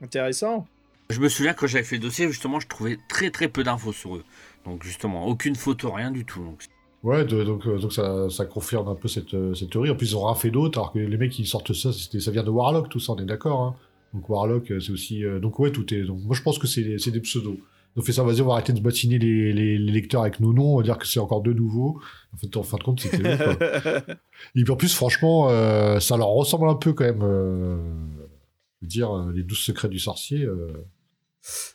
Intéressant. 0.00 0.66
Je 1.10 1.20
me 1.20 1.28
souviens 1.28 1.54
quand 1.54 1.66
j'avais 1.66 1.84
fait 1.84 1.96
le 1.96 2.02
dossier, 2.02 2.26
justement, 2.28 2.60
je 2.60 2.68
trouvais 2.68 2.98
très 3.08 3.30
très 3.30 3.48
peu 3.48 3.64
d'infos 3.64 3.92
sur 3.92 4.16
eux. 4.16 4.24
Donc 4.66 4.82
justement, 4.84 5.26
aucune 5.26 5.54
photo, 5.56 5.90
rien 5.92 6.10
du 6.10 6.24
tout. 6.24 6.44
Donc, 6.44 6.62
Ouais, 7.04 7.24
de- 7.24 7.44
donc, 7.44 7.64
euh, 7.66 7.78
donc 7.78 7.92
ça, 7.92 8.28
ça 8.28 8.44
confirme 8.44 8.88
un 8.88 8.94
peu 8.96 9.06
cette, 9.08 9.32
euh, 9.32 9.54
cette 9.54 9.70
théorie. 9.70 9.88
En 9.90 9.94
plus, 9.94 10.10
ils 10.10 10.16
ont 10.16 10.26
rien 10.26 10.34
fait 10.34 10.50
d'autre, 10.50 10.78
alors 10.78 10.92
que 10.92 10.98
les 10.98 11.16
mecs 11.16 11.30
qui 11.30 11.46
sortent 11.46 11.72
ça, 11.72 11.90
ça 11.92 12.30
vient 12.32 12.42
de 12.42 12.50
Warlock, 12.50 12.88
tout 12.88 12.98
ça, 12.98 13.12
on 13.12 13.16
est 13.18 13.24
d'accord. 13.24 13.62
Hein 13.62 13.76
donc 14.14 14.28
Warlock, 14.28 14.70
euh, 14.72 14.80
c'est 14.80 14.90
aussi. 14.92 15.24
euh, 15.24 15.38
donc 15.38 15.58
ouais, 15.60 15.70
tout 15.70 15.92
est. 15.94 16.02
Donc 16.02 16.18
moi, 16.24 16.34
je 16.34 16.42
pense 16.42 16.58
que 16.58 16.66
c'est 16.66 16.98
c'est 16.98 17.10
des 17.12 17.20
pseudos. 17.20 17.56
Donc 17.96 18.04
fait 18.04 18.12
ça, 18.12 18.22
vas-y, 18.24 18.42
on 18.42 18.46
va 18.46 18.54
arrêter 18.54 18.72
de 18.72 18.80
batiner 18.80 19.18
les, 19.18 19.52
les, 19.52 19.78
les 19.78 19.92
lecteurs 19.92 20.22
avec 20.22 20.40
nos 20.40 20.52
noms, 20.52 20.74
on 20.74 20.76
va 20.78 20.82
dire 20.82 20.98
que 20.98 21.06
c'est 21.06 21.20
encore 21.20 21.40
deux 21.40 21.54
nouveaux. 21.54 22.00
En 22.34 22.36
fait, 22.36 22.54
en 22.56 22.62
fin 22.64 22.76
de 22.78 22.82
compte, 22.82 23.00
c'était 23.00 23.22
eux, 23.22 23.36
quoi. 23.36 23.54
Et 24.56 24.62
puis 24.64 24.70
en 24.72 24.76
plus, 24.76 24.92
franchement, 24.94 25.48
euh, 25.50 26.00
ça 26.00 26.16
leur 26.16 26.28
ressemble 26.28 26.68
un 26.68 26.74
peu 26.74 26.92
quand 26.92 27.04
même. 27.04 27.22
euh, 27.22 27.78
je 28.80 28.86
veux 28.86 28.88
dire, 28.88 29.10
euh, 29.16 29.32
les 29.32 29.42
douze 29.44 29.58
secrets 29.58 29.88
du 29.88 29.98
sorcier. 30.00 30.46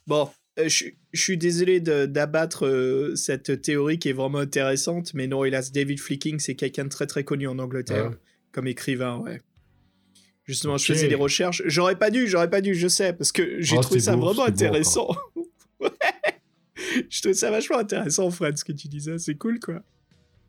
Bon, 0.07 0.29
euh, 0.59 0.67
je 0.69 0.85
je 1.11 1.21
suis 1.21 1.37
désolé 1.37 1.79
d'abattre 1.79 2.65
euh, 2.65 3.15
cette 3.15 3.61
théorie 3.61 3.99
qui 3.99 4.09
est 4.09 4.13
vraiment 4.13 4.39
intéressante, 4.39 5.13
mais 5.13 5.27
non, 5.27 5.43
hélas, 5.43 5.71
David 5.71 5.99
Flicking, 5.99 6.39
c'est 6.39 6.55
quelqu'un 6.55 6.85
de 6.85 6.89
très 6.89 7.05
très 7.05 7.23
connu 7.23 7.47
en 7.47 7.59
Angleterre, 7.59 8.11
comme 8.51 8.67
écrivain, 8.67 9.17
ouais. 9.19 9.41
Justement, 10.45 10.77
je 10.77 10.85
faisais 10.85 11.07
des 11.07 11.15
recherches. 11.15 11.61
J'aurais 11.65 11.97
pas 11.97 12.09
dû, 12.09 12.27
j'aurais 12.27 12.49
pas 12.49 12.61
dû, 12.61 12.75
je 12.75 12.87
sais, 12.87 13.13
parce 13.13 13.31
que 13.31 13.61
j'ai 13.61 13.77
Ah, 13.77 13.81
trouvé 13.81 13.99
ça 13.99 14.15
beau, 14.15 14.25
vraiment 14.25 14.45
c'était 14.47 14.65
beau, 14.65 14.69
intéressant. 14.71 15.15
ouais. 15.79 15.89
Je 17.09 17.21
trouvais 17.21 17.33
ça 17.33 17.49
vachement 17.49 17.77
intéressant, 17.77 18.29
Fred, 18.29 18.57
ce 18.57 18.65
que 18.65 18.73
tu 18.73 18.87
disais. 18.87 19.17
C'est 19.19 19.35
cool, 19.35 19.59
quoi. 19.59 19.83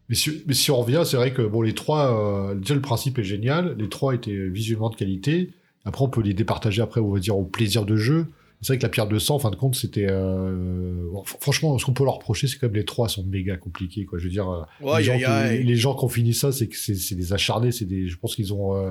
Mais 0.09 0.15
si, 0.17 0.43
mais 0.47 0.55
si 0.55 0.71
on 0.71 0.81
revient, 0.81 1.03
c'est 1.07 1.17
vrai 1.17 1.33
que 1.33 1.43
bon, 1.43 1.63
les 1.63 1.75
trois, 1.75 2.51
euh, 2.51 2.55
déjà 2.55 2.75
le 2.75 2.81
principe 2.81 3.19
est 3.19 3.25
génial, 3.25 3.77
les 3.79 3.89
trois 3.89 4.15
étaient 4.15 4.49
visuellement 4.49 4.91
de 4.91 4.97
qualité. 4.97 5.51
Après, 5.85 6.05
on 6.05 6.09
peut 6.09 6.23
les 6.23 6.35
départager 6.35 6.83
après, 6.83 7.01
on 7.01 7.11
va 7.13 7.21
dire, 7.21 7.37
au 7.39 7.45
plaisir 7.45 7.85
de 7.85 7.97
jeu. 7.97 8.27
C'est 8.65 8.73
vrai 8.73 8.79
que 8.79 8.83
la 8.83 8.89
pierre 8.89 9.07
de 9.09 9.19
sang, 9.19 9.37
en 9.37 9.39
fin 9.39 9.51
de 9.51 9.57
compte, 9.57 9.75
c'était. 9.75 10.07
euh, 10.09 11.07
bon, 11.13 11.23
franchement, 11.25 11.77
ce 11.79 11.85
qu'on 11.85 11.93
peut 11.93 12.05
leur 12.05 12.15
reprocher, 12.15 12.47
c'est 12.47 12.57
quand 12.59 12.67
même 12.67 12.77
les 12.77 12.85
trois 12.85 13.09
sont 13.09 13.23
méga 13.25 13.57
compliqués, 13.59 14.05
quoi. 14.07 14.19
Je 14.19 14.25
veux 14.25 14.31
dire, 14.31 14.49
euh, 14.49 14.63
Ouais, 14.81 14.99
les, 14.99 15.05
gens 15.05 15.13
qui, 15.59 15.65
les 15.65 15.77
gens 15.77 15.95
qui 15.95 16.05
ont 16.05 16.09
fini 16.09 16.33
ça, 16.35 16.51
c'est 16.51 16.67
que 16.69 16.77
c'est 16.77 17.15
des 17.15 17.33
acharnés, 17.33 17.73
c'est 17.73 17.85
des. 17.85 18.09
Je 18.09 18.17
pense 18.19 18.35
qu'ils 18.35 18.53
ont. 18.55 18.75
euh, 18.77 18.91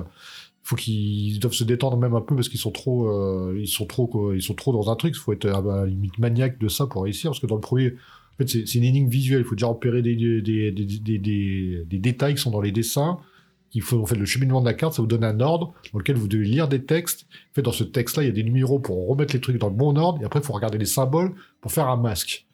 faut 0.62 0.76
qu'ils 0.76 1.38
doivent 1.40 1.52
se 1.52 1.64
détendre 1.64 1.96
même 1.98 2.14
un 2.14 2.20
peu 2.22 2.34
parce 2.34 2.48
qu'ils 2.48 2.60
sont 2.60 2.70
trop, 2.70 3.08
euh, 3.08 3.54
ils 3.60 3.68
sont 3.68 3.84
trop, 3.84 4.06
quoi, 4.06 4.34
ils 4.34 4.40
sont 4.42 4.54
trop 4.54 4.72
dans 4.72 4.90
un 4.90 4.96
truc. 4.96 5.14
Il 5.14 5.18
faut 5.18 5.32
être 5.32 5.46
à 5.46 5.60
la 5.60 5.84
limite 5.86 6.18
maniaque 6.18 6.58
de 6.58 6.68
ça 6.68 6.86
pour 6.86 7.02
réussir, 7.02 7.30
parce 7.30 7.40
que 7.40 7.46
dans 7.46 7.56
le 7.56 7.60
premier, 7.60 7.88
en 7.88 8.36
fait, 8.38 8.48
c'est 8.48 8.74
une 8.76 8.84
énigme 8.84 9.08
visuelle. 9.08 9.40
Il 9.40 9.44
faut 9.44 9.56
déjà 9.56 9.66
repérer 9.66 10.00
des, 10.02 10.14
des- 10.16 10.72
des- 10.72 11.84
des 11.86 11.98
détails 11.98 12.34
qui 12.36 12.40
sont 12.40 12.50
dans 12.50 12.60
les 12.62 12.72
dessins. 12.72 13.18
Il 13.74 13.82
faut 13.82 14.00
en 14.00 14.06
fait 14.06 14.14
le 14.14 14.24
cheminement 14.24 14.60
de 14.60 14.66
la 14.66 14.74
carte, 14.74 14.94
ça 14.94 15.02
vous 15.02 15.08
donne 15.08 15.24
un 15.24 15.40
ordre 15.40 15.74
dans 15.92 15.98
lequel 15.98 16.16
vous 16.16 16.28
devez 16.28 16.44
lire 16.44 16.68
des 16.68 16.84
textes. 16.84 17.26
En 17.50 17.54
fait, 17.54 17.62
dans 17.62 17.72
ce 17.72 17.84
texte-là, 17.84 18.22
il 18.22 18.26
y 18.26 18.28
a 18.28 18.32
des 18.32 18.44
numéros 18.44 18.78
pour 18.78 19.08
remettre 19.08 19.34
les 19.34 19.40
trucs 19.40 19.58
dans 19.58 19.68
le 19.68 19.74
bon 19.74 19.96
ordre. 19.98 20.22
Et 20.22 20.24
après, 20.24 20.40
il 20.40 20.46
faut 20.46 20.52
regarder 20.52 20.78
les 20.78 20.86
symboles 20.86 21.34
pour 21.60 21.72
faire 21.72 21.88
un 21.88 21.96
masque. 21.96 22.46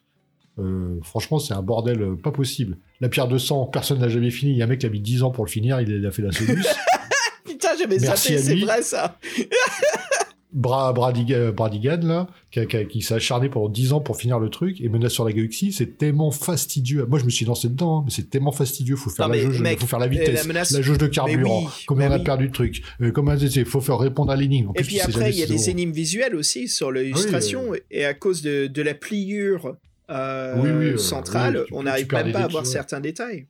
Euh, 0.59 0.99
franchement, 1.03 1.39
c'est 1.39 1.53
un 1.53 1.61
bordel 1.61 2.01
euh, 2.01 2.15
pas 2.15 2.31
possible. 2.31 2.77
La 2.99 3.09
pierre 3.09 3.27
de 3.27 3.37
sang, 3.37 3.65
personne 3.65 3.99
n'a 3.99 4.09
jamais 4.09 4.31
fini. 4.31 4.51
Il 4.51 4.57
y 4.57 4.61
a 4.61 4.65
un 4.65 4.67
mec 4.67 4.79
qui 4.79 4.85
a 4.85 4.89
mis 4.89 4.99
10 4.99 5.23
ans 5.23 5.31
pour 5.31 5.45
le 5.45 5.49
finir, 5.49 5.79
il 5.79 6.05
a 6.05 6.11
fait 6.11 6.21
la 6.21 6.31
soluce. 6.31 6.67
Putain, 7.45 7.69
j'avais 7.77 7.99
zappé, 7.99 8.37
c'est 8.37 8.55
vrai, 8.55 8.81
ça. 8.81 9.17
Bra 10.53 10.91
Bradigan, 10.93 11.51
Bradigan, 11.51 11.99
là, 12.03 12.27
qui, 12.51 13.01
s'est 13.01 13.13
acharné 13.13 13.49
pendant 13.49 13.69
10 13.69 13.93
ans 13.93 14.01
pour 14.01 14.17
finir 14.17 14.39
le 14.39 14.49
truc, 14.49 14.81
et 14.81 14.89
Menace 14.89 15.13
sur 15.13 15.25
la 15.25 15.31
galaxie, 15.31 15.71
c'est 15.71 15.97
tellement 15.97 16.31
fastidieux. 16.31 17.05
Moi, 17.05 17.19
je 17.19 17.25
me 17.25 17.29
suis 17.29 17.45
lancé 17.45 17.69
dedans, 17.69 17.99
hein, 17.99 18.01
mais 18.05 18.11
c'est 18.11 18.29
tellement 18.29 18.51
fastidieux. 18.51 18.95
Faut 18.95 19.09
faire, 19.09 19.27
Non, 19.27 19.33
la, 19.33 19.37
mais, 19.39 19.43
jauge, 19.43 19.61
mec, 19.61 19.79
faut 19.79 19.87
faire 19.87 19.99
la 19.99 20.05
euh, 20.05 20.09
vitesse, 20.09 20.45
la 20.47 20.53
menace- 20.53 20.71
la 20.71 20.81
jauge 20.81 20.97
de 20.97 21.07
carburant, 21.07 21.63
oui, 21.63 21.71
combien 21.87 22.07
bah 22.07 22.13
on 22.13 22.15
a 22.15 22.19
oui. 22.19 22.25
perdu 22.25 22.47
de 22.47 22.53
trucs, 22.53 22.81
euh, 23.01 23.11
comment 23.11 23.35
il 23.35 23.65
faut 23.65 23.81
faire 23.81 23.97
répondre 23.97 24.31
à 24.31 24.35
l'énigme. 24.35 24.71
Et 24.75 24.81
plus, 24.81 24.87
puis 24.87 24.99
après, 25.01 25.31
il 25.31 25.37
y 25.37 25.43
a 25.43 25.47
des 25.47 25.69
énigmes 25.69 25.91
visuelles 25.91 26.35
aussi 26.35 26.67
sur 26.67 26.91
l'illustration, 26.91 27.73
et 27.89 28.05
à 28.05 28.13
cause 28.13 28.41
de, 28.41 28.67
de 28.67 28.81
la 28.81 28.93
pliure 28.93 29.77
euh, 30.09 30.55
euh, 30.57 30.97
centrale, 30.97 31.65
on 31.71 31.83
n'arrive 31.83 32.11
même 32.11 32.31
pas 32.31 32.41
à 32.41 32.47
voir 32.47 32.65
certains 32.65 32.99
détails. 32.99 33.47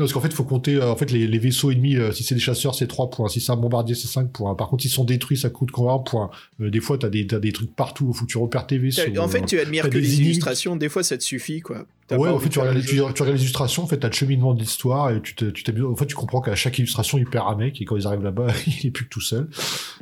Non, 0.00 0.06
parce 0.06 0.14
qu'en 0.14 0.22
fait, 0.22 0.28
il 0.28 0.34
faut 0.34 0.44
compter. 0.44 0.76
euh, 0.76 0.90
en 0.90 0.96
fait, 0.96 1.10
les, 1.10 1.26
les 1.26 1.38
vaisseaux 1.38 1.70
ennemis, 1.70 1.96
euh, 1.96 2.10
si 2.10 2.24
c'est 2.24 2.34
des 2.34 2.40
chasseurs, 2.40 2.74
c'est 2.74 2.86
3 2.86 3.10
points. 3.10 3.28
Si 3.28 3.38
c'est 3.38 3.52
un 3.52 3.56
bombardier, 3.56 3.94
c'est 3.94 4.08
5 4.08 4.32
points. 4.32 4.54
Par 4.54 4.68
contre, 4.70 4.80
s'ils 4.80 4.90
sont 4.90 5.04
détruits, 5.04 5.36
ça 5.36 5.50
coûte 5.50 5.70
combien 5.70 5.98
points 5.98 6.30
Euh, 6.62 6.70
Des 6.70 6.80
fois, 6.80 6.96
t'as 6.96 7.10
des, 7.10 7.26
t'as 7.26 7.38
des 7.38 7.52
trucs 7.52 7.76
partout. 7.76 8.10
Il 8.10 8.16
faut 8.16 8.24
que 8.24 8.30
tu 8.30 8.38
repères 8.38 8.66
tes 8.66 8.78
vaisseaux. 8.78 9.02
En 9.18 9.28
fait, 9.28 9.44
tu 9.44 9.60
admires 9.60 9.90
que 9.90 9.98
les 9.98 10.20
illustrations, 10.22 10.74
des 10.74 10.88
fois 10.88 11.02
ça 11.02 11.18
te 11.18 11.22
suffit, 11.22 11.60
quoi. 11.60 11.84
Ouais, 12.18 12.28
en 12.28 12.38
fait, 12.38 12.48
tu 12.48 12.58
regardes, 12.58 12.80
tu, 12.80 12.86
tu 12.96 13.00
regardes 13.02 13.28
les 13.36 13.40
illustrations, 13.42 13.82
en 13.82 13.86
fait, 13.86 13.98
t'as 13.98 14.08
le 14.08 14.12
cheminement 14.14 14.54
de 14.54 14.60
l'histoire 14.60 15.10
et 15.10 15.20
tu, 15.22 15.34
t'amuses- 15.34 15.84
en 15.84 15.96
fait, 15.96 16.06
tu 16.06 16.14
comprends 16.14 16.40
qu'à 16.40 16.54
chaque 16.54 16.78
illustration, 16.78 17.18
il 17.18 17.26
perd 17.26 17.46
un 17.48 17.56
mec 17.56 17.80
et 17.80 17.84
quand 17.84 17.96
ils 17.96 18.06
arrivent 18.06 18.22
là-bas, 18.22 18.48
il 18.66 18.86
est 18.86 18.90
plus 18.90 19.04
que 19.04 19.10
tout 19.10 19.20
seul. 19.20 19.48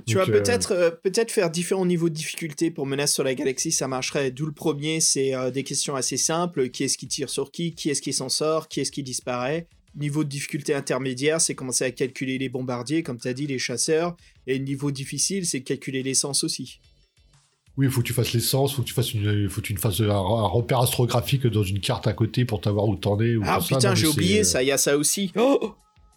Tu 0.07 0.15
Donc, 0.15 0.27
vas 0.27 0.33
euh, 0.35 0.41
peut-être 0.41 0.73
euh, 0.73 0.91
peut-être 0.91 1.31
faire 1.31 1.51
différents 1.51 1.87
niveaux 1.87 2.09
de 2.09 2.15
difficulté 2.15 2.71
pour 2.71 2.87
Menace 2.87 3.13
sur 3.13 3.25
la 3.25 3.35
galaxie, 3.35 3.73
ça 3.73 3.89
marcherait. 3.89 4.31
D'où 4.31 4.47
le 4.47 4.53
premier, 4.53 5.01
c'est 5.01 5.35
euh, 5.35 5.51
des 5.51 5.65
questions 5.65 5.97
assez 5.97 6.17
simples. 6.17 6.69
Qui 6.71 6.85
est-ce 6.85 6.97
qui 6.99 7.09
tire 7.09 7.31
sur 7.31 7.51
qui? 7.51 7.75
Qui 7.75 7.91
est-ce 7.91 8.03
qui 8.03 8.13
s'en 8.13 8.29
sort? 8.29 8.69
Qui 8.69 8.81
est-ce 8.81 8.93
qui 8.93 9.03
disparaît? 9.03 9.67
Niveau 9.97 10.23
de 10.23 10.29
difficulté 10.29 10.75
intermédiaire, 10.75 11.41
c'est 11.41 11.55
commencer 11.55 11.85
à 11.85 11.91
calculer 11.91 12.39
les 12.39 12.49
bombardiers, 12.49 13.03
comme 13.03 13.19
tu 13.19 13.27
as 13.27 13.33
dit, 13.33 13.47
les 13.47 13.59
chasseurs. 13.59 14.17
Et 14.47 14.59
niveau 14.59 14.91
difficile, 14.91 15.45
c'est 15.47 15.61
calculer 15.63 16.03
l'essence 16.03 16.45
aussi. 16.45 16.79
Oui, 17.79 17.87
il 17.87 17.93
faut 17.93 18.01
que 18.01 18.07
tu 18.07 18.13
fasses 18.13 18.33
l'essence, 18.33 18.75
faut 18.75 18.83
que 18.83 18.89
tu 18.89 18.93
fasses 18.93 19.15
une, 19.15 19.49
faut 19.49 19.61
que 19.61 19.67
tu 19.69 19.77
fasses 19.77 20.01
un, 20.01 20.11
un 20.11 20.47
repère 20.49 20.81
astrographique 20.81 21.47
dans 21.47 21.63
une 21.63 21.79
carte 21.79 22.09
à 22.09 22.13
côté 22.13 22.45
pour 22.45 22.61
t'avoir 22.61 22.87
où 22.89 22.97
t'en 22.97 23.19
es. 23.21 23.37
Ou 23.37 23.43
Ah 23.47 23.61
putain, 23.67 23.95
j'ai 23.95 24.09
oublié 24.09 24.43
ça, 24.43 24.65
il 24.65 24.67
y 24.67 24.73
a 24.73 24.79
ça 24.79 24.99
aussi. 24.99 25.33
Oh, 25.37 25.75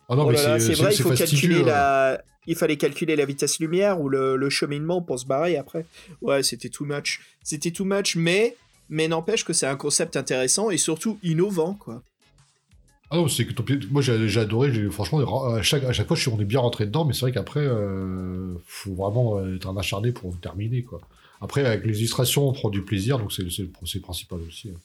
Ah 0.09 0.15
non, 0.15 0.25
Oh 0.25 0.31
mais 0.31 0.59
c'est 0.59 0.73
vrai, 0.73 0.91
il 0.95 1.01
faut 1.01 1.11
calculer 1.11 1.61
hein. 1.61 1.65
la. 1.67 2.21
Il 2.47 2.55
fallait 2.55 2.77
calculer 2.77 3.15
la 3.15 3.25
vitesse 3.25 3.59
lumière 3.59 4.01
ou 4.01 4.09
le, 4.09 4.35
le 4.35 4.49
cheminement 4.49 5.03
pour 5.03 5.19
se 5.19 5.27
barrer 5.27 5.55
après. 5.55 5.85
Ouais, 6.23 6.41
c'était 6.41 6.69
too 6.69 6.85
much. 6.85 7.19
C'était 7.43 7.69
too 7.69 7.85
much, 7.85 8.15
mais 8.15 8.55
mais 8.89 9.07
n'empêche 9.07 9.45
que 9.45 9.53
c'est 9.53 9.67
un 9.67 9.75
concept 9.75 10.17
intéressant 10.17 10.71
et 10.71 10.77
surtout 10.77 11.19
innovant, 11.21 11.75
quoi. 11.75 12.01
Ah 13.11 13.17
non, 13.17 13.27
c'est 13.27 13.45
que 13.45 13.53
ton 13.53 13.61
pied- 13.61 13.79
moi 13.91 14.01
j'ai 14.01 14.39
adoré, 14.39 14.73
j'ai- 14.73 14.89
franchement, 14.89 15.19
à 15.53 15.61
chaque, 15.61 15.83
à 15.83 15.93
chaque 15.93 16.07
fois, 16.07 16.15
je 16.15 16.21
suis, 16.23 16.31
on 16.31 16.39
est 16.39 16.45
bien 16.45 16.61
rentré 16.61 16.85
dedans, 16.87 17.05
mais 17.05 17.13
c'est 17.13 17.21
vrai 17.21 17.31
qu'après, 17.31 17.59
euh, 17.59 18.55
faut 18.65 18.95
vraiment 18.95 19.39
être 19.53 19.67
un 19.67 19.77
acharné 19.77 20.11
pour 20.11 20.35
terminer, 20.39 20.81
quoi. 20.83 21.01
Après, 21.41 21.65
avec 21.65 21.85
les 21.85 21.97
illustrations, 21.99 22.47
on 22.47 22.53
prend 22.53 22.69
du 22.69 22.83
plaisir, 22.83 23.17
donc 23.17 23.33
c'est 23.33 23.41
le 23.41 23.49
le 23.49 23.99
principal 24.01 24.39
aussi. 24.47 24.69
hein. 24.69 24.79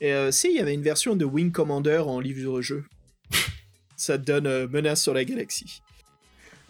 Et 0.00 0.12
euh, 0.12 0.30
si, 0.30 0.48
il 0.48 0.56
y 0.56 0.60
avait 0.60 0.74
une 0.74 0.82
version 0.82 1.14
de 1.14 1.24
Wing 1.24 1.52
Commander 1.52 1.98
en 1.98 2.20
livre-jeu. 2.20 2.84
Ça 3.96 4.18
te 4.18 4.24
donne 4.24 4.46
euh, 4.46 4.66
Menace 4.66 5.02
sur 5.02 5.12
la 5.14 5.24
galaxie. 5.24 5.82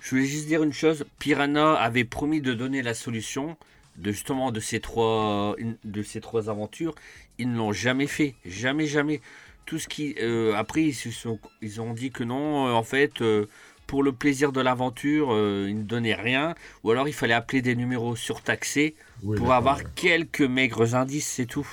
Je 0.01 0.11
voulais 0.11 0.27
juste 0.27 0.47
dire 0.47 0.63
une 0.63 0.73
chose. 0.73 1.05
Piranha 1.19 1.75
avait 1.75 2.05
promis 2.05 2.41
de 2.41 2.55
donner 2.55 2.83
la 2.83 2.95
solution 2.95 3.57
de 3.97 4.13
justement 4.13 4.51
de 4.51 4.61
ces 4.61 4.81
trois 4.81 5.55
de 5.85 6.03
ces 6.03 6.21
trois 6.21 6.49
aventures. 6.49 6.95
Ils 7.39 7.51
ne 7.51 7.57
l'ont 7.57 7.73
jamais 7.73 8.07
fait, 8.07 8.35
jamais, 8.45 8.87
jamais. 8.87 9.21
Tout 9.67 9.79
ce 9.79 9.89
qui 9.89 10.17
euh, 10.21 10.55
après 10.57 10.85
ils 10.85 10.95
se 10.95 11.11
sont 11.11 11.39
ils 11.61 11.81
ont 11.81 11.93
dit 11.93 12.11
que 12.11 12.25
non. 12.25 12.67
euh, 12.69 12.73
en 12.73 12.83
fait, 12.83 13.21
euh, 13.21 13.47
pour 13.91 14.05
le 14.05 14.13
plaisir 14.13 14.53
de 14.53 14.61
l'aventure, 14.61 15.31
euh, 15.33 15.67
ils 15.69 15.79
ne 15.79 15.83
donnaient 15.83 16.15
rien. 16.15 16.55
Ou 16.85 16.93
alors 16.93 17.09
il 17.09 17.13
fallait 17.13 17.35
appeler 17.35 17.61
des 17.61 17.75
numéros 17.75 18.15
surtaxés 18.15 18.95
Oui, 19.25 19.37
pour 19.37 19.53
avoir 19.53 19.79
ouais. 19.79 19.85
quelques 19.97 20.43
maigres 20.43 20.95
indices, 20.95 21.27
c'est 21.27 21.47
tout. 21.47 21.69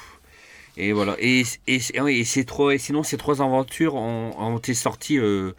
Et 0.77 0.93
voilà. 0.93 1.15
Et, 1.19 1.43
et, 1.67 1.77
et, 1.93 2.19
et 2.19 2.23
ces 2.23 2.43
trois, 2.43 2.73
et 2.73 2.79
sinon, 2.79 3.03
ces 3.03 3.17
trois 3.17 3.39
aventures 3.41 3.93
ont, 3.93 4.31
ont 4.39 4.57
été 4.57 4.73
sorties 4.73 5.19
euh, 5.19 5.51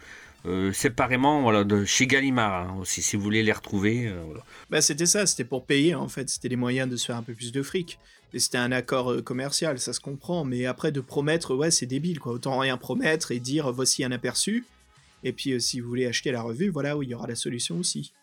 euh, 0.45 0.73
séparément 0.73 1.41
voilà, 1.41 1.63
de 1.63 1.85
chez 1.85 2.07
Gallimard 2.07 2.53
hein, 2.69 2.77
aussi, 2.81 3.01
si 3.01 3.15
vous 3.15 3.23
voulez 3.23 3.41
les 3.43 3.53
retrouver. 3.53 4.07
euh, 4.07 4.21
voilà. 4.25 4.43
Bah, 4.69 4.81
c'était 4.81 5.05
ça, 5.05 5.25
c'était 5.25 5.45
pour 5.45 5.65
payer 5.65 5.95
en 5.95 6.09
fait. 6.09 6.29
C'était 6.29 6.49
les 6.49 6.57
moyens 6.57 6.89
de 6.89 6.97
se 6.97 7.05
faire 7.05 7.15
un 7.15 7.23
peu 7.23 7.33
plus 7.33 7.53
de 7.53 7.63
fric. 7.63 7.99
Et 8.33 8.39
c'était 8.39 8.57
un 8.59 8.71
accord 8.73 9.23
commercial, 9.23 9.79
ça 9.79 9.93
se 9.93 10.01
comprend. 10.01 10.43
Mais 10.43 10.65
après, 10.65 10.91
de 10.91 11.01
promettre, 11.01 11.55
ouais, 11.55 11.71
c'est 11.71 11.85
débile 11.87 12.19
quoi. 12.19 12.33
Autant 12.33 12.59
rien 12.59 12.75
promettre 12.77 13.31
et 13.31 13.39
dire 13.39 13.71
voici 13.71 14.03
un 14.03 14.11
aperçu. 14.11 14.65
Et 15.23 15.33
puis, 15.33 15.53
euh, 15.53 15.59
si 15.59 15.79
vous 15.79 15.89
voulez 15.89 16.05
acheter 16.05 16.31
la 16.31 16.41
revue, 16.41 16.69
voilà 16.69 16.97
où 16.97 17.03
il 17.03 17.09
y 17.09 17.13
aura 17.13 17.27
la 17.27 17.35
solution 17.35 17.79
aussi. 17.79 18.13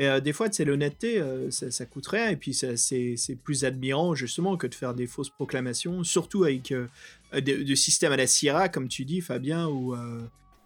Et 0.00 0.08
euh, 0.08 0.18
des 0.18 0.32
fois, 0.32 0.48
c'est 0.50 0.64
l'honnêteté, 0.64 1.20
euh, 1.20 1.50
ça, 1.50 1.70
ça 1.70 1.84
coûte 1.84 2.06
rien. 2.06 2.30
Et 2.30 2.36
puis, 2.36 2.54
c'est 2.54 3.36
plus 3.44 3.64
admirant 3.66 4.14
justement 4.14 4.56
que 4.56 4.66
de 4.66 4.74
faire 4.74 4.94
des 4.94 5.06
fausses 5.06 5.28
proclamations, 5.28 6.04
surtout 6.04 6.44
avec 6.44 6.72
euh, 6.72 6.86
des, 7.38 7.76
systèmes 7.76 8.12
à 8.12 8.16
la 8.16 8.26
Sierra, 8.26 8.70
comme 8.70 8.88
tu 8.88 9.04
dis, 9.04 9.20
Fabien, 9.20 9.68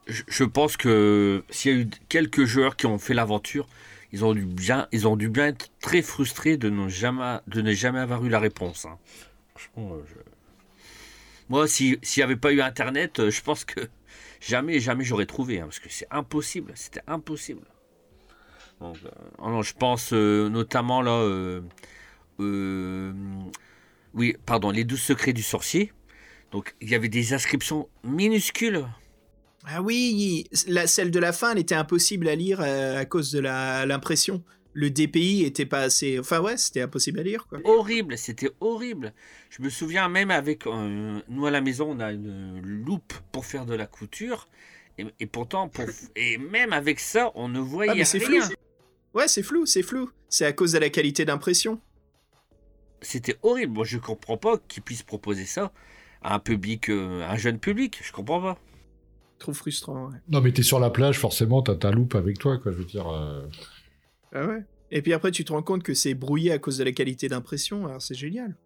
Je, 0.06 0.44
pense 0.44 0.76
que 0.76 1.42
s'il 1.50 1.72
y 1.72 1.74
a 1.74 1.78
eu 1.80 1.88
quelques 2.08 2.44
joueurs 2.44 2.76
qui 2.76 2.86
ont 2.86 2.98
fait 2.98 3.12
l'aventure, 3.12 3.66
ils 4.12 4.24
ont 4.24 4.34
dû 4.34 4.44
bien, 4.44 4.86
ils 4.92 5.08
ont 5.08 5.16
dû 5.16 5.28
bien 5.28 5.48
être 5.48 5.68
très 5.80 6.02
frustrés 6.02 6.56
de 6.56 6.70
ne 6.70 6.88
jamais, 6.88 7.38
de 7.48 7.60
ne 7.60 7.72
jamais 7.72 7.98
avoir 7.98 8.24
eu 8.24 8.28
la 8.28 8.38
réponse. 8.38 8.86
hein. 8.86 8.98
Moi, 11.48 11.66
si- 11.66 11.98
s'il 12.02 12.20
n'y 12.20 12.24
avait 12.24 12.36
pas 12.36 12.52
eu 12.52 12.60
Internet, 12.60 13.30
je 13.30 13.40
pense 13.42 13.64
que 13.64 13.80
jamais, 14.46 14.80
jamais 14.80 15.04
j'aurais 15.04 15.26
trouvé, 15.26 15.60
hein, 15.60 15.64
parce 15.64 15.78
que 15.78 15.88
c'est 15.88 16.08
impossible, 16.10 16.72
c'était 16.74 17.02
impossible. 17.06 17.66
Donc, 18.80 18.96
euh, 19.04 19.62
je 19.62 19.72
pense 19.74 20.12
euh, 20.12 20.48
notamment 20.48 21.00
là, 21.02 21.22
euh, 22.40 23.12
oui, 24.14 24.36
pardon, 24.46 24.70
les 24.70 24.84
douze 24.84 25.00
secrets 25.00 25.32
du 25.32 25.42
sorcier. 25.42 25.92
Donc, 26.52 26.74
il 26.80 26.88
y 26.88 26.94
avait 26.94 27.08
des 27.08 27.32
inscriptions 27.32 27.88
minuscules. 28.04 28.86
Ah 29.66 29.80
oui, 29.82 30.46
celle 30.52 31.10
de 31.10 31.18
la 31.18 31.32
fin, 31.32 31.52
elle 31.52 31.58
était 31.58 31.74
impossible 31.74 32.28
à 32.28 32.34
lire 32.34 32.60
euh, 32.60 33.00
à 33.00 33.04
cause 33.06 33.32
de 33.32 33.40
l'impression. 33.40 34.42
Le 34.76 34.90
DPI 34.90 35.44
était 35.44 35.66
pas 35.66 35.80
assez. 35.80 36.18
Enfin 36.18 36.40
ouais, 36.40 36.56
c'était 36.56 36.80
impossible 36.82 37.20
à 37.20 37.22
lire 37.22 37.46
quoi. 37.46 37.60
horrible, 37.64 38.18
c'était 38.18 38.50
horrible. 38.60 39.12
Je 39.50 39.62
me 39.62 39.70
souviens 39.70 40.08
même 40.08 40.30
avec 40.32 40.66
euh, 40.66 41.20
nous 41.28 41.46
à 41.46 41.50
la 41.50 41.60
maison, 41.60 41.92
on 41.96 42.00
a 42.00 42.12
une 42.12 42.60
loupe 42.60 43.14
pour 43.32 43.46
faire 43.46 43.66
de 43.66 43.74
la 43.74 43.86
couture, 43.86 44.48
et, 44.98 45.06
et 45.20 45.26
pourtant, 45.26 45.68
pour, 45.68 45.84
et 46.16 46.38
même 46.38 46.72
avec 46.72 46.98
ça, 47.00 47.30
on 47.36 47.48
ne 47.48 47.60
voyait 47.60 47.92
Ah 47.92 47.94
mais 47.94 48.04
c'est 48.04 48.18
flou. 48.20 48.34
rien. 48.36 48.48
Ouais, 49.14 49.28
c'est 49.28 49.44
flou, 49.44 49.64
c'est 49.64 49.82
flou. 49.82 50.10
C'est 50.28 50.44
à 50.44 50.52
cause 50.52 50.72
de 50.72 50.78
la 50.78 50.90
qualité 50.90 51.24
d'impression. 51.24 51.80
C'était 53.00 53.36
horrible. 53.42 53.72
Moi, 53.74 53.84
je 53.84 53.98
comprends 53.98 54.36
pas 54.36 54.58
qu'ils 54.66 54.82
puissent 54.82 55.02
proposer 55.04 55.44
ça 55.44 55.72
à 56.22 56.34
un 56.34 56.38
public, 56.40 56.88
euh, 56.90 57.22
à 57.22 57.32
un 57.32 57.36
jeune 57.36 57.58
public. 57.60 58.00
Je 58.02 58.10
comprends 58.12 58.40
pas. 58.40 58.58
Trop 59.38 59.52
frustrant. 59.52 60.06
Ouais. 60.08 60.16
Non, 60.28 60.40
mais 60.40 60.50
t'es 60.52 60.62
sur 60.62 60.80
la 60.80 60.90
plage, 60.90 61.18
forcément, 61.18 61.62
t'as 61.62 61.74
ta 61.76 61.90
loupe 61.92 62.14
avec 62.14 62.38
toi, 62.38 62.58
quoi. 62.58 62.72
Je 62.72 62.78
veux 62.78 62.84
dire. 62.84 63.08
euh, 63.08 63.42
Ah 64.34 64.46
ouais. 64.46 64.64
Et 64.90 65.00
puis 65.00 65.12
après, 65.12 65.30
tu 65.30 65.44
te 65.44 65.52
rends 65.52 65.62
compte 65.62 65.82
que 65.82 65.94
c'est 65.94 66.14
brouillé 66.14 66.52
à 66.52 66.58
cause 66.58 66.78
de 66.78 66.84
la 66.84 66.92
qualité 66.92 67.28
d'impression. 67.28 67.86
Alors 67.86 68.02
c'est 68.02 68.14
génial. 68.14 68.56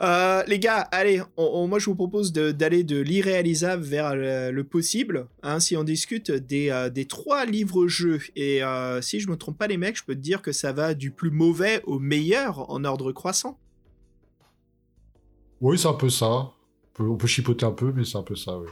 Euh, 0.00 0.42
les 0.48 0.58
gars, 0.58 0.80
allez, 0.90 1.20
on- 1.36 1.44
on- 1.44 1.68
moi 1.68 1.78
je 1.78 1.86
vous 1.86 1.94
propose 1.94 2.32
de- 2.32 2.50
d'aller 2.50 2.82
de, 2.82 2.98
l'irréalisable 3.00 3.84
vers 3.84 4.16
le, 4.16 4.50
le 4.50 4.64
possible. 4.64 5.28
Hein, 5.44 5.60
si 5.60 5.76
on 5.76 5.84
discute 5.84 6.32
des, 6.32 6.70
euh, 6.70 6.90
des 6.90 7.04
trois 7.04 7.46
livres-jeux, 7.46 8.18
et 8.34 8.64
euh, 8.64 9.00
si 9.00 9.20
je 9.20 9.30
me 9.30 9.36
trompe 9.36 9.56
pas 9.56 9.68
les 9.68 9.76
mecs, 9.76 9.96
je 9.96 10.02
peux 10.04 10.16
te 10.16 10.20
dire 10.20 10.42
que 10.42 10.50
ça 10.50 10.72
va 10.72 10.94
du 10.94 11.12
plus 11.12 11.30
mauvais 11.30 11.80
au 11.84 12.00
meilleur 12.00 12.68
en 12.70 12.82
ordre 12.84 13.12
croissant. 13.12 13.56
Oui, 15.60 15.78
c'est 15.78 15.86
un 15.88 15.94
peu 15.94 16.10
ça. 16.10 16.26
On 16.26 16.52
peut, 16.94 17.08
on 17.08 17.16
peut 17.16 17.28
chipoter 17.28 17.64
un 17.64 17.70
peu, 17.72 17.92
mais 17.92 18.04
c'est 18.04 18.18
un 18.18 18.22
peu 18.24 18.34
ça, 18.36 18.58
oui. 18.58 18.68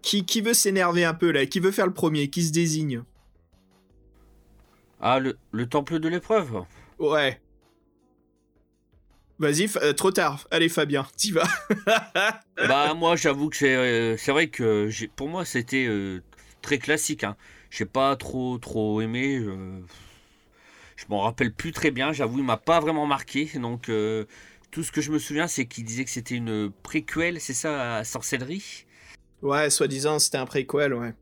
Qui, 0.00 0.24
qui 0.24 0.40
veut 0.40 0.54
s'énerver 0.54 1.04
un 1.04 1.14
peu 1.14 1.30
là? 1.32 1.44
Qui 1.44 1.60
veut 1.60 1.70
faire 1.70 1.86
le 1.86 1.92
premier? 1.94 2.30
Qui 2.30 2.42
se 2.44 2.52
désigne? 2.52 3.02
Ah, 5.00 5.18
le, 5.18 5.38
le 5.52 5.68
temple 5.68 5.98
de 5.98 6.08
l'épreuve? 6.08 6.64
Ouais. 6.98 7.40
Vas-y, 9.38 9.68
euh, 9.82 9.92
trop 9.92 10.10
tard. 10.10 10.48
Allez 10.50 10.70
Fabien, 10.70 11.06
t'y 11.16 11.32
vas. 11.32 11.46
bah, 12.56 12.94
moi, 12.94 13.16
j'avoue 13.16 13.50
que 13.50 13.56
c'est 13.56 13.74
euh, 13.74 14.16
c'est 14.16 14.32
vrai 14.32 14.48
que 14.48 14.88
pour 15.14 15.28
moi, 15.28 15.44
c'était 15.44 15.86
euh, 15.86 16.22
très 16.62 16.78
classique. 16.78 17.22
Hein. 17.22 17.36
J'ai 17.70 17.84
pas 17.84 18.16
trop, 18.16 18.56
trop 18.56 19.02
aimé. 19.02 19.38
Je, 20.96 21.04
m'en 21.10 21.20
rappelle 21.20 21.52
plus 21.52 21.72
très 21.72 21.90
bien. 21.90 22.12
J'avoue, 22.12 22.38
il 22.38 22.44
m'a 22.44 22.56
pas 22.56 22.80
vraiment 22.80 23.06
marqué. 23.06 23.50
Donc, 23.56 23.90
tout 24.70 24.82
ce 24.82 24.90
que 24.90 25.02
je 25.02 25.12
me 25.12 25.18
souviens, 25.18 25.48
c'est 25.48 25.66
qu'il 25.66 25.84
disait 25.84 26.04
que 26.04 26.10
c'était 26.10 26.36
une 26.36 26.70
préquelle, 26.82 27.38
c'est 27.40 27.52
ça, 27.52 27.96
à 27.96 28.04
sorcellerie? 28.04 28.86
ouais, 29.42 29.68
soi-disant 29.68 30.18
c'était 30.18 30.38
un 30.38 30.46
préquel, 30.46 30.94
ouais. 30.94 31.12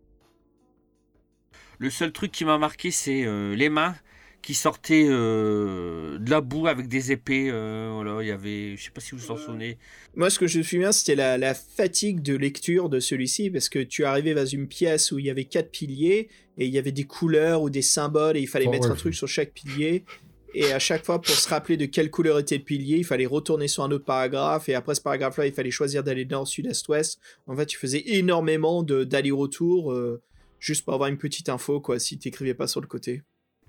Le 1.79 1.91
seul 1.91 2.13
truc 2.13 2.33
qui 2.33 2.45
m'a 2.45 2.59
marqué, 2.59 2.91
c'est 2.91 3.25
euh, 3.25 3.55
les 3.55 3.69
mains 3.69 3.95
qui 4.43 4.55
sortaient 4.55 5.07
euh, 5.09 6.19
de 6.19 6.31
la 6.31 6.43
boue 6.43 6.67
avec 6.67 6.87
des 6.87 7.13
épées. 7.13 7.49
euh, 7.51 7.91
voilà, 7.95 8.23
il 8.23 8.29
y 8.29 8.31
avait, 8.31 8.77
je 8.77 8.85
sais 8.85 8.91
pas 8.91 9.01
si 9.01 9.13
vous 9.13 9.19
vous 9.19 9.31
en 9.31 9.39
souvenez. 9.39 9.79
Moi, 10.15 10.29
ce 10.29 10.39
que 10.39 10.47
je 10.47 10.59
me 10.59 10.63
souviens, 10.63 10.93
c'était 10.93 11.15
la, 11.15 11.39
la 11.39 11.55
fatigue 11.55 12.21
de 12.21 12.37
lecture 12.37 12.91
de 12.91 13.01
celui-ci, 13.01 13.51
parce 13.51 13.71
que 13.71 13.79
tu 13.79 14.05
arrivais 14.05 14.35
dans 14.35 14.45
une 14.45 14.69
pièce 14.69 15.13
où 15.13 15.19
il 15.19 15.25
y 15.25 15.31
avait 15.31 15.47
quatre 15.47 15.71
piliers, 15.71 16.29
et 16.59 16.67
il 16.67 16.71
y 16.71 16.79
avait 16.79 16.93
des 16.93 17.05
couleurs 17.05 17.63
ou 17.63 17.71
des 17.71 17.81
symboles, 17.83 18.37
et 18.37 18.41
il 18.41 18.47
fallait 18.47 18.67
Oh, 18.67 18.71
mettre 18.71 18.89
ouais, 18.89 18.93
un 18.93 18.97
truc 18.97 19.15
sur 19.15 19.29
chaque 19.29 19.53
pilier. 19.53 20.05
Et 20.53 20.73
à 20.73 20.79
chaque 20.79 21.05
fois, 21.05 21.21
pour 21.21 21.35
se 21.35 21.49
rappeler 21.49 21.77
de 21.79 21.87
quelle 21.87 22.11
couleur 22.11 22.39
était 22.39 22.59
le 22.59 22.65
pilier, 22.65 22.99
il 22.99 23.05
fallait 23.05 23.27
retourner 23.27 23.67
sur 23.67 23.83
un 23.83 23.91
autre 23.91 24.05
paragraphe, 24.05 24.69
et 24.69 24.75
après 24.75 24.95
ce 24.95 25.01
paragraphe-là, 25.01 25.47
il 25.47 25.55
fallait 25.55 25.71
choisir 25.71 26.05
d'aller 26.05 26.27
nord, 26.27 26.47
sud, 26.47 26.67
est, 26.67 26.89
ouest. 26.89 27.19
En 27.47 27.57
fait, 27.57 27.65
tu 27.67 27.79
faisais 27.79 28.03
énormément 28.07 28.83
de- 28.83 29.05
d'allers-retours, 29.05 29.91
euh, 29.93 30.23
juste 30.65 30.85
pour 30.85 30.95
avoir 30.95 31.11
une 31.11 31.19
petite 31.19 31.49
info, 31.51 31.81
quoi, 31.81 31.99
si 31.99 32.19
t'écrivais 32.19 32.55
pas 32.55 32.67
sur 32.67 32.81
le 32.81 32.87
côté. 32.87 33.23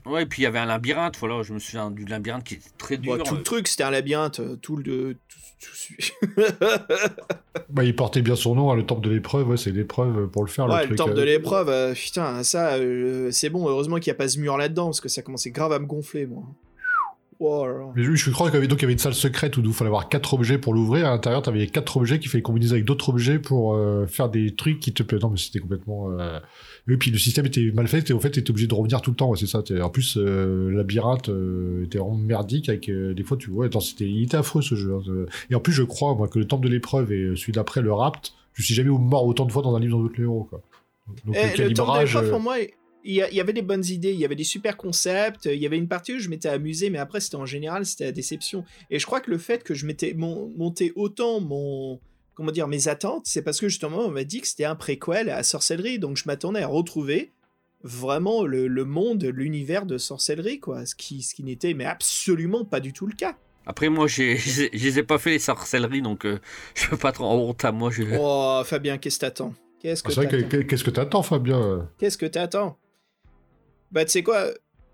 Ouais, 0.06 0.24
et 0.24 0.26
puis 0.26 0.44
il 0.44 0.46
y 0.46 0.48
avait 0.48 0.60
un 0.60 0.66
labyrinthe, 0.66 1.18
voilà, 1.18 1.42
je 1.42 1.54
me 1.54 1.60
souviens 1.60 1.90
du 1.90 2.06
labyrinthe 2.06 2.44
qui 2.44 2.54
était 2.54 2.70
très 2.78 2.98
dur. 2.98 3.22
Tout 3.24 3.34
le 3.34 3.40
euh. 3.40 3.44
truc, 3.44 3.68
c'était 3.68 3.84
un 3.84 3.92
labyrinthe, 3.92 4.40
euh, 4.40 4.56
tout 4.56 4.78
le... 4.78 5.18
tout- 5.28 5.40
tout- 5.60 6.38
Bah, 7.70 7.84
il 7.84 7.96
portait 7.96 8.22
bien 8.22 8.36
son 8.36 8.56
nom, 8.56 8.72
hein, 8.72 8.76
le 8.76 8.86
temple 8.86 9.02
de 9.02 9.10
l'épreuve, 9.10 9.50
ouais, 9.50 9.58
c'est 9.58 9.72
l'épreuve 9.72 10.28
pour 10.28 10.44
le 10.44 10.50
faire. 10.50 10.68
Ouais, 10.68 10.86
le, 10.86 10.96
temple 10.96 11.12
euh. 11.12 11.16
de 11.16 11.22
l'épreuve, 11.24 11.70
euh, 11.70 11.94
putain, 11.94 12.44
ça, 12.44 12.76
euh, 12.76 13.32
c'est 13.32 13.50
bon, 13.50 13.68
heureusement 13.68 13.98
qu'il 13.98 14.12
n'y 14.12 14.16
a 14.16 14.18
pas 14.18 14.30
ce 14.30 14.40
mur 14.40 14.58
là-dedans, 14.58 14.86
parce 14.86 15.02
que 15.02 15.10
ça 15.10 15.22
commençait 15.22 15.52
grave 15.52 15.72
à 15.74 15.80
me 15.80 15.86
gonfler, 15.86 16.28
moi. 16.28 16.44
Oh 17.40 17.66
là 17.66 17.74
là. 17.74 17.86
Mais 17.96 18.04
je, 18.04 18.14
je 18.14 18.32
crois 18.32 18.48
qu'il 18.48 18.56
y 18.56 18.58
avait, 18.60 18.68
donc, 18.68 18.80
il 18.80 18.84
y 18.84 18.86
avait 18.86 18.94
une 18.94 19.00
salle 19.00 19.14
secrète 19.16 19.58
où 19.58 19.62
il 19.62 19.74
fallait 19.74 19.90
avoir 19.90 20.08
quatre 20.08 20.34
objets 20.34 20.58
pour 20.58 20.74
l'ouvrir. 20.74 21.08
À 21.08 21.10
l'intérieur, 21.10 21.42
tu 21.42 21.50
avais 21.50 21.68
quatre 21.68 21.98
objets 21.98 22.20
qu'il 22.20 22.30
fallait 22.30 22.42
combiner 22.42 22.72
avec 22.72 22.86
d'autres 22.86 23.10
objets 23.10 23.40
pour 23.40 23.74
euh, 23.74 24.06
faire 24.08 24.30
des 24.30 24.56
trucs 24.56 24.80
qui 24.80 24.94
te 24.94 25.04
plaisent. 25.04 25.22
Non, 25.22 25.30
mais 25.32 25.38
c'était 25.38 25.60
complètement. 25.60 26.12
Euh... 26.88 26.94
Et 26.94 26.98
puis 26.98 27.12
le 27.12 27.18
système 27.18 27.46
était 27.46 27.72
mal 27.74 27.88
fait. 27.88 28.10
Et 28.10 28.14
en 28.14 28.20
fait, 28.20 28.32
tu 28.32 28.40
étais 28.40 28.50
obligé 28.52 28.68
de 28.68 28.74
revenir 28.74 29.02
tout 29.02 29.12
le 29.12 29.16
temps. 29.16 29.30
ouais, 29.30 29.38
c'est 29.38 29.48
ça. 29.48 29.64
T'es- 29.64 29.82
En 29.82 29.90
plus, 29.90 30.18
euh, 30.18 30.70
le 30.70 30.78
labyrinthe 30.78 31.30
euh, 31.30 31.84
était 31.86 31.98
vraiment 31.98 32.16
merdique. 32.18 32.70
Avec, 32.70 32.90
euh, 32.90 33.14
des 33.14 33.24
fois, 33.24 33.38
tu 33.38 33.50
vois, 33.50 33.66
attends, 33.66 33.80
c'était, 33.80 34.08
il 34.10 34.24
était 34.24 34.38
affreux 34.38 34.62
ce 34.62 34.76
jeu. 34.76 34.94
hein. 34.96 35.26
Et 35.50 35.56
en 35.56 35.60
plus, 35.60 35.74
je 35.74 35.84
crois 35.84 36.14
moi, 36.16 36.28
que 36.28 36.40
le 36.40 36.46
temple 36.46 36.66
de 36.66 36.72
l'épreuve 36.72 37.12
et 37.12 37.36
celui 37.36 37.54
d'après, 37.54 37.82
le 37.82 37.92
rapt, 37.94 38.34
je 38.54 38.64
suis 38.64 38.74
jamais 38.76 38.90
mort 38.90 39.26
autant 39.26 39.46
de 39.46 39.52
fois 39.52 39.62
dans 39.62 39.76
un 39.76 39.80
livre 39.80 39.98
dans 39.98 40.04
d'autres 40.04 40.22
héros. 40.22 40.46
Quoi. 40.50 40.62
Donc, 41.26 41.36
Eh, 41.36 41.42
le 41.44 41.48
temple 41.48 41.52
de 41.52 41.58
calibrage, 41.58 42.08
l'épreuve, 42.14 42.28
euh, 42.28 42.32
pour 42.32 42.40
moi, 42.40 42.56
il 43.08 43.14
y, 43.14 43.22
avait 43.40 43.54
des 43.54 43.62
bonnes 43.62 43.86
idées, 43.86 44.14
il 44.14 44.20
y 44.20 44.26
avait 44.26 44.36
des 44.36 44.44
super 44.44 44.78
concepts, 44.78 45.46
il 45.46 45.60
y 45.62 45.66
avait 45.68 45.78
une 45.78 45.88
partie 45.88 46.16
où 46.16 46.20
je 46.20 46.28
m'étais 46.28 46.50
amusé, 46.50 46.90
mais 46.90 46.98
après, 46.98 47.20
c'était 47.20 47.36
en 47.36 47.46
général, 47.46 47.86
c'était 47.86 48.06
la 48.06 48.12
déception. 48.12 48.64
Et 48.90 48.98
je 48.98 49.06
crois 49.06 49.22
que 49.22 49.30
le 49.30 49.38
fait 49.38 49.64
que 49.64 49.76
je 49.76 49.86
m'étais 49.86 50.16
mon- 50.16 50.52
monté 50.58 50.92
autant 50.96 51.40
mon. 51.40 52.00
Comment 52.36 52.52
dire, 52.52 52.68
mes 52.68 52.88
attentes, 52.90 53.26
c'est 53.26 53.42
parce 53.42 53.60
que 53.60 53.70
justement, 53.70 54.00
on 54.00 54.12
m'a 54.12 54.24
dit 54.26 54.42
que 54.42 54.48
c'était 54.48 54.66
un 54.66 54.76
préquel 54.76 55.30
à 55.30 55.42
sorcellerie, 55.42 56.00
donc 56.00 56.18
je 56.18 56.24
m'attendais 56.28 56.62
à 56.62 56.68
retrouver 56.68 57.32
vraiment 57.84 58.44
le, 58.46 58.68
le 58.68 58.84
monde, 58.86 59.24
l'univers 59.24 59.86
de 59.86 59.98
sorcellerie, 59.98 60.60
quoi. 60.60 60.86
Ce 60.86 60.96
qui, 60.96 61.22
ce 61.24 61.34
qui 61.34 61.44
n'était 61.44 61.74
mais 61.74 61.86
absolument 61.86 62.66
pas 62.66 62.80
du 62.82 62.92
tout 62.94 63.08
le 63.08 63.14
cas. 63.16 63.38
Après, 63.66 63.90
moi, 63.90 64.08
j'ai- 64.08 64.36
je 64.38 64.46
les 64.48 64.62
ai- 64.64 64.70
je 64.78 64.84
les 64.84 65.00
ai 65.00 65.04
pas 65.04 65.18
fait 65.18 65.30
les 65.32 65.40
sorcelleries, 65.40 66.02
donc 66.02 66.26
euh, 66.26 66.40
je 66.76 66.88
peux 66.90 66.98
pas 66.98 67.12
trop 67.14 67.26
en 67.26 67.36
honte 67.36 67.64
à 67.64 67.72
moi. 67.72 67.90
Je... 67.90 68.04
Oh, 68.20 68.62
Fabien, 68.66 68.98
qu'est-ce 68.98 69.18
que 69.18 69.22
t'attends? 69.22 69.54
Qu'est-ce 69.80 70.04
que 70.04 70.12
c'est 70.12 70.16
vrai 70.22 70.28
que- 70.28 70.36
t'attends? 70.36 70.50
que- 70.50 70.58
qu'est-ce 70.64 70.84
que 70.84 70.90
t'attends, 70.92 71.24
Fabien? 71.24 71.90
Qu'est-ce 72.00 72.18
que 72.18 72.26
t'attends? 72.26 72.78
Bah, 73.92 74.04
tu 74.04 74.12
sais 74.12 74.24
quoi? 74.24 74.48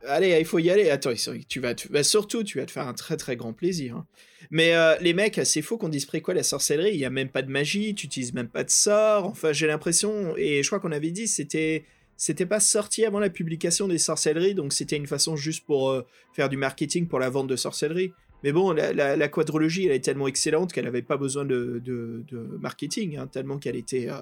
Allez, 0.08 0.38
il 0.40 0.46
faut 0.46 0.60
y 0.60 0.70
aller. 0.70 0.90
Attends, 0.90 1.12
tu 1.48 1.60
vas 1.60 1.74
bah, 1.90 2.04
surtout, 2.04 2.44
tu 2.44 2.60
vas 2.60 2.66
te 2.66 2.72
faire 2.72 2.88
un 2.88 2.94
très 2.94 3.18
très 3.18 3.36
grand 3.36 3.54
plaisir. 3.54 3.96
hein. 3.98 4.06
Mais 4.50 4.74
euh, 4.74 4.96
les 5.02 5.14
mecs, 5.14 5.40
c'est 5.44 5.62
faux 5.62 5.78
qu'on 5.78 5.90
dise 5.90 6.06
préquel 6.06 6.36
la 6.36 6.44
sorcellerie. 6.44 6.92
Il 6.94 7.00
y 7.00 7.06
a 7.06 7.10
même 7.10 7.30
pas 7.30 7.42
de 7.42 7.52
magie, 7.52 7.94
tu 7.96 8.08
utilises 8.08 8.34
même 8.34 8.48
pas 8.50 8.64
de 8.64 8.70
sort. 8.70 9.26
Enfin, 9.26 9.54
j'ai 9.54 9.68
l'impression, 9.68 10.36
et 10.38 10.64
je 10.64 10.68
crois 10.70 10.80
qu'on 10.80 10.92
avait 10.92 11.12
dit, 11.12 11.28
c'était 11.28 11.86
c'était 12.18 12.46
pas 12.46 12.60
sorti 12.60 13.04
avant 13.04 13.20
la 13.20 13.32
publication 13.32 13.88
des 13.88 13.98
sorcelleries, 13.98 14.54
donc 14.54 14.74
c'était 14.74 14.96
une 14.96 15.08
façon 15.08 15.36
juste 15.36 15.66
pour 15.66 15.90
euh, 15.90 16.06
faire 16.34 16.50
du 16.50 16.58
marketing 16.58 17.08
pour 17.08 17.18
la 17.18 17.32
vente 17.32 17.48
de 17.48 17.56
sorcellerie. 17.56 18.14
Mais 18.44 18.52
bon, 18.52 18.72
la, 18.74 19.28
quadrologie, 19.28 19.86
elle 19.86 19.92
est 19.94 20.04
tellement 20.04 20.28
excellente 20.28 20.72
qu'elle 20.72 20.86
n'avait 20.86 21.02
pas 21.02 21.18
besoin 21.18 21.46
de, 21.46 21.82
de- 21.84 22.24
de 22.28 22.38
marketing, 22.60 23.18
hein, 23.18 23.28
tellement 23.28 23.58
qu'elle 23.58 23.76
était, 23.76 24.10
euh, 24.10 24.20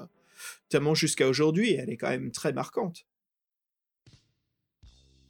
tellement 0.69 0.93
jusqu'à 0.95 1.27
aujourd'hui, 1.27 1.73
elle 1.73 1.89
est 1.89 1.97
quand 1.97 2.09
même 2.09 2.31
très 2.31 2.53
marquante. 2.53 3.05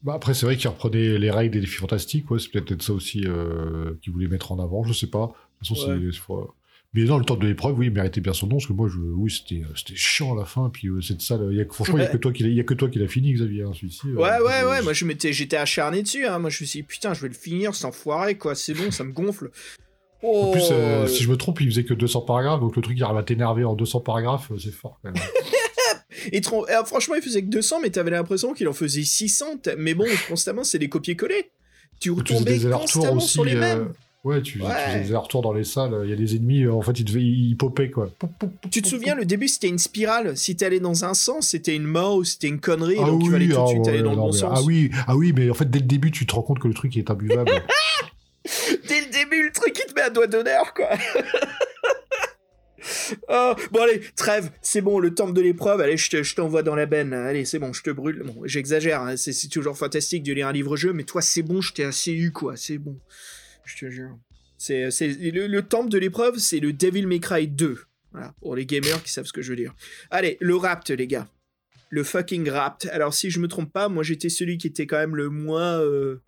Bah 0.04 0.14
après, 0.16 0.34
c'est 0.34 0.46
vrai 0.46 0.56
qu'il 0.56 0.70
reprenait 0.70 1.18
les 1.18 1.32
règles 1.32 1.54
des 1.54 1.60
défis 1.62 1.76
fantastiques, 1.78 2.30
ouais, 2.32 2.40
c'est 2.40 2.50
peut-être 2.62 2.82
ça 2.82 2.94
aussi 2.94 3.24
euh, 3.26 3.94
qu'il 4.02 4.14
voulait 4.14 4.28
mettre 4.28 4.52
en 4.54 4.60
avant, 4.60 4.84
je 4.84 4.94
sais 4.94 5.08
pas. 5.08 5.28
De 5.62 5.68
toute 5.68 5.78
façon, 5.78 5.90
Ouais. 5.92 5.98
c'est- 6.00 6.12
c'est. 6.14 6.18
faut- 6.20 6.54
Mais 6.96 7.04
non, 7.04 7.20
le 7.20 7.26
temps 7.26 7.36
de 7.36 7.46
l'épreuve, 7.46 7.78
oui, 7.78 7.86
il 7.88 7.92
méritait 7.92 8.20
bien 8.22 8.34
son 8.34 8.48
nom, 8.48 8.56
parce 8.56 8.66
que 8.66 8.74
moi, 8.74 8.88
je... 8.88 8.98
oui, 8.98 9.30
c'était 9.30 9.62
euh, 9.64 9.68
c'était 9.76 9.96
chiant 9.96 10.34
à 10.36 10.40
la 10.40 10.46
fin, 10.46 10.70
puis 10.74 10.88
euh, 10.88 11.02
cette 11.02 11.22
salle, 11.22 11.48
il 11.52 11.58
y 11.58 11.62
a... 11.62 11.66
franchement, 11.66 11.98
il 11.98 12.00
n'y 12.00 12.06
a, 12.06 12.08
Ouais. 12.08 12.14
que 12.14 12.18
toi 12.18 12.32
qui 12.34 12.42
l'as- 12.44 12.50
il 12.50 12.56
y 12.56 12.60
a 12.60 12.64
que 12.64 12.74
toi 12.74 12.90
qui 12.90 12.98
l'as 12.98 13.08
fini, 13.08 13.32
Xavier, 13.34 13.62
hein, 13.64 13.72
celui-ci. 13.76 14.08
euh, 14.08 14.16
Ouais, 14.16 14.40
ouais, 14.44 14.64
euh, 14.64 14.70
ouais, 14.72 14.82
moi 14.82 14.94
je 14.94 15.06
m'étais, 15.06 15.32
j'étais 15.34 15.58
acharné 15.58 16.02
dessus, 16.02 16.26
hein. 16.26 16.40
moi 16.40 16.50
je 16.50 16.64
me 16.64 16.66
suis 16.68 16.80
dit, 16.80 16.84
putain, 16.88 17.14
je 17.14 17.22
vais 17.22 17.28
le 17.28 17.34
finir, 17.36 17.76
cet 17.76 17.86
enfoiré, 17.86 18.38
quoi, 18.40 18.56
c'est 18.56 18.74
bon, 18.74 18.90
ça 18.90 19.04
me 19.04 19.12
gonfle. 19.12 19.52
Oh, 20.24 20.46
En 20.48 20.52
plus, 20.52 20.70
euh, 20.72 21.06
si 21.08 21.24
je 21.24 21.30
me 21.30 21.38
trompe, 21.38 21.62
il 21.62 21.68
faisait 21.70 21.84
que 21.86 21.94
200 21.94 22.22
paragraphes, 22.22 22.60
donc 22.60 22.76
le 22.76 22.82
truc 22.82 22.98
qui 22.98 23.04
arrive 23.04 23.18
à 23.18 23.24
t'énerver 23.24 23.66
en 23.66 23.76
200 23.76 24.00
paragraphes, 24.02 24.52
euh, 24.52 24.58
c'est 24.58 24.72
fort 24.72 25.00
quand 25.04 25.12
même. 25.12 25.22
Et 26.32 26.42
euh, 26.42 26.84
franchement, 26.86 27.16
il 27.16 27.22
faisait 27.22 27.42
que 27.42 27.48
200, 27.48 27.80
mais 27.82 27.90
t'avais 27.90 28.12
l'impression 28.12 28.54
qu'il 28.54 28.68
en 28.68 28.74
faisait 28.74 29.04
600, 29.04 29.58
t- 29.64 29.76
mais 29.78 29.94
bon, 29.94 30.06
constamment, 30.28 30.64
c'est 30.64 30.80
des 30.80 30.90
copier-coller. 30.90 31.50
Tu 32.00 32.10
Tu 32.10 32.12
retombais 32.12 32.60
constamment 32.72 33.18
aussi. 33.18 33.28
sur 33.30 33.44
les 33.46 33.56
euh, 33.56 33.60
mêmes. 33.60 33.94
Ouais, 34.26 34.42
tu, 34.42 34.60
tu 34.60 34.66
Ouais. 34.66 34.70
faisais 34.88 35.00
des 35.00 35.06
allers-retours 35.08 35.42
dans 35.42 35.54
les 35.54 35.64
salles, 35.64 35.98
il 36.04 36.10
y 36.10 36.14
a 36.14 36.16
des 36.18 36.36
ennemis, 36.36 36.64
euh, 36.64 36.74
en 36.74 36.82
fait, 36.82 36.92
ils, 37.00 37.06
devaient... 37.06 37.22
ils 37.24 37.56
popaient, 37.56 37.90
quoi. 37.90 38.10
Tu 38.70 38.82
te 38.82 38.88
souviens, 38.90 39.16
le 39.16 39.24
début, 39.26 39.48
c'était 39.48 39.70
une 39.70 39.78
spirale. 39.80 40.36
Si 40.36 40.58
t'allais 40.58 40.82
dans 40.82 41.06
un 41.06 41.14
sens, 41.14 41.48
c'était 41.48 41.74
une 41.76 41.86
mort 41.86 42.26
c'était 42.26 42.48
une 42.50 42.60
connerie, 42.60 42.98
Ah 43.02 43.06
donc 43.06 43.24
oui, 43.24 43.30
fallait 43.32 43.48
tout 43.48 43.54
de 43.54 43.58
ah 43.62 43.68
suite 43.68 43.80
ouais, 43.84 43.90
aller 43.90 44.02
dans 44.02 44.12
le 44.12 44.18
bon 44.18 44.32
mais- 44.34 44.38
sens. 44.38 44.52
Ah 44.54 44.62
oui, 44.64 44.90
ah 45.08 45.16
oui, 45.16 45.32
mais 45.34 45.50
en 45.50 45.54
fait, 45.54 45.70
dès 45.70 45.80
le 45.80 45.86
début, 45.86 46.12
tu 46.12 46.26
te 46.26 46.36
rends 46.36 46.42
compte 46.42 46.60
que 46.60 46.68
le 46.68 46.74
truc 46.74 46.98
est 46.98 47.10
imbuvable. 47.10 47.50
Dès 48.88 49.02
le 49.02 49.12
début, 49.12 49.44
le 49.46 49.52
truc, 49.54 49.80
il 49.86 49.90
te 49.92 49.96
met 49.96 50.02
un 50.04 50.10
doigt 50.10 50.26
d'honneur, 50.28 50.74
quoi. 50.74 50.90
Oh, 53.30 53.54
bon, 53.72 53.82
allez, 53.82 54.02
trêve, 54.16 54.52
c'est 54.62 54.82
bon, 54.82 55.00
le 55.00 55.14
temple 55.14 55.34
de 55.34 55.42
l'épreuve, 55.42 55.82
allez, 55.82 55.98
je 55.98 56.10
te- 56.10 56.24
je 56.24 56.36
t'envoie 56.36 56.64
dans 56.64 56.76
la 56.76 56.86
benne. 56.86 57.14
Allez, 57.14 57.46
c'est 57.46 57.60
bon, 57.60 57.74
je 57.74 57.84
te 57.84 57.90
brûle. 57.90 58.24
Bon, 58.26 58.42
j'exagère, 58.46 59.02
hein, 59.02 59.18
c'est 59.18 59.48
toujours 59.50 59.78
fantastique 59.78 60.24
de 60.24 60.34
lire 60.34 60.48
un 60.48 60.52
livre-jeu, 60.54 60.94
mais 60.94 61.04
toi, 61.04 61.22
c'est 61.22 61.44
bon, 61.44 61.62
je 61.62 61.74
t'ai 61.74 61.84
assez 61.84 62.12
eu, 62.12 62.32
quoi, 62.32 62.56
c'est 62.58 62.78
bon. 62.78 63.00
Je 63.66 63.78
te 63.86 63.90
jure. 63.92 64.18
C'est- 64.58 64.90
le, 65.32 65.48
le 65.48 65.62
temple 65.62 65.90
de 65.90 65.98
l'épreuve, 65.98 66.38
c'est 66.38 66.60
le 66.60 66.74
Devil 66.74 67.06
May 67.08 67.20
Cry 67.20 67.48
2. 67.48 67.80
Voilà, 68.12 68.34
pour 68.42 68.56
les 68.56 68.66
gamers 68.66 69.04
qui 69.04 69.12
savent 69.12 69.26
ce 69.26 69.34
que 69.34 69.42
je 69.44 69.52
veux 69.52 69.56
dire. 69.56 69.76
Allez, 70.10 70.38
le 70.42 70.56
rapt, 70.56 70.90
les 70.90 71.06
gars. 71.08 71.28
Le 71.92 72.04
fucking 72.04 72.50
rapt. 72.50 72.88
Alors, 72.92 73.14
si 73.14 73.30
je 73.30 73.40
me 73.40 73.48
trompe 73.48 73.72
pas, 73.72 73.88
moi, 73.90 74.04
j'étais 74.04 74.30
celui 74.30 74.58
qui 74.58 74.68
était 74.68 74.88
quand 74.88 74.98
même 74.98 75.16
le 75.16 75.30
moins. 75.30 75.80
euh, 75.82 76.22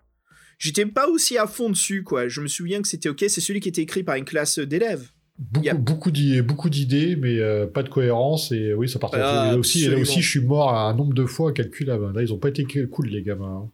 J'étais 0.58 0.86
pas 0.86 1.08
aussi 1.08 1.36
à 1.38 1.46
fond 1.48 1.70
dessus, 1.70 2.04
quoi. 2.04 2.28
Je 2.28 2.40
me 2.40 2.46
souviens 2.46 2.80
que 2.82 2.86
c'était 2.88 3.08
ok, 3.08 3.24
c'est 3.28 3.40
celui 3.40 3.58
qui 3.58 3.68
était 3.68 3.82
écrit 3.82 4.04
par 4.04 4.14
une 4.14 4.24
classe 4.24 4.60
d'élèves. 4.60 5.08
Beaucoup, 5.50 5.64
Yep. 5.66 5.76
beaucoup 5.78 6.10
d'i- 6.10 6.40
beaucoup 6.42 6.70
d'idées, 6.70 7.16
mais 7.16 7.38
euh, 7.40 7.66
pas 7.66 7.82
de 7.82 7.88
cohérence. 7.88 8.52
Et 8.52 8.74
oui, 8.74 8.88
ça 8.88 8.98
partait. 8.98 9.18
Ah, 9.20 9.46
et 9.48 9.52
là 9.52 9.58
aussi, 9.58 9.84
et 9.84 9.88
là 9.88 9.98
aussi, 9.98 10.22
je 10.22 10.28
suis 10.30 10.40
mort 10.40 10.72
un 10.74 10.94
nombre 10.94 11.14
de 11.14 11.24
fois 11.24 11.52
calculable. 11.52 12.14
Là, 12.14 12.22
ils 12.22 12.32
ont 12.32 12.38
pas 12.38 12.48
été 12.50 12.64
cool, 12.86 13.08
les 13.08 13.22
gamins. 13.22 13.64
hein. 13.66 13.70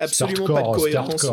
Absolument 0.00 0.46
pas 0.46 0.62
de 0.62 0.76
cohérence. 0.76 1.26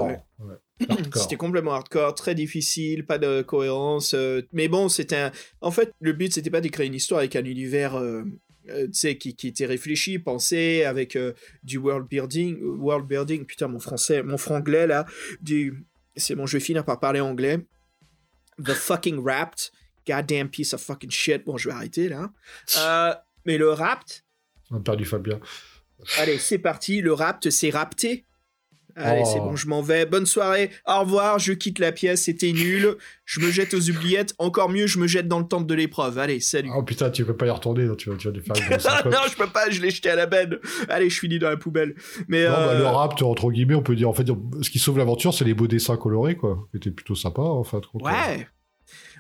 c'était 1.16 1.36
complètement 1.36 1.74
hardcore, 1.74 2.14
très 2.16 2.36
difficile, 2.36 3.06
pas 3.06 3.18
de 3.18 3.42
cohérence. 3.42 4.14
euh, 4.14 4.42
mais 4.54 4.68
bon, 4.68 4.90
c'était 4.90 5.16
un... 5.18 5.32
En 5.62 5.72
fait, 5.72 5.92
le 6.00 6.14
but, 6.14 6.34
c'était 6.34 6.50
pas 6.52 6.62
d'écrire 6.62 6.86
une 6.88 6.94
histoire 6.96 7.20
avec 7.20 7.36
un 7.36 7.44
univers, 7.46 7.96
euh, 7.96 8.24
euh, 8.70 8.86
tu 8.86 8.94
sais, 8.94 9.18
qui, 9.18 9.36
qui 9.36 9.48
était 9.48 9.66
réfléchi, 9.66 10.20
pensé, 10.20 10.84
avec 10.84 11.16
euh, 11.16 11.34
du 11.64 11.78
world 11.78 12.08
building. 12.08 12.62
World 12.62 13.08
building, 13.08 13.46
putain, 13.46 13.68
mon 13.68 13.80
français, 13.80 14.24
mon 14.24 14.38
franglais, 14.38 14.88
là. 14.88 15.06
Du... 15.42 15.86
C'est 16.16 16.36
bon, 16.36 16.46
je 16.46 16.58
vais 16.58 16.64
finir 16.64 16.86
par 16.86 17.00
parler 17.00 17.20
anglais. 17.22 17.60
The 18.64 18.74
fucking 18.74 19.20
Rapt. 19.24 19.72
Goddamn 20.10 20.50
piece 20.50 20.74
of 20.74 20.82
fucking 20.82 21.12
shit. 21.12 21.46
Bon, 21.46 21.58
je 21.58 21.70
vais 21.70 21.76
arrêter, 21.76 22.10
là. 22.10 22.32
Euh, 22.80 23.14
mais 23.46 23.58
le 23.58 23.70
Rapt, 23.72 24.26
On 24.72 24.78
a 24.78 24.80
perdu 24.80 25.06
Fabien. 25.06 25.40
Allez, 26.18 26.38
c'est 26.38 26.60
parti. 26.60 27.02
Le 27.02 27.14
rapt, 27.14 27.50
c'est 27.50 27.70
rapté. 27.72 28.26
Allez, 28.96 29.22
Oh. 29.24 29.30
c'est 29.32 29.40
bon, 29.40 29.56
je 29.56 29.68
m'en 29.68 29.82
vais. 29.82 30.06
Bonne 30.06 30.26
soirée. 30.26 30.72
Au 30.86 31.00
revoir. 31.02 31.40
Je 31.40 31.54
quitte 31.54 31.80
la 31.80 31.92
pièce. 31.92 32.24
C'était 32.24 32.52
nul. 32.52 32.96
Je 33.26 33.40
me 33.40 33.50
jette 33.52 33.74
aux 33.74 33.90
oubliettes. 33.90 34.34
Encore 34.40 34.70
mieux, 34.70 34.88
je 34.88 34.98
me 35.00 35.08
jette 35.08 35.28
dans 35.28 35.40
le 35.40 35.48
temple 35.48 35.66
de 35.68 35.74
l'épreuve. 35.74 36.18
Allez, 36.18 36.40
salut. 36.42 36.70
Oh 36.76 36.84
putain, 36.84 37.10
tu 37.10 37.24
peux 37.26 37.36
pas 37.36 37.48
y 37.48 37.50
retourner, 37.50 37.84
non, 37.86 37.96
tu 37.96 38.10
vas, 38.10 38.18
tu 38.18 38.28
vas 38.30 38.34
lui 38.34 38.42
faire 38.42 38.56
non, 39.06 39.18
je 39.30 39.36
peux 39.38 39.48
pas. 39.48 39.70
Je 39.70 39.82
l'ai 39.82 39.90
jeté 39.90 40.10
à 40.10 40.16
la 40.16 40.26
benne. 40.26 40.58
Allez, 40.90 41.10
je 41.10 41.20
finis 41.20 41.40
dans 41.40 41.50
la 41.50 41.58
poubelle. 41.58 41.96
Mais 42.28 42.44
Non, 42.46 42.52
bah, 42.52 42.70
euh, 42.72 42.80
le 42.80 42.86
rapt, 42.86 43.22
entre 43.22 43.52
guillemets, 43.52 43.76
on 43.76 43.84
peut 43.84 43.96
dire, 43.96 44.10
en 44.10 44.14
fait, 44.14 44.28
ce 44.62 44.70
qui 44.70 44.80
sauve 44.80 44.98
l'aventure, 44.98 45.34
c'est 45.34 45.46
les 45.46 45.54
beaux 45.54 45.68
dessins 45.68 45.96
colorés, 45.98 46.36
quoi. 46.36 46.68
C'était 46.74 46.92
plutôt 46.92 47.16
sympa, 47.16 47.42
en 47.42 47.64
fin 47.64 47.80
de 47.80 47.86
compte. 47.86 48.02
Ouais. 48.04 48.48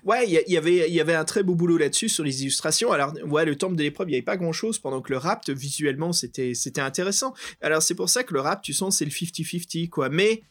Ouais, 0.09 0.25
il 0.27 0.31
y, 0.31 0.37
a- 0.37 0.41
il 0.47 0.53
y 0.53 0.57
avait, 0.57 0.89
il 0.89 0.93
y 0.95 1.01
avait 1.01 1.13
un 1.15 1.25
très 1.25 1.43
beau 1.43 1.55
boulot 1.55 1.77
là-dessus 1.77 2.09
sur 2.09 2.23
les 2.23 2.41
illustrations. 2.41 2.91
Alors, 2.91 3.13
ouais, 3.27 3.45
le 3.45 3.55
temple 3.55 3.75
de 3.75 3.83
l'épreuve, 3.83 4.07
il 4.09 4.11
n'y 4.11 4.17
avait 4.17 4.23
pas 4.23 4.37
grand-chose, 4.37 4.79
pendant 4.79 5.01
que 5.01 5.11
le 5.11 5.17
rapt, 5.17 5.49
visuellement, 5.49 6.11
c'était, 6.13 6.53
intéressant. 6.77 7.33
Alors, 7.61 7.81
c'est 7.81 7.95
pour 7.95 8.09
ça 8.09 8.23
que 8.23 8.33
le 8.33 8.41
rapt, 8.41 8.63
tu 8.63 8.73
sens, 8.73 8.97
c'est 8.97 9.05
le 9.05 9.11
50-50, 9.11 9.89
quoi. 9.89 10.09
Mais, 10.09 10.41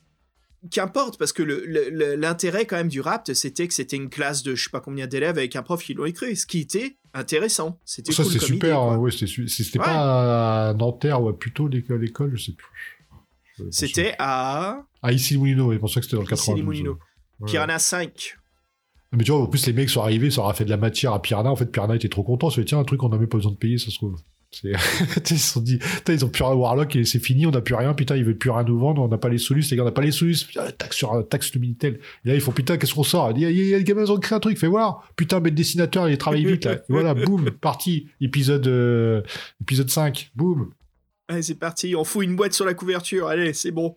qu'importe, 0.71 1.19
parce 1.19 1.33
que 1.33 1.43
l'intérêt, 1.43 2.67
quand 2.67 2.77
même, 2.77 2.89
du 2.89 3.01
rapt, 3.01 3.33
c'était 3.35 3.69
que 3.69 3.75
c'était 3.75 3.97
une 3.97 4.11
classe 4.11 4.43
de 4.43 4.55
je 4.55 4.65
sais 4.65 4.71
pas 4.71 4.81
combien 4.81 5.07
d'élèves 5.07 5.39
avec 5.39 5.55
un 5.57 5.63
prof 5.63 5.83
qui 5.83 5.95
l'ont 5.95 6.05
écrit, 6.05 6.37
ce 6.37 6.47
qui 6.47 6.61
était 6.61 6.97
intéressant. 7.15 7.79
C'était 7.85 8.13
Ça, 8.13 8.23
cool 8.25 8.33
c'est 8.33 8.39
super, 8.41 8.87
idée, 8.89 8.97
ouais, 8.97 9.11
c'était 9.49 9.79
Ouais. 9.79 9.85
pas 9.85 10.69
à 10.71 10.75
Nanterre 10.75 11.23
ou 11.23 11.29
à 11.29 11.33
l'école, 11.99 12.33
je 12.37 12.45
sais 12.45 12.53
plus. 12.53 12.67
Pour 13.57 13.67
C'était 13.71 14.15
à 14.19 14.83
Ah, 15.03 15.13
ici 15.13 15.37
Moulineau, 15.37 15.73
je 15.73 15.79
pensais 15.79 16.01
que 16.01 16.07
c'était 16.07 16.17
dans 16.17 16.23
le 16.23 16.33
Ici 16.33 16.51
les 16.51 16.57
92. 16.61 16.65
Moulineaux. 16.65 16.99
Ouais. 17.41 17.51
Piranha 17.51 17.79
5. 17.79 18.37
Mais 19.17 19.25
tu 19.25 19.31
vois, 19.33 19.41
en 19.43 19.47
plus, 19.47 19.67
les 19.67 19.73
mecs 19.73 19.89
sont 19.91 20.03
arrivés, 20.03 20.31
ça 20.31 20.43
aura 20.43 20.53
fait 20.55 20.65
de 20.67 20.71
la 20.71 20.77
matière 20.77 21.13
à 21.15 21.23
Piranha. 21.23 21.51
En 21.51 21.57
fait, 21.57 21.67
Piranha 21.73 21.97
était 21.97 22.09
trop 22.09 22.23
content. 22.23 22.51
C'est 22.51 22.65
tiens, 22.65 22.79
un 22.79 22.85
truc 22.85 23.01
qu'on 23.01 23.09
n'a 23.09 23.17
même 23.19 23.29
pas 23.29 23.39
besoin 23.39 23.53
de 23.53 23.57
payer, 23.57 23.79
ça 23.79 23.91
se 23.91 23.97
trouve. 23.97 24.17
Ils 24.65 24.79
se 25.27 25.37
sont 25.37 25.61
dit, 25.61 25.79
ils 26.09 26.25
ont 26.25 26.31
plus 26.31 26.43
rien 26.43 26.55
Warlock 26.55 26.97
et 26.97 27.05
c'est 27.05 27.19
fini, 27.19 27.45
on 27.47 27.51
n'a 27.51 27.61
plus 27.61 27.75
rien. 27.75 27.93
Putain, 27.93 28.17
ils 28.17 28.25
veulent 28.25 28.39
plus 28.39 28.49
rien 28.49 28.65
nous 28.65 28.79
vendre, 28.79 29.03
on 29.03 29.09
n'a 29.09 29.19
pas 29.19 29.29
les 29.29 29.37
solutions. 29.37 29.75
Les 29.75 29.77
gars, 29.77 29.83
on 29.83 29.87
n'a 29.87 29.93
pas 29.93 30.01
les 30.01 30.11
solutions. 30.11 30.47
Putain, 30.49 30.71
taxe 30.71 30.97
sur 30.97 31.29
taxe 31.29 31.53
le 31.55 31.61
Minitel. 31.61 32.01
Et 32.25 32.29
là, 32.29 32.35
ils 32.35 32.41
font 32.41 32.53
putain, 32.53 32.79
qu'est-ce 32.79 32.95
qu'on 32.95 33.03
sort? 33.03 33.31
Il 33.37 33.43
y 33.43 33.45
a, 33.45 33.51
il 33.51 33.57
y 33.69 33.75
a- 33.75 33.79
les 33.79 33.85
gamins, 33.85 34.05
ils 34.05 34.11
ont 34.11 34.17
créé 34.19 34.35
un 34.37 34.41
truc, 34.41 34.57
fais 34.59 34.67
voir. 34.67 35.07
Putain, 35.17 35.41
mais 35.41 35.51
le 35.51 35.55
dessinateur, 35.57 36.09
il 36.09 36.17
travaille 36.17 36.47
vite 36.47 36.65
là. 36.65 36.75
Et 36.75 36.79
voilà, 36.89 37.13
boum, 37.13 37.51
parti. 37.61 38.09
Épisode, 38.23 38.67
euh, 38.69 39.21
épisode 39.61 39.91
5, 39.91 40.31
boum. 40.35 40.71
Allez, 41.29 41.43
c'est 41.43 41.55
parti, 41.57 41.95
on 41.95 42.05
fout 42.05 42.25
une 42.25 42.35
boîte 42.35 42.55
sur 42.55 42.65
la 42.65 42.73
couverture. 42.73 43.29
Allez, 43.29 43.53
c'est 43.53 43.71
bon. 43.71 43.97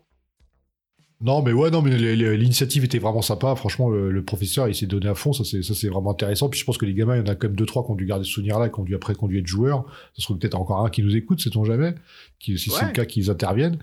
Non, 1.22 1.40
mais 1.40 1.52
ouais, 1.52 1.70
non, 1.70 1.82
mais 1.82 1.96
l'initiative 1.96 2.84
était 2.84 2.98
vraiment 2.98 3.22
sympa. 3.22 3.54
Franchement, 3.54 3.88
le, 3.88 4.10
le 4.10 4.24
professeur, 4.24 4.68
il 4.68 4.74
s'est 4.74 4.86
donné 4.86 5.06
à 5.06 5.14
fond. 5.14 5.32
Ça, 5.32 5.44
c'est, 5.44 5.62
ça, 5.62 5.72
c'est 5.74 5.88
vraiment 5.88 6.10
intéressant. 6.10 6.48
Puis 6.48 6.58
je 6.58 6.64
pense 6.64 6.78
que 6.78 6.84
les 6.84 6.94
gamins, 6.94 7.14
il 7.16 7.20
y 7.20 7.22
en 7.22 7.32
a 7.32 7.36
quand 7.36 7.46
même 7.46 7.56
deux, 7.56 7.64
trois 7.66 7.84
qui 7.84 7.92
ont 7.92 7.94
dû 7.94 8.06
garder 8.06 8.24
ce 8.24 8.30
souvenir-là, 8.32 8.68
qui 8.70 8.80
ont 8.80 8.82
dû 8.82 8.94
après, 8.94 9.14
qui 9.14 9.22
ont 9.22 9.28
dû 9.28 9.38
être 9.38 9.46
joueurs. 9.46 9.84
Ça 10.14 10.16
se 10.16 10.22
trouve 10.22 10.38
peut-être 10.38 10.56
encore 10.56 10.84
un 10.84 10.90
qui 10.90 11.02
nous 11.02 11.16
écoute, 11.16 11.40
sait-on 11.40 11.64
jamais. 11.64 11.94
Qui, 12.40 12.58
si 12.58 12.70
c'est 12.70 12.86
le 12.86 12.92
cas, 12.92 13.04
qu'ils 13.04 13.30
interviennent. 13.30 13.78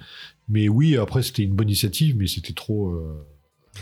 Mais 0.49 0.67
oui, 0.67 0.97
après, 0.97 1.23
c'était 1.23 1.43
une 1.43 1.53
bonne 1.53 1.69
initiative, 1.69 2.17
mais 2.17 2.27
c'était 2.27 2.53
trop. 2.53 2.89
euh, 2.89 3.25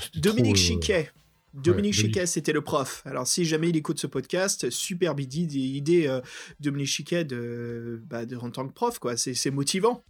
c'était 0.01 0.19
Dominique 0.19 0.55
trop, 0.55 0.63
euh, 0.63 0.67
Chiquet. 0.67 1.09
Dominique. 1.53 1.93
Chiquet, 1.93 2.27
c'était 2.27 2.53
le 2.53 2.61
prof. 2.61 3.01
Alors, 3.05 3.25
si 3.25 3.43
jamais 3.43 3.69
il 3.69 3.77
écoute 3.77 3.99
ce 3.99 4.05
podcast, 4.05 4.69
superbe 4.69 5.19
idée, 5.19 5.57
idée 5.57 6.07
euh, 6.07 6.21
Dominique 6.59 6.89
Chiquet 6.89 7.25
de, 7.25 8.03
bah, 8.07 8.27
de, 8.27 8.35
en 8.35 8.51
tant 8.51 8.67
que 8.67 8.73
prof, 8.73 8.99
quoi. 8.99 9.17
C'est 9.17 9.33
c'est 9.33 9.49
motivant. 9.49 10.03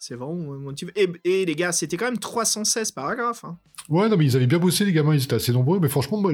C'est 0.00 0.14
vraiment 0.14 0.34
motivant. 0.34 0.90
Et, 0.96 1.08
et 1.24 1.44
les 1.44 1.54
gars, 1.54 1.72
c'était 1.72 1.98
quand 1.98 2.06
même 2.06 2.18
316 2.18 2.90
paragraphes. 2.92 3.44
hein. 3.44 3.58
Ouais, 3.90 4.08
non, 4.08 4.16
mais 4.16 4.24
ils 4.24 4.34
avaient 4.34 4.46
bien 4.46 4.58
bossé, 4.58 4.86
les 4.86 4.92
gamins, 4.92 5.14
ils 5.14 5.22
étaient 5.22 5.34
assez 5.36 5.52
nombreux. 5.52 5.78
Mais 5.78 5.90
franchement, 5.90 6.18
moi, 6.18 6.32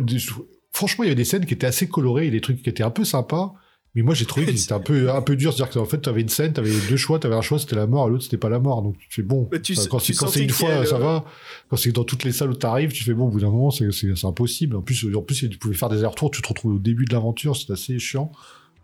franchement, 0.73 1.03
il 1.03 1.09
y 1.09 1.11
avait 1.11 1.17
des 1.17 1.25
scènes 1.25 1.45
qui 1.45 1.53
étaient 1.53 1.67
assez 1.67 1.89
colorées 1.89 2.29
et 2.29 2.31
des 2.31 2.41
trucs 2.41 2.63
qui 2.63 2.71
étaient 2.71 2.85
un 2.85 2.91
peu 2.91 3.05
sympas. 3.05 3.55
Mais 3.97 4.03
moi, 4.03 4.15
j'ai 4.15 4.25
trouvé 4.25 4.47
qu'ils 4.53 4.63
étaient 4.63 4.73
un 4.73 4.79
peu, 4.79 5.11
un 5.11 5.21
peu 5.21 5.35
durs. 5.35 5.53
C'est-à-dire 5.53 5.75
qu'en 5.75 5.85
fait, 5.85 5.99
t'avais 5.99 6.21
une 6.21 6.29
scène, 6.29 6.53
t'avais 6.53 6.71
deux 6.89 6.97
choix, 6.97 7.19
t'avais 7.19 7.35
un 7.35 7.41
choix, 7.41 7.59
c'était 7.59 7.75
la 7.75 7.89
mort, 7.89 8.07
et 8.07 8.11
l'autre, 8.13 8.23
c'était 8.23 8.37
pas 8.37 8.51
la 8.51 8.61
mort. 8.61 8.83
Donc, 8.83 8.99
tu 8.99 9.09
fais 9.11 9.23
bon. 9.23 9.51
Tu 9.65 9.75
quand 9.91 9.99
tu 9.99 10.15
c'est, 10.15 10.45
une 10.45 10.51
fois, 10.51 10.71
a 10.73 10.87
ça 10.87 10.99
va. 10.99 11.25
Quand 11.69 11.77
c'est 11.77 11.91
dans 11.91 12.05
toutes 12.05 12.23
les 12.23 12.31
salles 12.31 12.51
où 12.51 12.55
t'arrives, 12.55 12.93
tu 12.93 13.03
fais 13.03 13.15
bon, 13.15 13.25
au 13.27 13.31
bout 13.31 13.41
d'un 13.41 13.51
moment, 13.51 13.73
c'est 13.73 13.89
impossible. 14.23 14.77
En 14.77 14.83
plus, 14.83 15.07
en 15.13 15.23
plus, 15.23 15.49
tu 15.51 15.59
pouvais 15.59 15.75
faire 15.75 15.89
des 15.89 15.97
allers-retours, 15.99 16.31
tu 16.31 16.41
te 16.41 16.47
retrouves 16.47 16.75
au 16.75 16.79
début 16.79 17.05
de 17.05 17.13
l'aventure, 17.13 17.57
c'est 17.57 17.73
assez 17.73 17.99
chiant. 17.99 18.31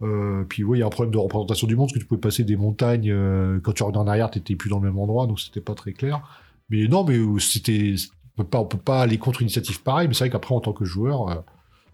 Euh, 0.02 0.44
puis, 0.48 0.64
ouais, 0.64 0.78
il 0.78 0.80
y 0.80 0.82
a 0.82 0.86
un 0.86 0.90
problème 0.90 1.12
de 1.12 1.18
représentation 1.18 1.66
du 1.66 1.76
monde, 1.76 1.88
parce 1.88 1.94
que 1.94 2.00
tu 2.00 2.06
pouvais 2.06 2.20
passer 2.20 2.44
des 2.44 2.56
montagnes, 2.56 3.10
euh, 3.10 3.60
quand 3.60 3.72
tu 3.72 3.82
revenais 3.82 3.98
en 3.98 4.06
arrière, 4.06 4.30
t'étais 4.30 4.56
plus 4.56 4.68
dans 4.68 4.78
le 4.78 4.84
même 4.84 4.98
endroit, 4.98 5.26
donc 5.26 5.40
c'était 5.40 5.60
pas 5.60 5.74
très 5.74 5.92
clair. 5.92 6.22
Mais 6.70 6.88
non, 6.88 7.04
mais 7.04 7.18
euh, 7.18 7.38
c'était, 7.38 7.94
on 8.36 8.42
peut 8.42 8.48
pas, 8.48 8.58
on 8.58 8.64
peut 8.64 8.78
pas 8.78 9.02
aller 9.02 9.18
contre 9.18 9.42
une 9.42 9.46
initiative 9.46 9.82
pareille, 9.82 10.08
mais 10.08 10.14
c'est 10.14 10.24
vrai 10.24 10.30
qu'après, 10.30 10.54
en 10.54 10.60
tant 10.60 10.72
que 10.72 10.84
joueur, 10.84 11.28
euh, 11.28 11.34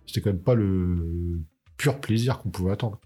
c'était 0.07 0.21
quand 0.21 0.31
même 0.31 0.43
pas 0.43 0.55
le 0.55 1.41
pur 1.77 2.01
plaisir 2.01 2.39
qu'on 2.39 2.51
pouvait 2.51 2.73
attendre. 2.73 2.99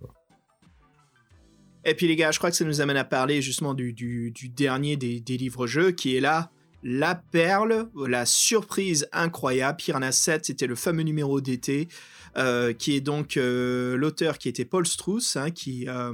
Et 1.84 1.94
puis 1.94 2.06
les 2.06 2.14
gars, 2.14 2.30
je 2.30 2.38
crois 2.38 2.50
que 2.50 2.56
ça 2.56 2.64
nous 2.64 2.80
amène 2.80 2.96
à 2.96 3.04
parler 3.04 3.42
justement 3.42 3.74
du, 3.74 4.32
dernier 4.54 4.96
des, 4.96 5.36
livres-jeux, 5.36 5.92
qui 5.92 6.16
est 6.16 6.20
là, 6.20 6.50
la 6.84 7.14
perle, 7.14 7.88
la 8.06 8.26
surprise 8.26 9.08
incroyable. 9.12 9.78
Piranha 9.78 10.12
7, 10.12 10.44
c'était 10.44 10.66
le 10.66 10.74
fameux 10.74 11.02
numéro 11.02 11.40
d'été, 11.40 11.88
qui 12.34 12.96
est 12.96 13.00
donc 13.00 13.36
euh, 13.36 13.96
l'auteur 13.96 14.38
qui 14.38 14.48
était 14.48 14.64
Paul 14.64 14.86
Struss, 14.86 15.36
hein, 15.36 15.50
qui... 15.50 15.88
euh, 15.88 16.12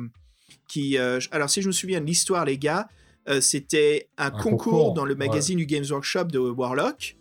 qui 0.67 0.99
euh, 0.99 1.19
alors 1.31 1.49
si 1.49 1.63
je 1.63 1.67
me 1.69 1.73
souviens 1.73 2.01
de 2.01 2.07
l'histoire, 2.07 2.45
les 2.45 2.59
gars, 2.59 2.89
euh, 3.29 3.41
c'était 3.41 4.09
un, 4.19 4.31
concours, 4.31 4.51
concours, 4.51 4.95
dans 4.95 5.05
le 5.05 5.15
ouais. 5.15 5.27
magazine 5.27 5.57
du 5.57 5.67
Games 5.67 5.85
Workshop 5.89 6.25
de 6.25 6.39
Warlock, 6.39 7.17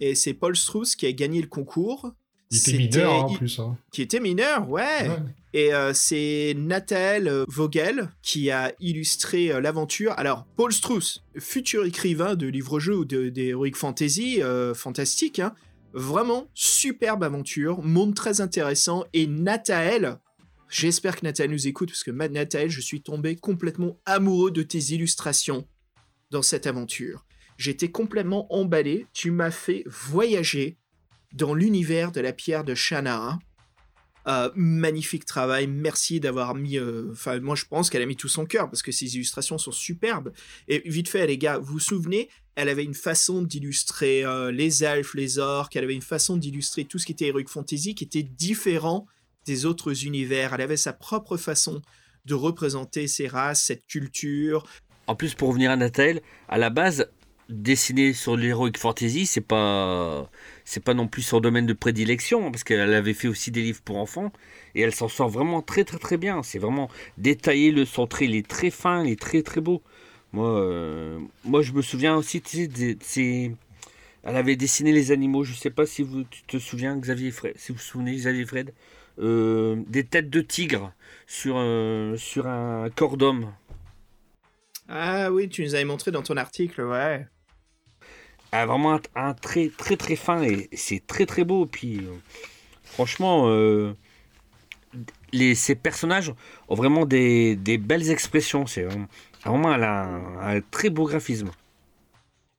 et 0.00 0.14
c'est 0.14 0.34
Paul 0.34 0.56
Struss 0.56 0.96
qui 0.96 1.06
a 1.06 1.12
gagné 1.12 1.40
le 1.40 1.46
concours. 1.46 2.12
Il 2.50 2.58
était 2.58 2.78
mineur, 2.78 3.12
hein, 3.12 3.18
en 3.24 3.34
plus. 3.34 3.58
Hein. 3.58 3.76
Qui 3.92 4.02
était 4.02 4.20
mineur, 4.20 4.70
ouais. 4.70 5.08
Ouais. 5.08 5.18
Et 5.52 5.74
euh, 5.74 5.92
c'est 5.92 6.54
Nathalie 6.56 7.28
euh, 7.28 7.44
Vogel 7.48 8.08
qui 8.22 8.50
a 8.50 8.72
illustré 8.78 9.50
euh, 9.50 9.60
l'aventure. 9.60 10.12
Alors, 10.16 10.46
Paul 10.56 10.72
Struss, 10.72 11.22
futur 11.38 11.84
écrivain 11.84 12.36
de 12.36 12.46
livres-jeux 12.46 12.98
ou 12.98 13.04
de- 13.04 13.30
d'heroic 13.30 13.72
fantasy, 13.74 14.42
euh, 14.42 14.74
fantastique, 14.74 15.40
hein. 15.40 15.54
Vraiment 15.96 16.50
superbe 16.54 17.24
aventure, 17.24 17.82
monde 17.82 18.14
très 18.14 18.40
intéressant. 18.40 19.04
Et 19.14 19.26
Nathalie, 19.26 20.06
j'espère 20.68 21.16
que 21.16 21.24
Nathalie 21.24 21.52
nous 21.52 21.66
écoute, 21.66 21.88
parce 21.88 22.04
que 22.04 22.10
Nathalie, 22.10 22.70
je 22.70 22.80
suis 22.80 23.02
tombé 23.02 23.34
complètement 23.34 23.98
amoureux 24.04 24.50
de 24.50 24.62
tes 24.62 24.78
illustrations 24.92 25.66
dans 26.30 26.42
cette 26.42 26.66
aventure. 26.66 27.24
J'étais 27.56 27.90
complètement 27.90 28.52
emballé, 28.54 29.06
tu 29.14 29.30
m'as 29.30 29.50
fait 29.50 29.84
voyager 29.86 30.76
dans 31.32 31.54
l'univers 31.54 32.12
de 32.12 32.20
la 32.20 32.34
pierre 32.34 32.64
de 32.64 32.74
Shannara. 32.74 33.38
Euh, 34.28 34.50
magnifique 34.54 35.24
travail, 35.24 35.66
merci 35.66 36.18
d'avoir 36.20 36.54
mis. 36.54 36.78
euh, 36.78 37.10
Enfin, 37.12 37.38
moi 37.40 37.54
je 37.54 37.64
pense 37.64 37.88
qu'elle 37.88 38.02
a 38.02 38.06
mis 38.06 38.16
tout 38.16 38.28
son 38.28 38.44
cœur 38.44 38.68
parce 38.68 38.82
que 38.82 38.90
ses 38.92 39.14
illustrations 39.14 39.56
sont 39.56 39.70
superbes. 39.70 40.32
Et 40.68 40.82
vite 40.84 41.08
fait, 41.08 41.26
les 41.26 41.38
gars, 41.38 41.58
vous 41.58 41.74
vous 41.74 41.78
souvenez, 41.78 42.28
elle 42.56 42.70
avait 42.70 42.84
une 42.84 42.94
façon 42.94 43.42
d'illustrer 43.42 44.24
euh, 44.24 44.50
les 44.50 44.82
elfes, 44.82 45.14
les 45.14 45.38
orques, 45.38 45.76
elle 45.76 45.84
avait 45.84 45.94
une 45.94 46.02
façon 46.02 46.36
d'illustrer 46.36 46.84
tout 46.84 46.98
ce 46.98 47.06
qui 47.06 47.12
était 47.12 47.28
Heroic 47.28 47.48
Fantasy 47.48 47.94
qui 47.94 48.04
était 48.04 48.22
différent 48.22 49.06
des 49.44 49.66
autres 49.66 50.04
univers. 50.04 50.54
Elle 50.54 50.62
avait 50.62 50.78
sa 50.78 50.94
propre 50.94 51.36
façon 51.36 51.82
de 52.24 52.34
représenter 52.34 53.06
ces 53.06 53.28
races, 53.28 53.62
cette 53.62 53.86
culture. 53.86 54.66
En 55.06 55.14
plus, 55.14 55.34
pour 55.34 55.50
revenir 55.50 55.70
à 55.70 55.76
Nathalie, 55.76 56.20
à 56.48 56.58
la 56.58 56.70
base, 56.70 57.08
dessiner 57.48 58.12
sur 58.12 58.36
l'Heroic 58.36 58.72
Fantasy, 58.76 59.26
c'est 59.26 59.40
pas, 59.40 60.28
pas 60.84 60.94
non 60.94 61.06
plus 61.06 61.22
son 61.22 61.40
domaine 61.40 61.66
de 61.66 61.74
prédilection, 61.74 62.46
hein, 62.46 62.50
parce 62.50 62.64
qu'elle 62.64 62.94
avait 62.94 63.14
fait 63.14 63.28
aussi 63.28 63.50
des 63.50 63.62
livres 63.62 63.82
pour 63.84 63.98
enfants, 63.98 64.32
et 64.74 64.80
elle 64.80 64.94
s'en 64.94 65.08
sort 65.08 65.28
vraiment 65.28 65.62
très 65.62 65.84
très 65.84 65.98
très 65.98 66.16
bien. 66.16 66.42
C'est 66.42 66.58
vraiment 66.58 66.88
détaillé, 67.18 67.70
le 67.70 67.84
centré, 67.84 68.24
il 68.24 68.34
est 68.34 68.48
très 68.48 68.70
fin, 68.70 69.04
il 69.04 69.12
est 69.12 69.20
très 69.20 69.42
très 69.42 69.60
beau. 69.60 69.82
Moi, 70.32 70.48
euh, 70.60 71.18
moi 71.44 71.62
je 71.62 71.72
me 71.72 71.82
souviens 71.82 72.16
aussi, 72.16 72.42
tu 72.42 72.68
sais, 73.00 73.52
elle 74.22 74.36
avait 74.36 74.56
dessiné 74.56 74.92
les 74.92 75.12
animaux, 75.12 75.44
je 75.44 75.54
sais 75.54 75.70
pas 75.70 75.86
si 75.86 76.02
vous 76.02 76.24
tu 76.24 76.42
te 76.42 76.58
souviens, 76.58 76.96
Xavier 76.98 77.30
Fred, 77.30 77.54
si 77.56 77.72
vous 77.72 77.78
vous 77.78 77.84
souvenez, 77.84 78.14
Xavier 78.14 78.44
Fred, 78.44 78.74
euh, 79.18 79.82
des 79.86 80.04
têtes 80.04 80.28
de 80.28 80.40
tigre 80.40 80.92
sur, 81.26 81.56
euh, 81.58 82.16
sur 82.16 82.46
un 82.46 82.90
corps 82.90 83.16
d'homme. 83.16 83.52
Ah 84.88 85.32
oui, 85.32 85.48
tu 85.48 85.62
nous 85.64 85.74
avais 85.74 85.84
montré 85.84 86.10
dans 86.10 86.22
ton 86.22 86.36
article, 86.36 86.82
ouais. 86.82 87.26
a 88.52 88.66
vraiment 88.66 88.94
un, 88.94 89.00
un 89.14 89.34
trait 89.34 89.70
très 89.76 89.96
très 89.96 90.16
fin 90.16 90.42
et 90.42 90.68
c'est 90.72 91.06
très 91.06 91.26
très 91.26 91.44
beau. 91.44 91.66
Puis 91.66 92.02
franchement, 92.84 93.48
les, 95.32 95.54
ces 95.54 95.74
personnages 95.74 96.32
ont 96.68 96.74
vraiment 96.74 97.04
des, 97.06 97.56
des 97.56 97.78
belles 97.78 98.10
expressions. 98.10 98.66
C'est 98.66 98.82
vraiment, 98.84 99.08
vraiment 99.46 99.74
elle 99.74 99.84
a 99.84 100.04
un, 100.40 100.60
très 100.60 100.90
beau 100.90 101.04
graphisme. 101.04 101.50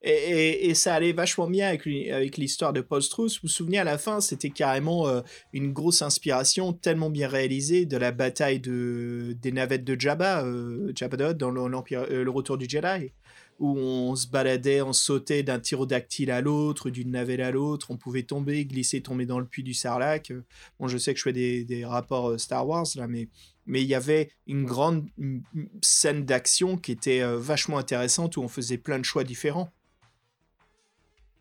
Et, 0.04 0.74
ça 0.74 0.94
allait 0.94 1.12
vachement 1.12 1.48
bien 1.48 1.68
avec, 1.68 1.86
avec 1.86 2.38
l'histoire 2.38 2.72
de 2.72 2.82
Paul 2.82 3.02
Struss. 3.02 3.36
Vous 3.36 3.40
vous 3.44 3.48
souvenez, 3.50 3.78
à 3.78 3.84
la 3.84 3.98
fin, 3.98 4.22
c'était 4.22 4.52
carrément 4.52 5.08
euh, 5.08 5.22
une 5.52 5.74
grosse 5.74 6.02
inspiration, 6.02 6.72
tellement 6.72 7.10
bien 7.10 7.28
réalisée, 7.28 7.86
de 7.86 7.98
la 7.98 8.12
bataille 8.12 8.60
de, 8.60 9.36
des 9.42 9.52
navettes 9.52 9.84
de 9.84 10.00
Jabba, 10.00 10.46
euh, 10.46 10.94
Jabba 10.96 11.32
Hutt, 11.32 11.38
dans 11.38 11.50
le, 11.50 11.68
l'Empire- 11.68 12.06
euh, 12.10 12.24
le 12.24 12.30
Retour 12.30 12.58
du 12.58 12.70
Jedi, 12.70 13.12
où 13.60 13.76
on 13.78 14.16
se 14.16 14.28
baladait, 14.28 14.82
on 14.82 14.94
sautait 14.94 15.44
d'un 15.44 15.60
tyrodactyle 15.60 16.32
à 16.32 16.40
l'autre, 16.42 16.90
d'une 16.90 17.12
navette 17.12 17.42
à 17.42 17.52
l'autre, 17.52 17.88
on 17.90 17.98
pouvait 17.98 18.24
tomber, 18.24 18.66
glisser, 18.66 19.02
tomber 19.02 19.26
dans 19.26 19.40
le 19.40 19.46
puits 19.46 19.64
du 19.64 19.74
Sarlac. 19.74 20.32
Bon, 20.80 20.88
je 20.88 20.98
sais 20.98 21.12
que 21.14 21.18
je 21.18 21.24
fais 21.24 21.34
des, 21.34 21.66
des 21.66 21.84
rapports 21.84 22.40
Star 22.40 22.66
Wars, 22.66 22.88
là, 22.96 23.08
mais 23.08 23.28
mais 23.68 23.82
il 23.82 23.88
y 23.88 23.96
avait 23.96 24.32
une 24.48 24.66
grande 24.66 25.08
une- 25.18 25.44
scène 25.82 26.26
d'action 26.26 26.78
qui 26.78 26.92
était 26.92 27.22
euh, 27.22 27.38
vachement 27.38 27.78
intéressante, 27.78 28.38
où 28.38 28.42
on 28.42 28.48
faisait 28.48 28.78
plein 28.78 29.00
de 29.00 29.06
choix 29.06 29.24
différents. 29.24 29.72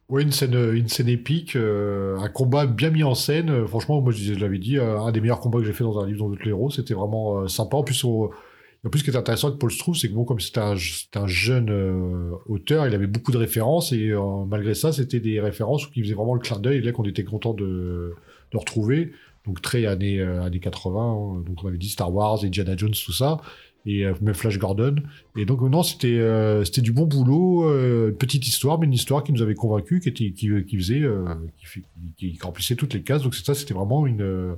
Ouais, 0.08 0.22
une 0.22 0.30
scène, 0.30 0.54
une 0.54 0.88
scène 0.88 1.08
épique, 1.08 1.56
euh, 1.56 2.16
un 2.18 2.28
combat 2.28 2.66
bien 2.66 2.90
mis 2.90 3.02
en 3.02 3.14
scène. 3.16 3.50
Euh, 3.50 3.66
franchement, 3.66 4.00
moi, 4.00 4.12
je, 4.12 4.34
l'avais 4.34 4.58
dit, 4.58 4.78
euh, 4.78 5.00
un 5.00 5.10
des 5.10 5.20
meilleurs 5.20 5.40
combats 5.40 5.58
que 5.58 5.64
j'ai 5.64 5.72
fait 5.72 5.82
dans 5.82 5.98
un 5.98 6.06
livre 6.06 6.20
dans 6.20 6.28
le 6.28 6.48
héros. 6.48 6.70
C'était 6.70 6.94
vraiment 6.94 7.40
euh, 7.40 7.48
sympa. 7.48 7.76
En 7.76 7.82
plus, 7.82 8.04
en 8.86 8.88
plus, 8.88 9.00
ce 9.00 9.04
qui 9.04 9.10
est 9.10 9.16
intéressant 9.16 9.48
avec 9.48 9.58
Paul 9.58 9.70
Struve, 9.72 9.96
c'est 9.96 10.08
que 10.08 10.14
bon, 10.14 10.24
comme 10.24 10.38
c'était 10.38 10.60
un, 10.60 10.76
jeune 11.26 11.70
euh, 11.70 12.30
auteur, 12.46 12.86
il 12.86 12.94
avait 12.94 13.08
beaucoup 13.08 13.32
de 13.32 13.36
références 13.36 13.92
et 13.92 14.10
euh, 14.10 14.44
malgré 14.46 14.74
ça, 14.74 14.92
c'était 14.92 15.18
des 15.18 15.40
références 15.40 15.88
qui 15.88 16.02
faisaient 16.02 16.14
vraiment 16.14 16.34
le 16.34 16.40
clin 16.40 16.60
d'œil 16.60 16.78
et 16.78 16.80
là 16.82 16.92
qu'on 16.92 17.04
était 17.04 17.24
content 17.24 17.52
de, 17.52 18.14
de 18.52 18.56
retrouver. 18.56 19.10
Donc 19.46 19.62
très 19.62 19.86
années, 19.86 20.18
euh, 20.20 20.42
années 20.42 20.60
80. 20.60 21.00
hein. 21.00 21.42
Donc 21.46 21.62
on 21.62 21.68
avait 21.68 21.78
dit 21.78 21.88
Star 21.88 22.12
Wars, 22.12 22.42
Indiana 22.44 22.76
Jones, 22.76 22.90
tout 22.92 23.12
ça. 23.12 23.38
Et 23.88 24.04
euh, 24.04 24.14
même 24.20 24.34
Flash 24.34 24.58
Gordon. 24.58 24.96
Et 25.36 25.44
donc 25.44 25.60
non, 25.62 25.84
c'était 25.84 26.18
euh, 26.18 26.64
c'était 26.64 26.80
du 26.82 26.90
bon 26.92 27.06
boulot, 27.06 27.70
euh, 27.70 28.08
une 28.10 28.16
petite 28.16 28.46
histoire, 28.48 28.80
mais 28.80 28.86
une 28.86 28.92
histoire 28.94 29.22
qui 29.22 29.32
nous 29.32 29.42
avait 29.42 29.54
convaincus, 29.54 30.02
qui 30.02 30.08
était 30.08 30.32
qui, 30.32 30.50
qui 30.64 30.76
faisait, 30.76 31.02
euh, 31.02 31.24
qui, 32.16 32.36
remplissait 32.42 32.74
toutes 32.74 32.94
les 32.94 33.02
cases. 33.02 33.22
Donc 33.22 33.34
c'est 33.36 33.44
ça, 33.44 33.54
c'était 33.54 33.74
vraiment 33.74 34.04
une, 34.08 34.56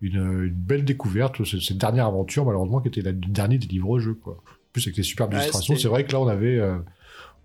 une 0.00 0.14
une 0.44 0.48
belle 0.54 0.84
découverte. 0.86 1.44
ce- 1.44 1.60
Cette 1.60 1.76
dernière 1.78 2.06
aventure, 2.06 2.46
malheureusement, 2.46 2.80
qui 2.80 2.88
était 2.88 3.02
la 3.02 3.12
dernière 3.12 3.58
des 3.58 3.66
livres-jeux, 3.66 4.14
quoi. 4.14 4.34
En 4.34 4.72
plus 4.72 4.86
avec 4.86 4.96
les 4.96 5.02
superbes 5.02 5.32
Ouais, 5.34 5.40
illustrations, 5.40 5.76
c'est 5.76 5.88
vrai 5.88 6.04
que 6.06 6.12
là 6.12 6.20
on 6.20 6.26
avait 6.28 6.58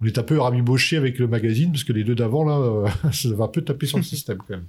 on 0.02 0.06
est 0.06 0.18
un 0.18 0.24
peu 0.24 0.40
ramiboché 0.40 0.96
avec 0.96 1.20
le 1.20 1.28
magazine 1.28 1.72
parce 1.72 1.84
que 1.84 1.92
les 1.92 2.06
deux 2.06 2.16
d'avant 2.16 2.46
là, 2.46 2.86
ça 3.12 3.30
va 3.36 3.44
un 3.44 3.48
peu 3.50 3.62
taper 3.62 3.86
sur 3.88 3.98
le 3.98 4.04
système 4.04 4.38
quand 4.38 4.52
même. 4.52 4.66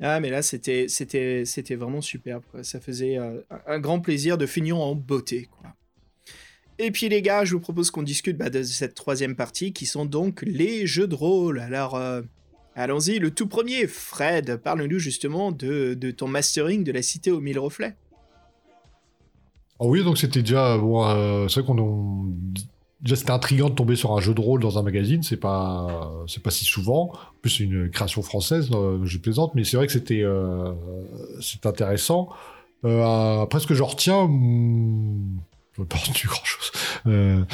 Ah, 0.00 0.20
mais 0.20 0.28
là, 0.30 0.42
c'était, 0.42 0.86
c'était, 0.88 1.44
c'était 1.46 1.74
vraiment 1.74 2.02
superbe. 2.02 2.42
Quoi. 2.50 2.62
Ça 2.64 2.80
faisait 2.80 3.18
euh, 3.18 3.40
un- 3.66 3.78
grand 3.78 4.00
plaisir 4.00 4.36
de 4.36 4.44
finir 4.46 4.76
en 4.78 4.94
beauté. 4.94 5.48
Quoi. 5.50 5.70
Et 6.78 6.90
puis, 6.90 7.08
les 7.08 7.22
gars, 7.22 7.44
je 7.46 7.54
vous 7.54 7.60
propose 7.60 7.90
qu'on 7.90 8.02
discute 8.02 8.36
bah, 8.36 8.50
de 8.50 8.62
cette 8.62 8.94
troisième 8.94 9.34
partie 9.36 9.72
qui 9.72 9.86
sont 9.86 10.04
donc 10.04 10.42
les 10.42 10.86
jeux 10.86 11.06
de 11.06 11.14
rôle. 11.14 11.60
Alors, 11.60 11.94
euh, 11.94 12.20
allons-y. 12.74 13.18
Le 13.18 13.30
tout 13.30 13.46
premier, 13.46 13.86
Fred, 13.86 14.56
parle-nous 14.56 14.98
justement 14.98 15.50
de, 15.52 15.94
de 15.94 16.10
ton 16.10 16.28
mastering 16.28 16.84
de 16.84 16.92
la 16.92 17.00
cité 17.00 17.30
aux 17.30 17.40
mille 17.40 17.58
reflets. 17.58 17.96
Ah 19.80 19.84
oui, 19.86 20.02
donc 20.04 20.18
c'était 20.18 20.40
déjà 20.40 20.76
bon, 20.78 21.06
euh, 21.06 21.48
c'est 21.48 21.60
vrai 21.60 21.66
qu'on 21.66 22.34
déjà 23.00 23.16
c'était 23.16 23.30
intriguant 23.30 23.68
de 23.70 23.74
tomber 23.74 23.96
sur 23.96 24.12
un 24.16 24.20
jeu 24.20 24.34
de 24.34 24.40
rôle 24.40 24.60
dans 24.60 24.78
un 24.78 24.82
magazine, 24.82 25.22
c'est 25.22 25.36
pas 25.36 26.12
c'est 26.26 26.42
pas 26.42 26.50
si 26.50 26.64
souvent. 26.64 27.12
En 27.12 27.40
plus 27.42 27.50
c'est 27.50 27.64
une 27.64 27.90
création 27.90 28.22
française, 28.22 28.70
euh, 28.72 28.98
je 29.04 29.18
plaisante, 29.18 29.54
mais 29.54 29.64
c'est 29.64 29.76
vrai 29.76 29.86
que 29.86 29.92
c'était 29.92 30.22
euh, 30.22 30.72
c'est 31.40 31.66
intéressant. 31.66 32.28
Euh, 32.84 33.40
après 33.42 33.60
ce 33.60 33.66
que 33.66 33.74
je 33.74 33.82
retiens, 33.82 34.26
hmm, 34.26 35.38
je 35.74 35.82
n'ai 35.82 35.86
pas 35.88 35.96
retenu 35.96 36.20
grand 36.26 36.44
chose. 36.44 36.70
Euh, 37.06 37.44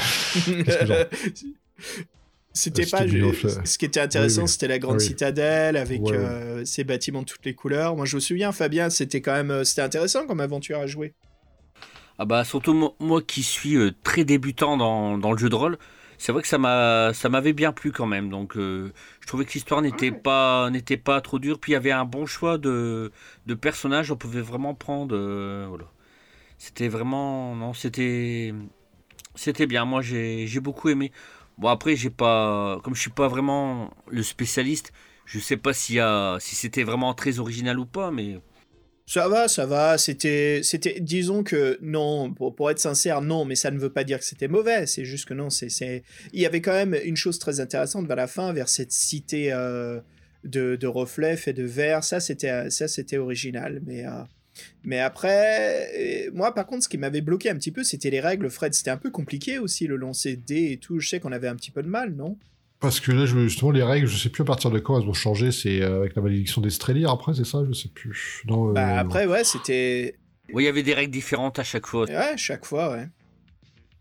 j'en- 0.86 0.94
C'était 2.54 2.82
Euh, 2.82 2.90
pas. 2.90 3.64
Ce 3.64 3.78
qui 3.78 3.86
était 3.86 4.00
intéressant, 4.00 4.42
Oui, 4.42 4.44
oui. 4.44 4.48
c'était 4.50 4.68
la 4.68 4.78
grande 4.78 4.96
Oui. 4.98 5.04
citadelle 5.06 5.76
avec 5.78 6.02
ses 6.64 6.84
bâtiments 6.84 7.20
de 7.22 7.26
toutes 7.26 7.44
les 7.46 7.54
couleurs. 7.54 7.96
Moi, 7.96 8.04
je 8.04 8.16
me 8.16 8.20
souviens, 8.20 8.52
Fabien, 8.52 8.90
c'était 8.90 9.22
quand 9.22 9.32
même 9.32 9.64
c'était 9.64 9.80
intéressant 9.80 10.26
comme 10.26 10.40
aventure 10.40 10.78
à 10.78 10.86
jouer. 10.86 11.14
Ah 12.22 12.24
bah 12.24 12.44
surtout 12.44 12.94
moi, 13.00 13.20
qui 13.20 13.42
suis 13.42 13.74
euh, 13.74 13.90
très 14.04 14.24
débutant 14.24 14.76
dans, 14.76 15.18
dans 15.18 15.32
le 15.32 15.38
jeu 15.38 15.48
de 15.48 15.56
rôle, 15.56 15.76
c'est 16.18 16.30
vrai 16.30 16.40
que 16.40 16.46
ça 16.46 16.56
m'a 16.56 17.12
ça 17.14 17.28
m'avait 17.28 17.52
bien 17.52 17.72
plu 17.72 17.90
quand 17.90 18.06
même. 18.06 18.30
Donc 18.30 18.56
euh, 18.56 18.92
je 19.20 19.26
trouvais 19.26 19.44
que 19.44 19.52
l'histoire 19.52 19.82
n'était 19.82 20.12
pas 20.12 20.70
n'était 20.70 20.96
pas 20.96 21.20
trop 21.20 21.40
dure. 21.40 21.58
Puis 21.58 21.72
il 21.72 21.74
y 21.74 21.76
avait 21.76 21.90
un 21.90 22.04
bon 22.04 22.24
choix 22.24 22.58
de, 22.58 23.10
de 23.46 23.54
personnages. 23.54 24.12
On 24.12 24.16
pouvait 24.16 24.40
vraiment 24.40 24.72
prendre 24.72 25.16
euh, 25.16 25.66
voilà. 25.68 25.86
C'était 26.58 26.86
vraiment 26.88 27.56
non 27.56 27.74
c'était 27.74 28.54
c'était 29.34 29.66
bien. 29.66 29.84
Moi 29.84 30.00
j'ai 30.00 30.46
j'ai 30.46 30.60
beaucoup 30.60 30.90
aimé. 30.90 31.10
Bon 31.58 31.68
après 31.70 31.96
j'ai 31.96 32.10
pas 32.10 32.78
comme 32.84 32.94
je 32.94 33.00
suis 33.00 33.10
pas 33.10 33.26
vraiment 33.26 33.90
le 34.08 34.22
spécialiste, 34.22 34.92
je 35.26 35.40
sais 35.40 35.56
pas 35.56 35.72
a 35.98 36.38
si 36.40 36.54
c'était 36.54 36.84
vraiment 36.84 37.14
très 37.14 37.40
original 37.40 37.80
ou 37.80 37.86
pas, 37.86 38.12
mais 38.12 38.38
Ça 39.06 39.28
va, 39.28 39.48
ça 39.48 39.66
va. 39.66 39.98
C'était, 39.98 40.60
c'était, 40.62 41.00
disons 41.00 41.42
que 41.42 41.78
non, 41.82 42.32
pour, 42.32 42.54
pour 42.54 42.70
être 42.70 42.78
sincère, 42.78 43.20
non, 43.20 43.44
mais 43.44 43.56
ça 43.56 43.70
ne 43.70 43.78
veut 43.78 43.92
pas 43.92 44.04
dire 44.04 44.18
que 44.18 44.24
c'était 44.24 44.48
mauvais. 44.48 44.86
C'est 44.86 45.04
juste 45.04 45.26
que 45.26 45.34
non, 45.34 45.50
c'est, 45.50 45.68
c'est, 45.68 46.04
il 46.32 46.40
y 46.40 46.46
avait 46.46 46.60
quand 46.60 46.72
même 46.72 46.96
une 47.04 47.16
chose 47.16 47.38
très 47.38 47.60
intéressante 47.60 48.06
vers 48.06 48.16
la 48.16 48.26
fin, 48.28 48.52
vers 48.52 48.68
cette 48.68 48.92
cité 48.92 49.52
euh, 49.52 50.00
de, 50.44 50.76
de 50.76 50.86
reflets 50.86 51.36
faits 51.36 51.56
de 51.56 51.64
verre. 51.64 52.04
Ça, 52.04 52.20
c'était, 52.20 52.70
ça, 52.70 52.88
c'était 52.88 53.18
original. 53.18 53.82
Mais, 53.84 54.06
euh, 54.06 54.22
mais 54.84 55.00
après, 55.00 56.26
euh, 56.26 56.30
moi, 56.32 56.54
par 56.54 56.66
contre, 56.66 56.84
ce 56.84 56.88
qui 56.88 56.98
m'avait 56.98 57.22
bloqué 57.22 57.50
un 57.50 57.56
petit 57.56 57.72
peu, 57.72 57.82
c'était 57.84 58.10
les 58.10 58.20
règles. 58.20 58.48
Fred, 58.50 58.72
c'était 58.72 58.90
un 58.90 58.96
peu 58.96 59.10
compliqué 59.10 59.58
aussi 59.58 59.86
le 59.86 59.96
lancer 59.96 60.36
de 60.36 60.42
dés 60.42 60.72
et 60.72 60.76
tout. 60.76 61.00
Je 61.00 61.08
sais 61.08 61.20
qu'on 61.20 61.32
avait 61.32 61.48
un 61.48 61.56
petit 61.56 61.70
peu 61.70 61.82
de 61.82 61.88
mal, 61.88 62.14
non? 62.14 62.38
Parce 62.82 63.00
que 63.00 63.12
là, 63.12 63.24
justement, 63.26 63.70
les 63.70 63.82
règles, 63.82 64.06
je 64.08 64.16
sais 64.16 64.28
plus 64.28 64.42
à 64.42 64.44
partir 64.44 64.70
de 64.70 64.78
quand 64.80 65.00
elles 65.00 65.08
ont 65.08 65.12
changé. 65.14 65.52
C'est 65.52 65.80
euh, 65.80 66.00
avec 66.00 66.16
la 66.16 66.22
malédiction 66.22 66.60
d'Estrélir 66.60 67.10
après, 67.10 67.32
c'est 67.34 67.46
ça? 67.46 67.62
Je 67.66 67.72
sais 67.72 67.88
plus. 67.88 68.42
Non, 68.46 68.70
euh, 68.70 68.72
Bah 68.72 68.98
après, 68.98 69.26
ouais, 69.26 69.44
c'était, 69.44 70.16
oui, 70.52 70.64
il 70.64 70.66
y 70.66 70.68
avait 70.68 70.82
des 70.82 70.94
règles 70.94 71.12
différentes 71.12 71.58
à 71.58 71.64
chaque 71.64 71.86
fois. 71.86 72.06
ouais, 72.06 72.36
chaque 72.36 72.64
fois, 72.66 72.90
ouais. 72.90 73.06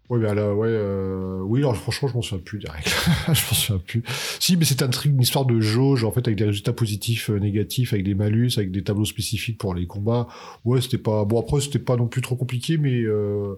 Ouais, 0.09 0.19
mais 0.19 0.35
là, 0.35 0.53
ouais, 0.53 0.67
euh, 0.67 1.39
oui, 1.45 1.59
alors 1.61 1.77
franchement, 1.77 2.09
je 2.09 2.15
m'en 2.15 2.21
souviens 2.21 2.43
plus 2.43 2.59
des 2.59 2.69
règles. 2.69 2.89
je 3.27 3.29
m'en 3.29 3.35
souviens 3.35 3.81
plus. 3.85 4.03
Si, 4.41 4.57
mais 4.57 4.65
c'est 4.65 4.81
un 4.81 4.89
truc, 4.89 5.13
une 5.13 5.21
histoire 5.21 5.45
de 5.45 5.61
jauge, 5.61 6.03
en 6.03 6.11
fait, 6.11 6.27
avec 6.27 6.37
des 6.37 6.43
résultats 6.43 6.73
positifs, 6.73 7.29
euh, 7.29 7.37
négatifs, 7.39 7.93
avec 7.93 8.03
des 8.03 8.13
malus, 8.13 8.51
avec 8.57 8.71
des 8.71 8.83
tableaux 8.83 9.05
spécifiques 9.05 9.57
pour 9.57 9.73
les 9.73 9.87
combats. 9.87 10.27
Ouais, 10.65 10.81
c'était 10.81 10.97
pas, 10.97 11.23
bon, 11.23 11.39
après, 11.39 11.61
c'était 11.61 11.79
pas 11.79 11.95
non 11.95 12.07
plus 12.07 12.21
trop 12.21 12.35
compliqué, 12.35 12.77
mais, 12.77 13.03
euh, 13.03 13.55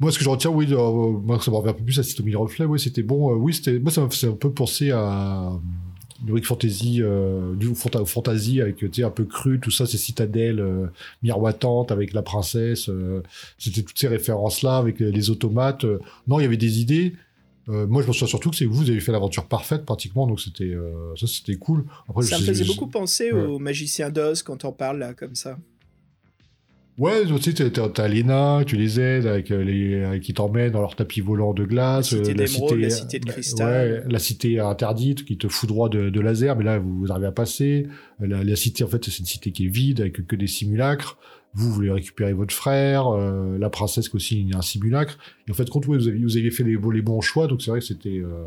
moi, 0.00 0.12
ce 0.12 0.18
que 0.18 0.24
je 0.24 0.28
retiens, 0.28 0.50
oui, 0.50 0.66
euh, 0.70 0.76
moi, 1.22 1.40
ça 1.40 1.50
me 1.50 1.56
revient 1.56 1.70
un 1.70 1.74
peu 1.74 1.84
plus 1.84 1.98
à 1.98 2.02
System 2.02 2.34
Reflet, 2.36 2.64
ouais, 2.64 2.78
c'était 2.78 3.02
bon, 3.02 3.32
euh, 3.32 3.34
oui, 3.36 3.52
c'était, 3.54 3.78
moi, 3.78 3.90
ça 3.90 4.00
m'a 4.02 4.10
fait 4.10 4.26
un 4.28 4.32
peu 4.32 4.50
penser 4.50 4.90
à, 4.90 5.52
Heroic 6.26 6.42
Fantasy, 6.42 6.98
euh, 7.00 7.54
du 7.54 7.68
fanta- 7.74 8.04
fantasy 8.04 8.60
avec, 8.60 8.76
tu 8.78 8.90
sais, 8.92 9.04
un 9.04 9.10
peu 9.10 9.24
cru, 9.24 9.60
tout 9.60 9.70
ça, 9.70 9.86
ces 9.86 9.98
citadelles, 9.98 10.58
euh, 10.60 10.86
miroitantes 11.22 11.92
avec 11.92 12.12
la 12.12 12.22
princesse, 12.22 12.88
euh, 12.88 13.22
c'était 13.56 13.82
toutes 13.82 13.98
ces 13.98 14.08
références-là 14.08 14.78
avec 14.78 15.00
euh, 15.00 15.10
les 15.10 15.30
automates. 15.30 15.84
euh. 15.84 16.00
non, 16.26 16.40
il 16.40 16.42
y 16.42 16.46
avait 16.46 16.56
des 16.56 16.80
idées. 16.80 17.14
Euh, 17.68 17.86
moi, 17.86 18.02
je 18.02 18.08
me 18.08 18.12
souviens 18.12 18.26
surtout 18.26 18.50
que 18.50 18.56
c'est 18.56 18.64
vous, 18.64 18.76
vous 18.82 18.90
avez 18.90 18.98
fait 18.98 19.12
l'aventure 19.12 19.44
parfaite 19.46 19.84
pratiquement, 19.84 20.26
donc 20.26 20.40
c'était 20.40 20.64
euh, 20.64 21.14
ça, 21.16 21.26
c'était 21.26 21.54
cool. 21.56 21.84
Après, 22.08 22.22
Ça 22.24 22.36
je 22.38 22.42
me 22.42 22.46
faisait 22.48 22.64
je- 22.64 22.68
beaucoup 22.72 22.86
penser 22.88 23.30
ouais. 23.30 23.42
au 23.44 23.58
magicien 23.58 24.10
d'Oz 24.10 24.42
quand 24.42 24.64
on 24.64 24.72
parle 24.72 24.98
là, 24.98 25.12
comme 25.14 25.34
ça. 25.34 25.56
Ouais, 26.98 27.24
tu 27.24 27.52
sais, 27.52 27.70
t'as- 27.70 28.08
Léna, 28.08 28.62
tu 28.66 28.76
les 28.76 28.98
aides 28.98 29.26
avec 29.26 29.52
euh, 29.52 29.62
les 29.62 30.02
avec 30.02 30.22
qui 30.22 30.34
t'emmènent 30.34 30.72
dans 30.72 30.80
leur 30.80 30.96
tapis 30.96 31.20
volant 31.20 31.54
de 31.54 31.64
glace. 31.64 32.12
La 32.12 32.18
cité 32.24 32.30
euh, 32.30 32.34
d'émeraude, 32.34 32.78
la 32.80 32.90
cité 32.90 33.18
de 33.20 33.26
la- 33.26 33.32
cristal. 33.32 33.92
Ouais, 33.92 34.12
la 34.12 34.18
cité 34.18 34.58
interdite 34.58 35.24
qui 35.24 35.38
te 35.38 35.46
fout 35.46 35.68
droit 35.68 35.88
de, 35.88 36.10
de 36.10 36.20
laser, 36.20 36.56
mais 36.56 36.64
là 36.64 36.80
vous, 36.80 36.98
vous 36.98 37.12
arrivez 37.12 37.28
à 37.28 37.32
passer. 37.32 37.86
La, 38.18 38.42
la 38.42 38.56
cité, 38.56 38.82
en 38.82 38.88
fait, 38.88 39.04
c'est 39.04 39.16
une 39.20 39.26
cité 39.26 39.52
qui 39.52 39.66
est 39.66 39.68
vide 39.68 40.00
avec 40.00 40.26
que 40.26 40.34
des 40.36 40.48
simulacres. 40.48 41.18
Vous 41.54 41.70
voulez 41.72 41.90
récupérer 41.90 42.32
votre 42.32 42.52
frère, 42.52 43.06
euh, 43.08 43.56
la 43.58 43.70
princesse 43.70 44.08
qui 44.08 44.16
aussi 44.16 44.50
un 44.54 44.60
simulacre. 44.60 45.18
Et 45.46 45.52
en 45.52 45.54
fait, 45.54 45.70
compte, 45.70 45.86
ouais, 45.86 45.96
vous 45.96 46.08
avez, 46.08 46.18
vous 46.18 46.36
avez 46.36 46.50
fait 46.50 46.64
les, 46.64 46.76
bons 46.76 47.20
choix, 47.20 47.46
donc 47.46 47.62
c'est 47.62 47.70
vrai 47.70 47.78
que 47.80 47.86
c'était, 47.86 48.18
euh, 48.18 48.44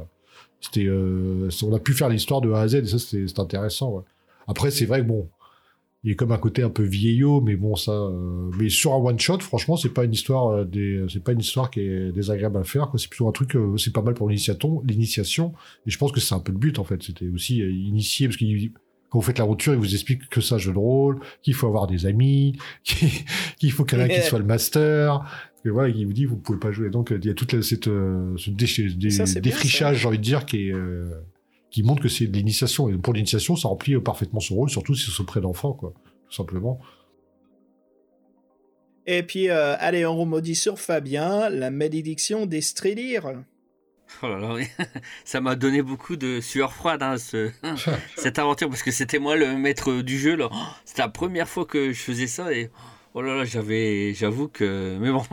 c'était, 0.59 0.85
euh, 0.87 1.49
on 1.63 1.73
a 1.73 1.79
pu 1.79 1.93
faire 1.93 2.09
l'histoire 2.09 2.41
de 2.41 2.51
A 2.51 2.61
à 2.61 2.67
Z 2.67 2.75
et 2.75 2.85
ça 2.85 2.99
c'était 2.99 3.27
c'était 3.27 3.39
intéressant. 3.39 3.91
ouais. 3.95 4.03
Après, 4.47 4.71
c'est 4.71 4.85
vrai 4.85 4.99
que 5.01 5.07
bon, 5.07 5.27
il 6.03 6.09
y 6.09 6.13
a 6.13 6.15
comme 6.15 6.31
un 6.31 6.37
côté 6.37 6.63
un 6.63 6.69
peu 6.71 6.83
vieillot, 6.83 7.41
mais 7.41 7.55
bon, 7.55 7.75
ça. 7.75 7.91
euh, 7.91 8.49
mais 8.59 8.69
sur 8.69 8.93
un 8.93 8.97
one 8.97 9.19
shot, 9.19 9.39
franchement, 9.39 9.75
c'est 9.77 9.93
pas 9.93 10.03
une 10.03 10.13
histoire 10.13 10.47
euh, 10.49 10.65
des, 10.65 11.05
c'est 11.09 11.23
pas 11.23 11.31
une 11.33 11.41
histoire 11.41 11.69
qui 11.69 11.81
est 11.81 12.11
désagréable 12.11 12.57
à 12.57 12.63
faire. 12.63 12.89
quoi. 12.89 12.99
C'est 12.99 13.07
plutôt 13.09 13.27
un 13.27 13.31
truc, 13.31 13.55
euh, 13.55 13.77
c'est 13.77 13.93
pas 13.93 14.01
mal 14.01 14.15
pour 14.15 14.27
l'initiaton, 14.27 14.81
l'initiation. 14.85 15.53
Et 15.85 15.91
je 15.91 15.97
pense 15.99 16.11
que 16.11 16.19
c'est 16.19 16.33
un 16.33 16.39
peu 16.39 16.51
le 16.51 16.57
but 16.57 16.79
en 16.79 16.83
fait. 16.83 17.03
C'était 17.03 17.27
aussi 17.27 17.61
euh, 17.61 17.69
initier 17.71 18.27
parce 18.27 18.37
qu'il 18.37 18.71
quand 19.09 19.19
vous 19.19 19.25
faites 19.25 19.39
l'aventure, 19.39 19.73
il 19.73 19.79
vous 19.79 19.93
explique 19.93 20.29
que 20.29 20.39
ça 20.39 20.57
jeu 20.57 20.71
de 20.71 20.77
rôle, 20.77 21.19
qu'il 21.43 21.53
faut 21.53 21.67
avoir 21.67 21.85
des 21.85 22.05
amis, 22.05 22.57
qu'il 23.59 23.71
faut 23.71 23.83
quelqu'un 23.83 24.07
qui 24.07 24.21
soit 24.21 24.39
le 24.39 24.45
master. 24.45 25.21
Et 25.65 25.69
voilà, 25.69 25.89
il 25.89 26.05
vous 26.07 26.13
dit 26.13 26.25
vous 26.25 26.37
pouvez 26.37 26.57
pas 26.59 26.71
jouer. 26.71 26.89
Donc 26.89 27.13
il 27.15 27.25
y 27.27 27.29
a 27.29 27.33
toute 27.33 27.53
la- 27.53 27.61
cette 27.61 27.87
euh, 27.89 28.33
ce 28.37 28.49
défrichage, 29.39 29.99
j'ai 29.99 30.07
envie 30.07 30.17
de 30.17 30.23
dire, 30.23 30.45
qui 30.45 30.69
est 30.69 30.73
euh, 30.73 31.11
qui 31.71 31.81
montre 31.83 32.01
que 32.03 32.09
c'est 32.09 32.27
de 32.27 32.35
l'initiation. 32.37 32.89
Et 32.89 32.97
pour 32.97 33.13
l'initiation, 33.13 33.55
ça 33.55 33.67
remplit 33.69 33.97
parfaitement 33.99 34.39
son 34.39 34.55
rôle, 34.55 34.69
surtout 34.69 34.93
si 34.93 35.09
c'est 35.09 35.21
auprès 35.21 35.41
d'enfants, 35.41 35.73
quoi, 35.73 35.93
tout 36.27 36.33
simplement. 36.35 36.79
Et 39.07 39.23
puis, 39.23 39.49
euh, 39.49 39.75
allez, 39.79 40.05
on 40.05 40.15
remodit 40.15 40.55
sur 40.55 40.79
Fabien, 40.79 41.49
la 41.49 41.71
malédiction 41.71 42.45
des 42.45 42.61
Strélir. 42.61 43.33
Oh 44.21 44.27
là 44.27 44.37
là, 44.37 44.53
oui. 44.53 44.65
ça 45.25 45.41
m'a 45.41 45.55
donné 45.55 45.81
beaucoup 45.81 46.17
de 46.17 46.39
sueur 46.41 46.73
froide, 46.73 47.01
hein, 47.01 47.17
ce- 47.17 47.49
cette 48.15 48.37
aventure, 48.37 48.69
parce 48.69 48.83
que 48.83 48.91
c'était 48.91 49.19
moi 49.19 49.35
le 49.35 49.57
maître 49.57 50.01
du 50.01 50.19
jeu. 50.19 50.35
là. 50.35 50.49
Oh, 50.51 50.55
C'était 50.85 51.01
la 51.01 51.09
première 51.09 51.47
fois 51.49 51.65
que 51.65 51.91
je 51.93 51.99
faisais 51.99 52.27
ça 52.27 52.53
et 52.53 52.69
oh 53.13 53.21
là 53.21 53.35
là, 53.37 53.45
j'avais, 53.45 54.13
j'avoue 54.13 54.47
que. 54.49 54.97
Mais 54.99 55.11
bon, 55.11 55.23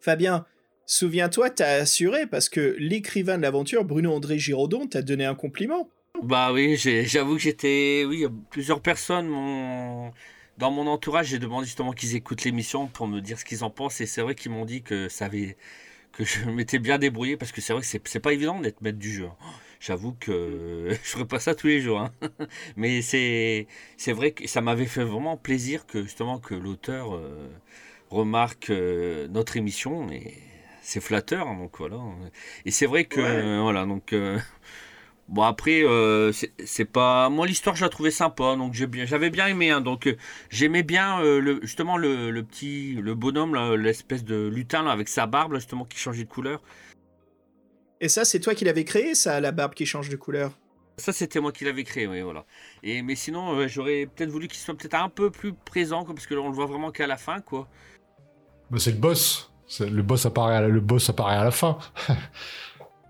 Fabien, 0.00 0.44
souviens-toi, 0.88 1.50
t'as 1.50 1.74
assuré 1.82 2.26
parce 2.26 2.48
que 2.48 2.74
l'écrivain 2.80 3.36
de 3.38 3.42
l'aventure, 3.42 3.84
Bruno-André 3.84 4.38
Giraudon, 4.40 4.88
t'a 4.88 5.02
donné 5.02 5.24
un 5.24 5.36
compliment. 5.36 5.88
bah 6.22 6.52
oui, 6.52 6.76
j'avoue 6.76 7.36
que 7.36 7.42
j'étais. 7.42 8.04
Oui, 8.06 8.26
plusieurs 8.50 8.80
personnes. 8.82 9.28
Dans 10.58 10.70
mon 10.72 10.86
entourage, 10.88 11.28
j'ai 11.28 11.38
demandé 11.38 11.66
justement 11.66 11.92
qu'ils 11.92 12.16
écoutent 12.16 12.42
l'émission 12.44 12.88
pour 12.88 13.06
me 13.06 13.20
dire 13.20 13.38
ce 13.38 13.44
qu'ils 13.44 13.62
en 13.62 13.70
pensent 13.70 14.00
et 14.00 14.06
c'est 14.06 14.22
vrai 14.22 14.34
qu'ils 14.34 14.50
m'ont 14.50 14.64
dit 14.64 14.82
que 14.82 15.08
ça 15.08 15.26
avait. 15.26 15.56
que 16.12 16.24
je 16.24 16.44
m'étais 16.50 16.78
bien 16.80 16.98
débrouillé 16.98 17.36
parce 17.36 17.52
que 17.52 17.60
c'est 17.60 17.72
vrai 17.74 17.82
que 17.82 17.88
c'est 17.88 18.20
pas 18.20 18.32
évident 18.32 18.60
d'être 18.60 18.82
maître 18.82 18.98
du 18.98 19.12
jeu. 19.12 19.28
J'avoue 19.80 20.14
que 20.14 20.88
je 21.04 21.08
ferais 21.10 21.26
pas 21.26 21.40
ça 21.40 21.54
tous 21.54 21.68
les 21.68 21.80
jours. 21.80 22.00
hein. 22.00 22.12
Mais 22.76 23.02
c'est 23.02 23.66
vrai 24.08 24.32
que 24.32 24.48
ça 24.48 24.60
m'avait 24.62 24.86
fait 24.86 25.04
vraiment 25.04 25.36
plaisir 25.36 25.86
que 25.86 26.02
justement 26.04 26.38
que 26.40 26.54
l'auteur 26.54 27.14
euh, 27.16 27.48
remarque 28.10 28.70
euh, 28.70 29.28
notre 29.28 29.56
émission 29.56 30.04
c'est 30.88 31.00
flatteur 31.00 31.46
hein, 31.46 31.56
donc 31.58 31.76
voilà. 31.78 31.98
Et 32.64 32.70
c'est 32.70 32.86
vrai 32.86 33.04
que 33.04 33.20
euh, 33.20 33.60
voilà 33.60 33.84
donc 33.84 34.14
euh, 34.14 34.38
bon 35.28 35.42
après 35.42 35.82
euh, 35.82 36.32
c'est 36.64 36.84
pas 36.86 37.28
moi 37.28 37.46
l'histoire 37.46 37.76
je 37.76 37.84
la 37.84 37.90
trouvais 37.90 38.10
sympa 38.10 38.56
donc 38.56 38.72
j'ai 38.72 38.86
bien 38.86 39.04
j'avais 39.04 39.28
bien 39.28 39.48
aimé 39.48 39.70
hein, 39.70 39.82
donc 39.82 40.06
euh, 40.06 40.16
j'aimais 40.48 40.82
bien 40.82 41.20
euh, 41.20 41.40
le, 41.40 41.60
justement 41.60 41.98
le, 41.98 42.30
le 42.30 42.42
petit 42.42 42.94
le 42.94 43.14
bonhomme 43.14 43.54
là, 43.54 43.76
l'espèce 43.76 44.24
de 44.24 44.48
lutin 44.48 44.82
là, 44.82 44.90
avec 44.90 45.08
sa 45.08 45.26
barbe 45.26 45.52
là, 45.52 45.58
justement 45.58 45.84
qui 45.84 45.98
changeait 45.98 46.24
de 46.24 46.30
couleur. 46.30 46.62
Et 48.00 48.08
ça, 48.08 48.24
c'est 48.24 48.38
toi 48.38 48.54
qui 48.54 48.64
l'avais 48.64 48.84
créé, 48.84 49.16
ça, 49.16 49.40
la 49.40 49.50
barbe 49.50 49.74
qui 49.74 49.84
change 49.84 50.08
de 50.08 50.14
couleur? 50.16 50.56
Ça, 50.98 51.12
c'était 51.12 51.40
moi 51.40 51.50
qui 51.50 51.64
l'avais 51.64 51.82
créé, 51.82 52.06
oui, 52.06 52.20
voilà. 52.22 52.44
Et, 52.84 53.02
mais 53.02 53.16
sinon, 53.16 53.56
euh, 53.56 53.66
j'aurais 53.66 54.06
peut-être 54.06 54.30
voulu 54.30 54.46
qu'il 54.46 54.58
soit 54.58 54.74
peut-être 54.74 54.94
un 54.94 55.08
peu 55.08 55.30
plus 55.30 55.52
présent, 55.52 56.04
quoi, 56.04 56.14
parce 56.14 56.28
que 56.28 56.34
là, 56.34 56.40
on 56.40 56.48
le 56.48 56.54
voit 56.54 56.66
vraiment 56.66 56.92
qu'à 56.92 57.08
la 57.08 57.16
fin, 57.16 57.40
quoi. 57.40 57.68
Bah, 58.70 58.78
c'est 58.78 58.92
le 58.92 58.98
boss. 58.98 59.50
Le 59.80 60.02
boss 60.02 60.24
apparaît, 60.26 60.56
à 60.56 60.60
la- 60.62 60.68
le 60.68 60.80
boss 60.80 61.08
apparaît 61.10 61.36
à 61.36 61.44
la 61.44 61.50
fin. 61.50 61.78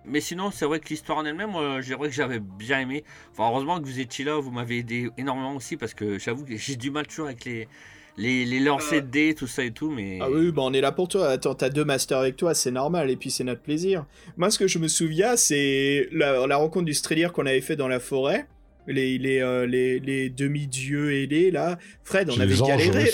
Mais 0.04 0.20
sinon, 0.20 0.50
c'est 0.50 0.64
vrai 0.64 0.80
que 0.80 0.88
l'histoire 0.88 1.18
en 1.18 1.24
elle-même, 1.26 1.50
moi, 1.50 1.80
c'est 1.82 1.94
vrai 1.94 2.08
que 2.08 2.14
j'avais 2.14 2.40
bien 2.40 2.80
aimé. 2.80 3.04
Enfin, 3.32 3.48
heureusement 3.50 3.78
que 3.78 3.84
vous 3.84 4.00
étiez 4.00 4.24
là, 4.24 4.40
vous 4.40 4.50
m'avez 4.50 4.78
aidé 4.78 5.10
énormément 5.18 5.54
aussi 5.54 5.76
parce 5.76 5.92
que 5.92 6.18
j'avoue 6.18 6.44
que 6.46 6.56
j'ai 6.56 6.76
du 6.76 6.90
mal 6.90 7.06
toujours 7.06 7.26
avec 7.26 7.44
les, 7.44 7.68
les, 8.16 8.46
les 8.46 8.58
lancers 8.60 9.02
de 9.02 9.06
dés, 9.06 9.34
tout 9.34 9.46
ça 9.46 9.64
et 9.64 9.70
tout. 9.70 9.90
Mais 9.90 10.18
Ah 10.22 10.28
oui, 10.30 10.50
bah 10.50 10.62
on 10.64 10.72
est 10.72 10.80
là 10.80 10.92
pour 10.92 11.08
toi. 11.08 11.28
Attends, 11.28 11.54
t'as 11.54 11.68
deux 11.68 11.84
masters 11.84 12.18
avec 12.18 12.36
toi, 12.36 12.54
c'est 12.54 12.70
normal, 12.70 13.10
et 13.10 13.16
puis 13.16 13.30
c'est 13.30 13.44
notre 13.44 13.60
plaisir. 13.60 14.06
Moi, 14.38 14.50
ce 14.50 14.58
que 14.58 14.66
je 14.66 14.78
me 14.78 14.88
souviens, 14.88 15.36
c'est 15.36 16.08
la, 16.10 16.46
la 16.46 16.56
rencontre 16.56 16.86
du 16.86 16.94
Strelier 16.94 17.28
qu'on 17.30 17.44
avait 17.44 17.60
fait 17.60 17.76
dans 17.76 17.88
la 17.88 18.00
forêt. 18.00 18.48
Les, 18.86 19.18
les, 19.18 19.40
euh, 19.40 19.66
les, 19.66 20.00
les 20.00 20.30
demi-dieux 20.30 21.12
ailés, 21.12 21.50
là. 21.50 21.76
Fred, 22.02 22.30
on 22.30 22.40
avait 22.40 22.58
anges, 22.62 22.66
galéré. 22.68 23.04
des 23.04 23.10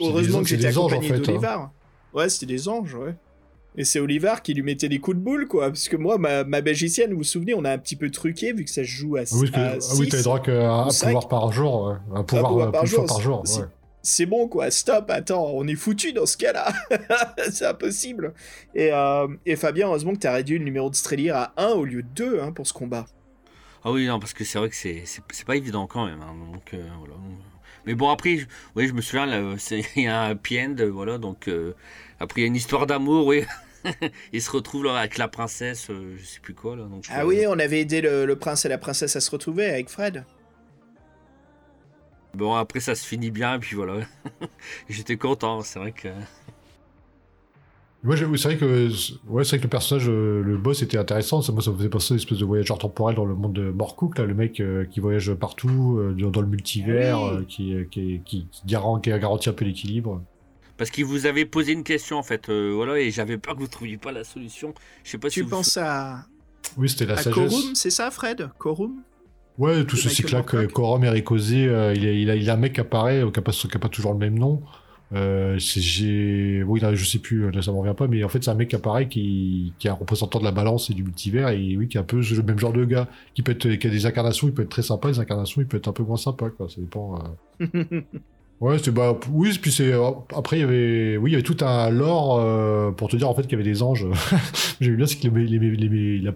Heureusement 0.00 0.38
anges- 0.38 0.42
que 0.44 0.48
j'étais 0.50 0.68
anges, 0.68 0.78
en 0.78 0.86
accompagné 0.86 1.08
fait, 1.08 1.46
hein. 1.46 1.72
Ouais, 2.14 2.28
c'était 2.28 2.46
des 2.46 2.68
anges, 2.68 2.94
ouais. 2.94 3.14
Et 3.76 3.84
c'est 3.84 4.00
Olivar 4.00 4.42
qui 4.42 4.54
lui 4.54 4.62
mettait 4.62 4.88
des 4.88 4.98
coups 4.98 5.16
de 5.16 5.22
boule, 5.22 5.46
quoi. 5.46 5.68
Parce 5.68 5.88
que 5.88 5.96
moi, 5.96 6.18
ma, 6.18 6.42
ma 6.42 6.62
magicienne, 6.62 7.12
vous 7.12 7.18
vous 7.18 7.22
souvenez, 7.24 7.54
on 7.54 7.64
a 7.64 7.70
un 7.70 7.78
petit 7.78 7.94
peu 7.96 8.10
truqué, 8.10 8.52
vu 8.52 8.64
que 8.64 8.70
ça 8.70 8.82
se 8.82 8.88
joue 8.88 9.16
à, 9.16 9.20
Ah 9.20 9.34
oui, 9.36 9.50
que- 9.50 9.56
à 9.56 9.72
ah 9.74 9.94
oui, 9.98 10.08
t'as 10.08 10.16
le 10.16 10.22
droit 10.24 10.40
qu'à 10.40 10.72
un 10.72 10.88
pouvoir 10.88 11.28
par 11.28 11.52
jour, 11.52 11.84
ouais. 11.88 11.94
un 12.18 12.24
pouvoir, 12.24 12.48
pouvoir 12.48 12.68
euh, 12.68 12.72
par 12.72 12.86
jour, 12.86 13.06
par 13.06 13.20
jour. 13.20 13.42
c'est- 13.44 13.60
ouais. 13.60 13.66
c'est 14.02 14.26
bon 14.26 14.48
quoi, 14.48 14.70
stop, 14.72 15.10
attends, 15.10 15.46
on 15.54 15.66
est 15.68 15.76
foutu 15.76 16.12
dans 16.12 16.26
ce 16.26 16.36
cas-là. 16.38 16.72
c'est 17.52 17.66
impossible. 17.66 18.34
Et, 18.74 18.90
euh, 18.92 19.28
et 19.46 19.54
Fabien, 19.54 19.86
heureusement 19.86 20.12
que 20.14 20.18
t'as 20.18 20.32
réduit 20.32 20.58
le 20.58 20.64
numéro 20.64 20.90
de 20.90 20.96
Strelier 20.96 21.30
à 21.30 21.52
1 21.56 21.68
au 21.74 21.84
lieu 21.84 22.02
de 22.02 22.08
2 22.16 22.40
hein, 22.40 22.50
pour 22.52 22.66
ce 22.66 22.72
combat. 22.72 23.06
Ah 23.84 23.92
oui, 23.92 24.06
non, 24.08 24.18
parce 24.18 24.32
que 24.32 24.42
c'est 24.44 24.58
vrai 24.58 24.70
que 24.70 24.74
c'est 24.76 25.02
c'est 25.04 25.22
c'est 25.30 25.46
pas 25.46 25.54
évident 25.56 25.86
quand 25.86 26.04
même. 26.06 26.20
hein, 26.20 26.34
donc, 26.52 26.74
euh, 26.74 26.82
voilà. 26.98 27.14
Mais 27.88 27.96
bon, 27.96 28.10
après, 28.10 28.38
je, 28.38 28.46
oui, 28.76 28.86
je 28.88 28.92
me 28.94 29.00
souviens, 29.00 29.56
c'est- 29.58 29.82
il 29.96 30.04
y 30.04 30.08
a 30.08 30.22
un 30.22 30.30
happy 30.30 30.60
end, 30.60 30.76
voilà. 30.92 31.18
Donc, 31.18 31.48
euh, 31.48 31.74
après, 32.20 32.42
il 32.42 32.44
y 32.44 32.46
a 32.46 32.48
une 32.48 32.56
histoire 32.56 32.86
d'amour, 32.86 33.26
oui. 33.26 33.44
il 34.32 34.42
se 34.42 34.50
retrouve 34.52 34.84
là, 34.84 34.98
avec 34.98 35.18
la 35.18 35.28
princesse, 35.28 35.88
euh, 35.90 36.16
je 36.18 36.24
sais 36.24 36.40
plus 36.40 36.54
quoi, 36.54 36.76
là. 36.76 36.84
Donc, 36.84 37.04
Ah 37.10 37.22
euh, 37.22 37.24
oui, 37.24 37.44
on 37.48 37.58
avait 37.58 37.80
aidé 37.80 38.00
le, 38.02 38.26
le 38.26 38.36
prince 38.36 38.64
et 38.66 38.68
la 38.68 38.78
princesse 38.78 39.16
à 39.16 39.20
se 39.20 39.30
retrouver 39.32 39.66
avec 39.66 39.88
Fred. 39.88 40.24
Bon, 42.34 42.54
après, 42.54 42.80
ça 42.80 42.94
se 42.94 43.06
finit 43.06 43.30
bien, 43.30 43.56
et 43.56 43.58
puis 43.58 43.74
voilà. 43.76 44.06
J'étais 44.88 45.16
content, 45.16 45.62
c'est 45.62 45.78
vrai 45.78 45.92
que. 45.92 46.08
Moi, 48.04 48.16
c'est 48.16 48.24
vrai 48.24 48.56
que, 48.56 48.88
ouais, 49.28 49.42
c'est 49.42 49.50
vrai 49.50 49.58
que 49.58 49.62
le 49.64 49.68
personnage, 49.68 50.08
euh, 50.08 50.40
le 50.42 50.56
boss 50.56 50.82
était 50.82 50.98
intéressant. 50.98 51.42
Ça, 51.42 51.52
moi, 51.52 51.62
ça 51.62 51.72
me 51.72 51.76
faisait 51.76 51.88
penser 51.88 52.12
à 52.12 52.14
une 52.14 52.20
espèce 52.20 52.38
de 52.38 52.44
voyageur 52.44 52.78
temporel 52.78 53.16
dans 53.16 53.24
le 53.24 53.34
monde 53.34 53.54
de 53.54 53.70
Morcook, 53.70 54.18
là, 54.18 54.24
le 54.24 54.34
mec 54.34 54.60
euh, 54.60 54.84
qui 54.84 55.00
voyage 55.00 55.34
partout, 55.34 55.98
euh, 55.98 56.14
dans 56.16 56.30
dans 56.30 56.40
le 56.40 56.46
multivers, 56.46 57.18
Ah 57.18 57.32
oui. 57.34 57.38
euh, 57.40 57.44
qui, 57.48 57.74
qui, 57.90 58.20
qui, 58.24 58.46
qui, 58.52 58.66
garan- 58.66 59.00
qui 59.00 59.10
a 59.10 59.18
garanti 59.18 59.48
un 59.48 59.52
peu 59.52 59.64
l'équilibre. 59.64 60.22
Parce 60.76 60.90
qu'il 60.92 61.06
vous 61.06 61.26
avait 61.26 61.44
posé 61.44 61.72
une 61.72 61.82
question, 61.82 62.18
en 62.18 62.22
fait, 62.22 62.48
euh, 62.48 62.70
voilà, 62.72 63.00
et 63.00 63.10
j'avais 63.10 63.36
peur 63.36 63.56
que 63.56 63.60
vous 63.60 63.66
trouviez 63.66 63.96
pas 63.96 64.12
la 64.12 64.22
solution. 64.22 64.72
Je 65.02 65.10
sais 65.10 65.18
pas 65.18 65.28
si 65.28 65.34
Tu 65.34 65.42
vous- 65.42 65.50
penses 65.50 65.76
à, 65.76 66.24
Oui, 66.76 66.88
c'était 66.88 67.06
la 67.06 67.14
à 67.14 67.16
sagesse. 67.16 67.34
Korum, 67.50 67.74
c'est 67.74 67.90
ça 67.90 68.12
Fred? 68.12 68.48
Korum 68.58 69.02
Ouais, 69.58 69.84
tout 69.84 69.96
ce 69.96 70.08
cycle-là. 70.08 70.42
Corum 70.72 71.02
et 71.02 71.08
Ricosé, 71.10 71.66
euh, 71.66 71.92
il, 71.96 72.06
a, 72.06 72.12
il, 72.12 72.30
a, 72.30 72.36
il 72.36 72.48
a 72.48 72.52
un 72.54 72.56
mec 72.56 72.74
qui 72.74 72.80
apparaît, 72.80 73.22
qui 73.32 73.40
n'a 73.40 73.42
pas, 73.42 73.50
qui 73.50 73.66
a 73.74 73.78
pas 73.80 73.88
toujours 73.88 74.12
le 74.12 74.18
même 74.18 74.38
nom. 74.38 74.62
Euh, 75.14 75.54
j'ai 75.58 76.62
oui 76.62 76.80
là, 76.80 76.94
je 76.94 77.02
sais 77.02 77.18
plus 77.18 77.50
là 77.50 77.62
ça 77.62 77.72
m'en 77.72 77.80
revient 77.80 77.94
pas 77.96 78.06
mais 78.08 78.22
en 78.24 78.28
fait 78.28 78.44
c'est 78.44 78.50
un 78.50 78.54
mec 78.54 78.68
qui 78.68 78.76
apparaît 78.76 79.08
qui, 79.08 79.72
qui 79.78 79.86
est 79.86 79.90
un 79.90 79.94
représentant 79.94 80.38
de 80.38 80.44
la 80.44 80.50
balance 80.50 80.90
et 80.90 80.94
du 80.94 81.02
multivers 81.02 81.48
et 81.48 81.78
oui 81.78 81.88
qui 81.88 81.96
est 81.96 82.00
un 82.00 82.04
peu 82.04 82.20
le 82.20 82.42
même 82.42 82.58
genre 82.58 82.74
de 82.74 82.84
gars 82.84 83.08
qui 83.32 83.40
peut 83.40 83.52
être 83.52 83.76
qui 83.76 83.86
a 83.86 83.90
des 83.90 84.04
incarnations 84.04 84.48
il 84.48 84.52
peut 84.52 84.64
être 84.64 84.68
très 84.68 84.82
sympa 84.82 85.08
des 85.08 85.18
incarnations 85.18 85.62
il 85.62 85.66
peut 85.66 85.78
être 85.78 85.88
un 85.88 85.92
peu 85.92 86.02
moins 86.02 86.18
sympa 86.18 86.50
quoi 86.50 86.68
ça 86.68 86.78
dépend 86.78 87.24
euh. 87.62 88.02
ouais 88.60 88.78
c'est 88.78 88.90
bah 88.90 89.18
oui 89.30 89.56
puis 89.60 89.70
c'est 89.70 89.92
euh, 89.92 90.10
après 90.36 90.58
il 90.58 90.60
y 90.60 90.64
avait 90.64 91.16
oui 91.16 91.30
il 91.30 91.32
y 91.32 91.36
avait 91.36 91.44
tout 91.44 91.64
un 91.64 91.90
lore 91.90 92.40
euh, 92.40 92.90
pour 92.90 93.08
te 93.08 93.16
dire 93.16 93.28
en 93.28 93.34
fait 93.34 93.42
qu'il 93.42 93.52
y 93.52 93.54
avait 93.54 93.62
des 93.62 93.82
anges 93.82 94.06
j'aimais 94.80 94.96
bien 94.96 95.06
c'est 95.06 95.16
qu'il 95.16 95.32
les, 95.32 96.32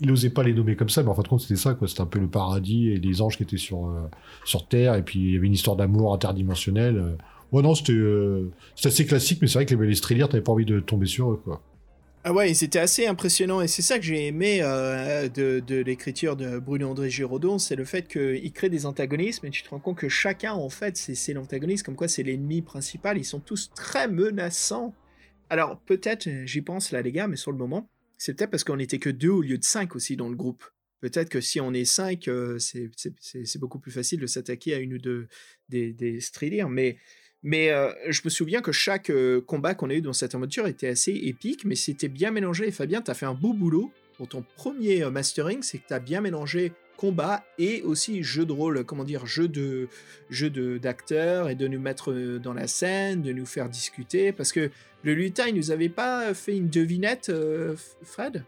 il, 0.00 0.10
osait 0.10 0.30
pas 0.30 0.42
les 0.42 0.52
nommer 0.52 0.74
comme 0.74 0.88
ça 0.88 1.02
mais 1.04 1.08
en 1.08 1.14
fin 1.14 1.22
de 1.22 1.28
compte 1.28 1.40
c'était 1.40 1.56
ça 1.56 1.74
quoi 1.74 1.86
c'était 1.86 2.00
un 2.00 2.06
peu 2.06 2.18
le 2.18 2.26
paradis 2.26 2.88
et 2.88 2.98
les 2.98 3.22
anges 3.22 3.36
qui 3.36 3.44
étaient 3.44 3.56
sur 3.56 3.86
euh, 3.86 4.08
sur 4.44 4.66
terre 4.66 4.96
et 4.96 5.02
puis 5.02 5.20
il 5.20 5.34
y 5.34 5.36
avait 5.36 5.46
une 5.46 5.52
histoire 5.52 5.76
d'amour 5.76 6.12
interdimensionnelle 6.12 6.96
euh. 6.96 7.16
Ouais 7.52 7.62
non 7.62 7.74
c'était 7.74 7.92
euh, 7.92 8.50
c'était 8.74 8.88
assez 8.88 9.06
classique 9.06 9.38
mais 9.40 9.48
c'est 9.48 9.54
vrai 9.54 9.66
que 9.66 9.74
les, 9.74 9.86
les 9.86 10.00
t'avais 10.28 10.40
pas 10.40 10.52
envie 10.52 10.64
de 10.64 10.80
tomber 10.80 11.06
sur 11.06 11.32
eux 11.32 11.40
quoi 11.44 11.62
Ah 12.24 12.32
ouais, 12.32 12.52
c'était 12.54 12.80
assez 12.80 13.06
impressionnant 13.06 13.60
et 13.60 13.68
c'est 13.68 13.82
ça 13.82 13.98
que 13.98 14.04
j'ai 14.04 14.26
aimé 14.26 14.60
euh, 14.62 15.28
de, 15.28 15.76
l'écriture 15.82 16.36
de 16.36 16.58
Bruno 16.58 16.88
André 16.90 17.08
Giraudon, 17.08 17.58
c'est 17.58 17.76
le 17.76 17.84
fait 17.84 18.08
qu'il 18.08 18.52
crée 18.52 18.68
des 18.68 18.84
antagonismes 18.84 19.46
et 19.46 19.50
tu 19.50 19.62
te 19.62 19.68
rends 19.68 19.78
compte 19.78 19.98
que 19.98 20.08
chacun 20.08 20.52
en 20.52 20.68
fait 20.68 20.96
c'est 20.96 21.32
l'antagoniste, 21.32 21.84
comme 21.84 21.96
quoi 21.96 22.08
c'est 22.08 22.22
l'ennemi 22.24 22.62
principal, 22.62 23.16
ils 23.16 23.24
sont 23.24 23.40
tous 23.40 23.70
très 23.74 24.08
menaçants. 24.08 24.94
Alors 25.50 25.78
peut-être, 25.86 26.28
j'y 26.44 26.62
pense 26.62 26.90
là 26.90 27.02
les 27.02 27.12
gars, 27.12 27.28
mais 27.28 27.36
sur 27.36 27.52
le 27.52 27.58
moment, 27.58 27.88
c'est 28.18 28.34
peut-être 28.34 28.50
parce 28.50 28.64
qu'on 28.64 28.76
n'était 28.76 28.98
que 28.98 29.10
deux 29.10 29.30
au 29.30 29.42
lieu 29.42 29.58
de 29.58 29.64
cinq 29.64 29.94
aussi 29.94 30.16
dans 30.16 30.28
le 30.28 30.36
groupe. 30.36 30.64
Peut-être 31.00 31.28
que 31.28 31.40
si 31.40 31.60
on 31.60 31.72
est 31.72 31.84
cinq, 31.84 32.26
euh, 32.26 32.58
c'est- 32.58 33.58
beaucoup 33.58 33.78
plus 33.78 33.92
facile 33.92 34.18
de 34.18 34.26
s'attaquer 34.26 34.74
à 34.74 34.78
une 34.78 34.94
ou 34.94 34.98
deux 34.98 35.28
des, 35.68 35.92
des 35.92 36.18
mais 36.68 36.96
mais 37.46 37.70
euh, 37.70 37.92
je 38.08 38.22
me 38.24 38.28
souviens 38.28 38.60
que 38.60 38.72
chaque 38.72 39.08
euh, 39.08 39.40
combat 39.40 39.76
qu'on 39.76 39.88
a 39.88 39.94
eu 39.94 40.00
dans 40.00 40.12
cette 40.12 40.34
aventure 40.34 40.66
était 40.66 40.88
assez 40.88 41.12
épique, 41.12 41.64
mais 41.64 41.76
c'était 41.76 42.08
bien 42.08 42.32
mélangé. 42.32 42.66
Et 42.66 42.72
Fabien, 42.72 43.00
tu 43.00 43.08
as 43.12 43.14
fait 43.14 43.24
un 43.24 43.34
beau 43.34 43.52
boulot 43.52 43.92
pour 44.16 44.26
ton 44.26 44.44
premier 44.56 45.04
euh, 45.04 45.12
mastering, 45.12 45.62
c'est 45.62 45.78
que 45.78 45.86
tu 45.86 45.94
as 45.94 46.00
bien 46.00 46.20
mélangé 46.20 46.72
combat 46.96 47.44
et 47.56 47.82
aussi 47.82 48.24
jeu 48.24 48.44
de 48.46 48.50
rôle, 48.50 48.82
comment 48.82 49.04
dire, 49.04 49.26
jeu 49.26 49.46
de 49.46 49.86
jeu 50.28 50.50
de 50.50 50.78
d'acteurs 50.78 51.48
et 51.48 51.54
de 51.54 51.68
nous 51.68 51.78
mettre 51.78 52.12
dans 52.42 52.52
la 52.52 52.66
scène, 52.66 53.22
de 53.22 53.30
nous 53.30 53.46
faire 53.46 53.68
discuter, 53.68 54.32
parce 54.32 54.50
que 54.50 54.72
le 55.04 55.14
lutin, 55.14 55.46
il 55.46 55.54
nous 55.54 55.70
avait 55.70 55.88
pas 55.88 56.34
fait 56.34 56.56
une 56.56 56.68
devinette, 56.68 57.30
Fred? 58.02 58.42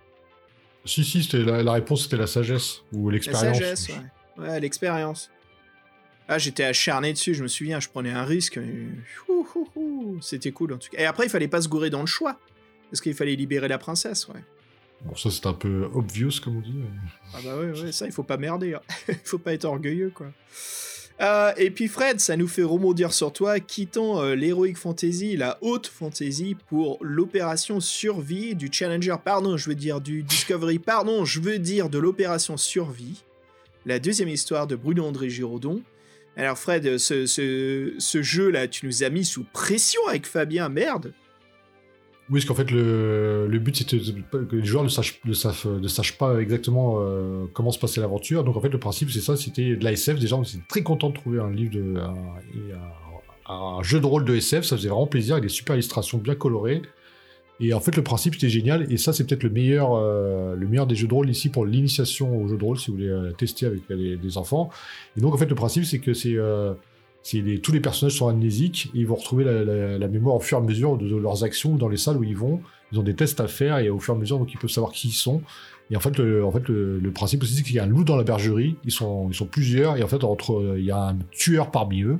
Si 0.84 1.04
si 1.04 1.22
c'était 1.22 1.44
la, 1.44 1.62
la 1.62 1.72
réponse 1.74 2.04
c'était 2.04 2.16
la 2.16 2.26
sagesse 2.26 2.82
ou 2.92 3.10
La 3.10 3.14
l'expérience 3.14 3.58
sagesse, 3.58 3.88
ouais. 3.90 4.44
Ouais, 4.44 4.60
l'expérience. 4.60 5.30
Ah, 6.28 6.38
j'étais 6.38 6.64
acharné 6.64 7.12
dessus, 7.14 7.32
je 7.34 7.42
me 7.42 7.48
souviens, 7.48 7.80
je 7.80 7.88
prenais 7.88 8.10
un 8.10 8.24
risque. 8.24 8.60
C'était 10.20 10.52
cool 10.52 10.72
en 10.74 10.78
tout 10.78 10.90
cas. 10.90 11.00
Et 11.00 11.06
après, 11.06 11.26
il 11.26 11.30
fallait 11.30 11.48
pas 11.48 11.62
se 11.62 11.68
gourer 11.68 11.90
dans 11.90 12.00
le 12.00 12.06
choix. 12.06 12.38
Parce 12.90 13.00
qu'il 13.00 13.14
fallait 13.14 13.36
libérer 13.36 13.68
la 13.68 13.76
princesse, 13.78 14.28
ouais. 14.28 14.42
bon 15.04 15.14
ça 15.14 15.30
c'est 15.30 15.44
un 15.44 15.52
peu 15.52 15.90
obvious 15.92 16.40
comme 16.42 16.56
on 16.56 16.60
dit 16.60 16.74
Ah 17.34 17.38
bah 17.44 17.58
ouais, 17.58 17.78
ouais, 17.78 17.92
ça, 17.92 18.06
il 18.06 18.12
faut 18.12 18.22
pas 18.22 18.38
merder. 18.38 18.74
hein. 18.74 18.80
il 19.08 19.14
faut 19.24 19.38
pas 19.38 19.52
être 19.52 19.66
orgueilleux, 19.66 20.10
quoi. 20.14 20.28
Euh, 21.20 21.52
et 21.56 21.70
puis 21.70 21.88
Fred, 21.88 22.20
ça 22.20 22.36
nous 22.36 22.46
fait 22.48 22.62
rebondir 22.62 23.12
sur 23.12 23.32
toi, 23.32 23.58
quittant 23.60 24.22
euh, 24.22 24.34
l'Heroic 24.36 24.74
Fantasy, 24.76 25.36
la 25.36 25.58
haute 25.62 25.88
fantasy, 25.88 26.56
pour 26.68 26.96
l'opération 27.00 27.80
survie 27.80 28.54
du 28.54 28.68
Challenger, 28.70 29.16
pardon, 29.22 29.56
je 29.56 29.68
veux 29.68 29.74
dire 29.74 30.00
du 30.00 30.22
Discovery, 30.22 30.78
pardon, 30.78 31.24
je 31.24 31.40
veux 31.40 31.58
dire 31.58 31.90
de 31.90 31.98
l'opération 31.98 32.56
survie, 32.56 33.24
la 33.84 33.98
deuxième 33.98 34.28
histoire 34.28 34.66
de 34.68 34.76
Bruno 34.76 35.04
André 35.06 35.28
Giraudon. 35.28 35.82
Alors 36.38 36.56
Fred, 36.56 36.98
ce, 36.98 37.26
ce, 37.26 38.22
jeu-là, 38.22 38.68
tu 38.68 38.86
nous 38.86 39.02
as 39.02 39.10
mis 39.10 39.24
sous 39.24 39.44
pression 39.52 40.00
avec 40.08 40.24
Fabien, 40.26 40.68
merde 40.68 41.12
Oui, 42.30 42.38
parce 42.40 42.44
qu'en 42.44 42.54
fait, 42.54 42.70
le, 42.70 43.46
le 43.48 43.58
but, 43.58 43.92
de- 43.94 44.44
que 44.44 44.56
les 44.56 44.64
joueurs 44.64 44.84
ne 44.84 44.88
sachent, 44.88 45.20
ne 45.24 45.88
sachent 45.88 46.16
pas 46.16 46.38
exactement 46.40 46.98
euh, 47.00 47.46
comment 47.52 47.72
se 47.72 47.78
passait 47.80 48.00
l'aventure. 48.00 48.44
Donc, 48.44 48.56
en 48.56 48.60
fait, 48.60 48.68
le 48.68 48.78
principe, 48.78 49.10
c'est 49.10 49.20
ça, 49.20 49.36
c'était 49.36 49.74
de 49.76 49.82
la 49.82 49.92
SF. 49.92 50.20
Déjà, 50.20 50.36
on 50.36 50.44
était 50.44 50.58
très 50.68 50.82
content 50.84 51.10
de 51.10 51.14
trouver 51.14 51.40
un 51.40 51.50
livre, 51.50 51.72
de, 51.74 51.96
un- 51.96 53.52
un 53.52 53.82
jeu 53.82 53.98
de 53.98 54.06
rôle 54.06 54.24
de 54.24 54.36
SF. 54.36 54.64
Ça 54.64 54.76
faisait 54.76 54.88
vraiment 54.90 55.06
plaisir, 55.08 55.34
avec 55.34 55.42
des 55.44 55.48
super 55.52 55.74
illustrations 55.74 56.18
bien 56.18 56.36
colorées. 56.36 56.82
Et 57.60 57.74
en 57.74 57.80
fait, 57.80 57.96
le 57.96 58.02
principe, 58.02 58.34
c'était 58.34 58.48
génial. 58.48 58.90
Et 58.92 58.96
ça, 58.96 59.12
c'est 59.12 59.26
peut-être 59.26 59.42
le 59.42 59.50
meilleur, 59.50 59.94
euh, 59.94 60.54
le 60.54 60.68
meilleur 60.68 60.86
des 60.86 60.94
jeux 60.94 61.08
de 61.08 61.14
rôle 61.14 61.28
ici 61.28 61.48
pour 61.48 61.66
l'initiation 61.66 62.40
au 62.40 62.48
jeu 62.48 62.56
de 62.56 62.64
rôle, 62.64 62.78
si 62.78 62.90
vous 62.90 62.96
voulez 62.96 63.08
euh, 63.08 63.32
tester 63.32 63.66
avec 63.66 63.82
des 63.88 64.38
enfants. 64.38 64.70
Et 65.16 65.20
donc, 65.20 65.34
en 65.34 65.38
fait, 65.38 65.46
le 65.46 65.54
principe, 65.54 65.84
c'est 65.84 65.98
que 65.98 66.14
c'est... 66.14 66.36
euh, 66.36 66.74
tous 67.62 67.72
les 67.72 67.80
personnages 67.80 68.16
sont 68.16 68.28
amnésiques 68.28 68.90
et 68.94 69.00
ils 69.00 69.06
vont 69.06 69.16
retrouver 69.16 69.44
la, 69.44 70.08
mémoire 70.08 70.36
au 70.36 70.40
fur 70.40 70.58
et 70.58 70.60
à 70.60 70.64
mesure 70.64 70.96
de, 70.96 71.14
leurs 71.16 71.44
actions 71.44 71.74
dans 71.74 71.88
les 71.88 71.96
salles 71.96 72.16
où 72.16 72.24
ils 72.24 72.36
vont. 72.36 72.60
Ils 72.92 72.98
ont 73.00 73.02
des 73.02 73.14
tests 73.14 73.40
à 73.40 73.48
faire 73.48 73.78
et 73.78 73.90
au 73.90 73.98
fur 73.98 74.14
et 74.14 74.16
à 74.16 74.20
mesure, 74.20 74.46
ils 74.48 74.58
peuvent 74.58 74.70
savoir 74.70 74.92
qui 74.92 75.08
ils 75.08 75.12
sont. 75.12 75.42
Et 75.90 75.96
en 75.96 76.00
fait, 76.00 76.16
le, 76.16 76.44
en 76.44 76.52
fait, 76.52 76.66
le, 76.68 77.10
principe 77.10 77.42
aussi, 77.42 77.54
c'est 77.54 77.62
qu'il 77.62 77.74
y 77.74 77.80
a 77.80 77.84
un 77.84 77.88
loup 77.88 78.04
dans 78.04 78.16
la 78.16 78.22
bergerie. 78.22 78.76
Ils 78.84 78.92
sont, 78.92 79.28
ils 79.28 79.34
sont 79.34 79.46
plusieurs 79.46 79.96
et 79.96 80.02
en 80.02 80.08
fait, 80.08 80.22
entre, 80.22 80.76
il 80.78 80.84
y 80.84 80.90
a 80.90 81.08
un 81.08 81.18
tueur 81.32 81.70
parmi 81.70 82.02
eux 82.02 82.18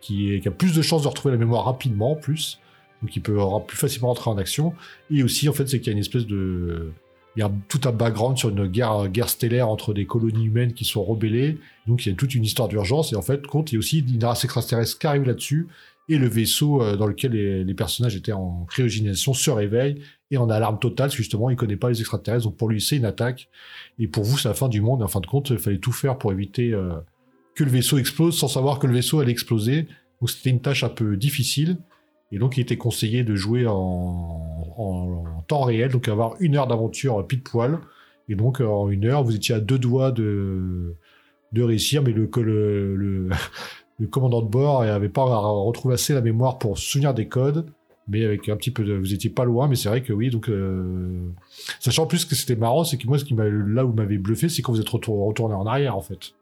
qui, 0.00 0.38
qui 0.40 0.46
a 0.46 0.50
plus 0.50 0.74
de 0.74 0.82
chances 0.82 1.02
de 1.02 1.08
retrouver 1.08 1.32
la 1.32 1.38
mémoire 1.38 1.64
rapidement, 1.64 2.12
en 2.12 2.16
plus. 2.16 2.60
Donc, 3.02 3.14
il 3.16 3.22
peut 3.22 3.38
plus 3.66 3.76
facilement 3.76 4.10
entrer 4.10 4.30
en 4.30 4.38
action. 4.38 4.74
Et 5.10 5.22
aussi, 5.22 5.48
en 5.48 5.52
fait, 5.52 5.68
c'est 5.68 5.78
qu'il 5.78 5.88
y 5.88 5.90
a 5.90 5.92
une 5.92 5.98
espèce 5.98 6.26
de, 6.26 6.92
il 7.36 7.40
y 7.40 7.42
a 7.42 7.50
tout 7.68 7.80
un 7.84 7.92
background 7.92 8.38
sur 8.38 8.50
une 8.50 8.66
guerre, 8.66 9.08
guerre 9.08 9.28
stellaire 9.28 9.68
entre 9.68 9.92
des 9.92 10.06
colonies 10.06 10.44
humaines 10.44 10.72
qui 10.72 10.84
sont 10.84 11.02
rebellées. 11.02 11.58
Donc 11.86 12.06
il 12.06 12.10
y 12.10 12.12
a 12.12 12.14
toute 12.14 12.34
une 12.34 12.44
histoire 12.44 12.68
d'urgence. 12.68 13.12
Et 13.12 13.16
en 13.16 13.22
fait, 13.22 13.46
compte, 13.46 13.72
il 13.72 13.74
y 13.74 13.76
a 13.76 13.80
aussi 13.80 13.98
une 14.00 14.24
race 14.24 14.44
extraterrestre 14.44 14.98
qui 14.98 15.06
arrive 15.06 15.24
là-dessus. 15.24 15.66
Et 16.08 16.18
le 16.18 16.28
vaisseau 16.28 16.82
euh, 16.82 16.96
dans 16.96 17.06
lequel 17.06 17.32
les, 17.32 17.74
personnages 17.74 18.14
étaient 18.14 18.32
en 18.32 18.66
cryogénisation 18.68 19.32
se 19.32 19.50
réveille 19.50 20.02
et 20.30 20.36
en 20.36 20.50
alarme 20.50 20.78
totale, 20.78 21.10
justement, 21.10 21.50
il 21.50 21.56
connaît 21.56 21.76
pas 21.76 21.88
les 21.88 22.00
extraterrestres. 22.00 22.44
Donc 22.44 22.56
pour 22.56 22.68
lui, 22.68 22.80
c'est 22.80 22.96
une 22.96 23.06
attaque. 23.06 23.48
Et 23.98 24.06
pour 24.06 24.22
vous, 24.22 24.38
c'est 24.38 24.48
la 24.48 24.54
fin 24.54 24.68
du 24.68 24.80
monde. 24.80 25.02
En 25.02 25.08
fin 25.08 25.20
de 25.20 25.26
compte, 25.26 25.50
il 25.50 25.58
fallait 25.58 25.78
tout 25.78 25.92
faire 25.92 26.18
pour 26.18 26.30
éviter 26.30 26.72
euh, 26.72 26.92
que 27.56 27.64
le 27.64 27.70
vaisseau 27.70 27.98
explose 27.98 28.38
sans 28.38 28.48
savoir 28.48 28.78
que 28.78 28.86
le 28.86 28.94
vaisseau 28.94 29.20
allait 29.20 29.32
exploser. 29.32 29.88
Donc 30.20 30.30
c'était 30.30 30.50
une 30.50 30.60
tâche 30.60 30.84
un 30.84 30.88
peu 30.88 31.16
difficile. 31.16 31.78
Et 32.34 32.38
donc, 32.38 32.56
il 32.56 32.62
était 32.62 32.76
conseillé 32.76 33.22
de 33.22 33.36
jouer 33.36 33.64
en, 33.68 34.42
temps 35.46 35.62
réel, 35.62 35.92
donc 35.92 36.08
avoir 36.08 36.34
une 36.40 36.56
heure 36.56 36.66
d'aventure 36.66 37.24
pile 37.28 37.42
poil. 37.42 37.78
Et 38.28 38.34
donc, 38.34 38.60
en 38.60 38.90
une 38.90 39.04
heure, 39.04 39.22
vous 39.22 39.36
étiez 39.36 39.54
à 39.54 39.60
deux 39.60 39.78
doigts 39.78 40.10
de, 40.10 40.96
réussir, 41.54 42.02
mais 42.02 42.12
le, 42.12 43.28
commandant 44.10 44.42
de 44.42 44.48
bord 44.48 44.82
n'avait 44.82 45.08
pas 45.08 45.22
retrouvé 45.24 45.94
assez 45.94 46.12
la 46.12 46.22
mémoire 46.22 46.58
pour 46.58 46.76
se 46.76 46.90
souvenir 46.90 47.14
des 47.14 47.28
codes. 47.28 47.66
Mais 48.08 48.24
avec 48.24 48.48
un 48.48 48.56
petit 48.56 48.72
peu 48.72 48.82
de. 48.84 48.94
Vous 48.94 49.14
étiez 49.14 49.30
pas 49.30 49.44
loin, 49.44 49.68
mais 49.68 49.76
c'est 49.76 49.88
vrai 49.88 50.02
que 50.02 50.12
oui, 50.12 50.28
donc. 50.28 50.50
euh, 50.50 51.30
Sachant 51.78 52.06
plus 52.06 52.24
que 52.24 52.34
c'était 52.34 52.56
marrant, 52.56 52.82
c'est 52.84 52.98
que 52.98 53.06
moi, 53.06 53.18
ce 53.18 53.24
qui 53.24 53.34
là 53.34 53.86
où 53.86 53.92
m'avez 53.92 54.18
bluffé, 54.18 54.48
c'est 54.48 54.60
quand 54.60 54.72
vous 54.72 54.80
êtes 54.80 54.88
retour- 54.88 55.24
retourné 55.26 55.54
en 55.54 55.66
arrière, 55.66 55.96
en 55.96 56.02
fait. 56.02 56.34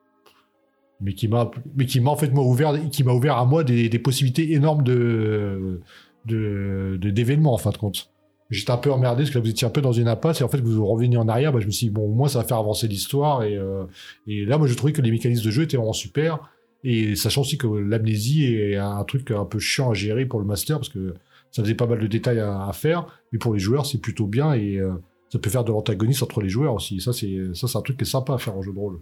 Mais 1.03 1.15
qui 1.15 1.29
m'a, 1.29 1.51
mais 1.77 1.87
qui 1.87 2.01
m'a 2.01 2.11
en 2.11 2.17
fait 2.17 2.33
m'a 2.33 2.41
ouvert, 2.41 2.75
qui 2.91 3.03
m'a 3.03 3.13
ouvert 3.13 3.37
à 3.37 3.45
moi 3.45 3.65
des, 3.65 3.89
possibilités 3.99 4.53
énormes 4.53 4.83
de, 4.83 5.81
de, 6.27 6.97
d'événements, 6.97 7.55
en 7.55 7.59
fin 7.59 7.71
de 7.71 7.77
compte. 7.77 8.11
J'étais 8.51 8.71
un 8.71 8.77
peu 8.77 8.93
emmerdé 8.93 9.23
parce 9.23 9.31
que 9.31 9.39
là, 9.39 9.43
vous 9.43 9.51
étiez 9.51 9.67
un 9.67 9.71
peu 9.71 9.81
dans 9.81 9.93
une 9.93 10.09
impasse 10.09 10.41
et 10.43 10.45
en 10.45 10.49
fait, 10.49 10.61
vous 10.61 10.87
reveniez 10.87 11.17
en 11.17 11.27
arrière. 11.27 11.53
Bah, 11.53 11.61
je 11.61 11.67
me 11.67 11.71
suis 11.71 11.87
dit, 11.87 11.93
bon, 11.93 12.09
moins, 12.09 12.29
ça 12.29 12.41
va 12.41 12.45
faire 12.45 12.59
avancer 12.59 12.87
l'histoire. 12.87 13.43
Et, 13.45 13.57
euh, 13.57 13.85
et 14.27 14.45
là, 14.45 14.59
moi, 14.59 14.67
je 14.67 14.75
trouvais 14.75 14.93
que 14.93 15.01
les 15.01 15.11
mécanismes 15.11 15.45
de 15.45 15.51
jeu 15.51 15.63
étaient 15.63 15.79
vraiment 15.79 15.95
super. 15.95 16.51
Et 16.85 17.15
sachant 17.17 17.43
aussi 17.43 17.59
que 17.59 17.67
l'amnésie 17.67 18.45
est 18.45 18.77
un 18.77 19.05
truc 19.05 19.31
un 19.31 19.45
peu 19.45 19.59
chiant 19.59 19.91
à 19.91 19.95
gérer 19.95 20.27
pour 20.27 20.41
le 20.41 20.47
master 20.47 20.79
parce 20.79 20.89
que 20.89 21.15
ça 21.51 21.63
faisait 21.63 21.75
pas 21.75 21.87
mal 21.87 22.01
de 22.01 22.07
détails 22.07 22.41
à, 22.41 22.71
faire. 22.73 23.07
Mais 23.33 23.39
pour 23.39 23.55
les 23.55 23.61
joueurs, 23.61 23.87
c'est 23.87 23.99
plutôt 23.99 24.27
bien 24.27 24.55
et 24.55 24.79
euh, 24.79 24.93
ça 25.29 25.39
peut 25.39 25.51
faire 25.51 25.65
de 25.65 25.71
l'antagonisme 25.71 26.25
entre 26.25 26.41
les 26.41 26.49
joueurs 26.49 26.75
aussi. 26.75 27.01
Ça, 27.01 27.13
ça, 27.13 27.69
c'est 27.69 27.79
un 27.79 27.83
truc 27.83 27.99
qui 27.99 28.03
est 28.03 28.07
sympa 28.07 28.35
à 28.35 28.39
faire 28.39 28.57
en 28.57 28.63
jeu 28.63 28.73
de 28.73 28.79
rôle. 28.79 28.99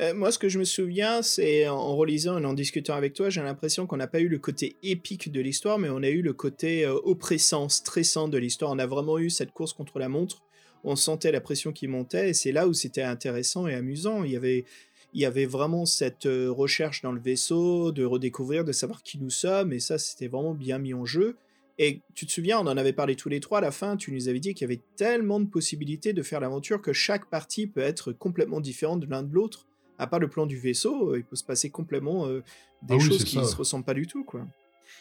Euh, 0.00 0.14
moi, 0.14 0.32
ce 0.32 0.38
que 0.38 0.48
je 0.48 0.58
me 0.58 0.64
souviens, 0.64 1.20
c'est 1.20 1.68
en- 1.68 1.94
relisant 1.94 2.38
et 2.38 2.46
en 2.46 2.54
discutant 2.54 2.94
avec 2.94 3.12
toi, 3.12 3.28
j'ai 3.28 3.42
l'impression 3.42 3.86
qu'on 3.86 3.98
n'a 3.98 4.06
pas 4.06 4.20
eu 4.20 4.28
le 4.28 4.38
côté 4.38 4.76
épique 4.82 5.30
de 5.30 5.40
l'histoire, 5.40 5.78
mais 5.78 5.90
on 5.90 6.02
a 6.02 6.08
eu 6.08 6.22
le 6.22 6.32
côté 6.32 6.86
euh, 6.86 6.94
oppressant, 7.04 7.68
stressant 7.68 8.28
de 8.28 8.38
l'histoire. 8.38 8.70
On 8.70 8.78
a 8.78 8.86
vraiment 8.86 9.18
eu 9.18 9.28
cette 9.28 9.52
course 9.52 9.74
contre 9.74 9.98
la 9.98 10.08
montre. 10.08 10.42
On 10.84 10.96
sentait 10.96 11.32
la 11.32 11.42
pression 11.42 11.72
qui 11.72 11.86
montait, 11.86 12.30
et 12.30 12.34
c'est 12.34 12.52
là 12.52 12.66
où 12.66 12.72
c'était 12.72 13.02
intéressant 13.02 13.66
et 13.66 13.74
amusant. 13.74 14.24
Il 14.24 14.30
y 14.32 14.36
avait, 14.36 14.64
il 15.12 15.20
y 15.20 15.26
avait 15.26 15.44
vraiment 15.44 15.84
cette 15.84 16.24
euh, 16.24 16.50
recherche 16.50 17.02
dans 17.02 17.12
le 17.12 17.20
vaisseau, 17.20 17.92
de 17.92 18.04
redécouvrir, 18.04 18.64
de 18.64 18.72
savoir 18.72 19.02
qui 19.02 19.18
nous 19.18 19.28
sommes, 19.28 19.74
et 19.74 19.80
ça, 19.80 19.98
c'était 19.98 20.28
vraiment 20.28 20.54
bien 20.54 20.78
mis 20.78 20.94
en 20.94 21.04
jeu. 21.04 21.36
Et 21.78 22.00
tu 22.14 22.24
te 22.26 22.32
souviens, 22.32 22.58
on 22.58 22.66
en 22.66 22.76
avait 22.78 22.94
parlé 22.94 23.16
tous 23.16 23.28
les 23.28 23.40
trois 23.40 23.58
à 23.58 23.62
la 23.62 23.70
fin, 23.70 23.96
tu 23.98 24.12
nous 24.12 24.28
avais 24.28 24.40
dit 24.40 24.54
qu'il 24.54 24.66
y 24.66 24.70
avait 24.72 24.80
tellement 24.96 25.40
de 25.40 25.46
possibilités 25.46 26.14
de 26.14 26.22
faire 26.22 26.40
l'aventure 26.40 26.80
que 26.80 26.94
chaque 26.94 27.28
partie 27.28 27.66
peut 27.66 27.80
être 27.80 28.12
complètement 28.12 28.60
différente 28.60 29.00
de 29.00 29.06
l'un 29.06 29.22
de 29.22 29.32
l'autre 29.32 29.66
à 30.00 30.06
part 30.06 30.18
le 30.20 30.28
plan 30.28 30.46
du 30.46 30.56
vaisseau, 30.56 31.10
euh, 31.12 31.18
il 31.18 31.24
peut 31.24 31.36
se 31.36 31.44
passer 31.44 31.70
complètement 31.70 32.26
euh, 32.26 32.42
des 32.82 32.94
Ah 32.94 32.96
oui, 32.96 33.02
choses 33.02 33.24
qui 33.24 33.38
ne 33.38 33.44
se 33.44 33.56
ressemblent 33.56 33.84
pas 33.84 33.94
du 33.94 34.06
tout, 34.06 34.24
quoi. 34.24 34.40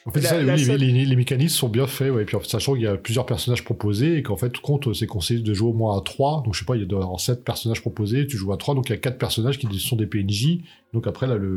En 0.05 0.11
fait, 0.11 0.21
La- 0.21 0.29
ça, 0.29 0.41
la 0.43 0.53
oui, 0.53 0.59
les, 0.59 0.65
seule- 0.65 0.79
les- 0.79 1.05
les 1.05 1.15
mécanismes 1.15 1.55
sont 1.57 1.67
bien 1.69 1.87
faits, 1.87 2.11
ouais. 2.11 2.21
Et 2.21 2.25
puis, 2.25 2.35
en 2.35 2.39
fait, 2.39 2.47
sachant 2.47 2.73
qu'il 2.73 2.83
y 2.83 2.87
a 2.87 2.95
plusieurs 2.95 3.25
personnages 3.25 3.63
proposés 3.65 4.17
et 4.17 4.23
qu'en 4.23 4.37
fait, 4.37 4.49
tout 4.49 4.61
compte, 4.61 4.93
c'est 4.93 5.07
conseillé 5.07 5.41
de 5.41 5.53
jouer 5.53 5.69
au 5.69 5.73
moins 5.73 5.97
à 5.97 6.01
3. 6.01 6.43
Donc, 6.45 6.53
je 6.53 6.59
sais 6.59 6.65
pas, 6.65 6.75
il 6.77 6.83
y 6.89 6.93
a 6.93 6.97
avoir 6.97 7.19
7 7.19 7.43
personnages 7.43 7.81
proposés, 7.81 8.25
tu 8.27 8.37
joues 8.37 8.53
à 8.53 8.57
3, 8.57 8.75
donc 8.75 8.87
il 8.89 8.91
y 8.91 8.95
a 8.95 8.97
4 8.99 9.17
personnages 9.17 9.57
qui 9.57 9.67
sont 9.79 9.95
des 9.95 10.05
PNJ. 10.07 10.59
Donc, 10.93 11.07
après, 11.07 11.27
là, 11.27 11.35
le, 11.35 11.47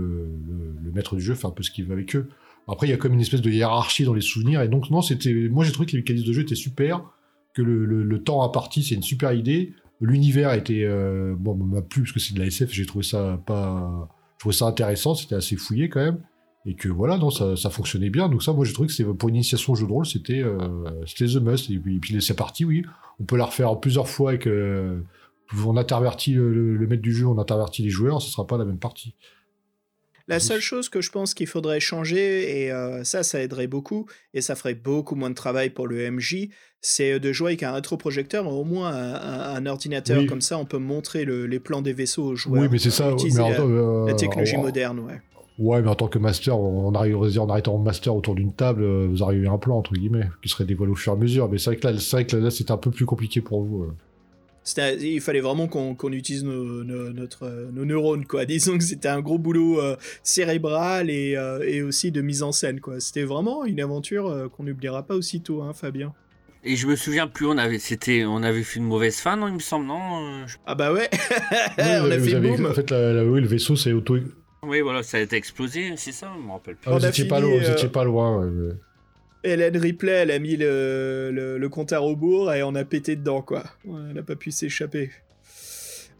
le- 0.48 0.76
le 0.82 0.92
maître 0.92 1.14
du 1.14 1.22
jeu 1.22 1.34
fait 1.34 1.46
un 1.46 1.50
peu 1.50 1.62
ce 1.62 1.70
qu'il 1.70 1.84
veut 1.84 1.92
avec 1.92 2.16
eux. 2.16 2.28
Après, 2.68 2.86
il 2.86 2.90
y 2.90 2.94
a 2.94 2.96
comme 2.96 3.12
une 3.12 3.20
espèce 3.20 3.42
de 3.42 3.50
hiérarchie 3.50 4.04
dans 4.04 4.14
les 4.14 4.20
souvenirs. 4.22 4.62
Et 4.62 4.68
donc, 4.68 4.90
non, 4.90 5.02
c'était. 5.02 5.32
Moi, 5.50 5.64
j'ai 5.64 5.72
trouvé 5.72 5.86
que 5.86 5.92
les 5.92 5.98
mécanismes 5.98 6.26
de 6.26 6.32
jeu 6.32 6.42
étaient 6.42 6.54
super, 6.54 7.02
que 7.54 7.60
le, 7.62 7.84
le- 7.84 8.02
le 8.02 8.22
temps 8.22 8.42
imparti, 8.42 8.82
c'est 8.82 8.94
une 8.94 9.02
super 9.02 9.32
idée. 9.34 9.72
L'univers 10.02 10.52
était. 10.52 10.84
euh, 10.84 11.34
bon, 11.38 11.54
m'a 11.54 11.80
plu 11.80 12.02
parce 12.02 12.12
que 12.12 12.20
c'est 12.20 12.34
de 12.34 12.40
la 12.40 12.46
SF, 12.46 12.70
j'ai 12.72 12.84
trouvé 12.86 13.04
ça 13.04 13.40
pas. 13.46 14.10
Je 14.44 14.50
ça 14.50 14.66
intéressant, 14.66 15.14
c'était 15.14 15.36
assez 15.36 15.56
fouillé 15.56 15.88
quand 15.88 16.00
même 16.04 16.18
et 16.66 16.74
que 16.74 16.88
voilà, 16.88 17.16
non, 17.18 17.30
ça, 17.30 17.56
ça 17.56 17.70
fonctionnait 17.70 18.10
bien. 18.10 18.28
Donc 18.28 18.42
ça, 18.42 18.52
moi, 18.52 18.64
j'ai 18.64 18.72
trouvé 18.72 18.88
que 18.88 19.02
pour 19.12 19.28
une 19.28 19.36
initiation 19.36 19.72
au 19.72 19.76
jeu 19.76 19.86
de 19.86 19.92
rôle, 19.92 20.04
c'était 20.06 20.42
euh, 20.42 20.58
c'était 21.06 21.26
the 21.26 21.36
must. 21.42 21.70
Et 21.70 21.78
puis, 21.78 21.98
puis 22.00 22.20
c'est 22.20 22.34
parti, 22.36 22.64
oui. 22.64 22.84
On 23.20 23.24
peut 23.24 23.36
la 23.36 23.46
refaire 23.46 23.78
plusieurs 23.80 24.08
fois 24.08 24.30
avec. 24.30 24.46
euh, 24.46 25.00
on 25.66 25.76
intervertit 25.76 26.34
le, 26.34 26.52
le- 26.52 26.76
le 26.76 26.86
maître 26.86 27.02
du 27.02 27.14
jeu, 27.14 27.26
on 27.26 27.38
intervertit 27.38 27.82
les 27.82 27.90
joueurs, 27.90 28.20
ce 28.22 28.30
sera 28.30 28.46
pas 28.46 28.58
la 28.58 28.64
même 28.64 28.78
partie. 28.78 29.14
La 30.28 30.40
seule 30.40 30.60
chose 30.60 30.88
que 30.88 31.00
je 31.00 31.10
pense 31.10 31.34
qu'il 31.34 31.46
faudrait 31.46 31.80
changer, 31.80 32.62
et 32.64 32.72
euh, 32.72 33.04
ça, 33.04 33.22
ça 33.22 33.40
aiderait 33.42 33.66
beaucoup, 33.66 34.06
et 34.34 34.40
ça 34.40 34.54
ferait 34.54 34.74
beaucoup 34.74 35.14
moins 35.14 35.30
de 35.30 35.34
travail 35.34 35.70
pour 35.70 35.86
le 35.86 36.10
MJ, 36.10 36.48
c'est 36.80 37.18
de 37.20 37.32
jouer 37.32 37.50
avec 37.50 37.62
un 37.62 37.72
rétroprojecteur, 37.72 38.46
au 38.48 38.64
moins 38.64 38.88
un, 38.88 39.14
un- 39.14 39.54
un 39.56 39.66
ordinateur, 39.66 40.18
Oui. 40.20 40.26
comme 40.26 40.40
ça 40.40 40.58
on 40.58 40.64
peut 40.64 40.78
montrer 40.78 41.24
le- 41.24 41.46
les 41.46 41.60
plans 41.60 41.82
des 41.82 41.92
vaisseaux 41.92 42.24
aux 42.24 42.36
joueurs. 42.36 42.62
oui, 42.62 42.68
mais 42.70 42.78
c'est 42.78 42.90
ça. 42.90 43.14
Mais 43.22 43.30
la, 43.50 43.60
euh, 43.60 44.06
la 44.06 44.14
technologie 44.14 44.56
moderne, 44.56 45.00
ouais. 45.00 45.20
Ouais, 45.58 45.82
mais 45.82 45.88
en 45.88 45.94
tant 45.94 46.08
que 46.08 46.18
master, 46.18 46.58
on 46.58 46.92
arrive, 46.94 47.16
en 47.38 47.48
arrêtant 47.50 47.74
en 47.74 47.78
master 47.78 48.16
autour 48.16 48.34
d'une 48.34 48.52
table, 48.54 48.82
euh, 48.82 49.06
vous 49.08 49.22
arrivez 49.22 49.46
à 49.46 49.52
un 49.52 49.58
plan 49.58 49.76
entre 49.78 49.92
guillemets 49.92 50.28
qui 50.42 50.48
serait 50.48 50.64
dévoilé 50.64 50.92
au 50.92 50.96
fur 50.96 51.12
et 51.12 51.16
à 51.16 51.18
mesure. 51.18 51.48
Mais 51.50 51.58
c'est 51.58 51.70
vrai 51.78 52.24
que 52.26 52.36
là, 52.38 52.50
c'est 52.50 52.70
un 52.70 52.78
peu 52.78 52.90
plus 52.90 53.04
compliqué 53.04 53.40
pour 53.42 53.62
vous. 53.62 53.86
Il 55.00 55.20
fallait 55.20 55.40
vraiment 55.40 55.66
qu'on 55.66 56.12
utilise 56.12 56.44
nos, 56.44 56.84
nos- 56.84 57.10
notre, 57.12 57.68
nos 57.72 57.84
neurones, 57.84 58.24
quoi. 58.26 58.44
Disons 58.46 58.78
que 58.78 58.84
c'était 58.84 59.08
un 59.08 59.20
gros 59.20 59.38
boulot 59.38 59.80
euh, 59.80 59.96
cérébral 60.22 61.10
et, 61.10 61.36
euh, 61.36 61.60
et 61.66 61.82
aussi 61.82 62.10
de 62.12 62.20
mise 62.20 62.42
en 62.42 62.52
scène, 62.52 62.80
quoi. 62.80 63.00
C'était 63.00 63.24
vraiment 63.24 63.64
une 63.64 63.80
aventure 63.80 64.28
euh, 64.28 64.48
qu'on 64.48 64.62
n'oubliera 64.64 65.02
pas 65.04 65.14
aussitôt, 65.16 65.62
hein, 65.62 65.72
Fabien. 65.72 66.12
Et 66.64 66.76
je 66.76 66.86
me 66.86 66.94
souviens 66.94 67.26
plus, 67.26 67.46
on 67.46 67.58
avait, 67.58 67.80
c'était, 67.80 68.24
on 68.24 68.42
avait 68.44 68.62
fait 68.62 68.78
une 68.78 68.84
mauvaise 68.86 69.16
fin, 69.16 69.36
non, 69.36 69.48
il 69.48 69.54
me 69.54 69.58
semble, 69.58 69.84
non 69.86 70.46
je- 70.46 70.58
Ah 70.64 70.76
bah 70.76 70.92
ouais, 70.92 71.08
Oui, 71.12 71.18
on 71.78 72.10
a 72.10 72.18
fait 72.20 72.40
boum. 72.40 72.66
En 72.66 72.72
fait, 72.72 72.88
la- 72.90 73.12
la- 73.14 73.24
oui, 73.24 73.40
le 73.40 73.48
vaisseau, 73.48 73.74
c'est 73.74 73.92
auto. 73.92 74.16
Oui, 74.64 74.80
voilà, 74.80 75.02
ça 75.02 75.16
a 75.16 75.20
été 75.20 75.34
explosé, 75.34 75.94
c'est 75.96 76.12
ça, 76.12 76.30
je 76.40 76.46
me 76.46 76.52
rappelle 76.52 76.76
plus. 76.76 76.88
Ah, 76.88 76.92
vous 76.96 77.02
On 77.02 77.04
a 77.04 77.08
étiez 77.08 77.24
pas 77.24 77.40
euh, 77.42 77.88
pas 77.88 78.04
loin. 78.04 78.38
ouais, 78.38 78.46
ouais. 78.68 78.74
Hélène 79.44 79.76
Ripley, 79.76 80.12
elle 80.12 80.30
a 80.30 80.38
mis 80.38 80.56
le, 80.56 81.30
le, 81.32 81.58
le 81.58 81.68
compte 81.68 81.92
à 81.92 81.98
rebours 81.98 82.52
et 82.52 82.62
on 82.62 82.74
a 82.74 82.84
pété 82.84 83.16
dedans, 83.16 83.42
quoi. 83.42 83.64
On 83.86 83.98
n'a 83.98 84.22
pas 84.22 84.36
pu 84.36 84.50
s'échapper. 84.52 85.10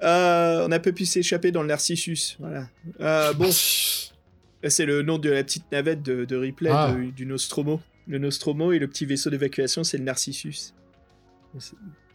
Euh, 0.03 0.64
on 0.64 0.68
n'a 0.68 0.81
pas 0.81 0.91
pu 0.93 1.07
s'échapper 1.07 1.53
dans 1.53 1.62
le 1.62 1.68
Narcissus, 1.68 2.37
voilà. 2.41 2.66
Euh, 3.01 3.33
bon, 3.35 3.49
c'est 4.68 4.87
le 4.87 5.03
nom 5.03 5.18
de 5.18 5.31
la 5.31 5.45
petite 5.45 5.70
navette 5.70 6.03
de, 6.03 6.25
de 6.25 6.37
Ripley, 6.37 6.70
Ah. 6.73 6.93
de- 6.93 7.11
du 7.11 7.25
Nostromo. 7.27 7.81
Le 8.09 8.18
Nostromo 8.18 8.73
et 8.73 8.81
le 8.81 8.89
petit 8.89 9.07
vaisseau 9.07 9.31
d'évacuation, 9.31 9.85
c'est 9.85 9.99
le 9.99 10.03
Narcissus. 10.05 10.73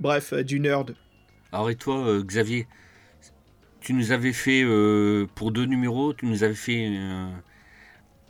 Bref, 0.02 0.34
euh, 0.34 0.44
du 0.44 0.60
nerd. 0.60 0.96
Alors 1.54 1.70
et 1.70 1.76
toi, 1.76 2.06
euh, 2.06 2.24
Xavier, 2.24 2.68
tu 3.80 3.94
nous 3.94 4.12
avais 4.12 4.34
fait, 4.34 4.64
euh, 4.66 5.26
pour 5.36 5.54
deux 5.54 5.66
numéros, 5.66 6.14
tu 6.14 6.26
nous 6.26 6.44
avais 6.44 6.54
fait 6.56 6.88
euh, 6.90 7.30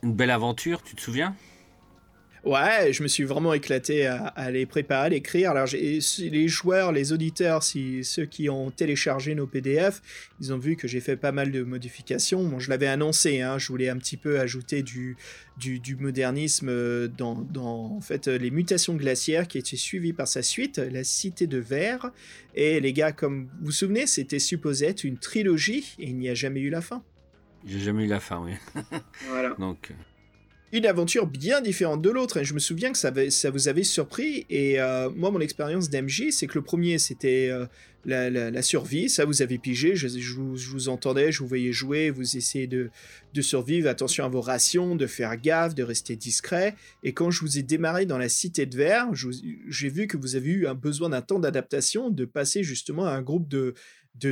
une 0.04 0.14
belle 0.14 0.30
aventure, 0.30 0.84
tu 0.84 0.96
te 0.96 1.02
souviens? 1.02 1.36
Ouais, 2.44 2.94
je 2.94 3.04
me 3.04 3.08
suis 3.08 3.24
vraiment 3.24 3.54
éclaté 3.54 4.06
à, 4.06 4.28
à 4.28 4.52
les 4.52 4.66
préparer, 4.66 5.06
à 5.08 5.10
l'écrire. 5.10 5.52
Alors, 5.52 5.68
les 5.68 6.48
joueurs, 6.48 6.92
les 6.92 7.12
auditeurs, 7.12 7.64
si, 7.64 8.04
ceux 8.04 8.26
qui 8.26 8.50
ont 8.50 8.72
téléchargé 8.72 9.36
nos 9.36 9.48
PDF, 9.48 10.02
ils 10.40 10.54
ont 10.54 10.58
vu 10.58 10.76
que 10.76 10.88
j'ai 10.88 11.00
fait 11.00 11.18
pas 11.18 11.32
mal 11.32 11.52
de 11.52 11.64
modifications. 11.64 12.44
Bon, 12.44 12.60
je 12.60 12.70
l'avais 12.70 12.88
annoncé, 12.88 13.42
hein, 13.42 13.58
je 13.58 13.68
voulais 13.68 13.90
un 13.90 13.98
petit 13.98 14.18
peu 14.18 14.40
ajouter 14.40 14.84
du, 14.84 15.18
du, 15.58 15.80
du 15.80 15.96
modernisme 15.96 16.70
euh, 16.70 17.08
dans, 17.08 17.36
dans 17.36 17.96
en 17.98 18.02
fait, 18.02 18.28
euh, 18.28 18.38
les 18.38 18.52
mutations 18.52 18.96
glaciaires 18.96 19.48
qui 19.48 19.58
étaient 19.58 19.76
suivies 19.76 20.14
par 20.14 20.28
sa 20.28 20.42
suite, 20.42 20.78
La 20.78 21.04
Cité 21.04 21.48
de 21.48 21.58
Verre. 21.58 22.12
Et 22.56 22.80
les 22.80 22.94
gars, 22.94 23.12
comme 23.12 23.50
vous 23.60 23.68
vous 23.68 23.72
souvenez, 23.72 24.08
c'était 24.08 24.40
supposé 24.40 24.88
être 24.88 25.04
une 25.04 25.18
trilogie 25.18 25.96
et 26.00 26.10
il 26.10 26.18
n'y 26.18 26.30
a 26.30 26.34
jamais 26.34 26.62
eu 26.62 26.70
la 26.70 26.82
fin. 26.82 27.04
J'ai 27.66 27.80
jamais 27.80 28.06
eu 28.06 28.08
la 28.08 28.20
fin, 28.20 28.42
oui. 28.44 28.54
Voilà. 29.28 29.56
Donc, 29.60 29.92
euh, 29.92 29.94
une 30.74 30.86
aventure 30.86 31.28
bien 31.28 31.62
différente 31.62 32.02
de 32.02 32.10
l'autre. 32.10 32.38
Et 32.38 32.46
je 32.46 32.54
me 32.54 32.60
souviens 32.60 32.92
que 32.92 32.98
ça, 32.98 33.12
vous 33.50 33.68
avait 33.68 33.84
surpris. 33.84 34.46
Et 34.50 34.80
euh, 34.80 35.10
moi, 35.10 35.32
mon 35.32 35.40
expérience 35.40 35.90
d'MJ, 35.90 36.30
c'est 36.32 36.48
que 36.48 36.58
le 36.58 36.64
premier, 36.64 36.98
c'était 36.98 37.50
euh, 37.50 37.66
la, 38.06 38.62
survie. 38.62 39.10
Ça, 39.10 39.26
vous 39.26 39.42
avez 39.42 39.58
pigé. 39.58 39.96
Je, 39.96 40.08
vous, 40.36 40.90
entendais, 40.90 41.32
je 41.32 41.40
vous 41.40 41.48
voyais 41.48 41.72
jouer. 41.72 42.10
Vous 42.10 42.36
essayez 42.36 42.68
de, 42.68 42.90
survivre. 43.40 43.88
Attention 43.88 44.26
à 44.26 44.28
vos 44.28 44.42
rations, 44.42 44.96
de 44.96 45.08
faire 45.08 45.38
gaffe, 45.38 45.76
de 45.76 45.84
rester 45.84 46.16
discret. 46.16 46.76
Et 47.04 47.14
quand 47.14 47.32
je 47.32 47.42
vous 47.42 47.58
ai 47.58 47.64
démarré 47.64 48.06
dans 48.06 48.18
la 48.18 48.30
cité 48.30 48.66
de 48.66 48.76
verre, 48.76 49.10
j'ai 49.14 49.90
vu 49.90 50.08
que 50.08 50.18
vous 50.18 50.36
avez 50.36 50.50
eu 50.50 50.68
un 50.68 50.76
besoin 50.76 51.10
d'un 51.10 51.22
temps 51.22 51.40
d'adaptation, 51.40 52.10
de 52.10 52.26
passer 52.26 52.64
justement 52.64 53.06
à 53.06 53.12
un 53.12 53.22
groupe 53.22 53.48
de, 53.48 53.74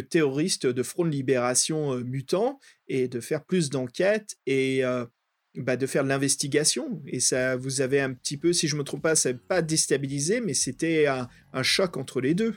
terroristes 0.02 0.66
de 0.66 0.84
Front 0.84 1.06
de 1.06 1.12
Libération 1.12 1.94
euh, 1.94 2.04
mutants 2.04 2.60
et 2.88 3.08
de 3.08 3.20
faire 3.22 3.46
plus 3.46 3.70
d'enquêtes. 3.70 4.36
Et. 4.48 4.84
Bah, 5.58 5.78
de 5.78 5.86
faire 5.88 6.04
de 6.04 6.10
l'investigation. 6.10 7.02
Et 7.08 7.20
ça 7.20 7.56
vous 7.56 7.82
avez 7.82 8.02
un 8.02 8.14
petit 8.14 8.38
peu, 8.38 8.54
si 8.54 8.68
je 8.68 8.76
me 8.76 8.84
trompe 8.84 9.02
pas, 9.02 9.16
ça 9.16 9.34
pas 9.34 9.62
déstabilisé, 9.62 10.42
mais 10.42 10.54
c'était 10.54 11.08
un, 11.08 11.28
un 11.54 11.64
choc 11.64 11.98
entre 11.98 12.22
les 12.22 12.34
deux. 12.34 12.56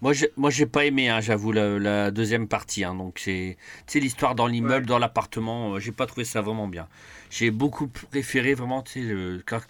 moi, 0.00 0.12
j'ai, 0.14 0.30
moi, 0.36 0.48
j'ai 0.50 0.64
pas 0.66 0.86
aimé, 0.86 1.10
hein, 1.10 1.20
j'avoue, 1.20 1.52
la, 1.52 1.78
la 1.78 2.10
deuxième 2.10 2.48
partie. 2.48 2.84
hein. 2.84 2.94
donc, 2.94 3.18
c'est, 3.18 3.58
l'histoire 3.94 4.34
dans 4.34 4.46
l'immeuble, 4.46 4.86
dans 4.86 4.98
l'appartement, 4.98 5.74
euh, 5.74 5.78
j'ai 5.80 5.92
pas 5.92 6.06
trouvé 6.06 6.24
ça 6.24 6.40
vraiment 6.40 6.68
bien. 6.68 6.88
J'ai 7.30 7.50
beaucoup 7.50 7.86
préféré 7.88 8.54
vraiment, 8.54 8.82
tu 8.82 8.92
sais, 8.92 9.00
le, 9.02 9.42
quand- 9.44 9.60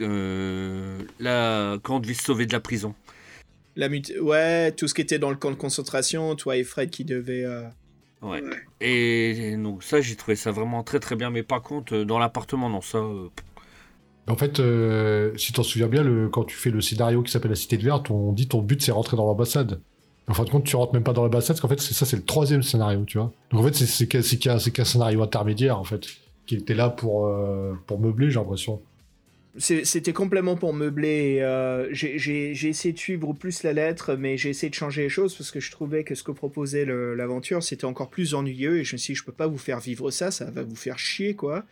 euh, 0.00 0.98
la, 1.18 1.78
quand 1.82 1.96
on 1.96 2.00
devait 2.00 2.14
se 2.14 2.22
sauver 2.22 2.46
de 2.46 2.52
la 2.52 2.60
prison. 2.60 2.94
La 3.76 3.88
mut- 3.88 4.12
ouais, 4.20 4.72
tout 4.72 4.86
ce 4.88 4.94
qui 4.94 5.00
était 5.00 5.18
dans 5.18 5.30
le 5.30 5.36
camp 5.36 5.50
de 5.50 5.56
concentration, 5.56 6.34
toi 6.36 6.56
et 6.56 6.64
Fred 6.64 6.90
qui 6.90 7.04
devaient. 7.04 7.44
euh, 7.44 7.64
Ouais. 8.24 8.42
Et, 8.80 9.56
donc, 9.56 9.82
ça, 9.82 10.00
j'ai 10.00 10.16
trouvé 10.16 10.34
ça 10.36 10.50
vraiment 10.50 10.82
très 10.82 10.98
très 11.00 11.14
bien. 11.16 11.30
Mais 11.30 11.42
par 11.42 11.62
contre, 11.62 11.94
euh, 11.94 12.04
dans 12.04 12.18
l'appartement, 12.18 12.68
non, 12.70 12.80
ça. 12.80 12.98
euh, 12.98 13.28
En 14.26 14.36
fait, 14.36 14.60
euh, 14.60 15.36
si 15.36 15.52
t'en 15.52 15.62
souviens 15.62 15.88
bien, 15.88 16.02
le, 16.02 16.28
quand 16.28 16.44
tu 16.44 16.56
fais 16.56 16.70
le 16.70 16.80
scénario 16.80 17.22
qui 17.22 17.30
s'appelle 17.30 17.50
La 17.50 17.56
Cité 17.56 17.76
de 17.76 17.82
Verre, 17.84 18.02
on 18.10 18.32
dit 18.32 18.48
ton 18.48 18.62
but 18.62 18.80
c'est 18.82 18.92
rentrer 18.92 19.16
dans 19.16 19.26
l'ambassade. 19.26 19.80
En 20.26 20.32
fin 20.34 20.44
de 20.44 20.50
compte, 20.50 20.64
tu 20.64 20.74
rentres 20.76 20.94
même 20.94 21.02
pas 21.04 21.12
dans 21.12 21.22
l'ambassade, 21.22 21.56
parce 21.56 21.60
qu'en 21.60 21.68
fait, 21.68 21.80
c'est 21.80 21.92
ça, 21.94 22.06
c'est 22.06 22.16
le 22.16 22.24
troisième 22.24 22.62
scénario, 22.62 23.04
tu 23.04 23.18
vois. 23.18 23.30
Donc 23.50 23.60
en 23.60 23.64
fait, 23.64 23.74
c'est- 23.74 24.06
qu'un 24.72 24.84
scénario 24.84 25.22
intermédiaire, 25.22 25.78
en 25.78 25.84
fait, 25.84 26.06
qui 26.46 26.54
était 26.56 26.74
là 26.74 26.88
pour, 26.88 27.26
euh, 27.26 27.74
pour 27.86 28.00
meubler, 28.00 28.30
j'ai 28.30 28.38
l'impression. 28.40 28.80
C'était 29.56 30.12
complètement 30.12 30.56
pour 30.56 30.74
meubler. 30.74 31.38
euh, 31.40 31.88
j'ai- 31.92 32.50
essayé 32.68 32.92
de 32.92 32.98
suivre 32.98 33.32
plus 33.34 33.62
la 33.62 33.72
lettre, 33.72 34.16
mais 34.16 34.36
j'ai 34.36 34.50
essayé 34.50 34.68
de 34.68 34.74
changer 34.74 35.02
les 35.02 35.08
choses 35.08 35.36
parce 35.36 35.52
que 35.52 35.60
je 35.60 35.70
trouvais 35.70 36.02
que 36.02 36.16
ce 36.16 36.24
que 36.24 36.32
proposait 36.32 36.84
le- 36.84 37.14
l'aventure, 37.14 37.62
c'était 37.62 37.84
encore 37.84 38.10
plus 38.10 38.34
ennuyeux. 38.34 38.78
Et 38.80 38.84
je 38.84 38.94
me 38.94 38.98
suis 38.98 39.14
dit, 39.14 39.18
je 39.18 39.24
peux 39.24 39.32
pas 39.32 39.46
vous 39.46 39.58
faire 39.58 39.78
vivre 39.78 40.10
ça, 40.10 40.32
ça 40.32 40.50
va 40.50 40.64
vous 40.64 40.74
faire 40.74 40.98
chier, 40.98 41.34
quoi. 41.34 41.64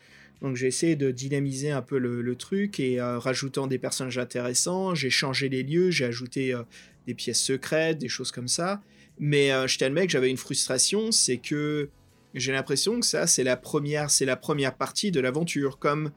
Donc 0.43 0.55
j'ai 0.57 0.68
essayé 0.68 0.95
de 0.95 1.11
dynamiser 1.11 1.70
un 1.72 1.83
peu 1.83 1.99
le, 1.99 2.22
le 2.22 2.35
truc 2.37 2.78
et 2.78 3.01
euh, 3.01 3.18
rajoutant 3.18 3.66
des 3.66 3.78
personnages 3.78 4.18
intéressants. 4.18 4.95
J'ai 4.95 5.11
changé 5.11 5.49
les 5.49 5.64
lieux, 5.64 5.91
j'ai 5.91 6.05
ajouté 6.05 6.55
euh, 6.55 6.62
des 7.09 7.14
pièces 7.14 7.41
secrètes, 7.41 7.99
des 7.99 8.09
choses 8.09 8.30
comme 8.30 8.49
ça. 8.49 8.80
Mais 9.18 9.51
je 9.68 9.78
t'admets 9.78 10.07
que 10.07 10.12
j'avais 10.12 10.30
une 10.30 10.37
frustration, 10.39 11.12
c'est 11.12 11.37
que 11.37 11.91
j'ai 12.35 12.51
l'impression 12.51 12.99
que 12.99 13.07
ça, 13.07 13.26
c'est 13.26 13.45
la 13.45 13.57
première, 13.57 14.11
c'est 14.11 14.24
la 14.24 14.37
première 14.37 14.74
partie 14.74 15.11
de 15.11 15.20
l'aventure, 15.20 15.78
comme 15.78 16.11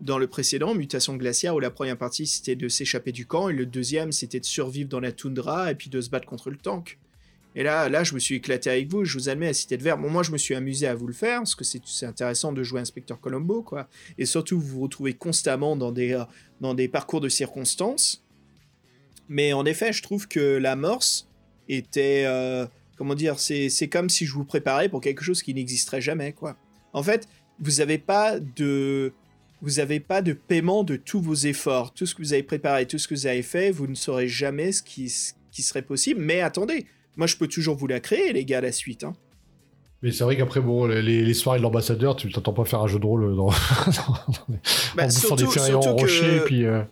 dans 0.00 0.18
le 0.18 0.26
précédent, 0.26 0.74
Mutation 0.74 1.16
glaciaire, 1.16 1.54
où 1.54 1.60
la 1.60 1.70
première 1.70 1.96
partie 1.96 2.26
c'était 2.26 2.56
de 2.56 2.68
s'échapper 2.68 3.12
du 3.12 3.26
camp, 3.26 3.48
et 3.48 3.52
le 3.52 3.66
deuxième 3.66 4.12
c'était 4.12 4.40
de 4.40 4.44
survivre 4.44 4.88
dans 4.88 5.00
la 5.00 5.12
toundra 5.12 5.70
et 5.70 5.74
puis 5.74 5.90
de 5.90 6.00
se 6.00 6.10
battre 6.10 6.26
contre 6.26 6.50
le 6.50 6.56
tank. 6.56 6.98
Et 7.56 7.62
là, 7.62 7.88
là, 7.88 8.02
je 8.02 8.14
me 8.14 8.18
suis 8.18 8.34
éclaté 8.34 8.68
avec 8.68 8.88
vous, 8.88 9.04
je 9.04 9.16
vous 9.16 9.28
admets, 9.28 9.46
à 9.46 9.54
Cité 9.54 9.76
de 9.76 9.82
Verre. 9.84 9.96
Bon, 9.96 10.10
moi, 10.10 10.24
je 10.24 10.32
me 10.32 10.38
suis 10.38 10.56
amusé 10.56 10.88
à 10.88 10.94
vous 10.96 11.06
le 11.06 11.12
faire, 11.12 11.38
parce 11.38 11.54
que 11.54 11.62
c'est 11.62 12.04
intéressant 12.04 12.52
de 12.52 12.64
jouer 12.64 12.80
Inspecteur 12.80 13.20
Colombo, 13.20 13.62
quoi. 13.62 13.88
Et 14.18 14.26
surtout, 14.26 14.58
vous 14.58 14.66
vous 14.66 14.80
retrouvez 14.80 15.14
constamment 15.14 15.76
dans 15.76 15.92
des, 15.92 16.14
euh, 16.14 16.24
dans 16.60 16.74
des 16.74 16.88
parcours 16.88 17.20
de 17.20 17.28
circonstances. 17.28 18.24
Mais 19.28 19.52
en 19.52 19.64
effet, 19.66 19.92
je 19.92 20.02
trouve 20.02 20.26
que 20.26 20.56
l'amorce 20.56 21.28
était. 21.68 22.24
euh, 22.26 22.66
comment 22.96 23.14
dire 23.14 23.38
c'est 23.38 23.88
comme 23.88 24.08
si 24.08 24.26
je 24.26 24.32
vous 24.32 24.44
préparais 24.44 24.88
pour 24.88 25.00
quelque 25.00 25.22
chose 25.22 25.42
qui 25.42 25.54
n'existerait 25.54 26.00
jamais, 26.00 26.32
quoi. 26.32 26.56
En 26.92 27.02
fait, 27.02 27.28
vous 27.60 27.76
n'avez 27.78 27.98
pas 27.98 28.38
de. 28.40 29.12
Vous 29.64 29.76
n'avez 29.78 29.98
pas 29.98 30.20
de 30.22 30.32
paiement 30.34 30.84
de 30.84 30.96
tous 30.96 31.20
vos 31.20 31.34
efforts. 31.34 31.94
Tout 31.94 32.04
ce 32.06 32.14
que 32.14 32.20
vous 32.22 32.32
avez 32.34 32.42
préparé, 32.42 32.86
tout 32.86 32.98
ce 32.98 33.08
que 33.08 33.14
vous 33.14 33.26
avez 33.26 33.42
fait, 33.42 33.70
vous 33.70 33.86
ne 33.86 33.94
saurez 33.94 34.28
jamais 34.28 34.72
ce 34.72 34.82
qui, 34.82 35.08
ce 35.08 35.32
qui 35.50 35.62
serait 35.62 35.82
possible. 35.82 36.20
Mais 36.20 36.40
attendez, 36.40 36.86
moi 37.16 37.26
je 37.26 37.36
peux 37.36 37.48
toujours 37.48 37.74
vous 37.76 37.86
la 37.86 38.00
créer, 38.00 38.32
les 38.32 38.44
gars, 38.44 38.60
la 38.60 38.72
suite. 38.72 39.04
Hein. 39.04 39.14
Mais 40.02 40.12
c'est 40.12 40.22
vrai 40.24 40.36
qu'après, 40.36 40.60
bon, 40.60 40.84
les, 40.86 41.24
les 41.24 41.34
soirées 41.34 41.58
de 41.58 41.62
l'ambassadeur, 41.62 42.14
tu 42.14 42.30
t'attends 42.30 42.52
pas 42.52 42.66
faire 42.66 42.80
un 42.82 42.86
jeu 42.88 42.98
de 42.98 43.06
rôle 43.06 43.34
dans, 43.36 43.46
dans, 43.46 43.52
Bah, 44.96 45.04
en 45.06 45.10
surtout- 45.10 45.46
des 45.46 45.74
en 45.74 45.80
rocher, 45.80 46.40
puis... 46.44 46.66
euh, 46.66 46.82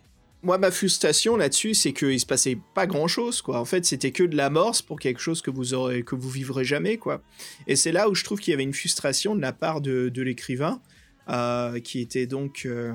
Moi, 0.41 0.57
ma 0.57 0.71
frustration 0.71 1.35
là-dessus, 1.37 1.75
c'est 1.75 1.93
qu'il 1.93 2.19
se 2.19 2.25
passait 2.25 2.57
pas 2.73 2.87
grand-chose, 2.87 3.43
quoi. 3.43 3.59
En 3.59 3.65
fait, 3.65 3.85
c'était 3.85 4.09
que 4.11 4.23
de 4.23 4.35
l'amorce 4.35 4.81
pour 4.81 4.99
quelque 4.99 5.19
chose 5.21 5.43
que 5.43 5.51
vous 5.51 5.75
aurez, 5.75 6.01
que 6.01 6.15
vous 6.15 6.29
vivrez 6.29 6.65
jamais, 6.65 6.97
quoi. 6.97 7.21
Et 7.67 7.75
c'est 7.75 7.91
là 7.91 8.09
où 8.09 8.15
je 8.15 8.23
trouve 8.23 8.39
qu'il 8.39 8.49
y 8.49 8.55
avait 8.55 8.63
une 8.63 8.73
frustration 8.73 9.35
de 9.35 9.41
la 9.41 9.53
part 9.53 9.79
de, 9.79 10.09
de 10.09 10.21
l'écrivain, 10.23 10.81
euh, 11.29 11.79
qui 11.79 12.01
était 12.01 12.27
donc, 12.27 12.63
euh, 12.65 12.93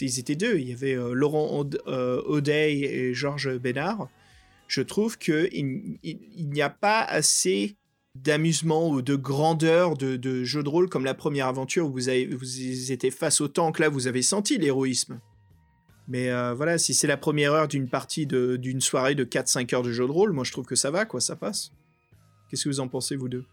ils 0.00 0.18
étaient 0.20 0.36
deux. 0.36 0.58
Il 0.58 0.68
y 0.68 0.72
avait 0.72 0.94
euh, 0.94 1.12
Laurent 1.14 1.66
Audet 1.86 2.78
et 2.78 3.14
Georges 3.14 3.58
Bénard. 3.58 4.08
Je 4.68 4.82
trouve 4.82 5.18
que 5.18 5.48
il, 5.52 5.98
n'y 6.38 6.62
a 6.62 6.70
pas 6.70 7.02
assez 7.02 7.76
d'amusement 8.14 8.88
ou 8.90 9.02
de 9.02 9.16
grandeur 9.16 9.96
de, 9.96 10.44
jeu 10.44 10.62
de 10.62 10.68
rôle 10.68 10.88
comme 10.88 11.04
la 11.04 11.14
première 11.14 11.48
aventure 11.48 11.86
où 11.86 11.92
vous, 11.92 12.08
avez, 12.08 12.26
vous 12.26 12.92
étiez 12.92 13.10
face 13.10 13.40
au 13.40 13.48
tank. 13.48 13.80
Là, 13.80 13.88
vous 13.88 14.06
avez 14.06 14.22
senti 14.22 14.56
l'héroïsme. 14.56 15.18
Mais 16.06 16.30
voilà, 16.54 16.78
si 16.78 16.94
c'est 16.94 17.08
la 17.08 17.16
première 17.16 17.52
heure 17.52 17.68
d'une 17.68 17.88
partie 17.88 18.26
d'une 18.26 18.80
soirée 18.80 19.16
de 19.16 19.24
4-5 19.24 19.74
heures 19.74 19.82
de 19.82 19.92
jeu 19.92 20.06
de 20.06 20.12
rôle, 20.12 20.32
moi 20.32 20.44
je 20.44 20.52
trouve 20.52 20.66
que 20.66 20.76
ça 20.76 20.92
va, 20.92 21.04
quoi, 21.04 21.20
ça 21.20 21.34
passe. 21.34 21.72
Qu'est-ce 22.48 22.64
que 22.64 22.68
vous 22.68 22.80
en 22.80 22.88
pensez, 22.88 23.16
vous 23.16 23.28
deux? 23.28 23.44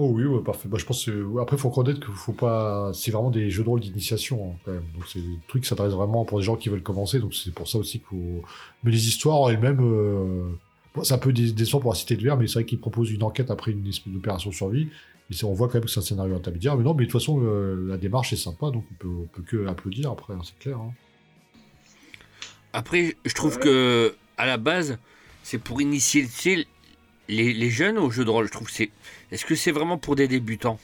Oh 0.00 0.12
oui, 0.14 0.24
ouais, 0.24 0.40
parfait. 0.44 0.68
Bah, 0.68 0.78
je 0.78 0.84
pense 0.84 1.04
que... 1.04 1.40
Après, 1.40 1.56
il 1.56 1.58
faut 1.58 1.70
reconnaître 1.70 2.06
faut 2.12 2.32
pas... 2.32 2.92
C'est 2.94 3.10
vraiment 3.10 3.30
des 3.30 3.50
jeux 3.50 3.64
de 3.64 3.68
rôle 3.68 3.80
d'initiation, 3.80 4.52
hein, 4.52 4.56
quand 4.64 4.72
même. 4.72 4.84
Donc, 4.94 5.08
c'est 5.08 5.18
des 5.18 5.38
trucs 5.48 5.64
qui 5.64 5.68
s'adressent 5.68 5.92
vraiment 5.92 6.24
pour 6.24 6.38
des 6.38 6.44
gens 6.44 6.54
qui 6.54 6.68
veulent 6.68 6.84
commencer. 6.84 7.18
Donc, 7.18 7.34
c'est 7.34 7.52
pour 7.52 7.66
ça 7.66 7.78
aussi 7.78 7.98
qu'il 7.98 8.06
faut... 8.06 8.42
Mais 8.84 8.92
les 8.92 9.08
histoires 9.08 9.40
en 9.40 9.48
elles-mêmes... 9.48 9.80
Euh... 9.82 10.50
bon, 10.94 11.02
c'est 11.02 11.14
un 11.14 11.18
peu 11.18 11.32
dé- 11.32 11.50
décevant 11.50 11.80
pour 11.80 11.90
la 11.90 11.96
Cité 11.98 12.16
de 12.16 12.22
Verre, 12.22 12.36
mais 12.36 12.46
c'est 12.46 12.54
vrai 12.54 12.64
qu'ils 12.64 12.78
proposent 12.78 13.10
une 13.10 13.24
enquête 13.24 13.50
après 13.50 13.72
une 13.72 13.84
espèce 13.88 14.12
d'opération 14.12 14.52
survie. 14.52 14.88
Et 15.30 15.44
on 15.44 15.52
voit 15.52 15.66
quand 15.66 15.74
même 15.74 15.84
que 15.84 15.90
c'est 15.90 15.98
un 15.98 16.04
scénario 16.04 16.36
intermédiaire. 16.36 16.76
Mais 16.76 16.84
non, 16.84 16.94
mais 16.94 17.04
de 17.04 17.10
toute 17.10 17.20
façon, 17.20 17.42
euh, 17.42 17.88
la 17.88 17.98
démarche 17.98 18.32
est 18.32 18.36
sympa, 18.36 18.70
donc 18.70 18.84
on 18.92 18.94
peut, 18.94 19.08
on 19.08 19.26
peut 19.26 19.42
que 19.42 19.66
applaudir 19.66 20.12
après, 20.12 20.32
hein, 20.32 20.40
c'est 20.44 20.58
clair. 20.58 20.78
hein. 20.78 20.92
Après, 22.72 23.16
je 23.24 23.34
trouve 23.34 23.58
que 23.58 24.14
à 24.36 24.46
la 24.46 24.58
base, 24.58 24.96
c'est 25.42 25.58
pour 25.58 25.82
initier 25.82 26.22
les, 27.28 27.70
jeunes 27.70 27.98
au 27.98 28.10
jeu 28.10 28.24
de 28.24 28.30
rôle. 28.30 28.46
Je 28.46 28.52
trouve 28.52 28.70
c'est. 28.70 28.90
Est-ce 29.30 29.44
que 29.44 29.54
c'est 29.54 29.72
vraiment 29.72 29.98
pour 29.98 30.16
des 30.16 30.28
débutants? 30.28 30.78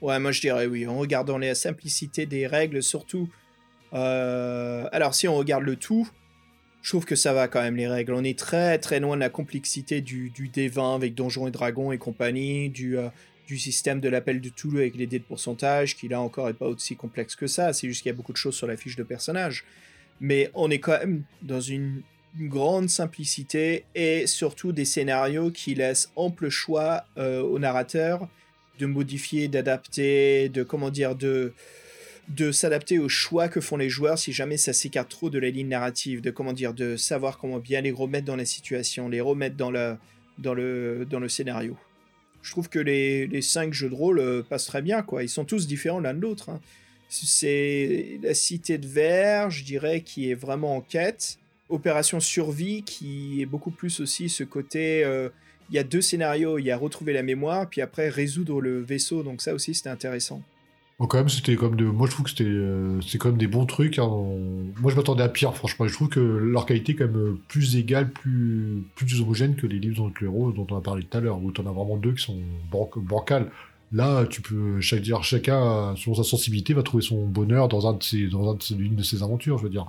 Ouais, 0.00 0.18
moi 0.18 0.32
je 0.32 0.40
dirais 0.40 0.66
oui, 0.66 0.86
en 0.86 0.96
regardant 0.98 1.38
la 1.38 1.54
simplicité 1.54 2.26
des 2.26 2.46
règles, 2.46 2.82
surtout. 2.82 3.28
euh, 3.92 4.88
Alors, 4.92 5.14
si 5.14 5.28
on 5.28 5.36
regarde 5.36 5.62
le 5.62 5.76
tout, 5.76 6.08
je 6.82 6.90
trouve 6.90 7.04
que 7.04 7.16
ça 7.16 7.34
va 7.34 7.48
quand 7.48 7.60
même, 7.60 7.76
les 7.76 7.86
règles. 7.86 8.14
On 8.14 8.24
est 8.24 8.38
très 8.38 8.78
très 8.78 9.00
loin 9.00 9.16
de 9.16 9.20
la 9.20 9.28
complexité 9.28 10.00
du, 10.00 10.30
du 10.30 10.48
D20 10.48 10.94
avec 10.94 11.14
Donjons 11.14 11.46
et 11.46 11.50
Dragons 11.50 11.92
et 11.92 11.98
compagnie, 11.98 12.70
du, 12.70 12.96
euh, 12.96 13.08
du 13.46 13.58
système 13.58 14.00
de 14.00 14.08
l'appel 14.08 14.40
de 14.40 14.48
Toulouse 14.48 14.80
avec 14.80 14.96
les 14.96 15.06
dés 15.06 15.18
de 15.18 15.24
pourcentage, 15.24 15.96
qui 15.96 16.08
là 16.08 16.20
encore 16.20 16.48
est 16.48 16.54
pas 16.54 16.66
aussi 16.68 16.96
complexe 16.96 17.36
que 17.36 17.46
ça. 17.46 17.72
C'est 17.74 17.86
juste 17.86 18.02
qu'il 18.02 18.10
y 18.10 18.14
a 18.14 18.16
beaucoup 18.16 18.32
de 18.32 18.38
choses 18.38 18.54
sur 18.54 18.66
la 18.66 18.76
fiche 18.76 18.96
de 18.96 19.02
personnage. 19.02 19.64
Mais 20.20 20.50
on 20.54 20.70
est 20.70 20.78
quand 20.78 20.98
même 20.98 21.24
dans 21.42 21.60
une, 21.60 22.02
une 22.38 22.48
grande 22.48 22.88
simplicité 22.88 23.84
et 23.94 24.26
surtout 24.26 24.72
des 24.72 24.84
scénarios 24.84 25.50
qui 25.50 25.74
laissent 25.74 26.10
ample 26.16 26.48
choix 26.48 27.04
euh, 27.18 27.42
au 27.42 27.58
narrateur 27.58 28.28
de 28.78 28.86
modifier, 28.86 29.48
d'adapter, 29.48 30.48
de 30.48 30.62
comment 30.62 30.90
dire, 30.90 31.14
de 31.16 31.52
de 32.28 32.52
s'adapter 32.52 33.00
aux 33.00 33.08
choix 33.08 33.48
que 33.48 33.60
font 33.60 33.76
les 33.76 33.88
joueurs 33.88 34.16
si 34.16 34.32
jamais 34.32 34.56
ça 34.56 34.72
s'écarte 34.72 35.10
trop 35.10 35.30
de 35.30 35.38
la 35.40 35.50
ligne 35.50 35.66
narrative, 35.66 36.20
de 36.20 36.30
comment 36.30 36.52
dire, 36.52 36.74
de 36.74 36.96
savoir 36.96 37.38
comment 37.38 37.58
bien 37.58 37.80
les 37.80 37.90
remettre 37.90 38.26
dans 38.26 38.36
la 38.36 38.44
situation, 38.44 39.08
les 39.08 39.20
remettre 39.20 39.56
dans 39.56 39.72
le 39.72 39.96
dans 40.38 40.54
le 40.54 41.04
dans 41.10 41.18
le 41.18 41.28
scénario. 41.28 41.76
Je 42.42 42.52
trouve 42.52 42.68
que 42.68 42.78
les, 42.78 43.26
les 43.26 43.42
cinq 43.42 43.74
jeux 43.74 43.90
de 43.90 43.94
rôle 43.94 44.20
euh, 44.20 44.42
passent 44.42 44.66
très 44.66 44.80
bien, 44.80 45.02
quoi. 45.02 45.22
Ils 45.24 45.28
sont 45.28 45.44
tous 45.44 45.66
différents 45.66 46.00
l'un 46.00 46.14
de 46.14 46.20
l'autre. 46.20 46.48
hein. 46.50 46.60
C'est 47.10 48.20
la 48.22 48.34
cité 48.34 48.78
de 48.78 48.86
verre, 48.86 49.50
je 49.50 49.64
dirais, 49.64 50.02
qui 50.02 50.30
est 50.30 50.34
vraiment 50.34 50.76
en 50.76 50.80
quête. 50.80 51.38
Opération 51.70 52.20
survie, 52.20 52.82
qui 52.82 53.40
est 53.40 53.46
beaucoup 53.46 53.70
plus 53.70 54.00
aussi 54.00 54.28
ce 54.28 54.44
côté. 54.44 55.04
euh, 55.04 55.28
il 55.70 55.76
y 55.76 55.78
a 55.78 55.84
deux 55.84 56.00
scénarios, 56.00 56.58
il 56.58 56.64
y 56.64 56.70
a 56.72 56.76
retrouver 56.76 57.12
la 57.12 57.22
mémoire, 57.22 57.68
puis 57.68 57.80
après 57.80 58.08
résoudre 58.08 58.60
le 58.60 58.80
vaisseau. 58.80 59.22
Donc 59.22 59.40
ça 59.40 59.54
aussi, 59.54 59.72
c'était 59.74 59.88
intéressant. 59.88 60.42
Bon, 60.98 61.06
quand 61.06 61.18
même, 61.18 61.28
c'était 61.28 61.56
comme 61.56 61.76
de. 61.76 61.84
Moi, 61.84 62.06
je 62.08 62.12
trouve 62.12 62.24
que 62.24 62.30
c'était, 62.30 62.44
euh, 62.44 63.00
c'est 63.00 63.16
quand 63.18 63.28
même 63.30 63.38
des 63.38 63.46
bons 63.46 63.64
trucs. 63.66 63.98
hein. 63.98 64.08
Moi, 64.80 64.90
je 64.90 64.96
m'attendais 64.96 65.22
à 65.22 65.28
pire, 65.28 65.54
franchement. 65.56 65.86
Je 65.86 65.94
trouve 65.94 66.08
que 66.08 66.20
leur 66.20 66.66
qualité 66.66 66.92
est 66.92 66.96
quand 66.96 67.06
même 67.06 67.38
plus 67.48 67.76
égale, 67.76 68.10
plus, 68.10 68.82
plus 68.96 69.20
homogène 69.22 69.54
que 69.54 69.66
les 69.66 69.78
livres 69.78 69.96
dont 69.96 70.12
le 70.20 70.26
héros 70.26 70.52
dont 70.52 70.66
on 70.70 70.76
a 70.76 70.80
parlé 70.82 71.04
tout 71.04 71.16
à 71.16 71.20
l'heure, 71.20 71.42
où 71.42 71.52
t'en 71.52 71.64
as 71.66 71.72
vraiment 71.72 71.96
deux 71.96 72.12
qui 72.12 72.22
sont 72.24 72.38
ban- 72.70 72.90
bancales. 72.96 73.50
Là, 73.92 74.26
tu 74.26 74.42
peux, 74.42 74.80
chaque, 74.80 75.00
dire, 75.00 75.22
chacun, 75.24 75.94
selon 75.96 76.14
sa 76.16 76.22
sensibilité, 76.22 76.74
va 76.74 76.82
trouver 76.82 77.02
son 77.02 77.26
bonheur 77.26 77.68
dans 77.68 77.88
un 77.88 77.94
de 77.94 78.02
ses, 78.02 78.26
dans 78.28 78.50
un 78.50 78.54
de 78.54 78.62
ses- 78.62 78.74
de 78.74 79.02
ses 79.02 79.22
aventures. 79.22 79.56
Je 79.58 79.62
veux 79.64 79.70
dire, 79.70 79.86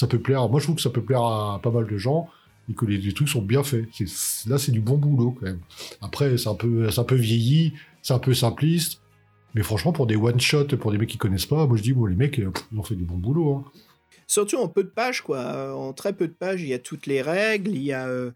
ça 0.00 0.06
peut 0.06 0.18
plaire. 0.18 0.48
Moi, 0.48 0.60
je 0.60 0.64
trouve 0.64 0.76
que 0.76 0.82
ça 0.82 0.88
peut 0.88 1.02
plaire 1.02 1.22
à 1.22 1.60
pas 1.62 1.70
mal 1.70 1.86
de 1.86 1.98
gens 1.98 2.26
et 2.70 2.74
que 2.74 2.86
les, 2.86 3.12
trucs 3.12 3.28
sont 3.28 3.42
bien 3.42 3.62
faits. 3.62 3.86
Là, 4.46 4.56
c'est 4.56 4.72
du 4.72 4.80
bon 4.80 4.96
boulot 4.96 5.36
quand 5.38 5.44
même. 5.44 5.60
Après, 6.00 6.38
c'est 6.38 6.48
un 6.48 6.54
peu, 6.54 6.88
un 6.96 7.04
peu 7.04 7.16
vieilli, 7.16 7.74
c'est 8.00 8.14
un 8.14 8.18
peu 8.18 8.32
simpliste. 8.32 9.02
Mais 9.54 9.62
franchement, 9.62 9.92
pour 9.92 10.06
des 10.06 10.16
one-shot, 10.16 10.68
pour 10.78 10.90
des 10.90 10.96
mecs 10.96 11.10
qui 11.10 11.18
connaissent 11.18 11.44
pas, 11.44 11.66
moi 11.66 11.76
je 11.76 11.82
dis, 11.82 11.92
bon, 11.92 12.06
les 12.06 12.16
mecs, 12.16 12.38
ils 12.38 12.78
ont 12.78 12.82
fait 12.82 12.94
du 12.94 13.04
bon 13.04 13.18
boulot. 13.18 13.56
Hein. 13.56 13.64
Surtout 14.26 14.56
en 14.56 14.68
peu 14.68 14.84
de 14.84 14.88
pages, 14.88 15.20
quoi. 15.20 15.38
Euh, 15.38 15.72
En 15.72 15.92
très 15.92 16.14
peu 16.14 16.28
de 16.28 16.32
pages, 16.32 16.62
il 16.62 16.68
y 16.68 16.74
a 16.74 16.78
toutes 16.78 17.06
les 17.06 17.20
règles, 17.20 17.72
il 17.72 17.82
y 17.82 17.92
a 17.92 18.06
euh, 18.06 18.30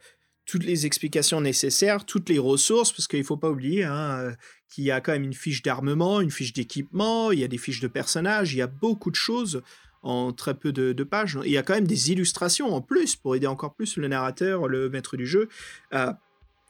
toutes 0.45 0.65
les 0.65 0.85
explications 0.85 1.41
nécessaires, 1.41 2.05
toutes 2.05 2.29
les 2.29 2.39
ressources, 2.39 2.93
parce 2.93 3.07
qu'il 3.07 3.25
faut 3.25 3.39
pas 3.39 3.51
oublier 3.51 3.85
hein, 3.85 4.19
euh, 4.19 4.33
qu'il 4.69 4.85
y 4.85 4.91
a 4.91 5.01
quand 5.01 5.13
même 5.13 5.25
une 5.25 5.33
fiche 5.33 5.63
d'armement, 5.63 6.21
une 6.21 6.33
fiche 6.33 6.53
d'équipement, 6.53 7.31
il 7.31 7.39
y 7.39 7.45
a 7.45 7.49
des 7.49 7.59
fiches 7.59 7.81
de 7.81 7.89
personnages, 7.89 8.53
il 8.53 8.59
y 8.59 8.63
a 8.63 8.67
beaucoup 8.67 9.11
de 9.11 9.17
choses 9.17 9.63
en 10.05 10.33
très 10.33 10.55
peu 10.55 10.73
de, 10.73 11.03
pages. 11.03 11.39
Il 11.45 11.51
y 11.51 11.59
a 11.59 11.63
quand 11.63 11.75
même 11.75 11.87
des 11.87 12.13
illustrations 12.13 12.73
en 12.73 12.81
plus 12.81 13.17
pour 13.17 13.35
aider 13.35 13.49
encore 13.49 13.75
plus 13.75 13.97
le 13.97 14.07
narrateur, 14.07 14.69
le 14.69 14.89
maître 14.89 15.17
du 15.17 15.27
jeu, 15.27 15.49
à 15.91 16.21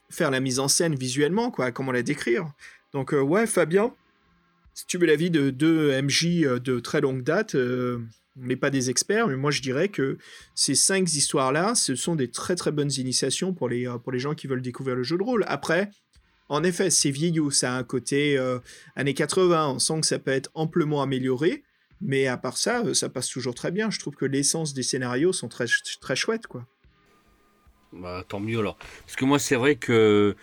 faire 0.09 0.31
la 0.31 0.41
mise 0.41 0.59
en 0.59 0.69
scène 0.69 0.95
visuellement, 0.95 1.51
quoi, 1.51 1.71
comment 1.71 1.93
la 1.93 2.03
décrire. 2.03 2.47
Donc 2.93 3.13
euh, 3.13 3.21
ouais, 3.21 3.47
Fabien, 3.47 3.93
si 4.73 4.87
tu 4.87 4.97
veux 4.97 5.07
l'avis 5.07 5.31
de 5.31 5.51
deux 5.51 6.01
MJ 6.01 6.45
euh, 6.45 6.59
de 6.59 6.81
très 6.81 7.01
longue 7.01 7.23
date, 7.23 7.55
euh, 7.55 7.99
on 8.41 8.47
n'est 8.47 8.57
pas 8.57 8.71
des 8.71 8.91
experts, 8.91 9.29
mais 9.29 9.37
moi 9.37 9.51
je 9.51 9.63
dirais 9.63 9.89
que 9.89 10.19
ces 10.55 10.75
cinq 10.75 11.13
histoires-là, 11.13 11.75
ce 11.75 11.95
sont 11.95 12.17
des 12.17 12.31
très 12.31 12.57
très 12.57 12.73
bonnes 12.73 12.93
initiations 12.97 13.53
pour 13.53 13.69
les, 13.69 13.87
euh, 13.87 13.99
pour 13.99 14.13
les 14.13 14.19
gens 14.19 14.35
qui 14.35 14.47
veulent 14.47 14.63
découvrir 14.63 14.97
le 14.97 15.03
jeu 15.03 15.17
de 15.17 15.23
rôle. 15.23 15.45
Après, 15.49 15.91
en 16.49 16.63
effet, 16.63 16.91
c'est 16.91 17.11
vieillot, 17.11 17.51
ça 17.51 17.75
a 17.75 17.79
un 17.79 17.85
côté 17.85 18.37
euh, 18.37 18.59
années 18.97 19.15
80, 19.15 19.69
on 19.71 19.79
sent 19.79 20.01
que 20.01 20.07
ça 20.07 20.19
peut 20.19 20.31
être 20.31 20.51
amplement 20.55 21.03
amélioré, 21.03 21.64
Mais 22.01 22.27
à 22.27 22.37
part 22.37 22.57
ça, 22.59 22.83
euh, 22.85 22.95
ça 22.95 23.09
passe 23.09 23.29
toujours 23.29 23.55
très 23.55 23.71
bien. 23.71 23.91
Je 23.91 23.99
trouve 23.99 24.15
que 24.15 24.25
l'essence 24.27 24.75
des 24.75 24.83
scénarios 24.83 25.33
sont 25.33 25.49
très, 25.49 25.67
très 26.01 26.17
chouettes, 26.17 26.47
quoi. 26.47 26.67
Bah, 27.93 28.25
tant 28.29 28.41
mieux 28.41 28.59
alors. 28.59 28.77
Parce 29.07 29.17
que 29.17 29.25
moi, 29.25 29.39
c'est 29.39 29.57
vrai 29.57 29.77
que 29.77 30.35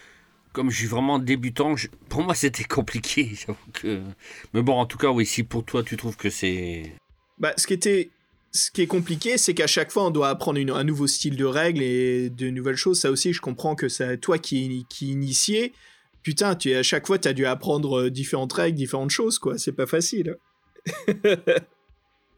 comme 0.53 0.69
je 0.69 0.77
suis 0.77 0.87
vraiment 0.87 1.19
débutant, 1.19 1.75
je- 1.75 1.87
pour 2.09 2.23
moi, 2.23 2.33
c'était 2.35 2.63
compliqué. 2.63 3.31
que... 3.73 4.01
Mais 4.53 4.61
bon, 4.61 4.73
en 4.73 4.85
tout 4.85 4.97
cas, 4.97 5.09
oui, 5.11 5.25
si 5.25 5.43
pour 5.43 5.63
toi, 5.65 5.83
tu 5.83 5.97
trouves 5.97 6.17
que 6.17 6.29
c'est. 6.29 6.93
Bah, 7.37 7.53
ce 7.57 7.67
qui 7.67 7.73
était, 7.73 8.09
ce 8.51 8.71
qui 8.71 8.81
est 8.81 8.87
compliqué, 8.87 9.37
c'est 9.37 9.53
qu'à 9.53 9.67
chaque 9.67 9.91
fois, 9.91 10.05
on 10.07 10.11
doit 10.11 10.29
apprendre 10.29 10.59
une- 10.59 10.71
un 10.71 10.83
nouveau 10.83 11.07
style 11.07 11.35
de 11.35 11.45
règles 11.45 11.81
et 11.81 12.29
de 12.29 12.49
nouvelles 12.49 12.75
choses. 12.75 12.99
Ça 12.99 13.11
aussi, 13.11 13.33
je 13.33 13.41
comprends 13.41 13.75
que 13.75 13.89
ça, 13.89 14.15
toi 14.17 14.37
qui, 14.37 14.85
qui 14.89 15.11
initié, 15.11 15.73
putain, 16.23 16.55
tu 16.55 16.73
à 16.73 16.83
chaque 16.83 17.07
fois, 17.07 17.17
t'as 17.19 17.33
dû 17.33 17.45
apprendre 17.45 18.03
euh, 18.03 18.09
différentes 18.11 18.53
règles, 18.53 18.77
différentes 18.77 19.09
choses, 19.09 19.39
quoi. 19.39 19.57
C'est 19.57 19.71
pas 19.73 19.87
facile. 19.87 20.37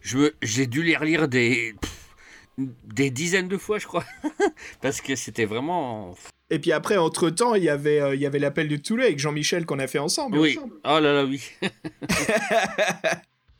Je 0.02 0.18
me... 0.18 0.36
J'ai 0.42 0.68
dû 0.68 0.84
les 0.84 0.98
relire 0.98 1.28
des. 1.28 1.76
pff, 1.80 2.16
des 2.58 3.10
dizaines 3.10 3.48
de 3.48 3.58
fois, 3.58 3.80
je 3.80 3.88
crois. 3.88 4.04
Parce 4.82 5.02
que 5.02 5.16
c'était 5.16 5.46
vraiment. 5.46 6.16
Et 6.50 6.60
puis 6.60 6.72
après, 6.72 6.98
entre 6.98 7.30
temps, 7.30 7.56
il 7.56 7.64
y 7.64 7.70
avait, 7.70 8.00
euh, 8.00 8.16
il 8.16 8.22
y 8.22 8.26
avait 8.26 8.40
l'appel 8.40 8.68
de 8.68 8.76
Toulouse 8.76 9.06
avec 9.06 9.18
Jean-Michel 9.18 9.66
qu'on 9.66 9.80
a 9.80 9.88
fait 9.88 10.00
ensemble. 10.00 10.38
Oui. 10.38 10.60
Oh 10.84 11.00
là 11.00 11.14
là, 11.14 11.26
oui. 11.26 11.42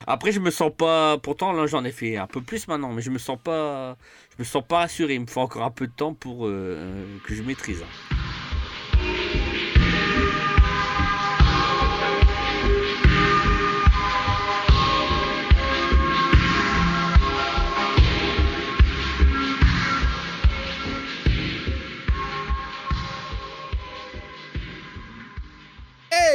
Après, 0.06 0.32
je 0.32 0.40
me 0.40 0.50
sens 0.50 0.70
pas. 0.76 1.18
Pourtant, 1.18 1.52
là, 1.52 1.66
j'en 1.66 1.82
ai 1.84 1.92
fait 1.92 2.18
un 2.18 2.26
peu 2.26 2.42
plus 2.42 2.68
maintenant, 2.68 2.92
mais 2.92 3.00
je 3.02 3.10
me 3.10 3.18
sens 3.18 3.38
pas. 3.42 3.96
Je 4.36 4.42
me 4.42 4.44
sens 4.44 4.62
pas 4.66 4.80
rassuré. 4.80 5.14
Il 5.14 5.22
me 5.22 5.26
faut 5.26 5.40
encore 5.40 5.62
un 5.62 5.70
peu 5.70 5.86
de 5.86 5.92
temps 5.92 6.14
pour 6.14 6.46
euh, 6.46 7.04
que 7.26 7.34
je 7.34 7.42
maîtrise. 7.42 7.82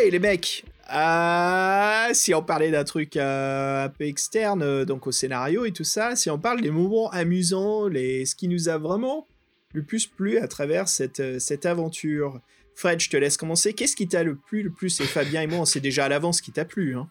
Les 0.07 0.19
mecs 0.19 0.63
Ah, 0.87 2.09
Si 2.13 2.33
on 2.33 2.41
parlait 2.41 2.71
d'un 2.71 2.85
truc 2.85 3.17
euh, 3.17 3.85
un 3.85 3.89
peu 3.89 4.05
externe, 4.05 4.61
euh, 4.63 4.85
donc 4.85 5.07
au 5.07 5.11
scénario 5.11 5.65
et 5.65 5.71
tout 5.71 5.83
ça, 5.83 6.15
si 6.15 6.29
on 6.29 6.39
parle 6.39 6.61
des 6.61 6.71
moments 6.71 7.11
amusants, 7.11 7.87
les... 7.87 8.25
ce 8.25 8.33
qui 8.33 8.47
nous 8.47 8.69
a 8.69 8.77
vraiment 8.77 9.27
le 9.73 9.83
plus 9.83 10.07
plu 10.07 10.37
à 10.37 10.47
travers 10.47 10.87
cette, 10.87 11.19
euh, 11.19 11.37
cette 11.39 11.65
aventure. 11.65 12.39
Fred, 12.79 13.01
je 13.01 13.09
te 13.09 13.17
laisse 13.17 13.35
commencer. 13.35 13.73
Qu'est-ce 13.73 13.97
qui 13.97 14.07
t'a 14.07 14.23
le 14.23 14.35
plus, 14.35 14.63
le 14.63 14.69
plus? 14.69 15.01
Et 15.01 15.03
Fabien 15.03 15.41
et 15.41 15.47
moi, 15.47 15.59
on 15.59 15.65
sait 15.65 15.81
déjà 15.81 16.05
à 16.05 16.09
l'avance 16.09 16.37
ce 16.37 16.41
qui 16.41 16.53
t'a 16.53 16.63
plu. 16.63 16.95
Hein. 16.95 17.07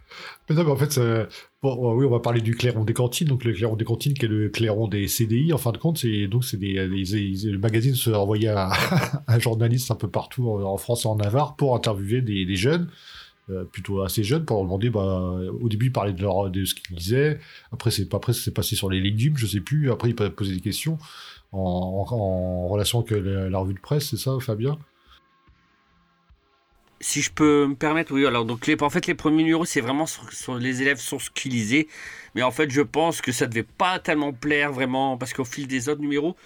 Mais 0.49 0.57
non, 0.57 0.65
mais 0.65 0.71
en 0.71 0.77
fait, 0.77 0.97
euh, 0.97 1.27
oui, 1.63 2.07
on 2.07 2.11
va 2.11 2.21
parler 2.21 2.41
du 2.41 2.55
clairon 2.57 2.85
des 2.85 2.95
cantines. 2.95 3.29
Donc, 3.29 3.45
le 3.45 3.53
clairon 3.53 3.77
des 3.77 3.85
cantines, 3.85 4.15
qui 4.15 4.25
est 4.25 4.29
le 4.29 4.49
clairon 4.49 4.89
des 4.89 5.07
CDI, 5.09 5.53
en 5.53 5.59
fin 5.59 5.73
de 5.73 5.77
compte, 5.77 5.99
c'est 5.99 6.27
donc 6.27 6.47
c'est 6.47 6.57
des, 6.57 6.89
les- 6.89 7.51
le 7.53 7.59
magazine 7.59 7.95
se 7.95 8.09
envoyait 8.09 8.49
à 8.57 8.71
un 9.27 9.39
journaliste 9.39 9.91
un 9.91 9.95
peu 9.95 10.09
partout 10.09 10.49
en 10.49 10.63
en 10.63 10.79
France 10.79 11.05
et 11.05 11.09
en 11.09 11.17
Navarre 11.17 11.55
pour 11.57 11.77
interviewer 11.77 12.23
des, 12.23 12.57
jeunes, 12.57 12.89
euh, 13.51 13.65
plutôt 13.65 14.01
assez 14.01 14.25
jeunes, 14.25 14.47
pour 14.47 14.57
leur 14.57 14.65
demander. 14.65 14.89
Bah, 14.89 15.39
au 15.61 15.69
début, 15.69 15.93
ils 15.95 16.15
de, 16.15 16.23
leur, 16.23 16.49
de 16.51 16.65
ce 16.65 16.75
qu'ils 16.75 16.97
lisaient. 16.97 17.39
Après, 17.73 17.91
c'est 17.91 18.15
après, 18.15 18.33
c'est 18.33 18.55
passé 18.55 18.75
sur 18.75 18.89
les 18.89 19.01
légumes, 19.03 19.37
je 19.37 19.47
sais 19.47 19.61
plus. 19.61 19.91
Après, 19.91 20.09
ils 20.09 20.15
posaient 20.15 20.55
des 20.55 20.61
questions 20.61 20.97
en, 21.53 22.07
en- 22.11 22.69
relation 22.69 23.01
avec 23.01 23.11
la 23.23 23.59
revue 23.59 23.75
de 23.75 23.81
presse, 23.81 24.09
c'est 24.09 24.17
ça, 24.19 24.33
Fabien? 24.41 24.79
Si 27.01 27.23
je 27.23 27.31
peux 27.31 27.67
me 27.67 27.75
permettre, 27.75 28.13
oui. 28.13 28.27
Alors, 28.27 28.45
donc, 28.45 28.67
les, 28.67 28.77
en 28.81 28.91
fait, 28.91 29.07
les 29.07 29.15
premiers 29.15 29.45
numéros, 29.45 29.65
c'est 29.65 29.81
vraiment 29.81 30.07
sur, 30.07 30.59
les 30.59 30.83
élèves 30.83 30.99
sur 30.99 31.21
ce 31.21 31.31
qu'ils 31.31 31.53
lisaient. 31.53 31.87
Mais 32.35 32.43
en 32.43 32.51
fait, 32.51 32.71
je 32.71 32.83
pense 32.83 33.21
que 33.21 33.33
ça 33.33 33.47
devait 33.47 33.63
pas 33.63 33.99
tellement 33.99 34.33
plaire 34.33 34.73
vraiment, 34.73 35.17
parce 35.17 35.33
qu'au 35.33 35.45
fil 35.45 35.67
des 35.67 35.89
autres 35.89 36.01
numéros, 36.01 36.37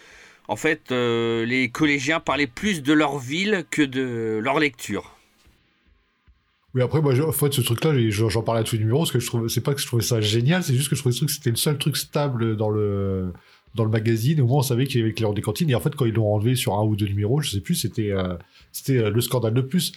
en 0.48 0.56
fait, 0.56 0.92
euh, 0.92 1.46
les 1.46 1.70
collégiens 1.70 2.20
parlaient 2.20 2.46
plus 2.46 2.82
de 2.82 2.92
leur 2.92 3.18
ville 3.18 3.64
que 3.70 3.82
de 3.82 4.38
leur 4.42 4.58
lecture. 4.58 5.16
Oui, 6.74 6.82
après, 6.82 7.00
moi, 7.00 7.14
en 7.26 7.32
fait, 7.32 7.52
ce 7.52 7.60
truc-là, 7.60 7.92
j'en 8.10 8.42
parlais 8.42 8.60
à 8.60 8.64
tous 8.64 8.76
les 8.76 8.80
numéros, 8.80 9.00
parce 9.00 9.12
que 9.12 9.20
je 9.20 9.26
trouve, 9.26 9.48
c'est 9.48 9.60
pas 9.62 9.74
que 9.74 9.80
je 9.80 9.86
trouvais 9.86 10.02
ça 10.02 10.20
génial, 10.20 10.62
c'est 10.62 10.74
juste 10.74 10.88
que 10.88 10.96
je 10.96 11.00
trouvais 11.00 11.14
truc, 11.14 11.30
c'était 11.30 11.50
le 11.50 11.56
seul 11.56 11.76
truc 11.78 11.96
stable 11.96 12.56
dans 12.56 12.70
le, 12.70 13.32
dans 13.74 13.84
le 13.84 13.90
magazine. 13.90 14.40
Au 14.40 14.46
moins, 14.46 14.58
on 14.58 14.62
savait 14.62 14.86
qu'il 14.86 15.00
y 15.00 15.02
avait 15.02 15.12
Claire 15.12 15.32
des 15.32 15.42
cantines. 15.42 15.68
Et 15.70 15.74
en 15.74 15.80
fait, 15.80 15.94
quand 15.94 16.06
ils 16.06 16.14
l'ont 16.14 16.32
enlevé 16.32 16.54
sur 16.54 16.74
un 16.74 16.82
ou 16.82 16.96
deux 16.96 17.06
numéros, 17.06 17.40
je 17.40 17.50
sais 17.50 17.60
plus, 17.60 17.74
c'était, 17.74 18.10
euh, 18.10 18.36
c'était 18.72 18.98
euh, 18.98 19.10
le 19.10 19.20
scandale 19.20 19.54
de 19.54 19.60
plus. 19.60 19.92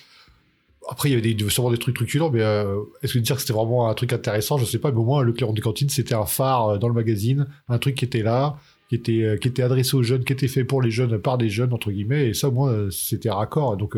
Après, 0.90 1.10
il 1.10 1.14
y 1.14 1.16
avait 1.18 1.34
des, 1.34 1.50
sûrement 1.50 1.72
des 1.72 1.78
trucs 1.78 1.96
truculents, 1.96 2.30
mais 2.30 2.42
euh, 2.42 2.82
est-ce 3.02 3.14
que 3.14 3.20
dire 3.20 3.36
que 3.36 3.42
c'était 3.42 3.54
vraiment 3.54 3.90
un 3.90 3.94
truc 3.94 4.14
intéressant, 4.14 4.58
je 4.58 4.66
sais 4.66 4.78
pas, 4.78 4.92
mais 4.92 5.00
au 5.00 5.04
moins, 5.04 5.24
le 5.24 5.34
Clairon 5.34 5.54
des 5.54 5.62
cantines, 5.62 5.90
c'était 5.90 6.14
un 6.14 6.26
phare 6.26 6.70
euh, 6.70 6.78
dans 6.78 6.88
le 6.88 6.94
magazine, 6.94 7.48
un 7.70 7.80
truc 7.80 7.96
qui 7.96 8.06
était 8.06 8.22
là, 8.22 8.58
qui 8.90 8.96
était, 8.96 9.24
euh, 9.24 9.38
qui 9.38 9.48
était 9.48 9.64
adressé 9.64 9.96
aux 9.96 10.04
jeunes, 10.04 10.24
qui 10.24 10.34
était 10.34 10.48
fait 10.48 10.64
pour 10.64 10.82
les 10.82 10.92
jeunes, 10.92 11.18
par 11.18 11.38
des 11.38 11.50
jeunes, 11.50 11.74
entre 11.74 11.92
guillemets, 11.92 12.30
et 12.30 12.34
ça, 12.34 12.50
moi, 12.52 12.74
c'était 12.92 13.32
raccord. 13.32 13.78
Donc, 13.78 13.98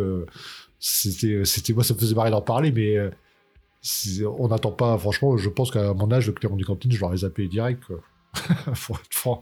c'était, 0.79 1.73
moi, 1.73 1.83
ça 1.83 1.93
me 1.93 1.99
faisait 1.99 2.15
marrer 2.15 2.31
d'en 2.31 2.41
parler, 2.41 2.71
mais 2.71 2.97
on 4.37 4.47
n'attend 4.47 4.71
pas, 4.71 4.97
franchement, 4.97 5.37
je 5.37 5.49
pense 5.49 5.71
qu'à 5.71 5.93
mon 5.93 6.11
âge, 6.11 6.27
le 6.27 6.33
Clairon 6.33 6.55
des 6.55 6.63
cantines, 6.63 6.91
je 6.91 7.01
l'aurais 7.01 7.17
zappé 7.17 7.47
direct, 7.47 7.83
quoi. 7.85 7.99
Faut 8.75 8.93
être 8.93 9.13
franc. 9.13 9.41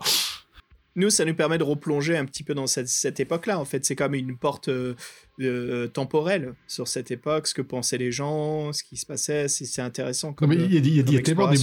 Nous, 0.98 1.10
ça 1.10 1.26
nous 1.26 1.34
permet 1.36 1.58
de 1.58 1.64
replonger 1.64 2.16
un 2.16 2.24
petit 2.26 2.44
peu 2.44 2.54
dans 2.54 2.68
cette, 2.68 2.88
cette 2.88 3.20
époque-là. 3.20 3.60
En 3.60 3.66
fait, 3.66 3.84
c'est 3.84 3.96
comme 3.98 4.14
une 4.14 4.38
porte 4.38 4.70
euh, 4.70 4.94
euh, 5.42 5.88
temporelle 5.88 6.54
sur 6.68 6.88
cette 6.88 7.12
époque, 7.12 7.48
ce 7.48 7.54
que 7.54 7.62
pensaient 7.62 7.98
les 7.98 8.14
gens, 8.14 8.72
ce 8.72 8.82
qui 8.84 8.96
se 8.96 9.06
passait. 9.06 9.50
C'est 9.50 9.66
c'est 9.66 9.82
intéressant. 9.82 10.34
Non, 10.42 10.48
mais 10.48 10.56
il 10.56 10.74
y 10.74 10.78
a, 10.78 10.80
il 10.80 10.88
y 10.96 11.00
a- 11.00 11.04
il 11.06 11.14
y 11.14 11.18
a 11.18 11.18
comme 11.18 11.24
tellement 11.24 11.50
des 11.50 11.58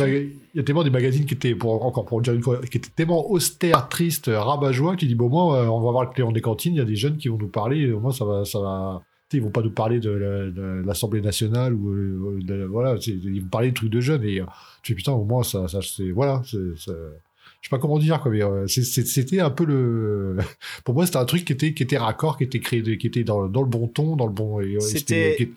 il 0.54 0.58
y 0.58 0.60
a 0.60 0.62
tellement 0.62 0.84
des 0.84 0.90
magazines 0.90 1.24
qui 1.24 1.32
étaient, 1.34 1.54
pour, 1.54 1.82
encore 1.84 2.04
pour 2.04 2.20
dire 2.20 2.34
une 2.34 2.42
fois, 2.42 2.60
qui 2.60 2.76
étaient 2.76 2.90
tellement 2.94 3.30
austères, 3.30 3.88
tristes, 3.88 4.30
rabat-joie, 4.32 4.94
que 4.96 5.00
tu 5.00 5.06
dis, 5.06 5.14
bon, 5.14 5.30
moi, 5.30 5.62
euh, 5.62 5.66
on 5.66 5.80
va 5.80 5.90
voir 5.92 6.04
le 6.04 6.10
Cléon 6.10 6.30
des 6.32 6.42
cantines, 6.42 6.74
il 6.74 6.78
y 6.78 6.82
a 6.82 6.84
des 6.84 6.96
jeunes 6.96 7.16
qui 7.16 7.28
vont 7.28 7.38
nous 7.38 7.48
parler, 7.48 7.90
au 7.90 8.00
moins, 8.00 8.12
ça 8.12 8.26
va, 8.26 8.44
ça 8.44 8.60
va, 8.60 9.02
ils 9.32 9.40
vont 9.40 9.50
pas 9.50 9.62
nous 9.62 9.70
parler 9.70 9.98
de 9.98 10.10
la- 10.10 10.50
de 10.50 10.82
l'Assemblée 10.84 11.22
nationale 11.22 11.72
ou, 11.72 12.38
de- 12.42 12.64
voilà, 12.64 12.96
ils 13.06 13.40
vont 13.40 13.48
parler 13.48 13.70
de 13.70 13.74
trucs 13.74 13.88
de 13.88 14.00
jeunes, 14.00 14.24
et 14.24 14.42
tu 14.82 14.92
fais, 14.92 14.96
putain, 14.96 15.12
au 15.12 15.24
moins, 15.24 15.42
ça, 15.42 15.68
ça 15.68 15.80
c'est, 15.80 16.10
voilà, 16.10 16.42
c'est- 16.44 16.90
je 17.62 17.68
sais 17.68 17.70
pas 17.70 17.78
comment 17.78 17.98
dire, 18.00 18.20
quoi, 18.20 18.32
mais 18.32 18.42
euh, 18.42 18.66
c'était 18.66 19.40
un 19.40 19.50
peu 19.50 19.64
le, 19.64 20.36
pour 20.84 20.94
moi, 20.94 21.06
c'était 21.06 21.18
un 21.18 21.24
truc 21.24 21.44
qui 21.44 21.52
était, 21.52 21.72
qui 21.74 21.84
était 21.84 21.96
raccord, 21.96 22.36
qui 22.36 22.44
était 22.44 22.58
créé, 22.58 22.82
qui 22.98 23.06
était 23.06 23.22
dans, 23.22 23.46
dans 23.48 23.62
le 23.62 23.68
bon 23.68 23.86
ton, 23.86 24.16
dans 24.16 24.26
le 24.26 24.32
bon, 24.32 24.60
et, 24.60 24.78
C'était- 24.80 25.36
qui, 25.38 25.50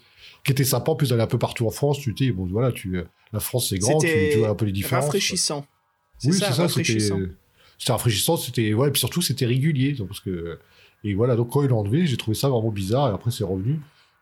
qui 0.45 0.51
était 0.51 0.63
sympa, 0.63 0.91
en 0.91 0.95
plus 0.95 1.09
d'aller 1.09 1.23
un 1.23 1.27
peu 1.27 1.39
partout 1.39 1.65
en 1.65 1.71
France, 1.71 1.99
tu 1.99 2.15
sais, 2.15 2.31
bon, 2.31 2.45
voilà, 2.45 2.71
tu, 2.71 2.95
la 3.33 3.39
France, 3.39 3.69
c'est 3.69 3.79
grand, 3.79 3.97
tu, 3.97 4.37
vois 4.37 4.49
un 4.49 4.55
peu 4.55 4.65
les 4.65 4.71
différences. 4.71 5.05
rafraîchissant. 5.05 5.65
Oui, 6.23 6.33
c'est 6.33 6.39
ça, 6.39 6.51
c'était 6.51 6.61
rafraîchissant. 6.61 7.19
c'était 7.79 7.91
rafraîchissant, 7.91 8.37
c'était 8.37 8.73
ouais, 8.75 8.87
et 8.87 8.91
puis 8.91 8.99
surtout 8.99 9.21
c'était 9.21 9.45
régulier 9.45 9.91
donc, 9.93 10.07
parce 10.07 10.21
que 10.21 10.59
et 11.03 11.13
voilà, 11.13 11.35
donc 11.35 11.49
quand 11.51 11.61
ils 11.63 11.67
l'ont 11.69 11.79
enlevé, 11.79 12.05
j'ai 12.05 12.17
trouvé 12.17 12.35
ça 12.35 12.47
vraiment 12.49 12.71
bizarre 12.71 13.09
et 13.09 13.13
après 13.13 13.31
c'est 13.31 13.43
revenu. 13.43 13.79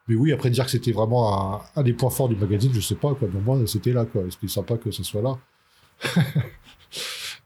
Mais 0.08 0.16
oui, 0.16 0.34
après 0.34 0.50
dire 0.50 0.66
que 0.66 0.72
c'était 0.72 0.92
vraiment 0.92 1.56
un, 1.56 1.62
un 1.76 1.84
des 1.84 1.94
points 1.94 2.10
forts 2.10 2.30
du 2.30 2.36
magazine, 2.36 2.72
je 2.74 2.80
sais 2.82 2.96
pas 2.96 3.14
quoi, 3.14 3.28
mais 3.32 3.40
moi 3.42 3.60
c'était 3.68 3.94
là 3.94 4.06
quoi, 4.06 4.24
c'était 4.30 4.48
sympa 4.48 4.78
que 4.78 4.90
ce 4.92 5.04
soit 5.04 5.22
là. 5.22 5.38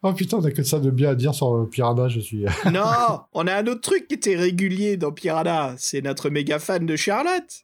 oh 0.04 0.14
putain, 0.14 0.38
on 0.38 0.44
a 0.46 0.52
que 0.52 0.64
ça 0.64 0.80
de 0.80 0.90
bien 0.90 1.10
à 1.10 1.16
dire 1.16 1.34
sur 1.34 1.54
euh, 1.54 1.70
Piranha, 1.70 2.08
je 2.08 2.20
suis. 2.20 2.46
non, 2.72 3.22
on 3.34 3.48
a 3.48 3.56
un 3.56 3.68
autre 3.68 3.82
truc 3.82 4.08
qui 4.08 4.16
était 4.16 4.36
régulier 4.36 4.98
dans 4.98 5.12
Piranha. 5.12 5.76
C'est 5.78 6.02
notre 6.02 6.30
méga 6.30 6.60
fan 6.60 6.86
de 6.86 6.96
Charlotte. 6.96 7.64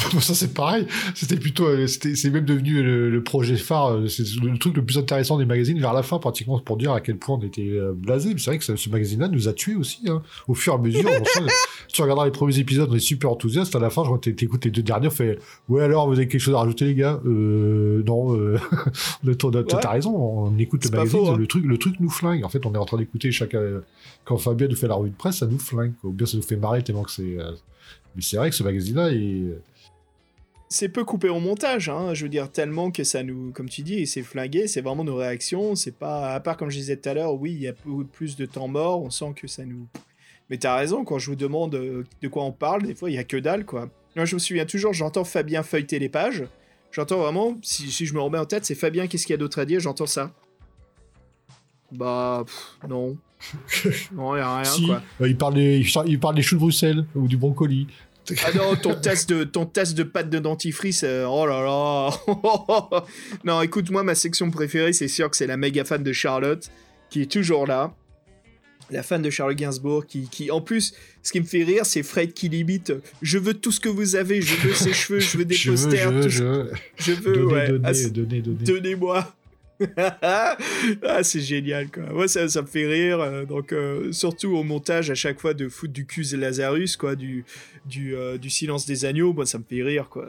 ça 0.20 0.34
c'est 0.34 0.54
pareil, 0.54 0.86
c'était 1.14 1.36
plutôt, 1.36 1.66
euh, 1.66 1.86
c'était, 1.86 2.14
c'est 2.14 2.30
même 2.30 2.44
devenu 2.44 2.82
le, 2.82 3.10
le 3.10 3.22
projet 3.22 3.56
phare, 3.56 3.92
euh, 3.92 4.08
c'est 4.08 4.24
le 4.42 4.58
truc 4.58 4.76
le 4.76 4.84
plus 4.84 4.98
intéressant 4.98 5.38
des 5.38 5.44
magazines 5.44 5.78
vers 5.78 5.92
la 5.92 6.02
fin 6.02 6.18
pratiquement 6.18 6.58
pour 6.60 6.76
dire 6.76 6.92
à 6.92 7.00
quel 7.00 7.16
point 7.16 7.38
on 7.40 7.44
était 7.44 7.68
euh, 7.70 7.92
blasé. 7.94 8.32
Mais 8.32 8.38
c'est 8.40 8.50
vrai 8.50 8.58
que 8.58 8.64
ce, 8.64 8.76
ce 8.76 8.88
magazine-là 8.90 9.28
nous 9.28 9.48
a 9.48 9.52
tués 9.52 9.76
aussi, 9.76 10.00
hein, 10.08 10.22
au 10.48 10.54
fur 10.54 10.72
et 10.72 10.76
à 10.76 10.78
mesure. 10.78 11.10
si 11.34 11.40
tu 11.94 12.02
regardes 12.02 12.24
les 12.24 12.30
premiers 12.30 12.58
épisodes, 12.58 12.88
on 12.90 12.94
est 12.94 12.98
super 13.00 13.30
enthousiaste. 13.30 13.74
À 13.76 13.78
la 13.78 13.90
fin, 13.90 14.02
je 14.04 14.30
t'écoutes 14.30 14.64
les 14.64 14.70
deux 14.70 14.82
derniers, 14.82 15.08
on 15.08 15.10
fait, 15.10 15.38
ouais 15.68 15.82
alors 15.82 16.06
vous 16.08 16.14
avez 16.14 16.28
quelque 16.28 16.40
chose 16.40 16.54
à 16.54 16.58
rajouter 16.58 16.86
les 16.86 16.94
gars? 16.94 17.20
Euh, 17.26 18.02
non, 18.06 18.36
euh, 18.36 18.58
t'as, 19.38 19.50
Ouais. 19.50 19.86
raison, 19.88 20.14
on 20.16 20.58
écoute 20.58 20.84
le 20.84 20.90
magazine, 20.90 21.18
faux, 21.20 21.28
hein. 21.30 21.36
le 21.36 21.46
truc, 21.46 21.64
le 21.64 21.78
truc 21.78 21.94
nous 22.00 22.10
flingue. 22.10 22.44
En 22.44 22.48
fait, 22.48 22.64
on 22.66 22.72
est 22.74 22.78
en 22.78 22.84
train 22.84 22.96
d'écouter 22.98 23.30
chaque, 23.32 23.54
quand 24.24 24.36
Fabien 24.38 24.68
nous 24.68 24.76
fait 24.76 24.88
la 24.88 24.94
revue 24.94 25.10
de 25.10 25.16
presse, 25.16 25.38
ça 25.38 25.46
nous 25.46 25.58
flingue. 25.58 25.92
Ou 26.04 26.10
bien 26.10 26.26
ça 26.26 26.36
nous 26.36 26.42
fait 26.42 26.56
marrer 26.56 26.82
tellement 26.82 27.02
que 27.02 27.10
c'est. 27.10 27.38
euh, 27.38 27.52
Mais 28.16 28.22
c'est 28.22 28.36
vrai 28.36 28.50
que 28.50 28.56
ce 28.56 28.62
magazine-là 28.62 29.10
est. 29.12 29.42
C'est 30.72 30.88
peu 30.88 31.04
coupé 31.04 31.28
au 31.28 31.40
montage, 31.40 31.88
hein, 31.88 32.14
je 32.14 32.22
veux 32.22 32.28
dire, 32.28 32.48
tellement 32.48 32.92
que 32.92 33.02
ça 33.02 33.24
nous, 33.24 33.50
comme 33.50 33.68
tu 33.68 33.82
dis, 33.82 34.06
c'est 34.06 34.22
flingué, 34.22 34.68
c'est 34.68 34.80
vraiment 34.80 35.02
nos 35.02 35.16
réactions, 35.16 35.74
c'est 35.74 35.96
pas, 35.96 36.32
à 36.32 36.38
part 36.38 36.56
comme 36.56 36.70
je 36.70 36.78
disais 36.78 36.96
tout 36.96 37.08
à 37.08 37.14
l'heure, 37.14 37.34
oui, 37.34 37.52
il 37.52 37.60
y 37.60 37.66
a 37.66 37.72
plus 38.12 38.36
de 38.36 38.46
temps 38.46 38.68
mort, 38.68 39.02
on 39.02 39.10
sent 39.10 39.32
que 39.34 39.48
ça 39.48 39.64
nous... 39.64 39.88
Mais 40.48 40.58
t'as 40.58 40.76
raison, 40.76 41.04
quand 41.04 41.18
je 41.18 41.30
vous 41.30 41.36
demande 41.36 41.74
euh, 41.74 42.04
de 42.22 42.28
quoi 42.28 42.44
on 42.44 42.52
parle, 42.52 42.82
des 42.84 42.94
fois, 42.94 43.10
il 43.10 43.14
y 43.14 43.18
a 43.18 43.24
que 43.24 43.36
dalle, 43.36 43.64
quoi. 43.64 43.90
Moi, 44.14 44.24
je 44.24 44.34
me 44.36 44.38
souviens 44.38 44.64
toujours, 44.64 44.92
j'entends 44.92 45.24
Fabien 45.24 45.64
feuilleter 45.64 45.98
les 45.98 46.08
pages, 46.08 46.44
j'entends 46.92 47.18
vraiment, 47.18 47.58
si, 47.62 47.90
si 47.90 48.06
je 48.06 48.14
me 48.14 48.20
remets 48.20 48.38
en 48.38 48.46
tête, 48.46 48.64
c'est 48.64 48.76
Fabien, 48.76 49.08
qu'est-ce 49.08 49.26
qu'il 49.26 49.32
y 49.32 49.34
a 49.34 49.38
d'autre 49.38 49.58
à 49.58 49.64
dire, 49.64 49.80
j'entends 49.80 50.06
ça. 50.06 50.32
Bah, 51.90 52.44
pff, 52.46 52.78
non. 52.88 53.16
non, 54.12 54.36
il 54.36 54.38
y 54.38 54.42
a 54.42 54.54
rien, 54.54 54.64
si, 54.64 54.86
quoi. 54.86 55.02
euh, 55.20 55.28
il, 55.28 55.36
parle 55.36 55.54
des, 55.54 55.84
il, 56.06 56.20
parle 56.20 56.36
des 56.36 56.42
choux 56.42 56.54
de 56.54 56.60
Bruxelles 56.60 57.06
ou 57.16 57.26
du 57.26 57.36
broncoli. 57.36 57.88
Ah 58.44 58.50
non, 58.56 58.76
ton 58.76 58.94
tasse 58.94 59.26
de, 59.26 59.44
ton 59.44 59.66
tasse 59.66 59.94
de 59.94 60.02
pâte 60.02 60.30
de 60.30 60.38
dentifrice, 60.38 61.02
euh, 61.04 61.24
oh 61.26 61.46
là 61.46 61.62
là. 61.62 63.04
non, 63.44 63.62
écoute, 63.62 63.90
moi, 63.90 64.02
ma 64.02 64.14
section 64.14 64.50
préférée, 64.50 64.92
c'est 64.92 65.08
sûr 65.08 65.30
que 65.30 65.36
c'est 65.36 65.46
la 65.46 65.56
méga 65.56 65.84
fan 65.84 66.02
de 66.02 66.12
Charlotte, 66.12 66.70
qui 67.10 67.22
est 67.22 67.30
toujours 67.30 67.66
là. 67.66 67.94
La 68.92 69.04
fan 69.04 69.22
de 69.22 69.30
Charlotte 69.30 69.56
Gainsbourg, 69.56 70.04
qui, 70.04 70.28
qui, 70.28 70.50
en 70.50 70.60
plus, 70.60 70.94
ce 71.22 71.30
qui 71.30 71.40
me 71.40 71.46
fait 71.46 71.62
rire, 71.62 71.86
c'est 71.86 72.02
Fred 72.02 72.32
qui 72.32 72.48
limite 72.48 72.92
Je 73.22 73.38
veux 73.38 73.54
tout 73.54 73.70
ce 73.70 73.78
que 73.78 73.88
vous 73.88 74.16
avez, 74.16 74.42
je 74.42 74.56
veux 74.66 74.74
ses 74.74 74.92
cheveux, 74.94 75.20
je 75.20 75.38
veux 75.38 75.44
des 75.44 75.54
je 75.54 75.70
veux, 75.70 75.76
posters, 75.76 76.10
je 76.10 76.16
veux, 76.18 76.28
je 76.28 76.42
veux. 76.44 76.70
je 76.98 77.12
veux, 77.12 77.32
Donnez, 77.36 77.52
ouais. 77.54 77.68
donnez, 77.68 77.84
Ah, 77.84 77.94
c'est- 77.94 78.10
donnez, 78.10 78.40
donnez. 78.42 78.64
Donnez-moi. 78.64 79.32
ah, 80.22 80.56
c'est 81.22 81.40
génial, 81.40 81.90
quoi. 81.90 82.04
Moi, 82.12 82.28
ça, 82.28 82.48
ça 82.48 82.62
me 82.62 82.66
fait 82.66 82.86
rire. 82.86 83.20
euh, 83.20 83.44
donc, 83.44 83.72
euh, 83.72 84.12
surtout 84.12 84.56
au 84.56 84.62
montage, 84.62 85.10
à 85.10 85.14
chaque 85.14 85.40
fois, 85.40 85.54
de 85.54 85.68
foutre 85.68 85.92
du 85.92 86.06
et 86.32 86.36
Lazarus, 86.36 86.96
quoi, 86.96 87.14
du, 87.16 87.44
du, 87.86 88.14
euh, 88.14 88.36
du 88.38 88.50
silence 88.50 88.86
des 88.86 89.04
agneaux, 89.04 89.32
moi, 89.32 89.46
ça 89.46 89.58
me 89.58 89.64
fait 89.68 89.82
rire, 89.82 90.08
quoi. 90.10 90.26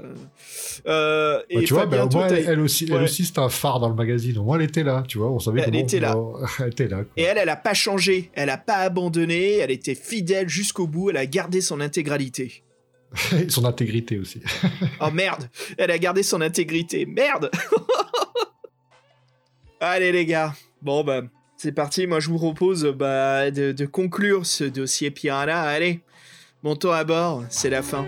Euh, 0.87 1.41
et 1.49 1.55
Bah, 1.57 1.61
tu 1.65 1.73
vois, 1.73 1.83
Fabien, 1.83 2.05
bah, 2.05 2.09
moins, 2.13 2.27
t'as- 2.27 2.35
elle, 2.37 2.45
elle 2.49 2.59
aussi, 2.59 2.85
elle 2.87 2.93
Ouais. 2.97 3.03
aussi 3.03 3.25
c'était 3.25 3.39
un 3.39 3.49
phare 3.49 3.79
dans 3.79 3.89
le 3.89 3.95
magazine. 3.95 4.37
Au 4.37 4.43
moins, 4.43 4.57
elle 4.57 4.65
était 4.65 4.83
là, 4.83 5.03
tu 5.07 5.17
vois. 5.17 5.29
On 5.31 5.39
savait 5.39 5.63
Elle 5.67 5.75
était 5.75 5.99
là. 5.99 6.15
elle 6.59 6.67
était 6.69 6.87
là. 6.87 6.97
quoi. 6.97 7.07
Et 7.17 7.23
elle, 7.23 7.37
elle 7.37 7.49
a 7.49 7.55
pas 7.55 7.73
changé, 7.73 8.29
elle 8.33 8.49
a 8.49 8.57
pas 8.57 8.77
abandonné, 8.77 9.57
elle 9.57 9.71
était 9.71 9.95
fidèle 9.95 10.47
jusqu'au 10.49 10.87
bout, 10.87 11.09
elle 11.09 11.17
a 11.17 11.25
gardé 11.25 11.61
son 11.61 11.81
intégralité. 11.81 12.63
Son 13.49 13.65
intégrité 13.65 14.17
aussi. 14.17 14.39
Oh 15.01 15.11
merde, 15.11 15.49
elle 15.77 15.91
a 15.91 15.97
gardé 15.97 16.23
son 16.23 16.39
intégrité, 16.39 17.05
merde 17.05 17.51
Allez 19.83 20.11
les 20.11 20.27
gars, 20.27 20.53
bon 20.83 21.03
bah 21.03 21.23
c'est 21.57 21.71
parti, 21.71 22.05
moi 22.05 22.19
je 22.19 22.29
vous 22.29 22.37
propose 22.37 22.85
bah, 22.85 23.49
de, 23.49 23.85
conclure 23.87 24.45
ce 24.45 24.63
dossier 24.63 25.09
Piranha, 25.09 25.59
allez, 25.59 26.01
montons 26.61 26.91
à 26.91 27.03
bord, 27.03 27.43
c'est 27.49 27.71
la 27.71 27.81
fin. 27.81 28.05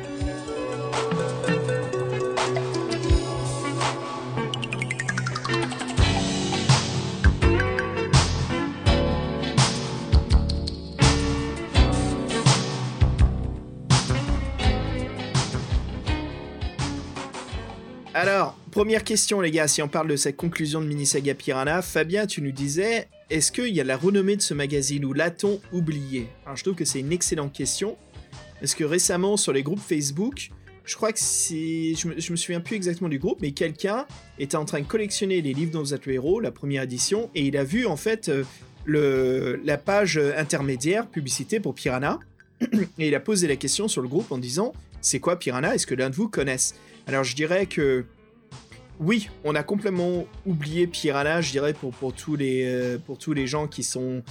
Alors, 18.16 18.56
première 18.70 19.04
question, 19.04 19.42
les 19.42 19.50
gars, 19.50 19.68
si 19.68 19.82
on 19.82 19.88
parle 19.88 20.08
de 20.08 20.16
cette 20.16 20.38
conclusion 20.38 20.80
de 20.82 20.86
Minisaga 20.86 21.34
Piranha, 21.34 21.82
Fabien, 21.82 22.28
tu 22.28 22.44
nous 22.44 22.52
disais, 22.52 23.08
est-ce 23.32 23.52
qu'il 23.52 23.70
y 23.70 23.82
a 23.82 23.84
la 23.84 23.98
renommée 23.98 24.36
de 24.36 24.42
ce 24.44 24.54
magazine 24.54 25.04
ou 25.04 25.14
l'a-t-on 25.14 25.60
oublié? 25.72 26.28
Alors, 26.46 26.56
je 26.56 26.64
trouve 26.64 26.76
que 26.76 26.86
c'est 26.86 27.00
une 27.00 27.12
excellente 27.12 27.54
question. 27.54 27.98
Parce 28.60 28.76
que 28.76 28.84
récemment, 28.84 29.36
sur 29.36 29.52
les 29.52 29.64
groupes 29.64 29.80
Facebook, 29.80 30.52
je 30.86 30.96
crois 30.96 31.12
que 31.12 31.20
c'est. 31.20 31.96
Je 31.96 32.08
me, 32.08 32.14
me 32.14 32.36
souviens 32.36 32.62
plus 32.62 32.76
exactement 32.76 33.10
du 33.10 33.18
groupe, 33.18 33.40
mais 33.42 33.52
quelqu'un 33.52 34.06
était 34.38 34.58
en 34.58 34.66
train 34.66 34.82
de 34.82 34.86
collectionner 34.86 35.42
les 35.42 35.54
livres 35.54 35.72
dont 35.72 35.82
vous 35.82 35.96
êtes 35.96 36.06
le 36.06 36.14
héros, 36.14 36.40
la 36.40 36.52
première 36.52 36.84
édition, 36.84 37.32
et 37.34 37.42
il 37.42 37.58
a 37.58 37.64
vu 37.64 37.88
en 37.88 37.98
fait 37.98 38.30
euh, 38.88 39.58
la 39.66 39.78
page 39.80 40.20
intermédiaire, 40.38 41.08
publicité 41.08 41.60
pour 41.60 41.74
Piranha, 41.74 42.20
et 42.62 43.08
il 43.08 43.16
a 43.16 43.20
posé 43.20 43.48
la 43.48 43.56
question 43.56 43.88
sur 43.88 44.04
le 44.04 44.08
groupe 44.08 44.32
en 44.32 44.38
disant 44.38 44.72
C'est 45.02 45.20
quoi 45.20 45.40
Piranha? 45.40 45.74
Est-ce 45.74 45.88
que 45.88 45.96
l'un 45.96 46.12
de 46.12 46.16
vous 46.16 46.30
connaisse? 46.30 46.76
Alors 47.08 47.24
je 47.24 47.36
dirais 47.36 47.66
que 47.66 48.06
oui, 49.00 49.30
on 49.44 49.56
a 49.56 49.64
complètement 49.64 50.26
oublié 50.46 50.88
Piranha, 50.88 51.42
je 51.42 51.52
dirais, 51.52 51.74
pour, 51.74 51.92
pour, 51.92 52.14
tous 52.14 52.36
les, 52.36 52.66
euh, 52.66 52.98
pour 52.98 53.18
tous 53.18 53.34
les 53.34 53.48
gens 53.48 53.68
qui 53.68 53.84
sont 53.84 54.24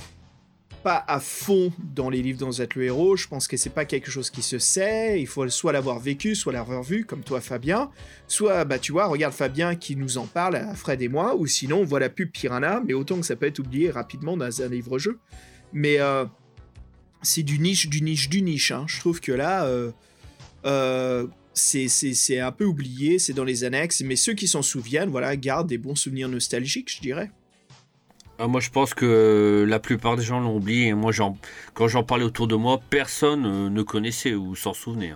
pas 0.83 1.05
à 1.07 1.21
fond 1.21 1.73
dans 1.95 2.11
les 2.11 2.23
livres 2.23 2.39
dont 2.41 2.51
vous 2.51 2.63
le 2.75 2.85
héros. 2.85 3.17
Je 3.17 3.29
pense 3.29 3.47
que 3.47 3.57
c'est 3.57 3.71
pas 3.71 3.85
quelque 3.85 4.11
chose 4.11 4.31
qui 4.31 4.43
se 4.43 4.59
sait. 4.59 5.21
Il 5.21 5.27
faut 5.27 5.49
soit 5.49 5.73
l'avoir 5.73 5.99
vécu, 5.99 6.35
soit 6.35 6.53
l'avoir 6.53 6.83
vu, 6.83 7.05
comme 7.05 7.23
toi 7.23 7.41
Fabien. 7.41 7.91
Soit, 8.27 8.65
bah 8.65 8.79
tu 8.79 8.93
vois, 8.93 9.07
regarde 9.07 9.35
Fabien 9.35 9.75
qui 9.77 9.97
nous 9.97 10.19
en 10.19 10.27
parle 10.27 10.57
à 10.57 10.75
Fred 10.75 11.01
et 11.03 11.09
moi, 11.09 11.37
ou 11.37 11.47
sinon 11.47 11.81
on 11.81 11.85
voit 11.85 12.01
la 12.01 12.09
pub 12.09 12.31
Piranha, 12.31 12.83
mais 12.85 12.95
autant 12.95 13.21
que 13.21 13.27
ça 13.27 13.37
peut 13.37 13.47
être 13.47 13.61
oublié 13.61 13.91
rapidement 13.91 14.37
dans 14.37 14.63
un 14.63 14.69
livre-jeu. 14.69 15.19
Mais 15.73 16.01
euh, 16.01 16.25
c'est 17.23 17.43
du 17.45 17.59
niche, 17.59 17.89
du 17.89 18.03
niche, 18.03 18.29
du 18.29 18.43
niche. 18.43 18.73
hein. 18.73 18.85
Je 18.89 18.99
trouve 18.99 19.21
que 19.21 19.33
là, 19.33 19.65
euh, 19.67 19.93
euh, 20.67 21.27
c'est- 21.55 22.39
un 22.41 22.53
peu 22.53 22.65
oublié, 22.65 23.19
c'est 23.19 23.33
dans 23.33 23.45
les 23.45 23.65
annexes, 23.65 24.03
mais 24.03 24.17
ceux 24.17 24.35
qui 24.35 24.49
s'en 24.49 24.63
souviennent, 24.63 25.11
voilà, 25.11 25.37
gardent 25.37 25.69
des 25.69 25.79
bons 25.79 25.95
souvenirs 25.95 26.29
nostalgiques, 26.29 26.91
je 26.95 27.01
dirais. 27.01 27.31
Ah, 28.39 28.49
moi, 28.49 28.61
je 28.61 28.71
pense 28.71 28.95
que 28.95 29.65
la 29.69 29.79
plupart 29.79 30.17
des 30.17 30.23
gens 30.25 30.41
l'ont 30.41 30.57
oublié. 30.57 30.89
Et 30.89 30.95
moi, 30.95 31.13
quand 31.75 31.89
j'en 31.89 32.03
parlais 32.03 32.25
autour 32.25 32.49
de 32.49 32.57
moi, 32.57 32.81
personne 32.91 33.45
euh, 33.47 33.71
ne 33.71 33.83
connaissait 33.83 34.35
ou 34.35 34.57
s'en 34.57 34.73
souvenait. 34.75 35.15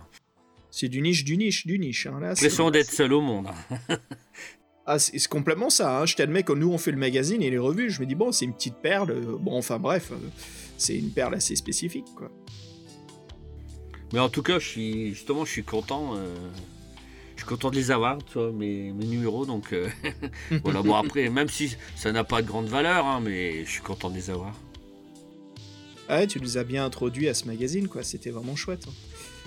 C'est 0.71 0.89
du 0.89 1.01
niche, 1.01 1.25
du 1.25 1.37
niche, 1.37 1.67
du 1.67 1.79
niche. 1.79 2.07
hein, 2.07 2.19
L'impression 2.21 2.71
d'être 2.71 2.91
seul 2.93 3.13
au 3.13 3.21
monde. 3.21 3.49
Ah, 4.89 5.01
c'est 5.01 5.19
c'est 5.19 5.27
complètement 5.29 5.69
ça. 5.69 5.99
hein. 5.99 6.07
Je 6.07 6.15
t'admets, 6.15 6.45
quand 6.45 6.55
nous 6.55 6.71
on 6.71 6.79
fait 6.79 6.93
le 6.93 6.97
magazine 6.97 7.43
et 7.43 7.51
les 7.51 7.59
revues, 7.59 7.91
je 7.91 8.01
me 8.01 8.07
dis, 8.07 8.15
bon, 8.15 8.31
c'est 8.31 8.45
une 8.45 8.55
petite 8.55 8.77
perle. 8.77 9.11
euh, 9.11 9.37
Bon, 9.41 9.59
enfin 9.59 9.81
bref, 9.81 10.11
euh, 10.13 10.17
c'est 10.79 10.97
une 10.97 11.11
perle 11.11 11.35
assez 11.35 11.57
spécifique, 11.57 12.05
quoi. 12.17 12.31
Mais 14.13 14.19
en 14.21 14.29
tout 14.29 14.43
cas, 14.43 14.59
je 14.59 14.67
suis 14.69 15.09
justement, 15.15 15.45
je 15.45 15.51
suis 15.51 15.65
content. 15.65 16.15
euh, 16.17 16.35
je 17.35 17.43
suis 17.43 17.49
content 17.49 17.71
de 17.71 17.77
les 17.77 17.91
avoir, 17.91 18.17
tu 18.25 18.39
vois, 18.39 18.51
mes, 18.53 18.93
mes 18.93 19.05
numéros. 19.07 19.45
Donc 19.47 19.73
euh, 19.73 19.89
voilà. 20.65 20.83
Bon 20.83 20.95
après, 20.95 21.29
même 21.29 21.49
si 21.49 21.77
ça 21.97 22.13
n'a 22.13 22.25
pas 22.25 22.41
de 22.43 22.47
grande 22.47 22.67
valeur, 22.67 23.05
hein, 23.07 23.21
mais 23.23 23.65
je 23.65 23.71
suis 23.71 23.83
content 23.83 24.09
de 24.11 24.15
les 24.15 24.31
avoir. 24.31 24.55
Ah 26.09 26.19
ouais, 26.19 26.27
tu 26.29 26.41
nous 26.41 26.57
as 26.57 26.63
bien 26.63 26.85
introduit 26.85 27.29
à 27.29 27.35
ce 27.35 27.47
magazine, 27.47 27.89
quoi. 27.89 28.05
C'était 28.05 28.31
vraiment 28.31 28.55
chouette. 28.55 28.85
hein. 28.89 28.93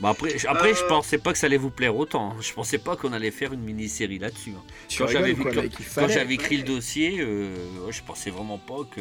Après, 0.04 0.38
je- 0.38 0.48
après, 0.48 0.74
je 0.74 0.84
Euh. 0.84 0.88
pensais 0.88 1.18
pas 1.18 1.32
que 1.32 1.38
ça 1.40 1.46
allait 1.48 1.58
vous 1.58 1.70
plaire 1.70 1.96
autant. 1.96 2.32
hein. 2.32 2.36
Je 2.42 2.52
pensais 2.54 2.78
pas 2.78 2.98
qu'on 2.98 3.14
allait 3.14 3.32
faire 3.32 3.54
une 3.54 3.62
mini-série 3.62 4.20
là-dessus. 4.20 4.52
Quand 4.98 5.08
j'avais 5.08 6.34
écrit 6.34 6.58
le 6.58 6.64
dossier, 6.64 7.22
euh, 7.22 7.56
je 7.92 8.02
pensais 8.04 8.30
vraiment 8.30 8.58
pas 8.58 8.84
que. 8.92 9.00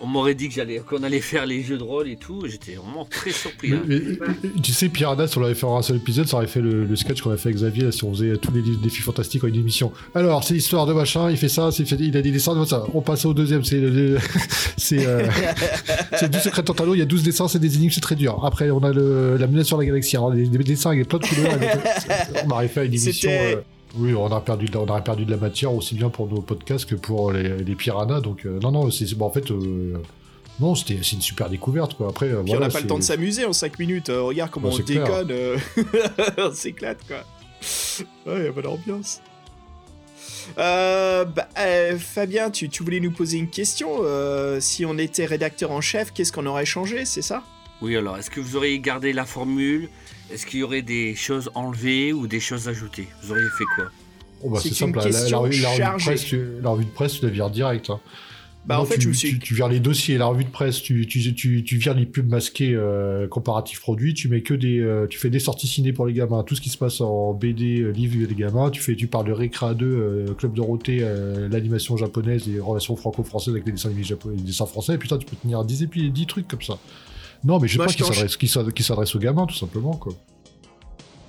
On 0.00 0.06
m'aurait 0.06 0.34
dit 0.34 0.48
que 0.48 0.54
j'allais, 0.54 0.78
qu'on 0.78 1.02
allait 1.02 1.20
faire 1.20 1.44
les 1.44 1.62
jeux 1.62 1.76
de 1.76 1.82
rôle 1.82 2.08
et 2.08 2.16
tout. 2.16 2.44
J'étais 2.46 2.74
vraiment 2.74 3.04
très 3.04 3.30
surpris. 3.32 3.72
Hein. 3.72 3.82
mais- 3.86 4.00
mais- 4.00 4.60
tu 4.62 4.72
sais, 4.72 4.88
Piranha, 4.88 5.26
si 5.26 5.36
on 5.36 5.40
l'avait 5.42 5.54
fait 5.54 5.66
en 5.66 5.76
un 5.76 5.82
seul 5.82 5.96
épisode, 5.96 6.26
ça 6.26 6.38
aurait 6.38 6.46
fait 6.46 6.60
le, 6.62 6.84
le 6.84 6.96
sketch 6.96 7.20
qu'on 7.20 7.30
a 7.30 7.36
fait 7.36 7.50
avec 7.50 7.56
Xavier, 7.58 7.84
là, 7.84 7.92
si 7.92 8.02
on 8.04 8.12
faisait 8.14 8.36
tous 8.38 8.50
les 8.52 8.62
défis 8.82 9.02
fantastiques 9.02 9.44
en 9.44 9.48
une 9.48 9.56
émission. 9.56 9.92
Alors, 10.14 10.42
c'est 10.42 10.54
l'histoire 10.54 10.86
de 10.86 10.92
machin, 10.94 11.30
il 11.30 11.36
fait 11.36 11.48
ça, 11.48 11.70
c'est 11.70 11.90
il 11.90 12.16
a 12.16 12.22
des 12.22 12.30
dessins, 12.32 12.58
de 12.58 12.64
ça. 12.64 12.84
On 12.94 13.02
passe 13.02 13.24
au 13.26 13.34
deuxième, 13.34 13.62
c'est 13.64 13.80
le- 13.80 14.18
c'est 14.78 15.04
euh, 15.06 15.26
c'est 16.18 16.30
du 16.30 16.38
secret 16.38 16.62
Tantalo, 16.62 16.94
il 16.94 16.98
y 16.98 17.02
a 17.02 17.06
12 17.06 17.22
dessins, 17.22 17.48
c'est 17.48 17.58
des 17.58 17.76
énigmes, 17.76 17.90
c'est 17.92 18.00
très 18.00 18.16
dur. 18.16 18.42
Après, 18.44 18.70
on 18.70 18.82
a 18.84 18.92
le, 18.92 19.36
la 19.36 19.46
menace 19.46 19.66
sur 19.66 19.76
la 19.78 19.84
galaxie, 19.84 20.16
alors, 20.16 20.32
des, 20.32 20.46
des 20.46 20.58
dessins 20.64 20.90
avec 20.92 21.08
plein 21.08 21.18
de 21.18 21.26
couleurs. 21.26 21.58
on 22.46 22.50
aurait 22.50 22.68
fait 22.68 22.86
une 22.86 22.94
émission. 22.94 23.30
Euh, 23.30 23.56
oui, 23.96 24.14
on 24.14 24.26
a 24.26 24.40
perdu, 24.40 24.66
on 24.74 24.88
aurait 24.88 25.04
perdu 25.04 25.24
de 25.24 25.30
la 25.30 25.36
matière 25.36 25.72
aussi 25.72 25.94
bien 25.94 26.08
pour 26.08 26.26
nos 26.28 26.40
podcasts 26.40 26.86
que 26.86 26.94
pour 26.94 27.32
les, 27.32 27.58
les 27.58 27.74
piranhas. 27.74 28.20
Donc, 28.20 28.44
euh, 28.46 28.58
non, 28.60 28.72
non, 28.72 28.90
c'est 28.90 29.12
bon, 29.14 29.26
en 29.26 29.30
fait, 29.30 29.50
euh, 29.50 29.98
non, 30.60 30.74
c'était 30.74 30.98
c'est 31.02 31.16
une 31.16 31.22
super 31.22 31.48
découverte, 31.48 31.94
quoi. 31.94 32.08
Après, 32.08 32.26
euh, 32.26 32.42
voilà, 32.44 32.56
on 32.56 32.60
n'a 32.60 32.68
pas 32.72 32.80
le 32.80 32.86
temps 32.86 32.98
de 32.98 33.04
s'amuser 33.04 33.44
en 33.44 33.52
5 33.52 33.78
minutes. 33.78 34.08
euh, 34.08 34.22
regarde 34.22 34.50
comment 34.50 34.70
on 34.70 34.78
déconne. 34.78 35.32
on 36.38 36.52
s'éclate, 36.52 36.98
quoi. 37.06 37.24
Ouais, 38.26 38.44
y 38.44 38.46
a 38.48 38.52
bonne 38.52 38.66
ambiance. 38.66 39.20
Bah, 40.56 41.48
Fabien, 41.98 42.50
tu, 42.50 42.68
tu 42.68 42.82
voulais 42.82 43.00
nous 43.00 43.12
poser 43.12 43.38
une 43.38 43.48
question. 43.48 44.00
si 44.60 44.84
on 44.84 44.98
était 44.98 45.24
rédacteur 45.24 45.70
en 45.70 45.80
chef, 45.80 46.12
qu'est-ce 46.12 46.32
qu'on 46.32 46.46
aurait 46.46 46.66
changé, 46.66 47.04
c'est 47.04 47.22
ça? 47.22 47.42
Oui, 47.82 47.96
alors, 47.96 48.16
est-ce 48.16 48.30
que 48.30 48.40
vous 48.40 48.56
auriez 48.56 48.78
gardé 48.78 49.12
la 49.12 49.24
formule? 49.24 49.88
Est-ce 50.32 50.46
qu'il 50.46 50.60
y 50.60 50.62
aurait 50.62 50.82
des 50.82 51.14
choses 51.14 51.50
enlevées 51.54 52.12
ou 52.12 52.26
des 52.26 52.40
choses 52.40 52.68
ajoutées? 52.68 53.08
Vous 53.22 53.32
auriez 53.32 53.48
fait 53.58 53.64
quoi? 53.76 53.84
Oh, 54.42 54.50
bah, 54.50 54.58
C'est 54.62 54.72
simple, 54.74 54.98
la, 54.98 55.04
la, 55.04 55.10
question 55.10 55.30
la 55.30 55.38
revue, 55.38 55.60
la 55.60 55.68
revue 55.70 55.98
de 55.98 56.02
presse, 56.02 56.24
tu, 56.24 56.40
la 56.62 56.70
revue 56.70 56.84
de 56.84 56.90
presse, 56.90 57.12
tu 57.18 57.24
la 57.24 57.30
vires 57.30 57.50
direct. 57.50 57.90
hein. 57.90 58.00
Bah, 58.66 58.76
Non, 58.76 58.82
en 58.82 58.84
fait, 58.86 58.94
tu, 58.94 59.02
je 59.02 59.08
me 59.08 59.12
suis. 59.12 59.28
tu, 59.32 59.38
tu 59.40 59.54
vires 59.54 59.68
les 59.68 59.80
dossiers, 59.80 60.16
la 60.16 60.24
revue 60.26 60.44
de 60.44 60.50
presse, 60.50 60.80
tu, 60.80 61.06
tu, 61.06 61.34
tu, 61.34 61.62
tu 61.64 61.76
vires 61.76 61.92
les 61.92 62.06
pubs 62.06 62.28
masquées 62.30 62.72
euh, 62.74 63.28
comparatifs 63.28 63.80
produits, 63.80 64.14
tu 64.14 64.28
mets 64.30 64.40
que 64.40 64.54
des, 64.54 64.80
euh, 64.80 65.06
tu 65.06 65.18
fais 65.18 65.28
des 65.28 65.38
sorties 65.38 65.66
ciné 65.66 65.92
pour 65.92 66.06
les 66.06 66.14
gamins, 66.14 66.42
tout 66.44 66.54
ce 66.54 66.62
qui 66.62 66.70
se 66.70 66.78
passe 66.78 67.02
en 67.02 67.34
BD, 67.34 67.80
euh, 67.82 67.90
livre 67.90 68.16
les 68.26 68.34
gamins, 68.34 68.70
tu 68.70 68.80
fais, 68.80 68.96
tu 68.96 69.06
parles 69.06 69.26
de 69.26 69.32
Récra 69.32 69.74
2, 69.74 69.84
euh, 69.86 70.26
Club 70.38 70.54
Dorothée, 70.54 71.00
euh, 71.02 71.46
l'animation 71.50 71.98
japonaise, 71.98 72.46
les 72.46 72.58
relations 72.58 72.96
franco-françaises 72.96 73.52
avec 73.52 73.66
les 73.66 73.72
dessins 73.72 73.90
animés 73.90 74.04
japonais, 74.04 74.36
les 74.38 74.42
dessins 74.44 74.64
français, 74.66 74.94
et 74.94 74.98
putain, 74.98 75.18
tu 75.18 75.26
peux 75.26 75.36
tenir 75.36 75.62
10 75.64 75.82
épis, 75.82 76.10
10 76.10 76.26
trucs 76.26 76.48
comme 76.48 76.62
ça. 76.62 76.78
Non, 77.44 77.58
mais 77.58 77.68
je 77.68 77.72
sais 77.74 77.76
Moi, 77.78 77.86
pas 77.86 77.92
je 77.92 77.96
qui 77.98 78.04
s'adresse, 78.48 78.72
qui 78.72 78.82
s'adresse, 78.82 79.14
aux 79.14 79.18
gamins, 79.18 79.46
tout 79.46 79.54
simplement, 79.54 79.94
quoi. 79.96 80.14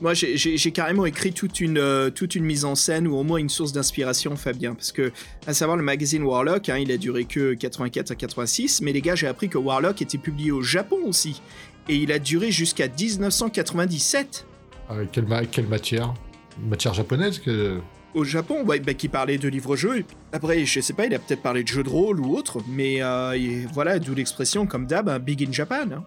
Moi, 0.02 0.14
j'ai- 0.14 0.72
carrément 0.72 1.06
écrit 1.06 1.32
toute 1.32 1.62
une, 1.62 1.78
euh, 1.78 2.10
toute 2.10 2.36
une 2.36 2.44
mise 2.44 2.66
en 2.66 2.76
scène 2.76 3.08
ou 3.08 3.16
au 3.16 3.24
moins 3.24 3.38
une 3.38 3.48
source 3.50 3.72
d'inspiration, 3.72 4.36
Fabien. 4.36 4.76
Parce 4.76 4.92
que, 4.92 5.12
à 5.48 5.54
savoir, 5.54 5.78
le 5.78 5.84
magazine 5.84 6.22
Warlock, 6.24 6.68
hein, 6.70 6.78
il 6.78 6.92
a 6.92 6.98
duré 6.98 7.24
que 7.24 7.54
84 7.54 8.12
à 8.12 8.16
86. 8.16 8.82
Mais 8.82 8.92
les 8.92 9.02
gars, 9.02 9.16
j'ai 9.16 9.28
appris 9.28 9.48
que 9.48 9.58
Warlock 9.58 10.02
était 10.02 10.18
publié 10.18 10.52
au 10.52 10.62
Japon 10.62 10.98
aussi. 11.06 11.42
Et 11.88 11.96
il 11.96 12.12
a 12.12 12.20
duré 12.20 12.52
jusqu'à 12.52 12.88
1997. 12.90 14.46
Avec 14.90 15.12
quelle, 15.12 15.28
ma- 15.28 15.46
quelle 15.46 15.68
matière? 15.68 16.14
Matière 16.62 16.94
japonaise 16.94 17.40
que... 17.40 17.80
Au 18.16 18.24
Japon, 18.24 18.64
ouais, 18.66 18.80
bah, 18.80 18.94
qui 18.96 19.10
parlait 19.10 19.38
de 19.38 19.48
livres-jeux. 19.50 20.04
Après, 20.32 20.66
je 20.66 20.80
sais 20.80 20.94
pas, 20.94 21.06
il 21.06 21.14
a 21.14 21.20
peut-être 21.20 21.42
parlé 21.44 21.62
de 21.64 21.68
jeux 21.68 21.84
de 21.84 21.90
rôle 21.90 22.20
ou 22.22 22.36
autre. 22.36 22.60
Mais 22.68 23.04
euh, 23.04 23.34
et 23.34 23.68
voilà, 23.74 24.00
d'où 24.00 24.16
l'expression, 24.16 24.66
comme 24.66 24.88
d'hab, 24.88 25.10
un 25.10 25.20
Big 25.20 25.44
in 25.48 25.52
Japan. 25.52 25.86
hein. 25.94 26.04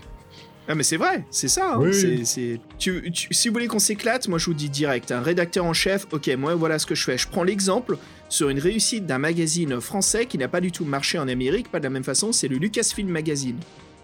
Ah 0.70 0.76
mais 0.76 0.84
c'est 0.84 0.98
vrai, 0.98 1.24
c'est 1.32 1.48
ça. 1.48 1.76
hein, 1.76 1.80
Oui, 1.80 1.94
c'est- 1.94 2.08
oui. 2.08 2.26
c'est- 2.26 2.60
tu- 2.78 3.10
tu- 3.14 3.34
si 3.34 3.48
vous 3.48 3.54
voulez 3.54 3.68
qu'on 3.68 3.80
s'éclate, 3.80 4.28
moi 4.28 4.38
je 4.38 4.48
vous 4.48 4.54
dis 4.54 4.70
direct, 4.70 5.14
un 5.14 5.22
rédacteur 5.22 5.64
en 5.64 5.72
chef, 5.72 6.06
ok, 6.12 6.28
moi 6.38 6.56
voilà 6.56 6.78
ce 6.78 6.86
que 6.86 6.94
je 6.94 7.06
fais. 7.06 7.18
Je 7.18 7.26
prends 7.26 7.44
l'exemple 7.44 7.98
sur 8.28 8.50
une 8.50 8.60
réussite 8.60 9.06
d'un 9.06 9.18
magazine 9.18 9.80
français 9.80 10.26
qui 10.26 10.38
n'a 10.38 10.50
pas 10.50 10.60
du 10.60 10.74
tout 10.74 10.84
marché 10.84 11.18
en 11.20 11.30
Amérique, 11.30 11.72
pas 11.72 11.80
de 11.80 11.86
la 11.86 11.90
même 11.90 12.04
façon, 12.04 12.34
c'est 12.34 12.50
le 12.50 12.58
Lucasfilm 12.58 13.08
Magazine. 13.08 13.56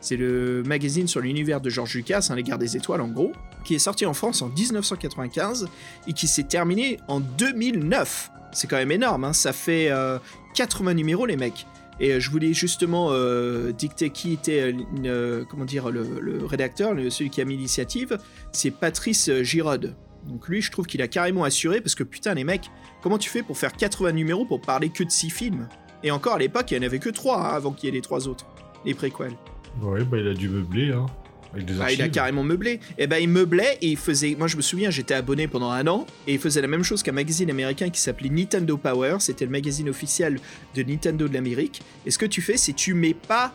C'est 0.04 0.18
le 0.18 0.64
magazine 0.64 1.08
sur 1.08 1.22
l'univers 1.22 1.62
de 1.62 1.70
George 1.70 1.96
Lucas, 1.96 2.28
hein, 2.30 2.36
les 2.36 2.44
Gardes 2.44 2.60
des 2.60 2.76
Étoiles 2.76 3.00
en 3.00 3.08
gros, 3.08 3.32
qui 3.64 3.74
est 3.74 3.80
sorti 3.80 4.06
en 4.06 4.14
France 4.14 4.42
en 4.42 4.50
1995 4.50 5.70
et 6.10 6.12
qui 6.12 6.28
s'est 6.28 6.44
terminé 6.44 7.00
en 7.08 7.22
2009. 7.22 8.30
C'est 8.52 8.68
quand 8.68 8.76
même 8.76 8.92
énorme, 8.92 9.24
hein, 9.24 9.32
ça 9.32 9.54
fait 9.54 9.90
euh, 9.92 10.20
80 10.56 10.94
numéros 10.96 11.26
les 11.26 11.38
mecs. 11.38 11.66
Et 12.02 12.12
euh, 12.12 12.20
je 12.20 12.30
voulais 12.30 12.54
justement 12.54 13.12
euh, 13.12 13.72
dicter 13.72 14.10
qui 14.10 14.34
était 14.34 14.74
euh, 14.74 14.74
euh, 15.06 15.46
comment 15.50 15.64
dire, 15.64 15.90
le, 15.90 16.46
rédacteur, 16.46 16.94
celui 17.10 17.30
qui 17.30 17.40
a 17.40 17.46
mis 17.46 17.56
l'initiative. 17.56 18.18
C'est 18.52 18.72
Patrice 18.72 19.30
euh, 19.30 19.42
Girod. 19.42 19.96
Donc 20.28 20.50
lui, 20.50 20.62
je 20.62 20.70
trouve 20.70 20.86
qu'il 20.86 21.02
a 21.02 21.08
carrément 21.08 21.46
assuré 21.46 21.80
parce 21.80 21.96
que 21.96 22.04
putain, 22.04 22.34
les 22.34 22.44
mecs, 22.44 22.70
comment 23.02 23.18
tu 23.18 23.30
fais 23.30 23.42
pour 23.42 23.58
faire 23.58 23.72
80 23.72 24.12
numéros 24.12 24.44
pour 24.44 24.60
parler 24.60 24.90
que 24.90 25.06
de 25.06 25.12
6 25.12 25.30
films? 25.30 25.70
Et 26.04 26.12
encore 26.12 26.34
à 26.34 26.40
l'époque, 26.40 26.72
il 26.72 26.78
n'y 26.78 26.86
en 26.86 26.88
avait 26.88 27.00
que 27.00 27.10
3 27.10 27.42
avant 27.42 27.72
qu'il 27.72 27.88
y 27.88 27.90
ait 27.90 27.96
les 27.96 28.02
trois 28.02 28.28
autres, 28.28 28.46
les 28.84 28.94
préquels. 28.94 29.38
Ouais, 29.82 30.04
bah 30.04 30.18
il 30.18 30.28
a 30.28 30.34
dû 30.34 30.50
meubler, 30.50 30.92
hein. 30.92 31.06
Avec 31.54 31.66
des 31.66 31.74
Ah, 31.80 31.92
il 31.92 32.02
a 32.02 32.10
carrément 32.10 32.44
meublé. 32.44 32.80
Et 32.98 33.06
ben 33.06 33.18
il 33.18 33.30
meublait 33.30 33.78
et 33.82 33.90
il 33.90 33.98
faisait. 33.98 34.36
Moi 34.38 34.48
je 34.48 34.58
me 34.58 34.62
souviens, 34.62 34.90
j'étais 34.90 35.14
abonné 35.14 35.48
pendant 35.48 35.70
un 35.70 35.86
an 35.88 36.08
et 36.28 36.34
il 36.34 36.40
faisait 36.40 36.62
la 36.62 36.68
même 36.68 36.84
chose 36.84 37.04
qu'un 37.04 37.12
magazine 37.12 37.50
américain 37.50 37.90
qui 37.90 38.02
s'appelait 38.02 38.30
Nintendo 38.30 38.76
Power. 38.78 39.18
C'était 39.20 39.46
le 39.46 39.52
magazine 39.52 39.90
officiel 39.90 40.40
de 40.76 40.84
Nintendo 40.84 41.28
de 41.28 41.34
l'Amérique. 41.34 41.82
Et 42.06 42.12
ce 42.12 42.18
que 42.18 42.26
tu 42.26 42.42
fais, 42.42 42.58
c'est 42.58 42.74
tu 42.74 42.96
mets 42.96 43.14
pas 43.14 43.54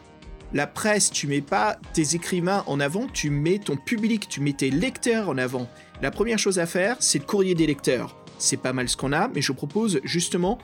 la 0.53 0.67
presse, 0.67 1.11
tu 1.11 1.27
mets 1.27 1.41
pas 1.41 1.79
tes 1.93 2.15
écrivains 2.15 2.63
en 2.67 2.81
avant, 2.81 3.07
tu 3.13 3.31
mets 3.31 3.59
ton 3.59 3.77
public, 3.77 4.29
tu 4.29 4.41
mets 4.41 4.55
tes 4.55 4.71
lecteurs 4.71 5.29
en 5.29 5.37
avant. 5.37 5.69
La 6.01 6.11
première 6.11 6.39
chose 6.39 6.59
à 6.59 6.67
faire, 6.67 6.97
c'est 7.01 7.19
le 7.19 7.25
courrier 7.25 7.55
des 7.55 7.67
lecteurs. 7.67 8.17
C'est 8.39 8.57
pas 8.57 8.73
mal 8.73 8.89
ce 8.89 8.97
qu'on 8.97 9.13
a, 9.13 9.29
mais 9.29 9.43
je 9.43 9.53
propose 9.53 10.01
justement 10.05 10.59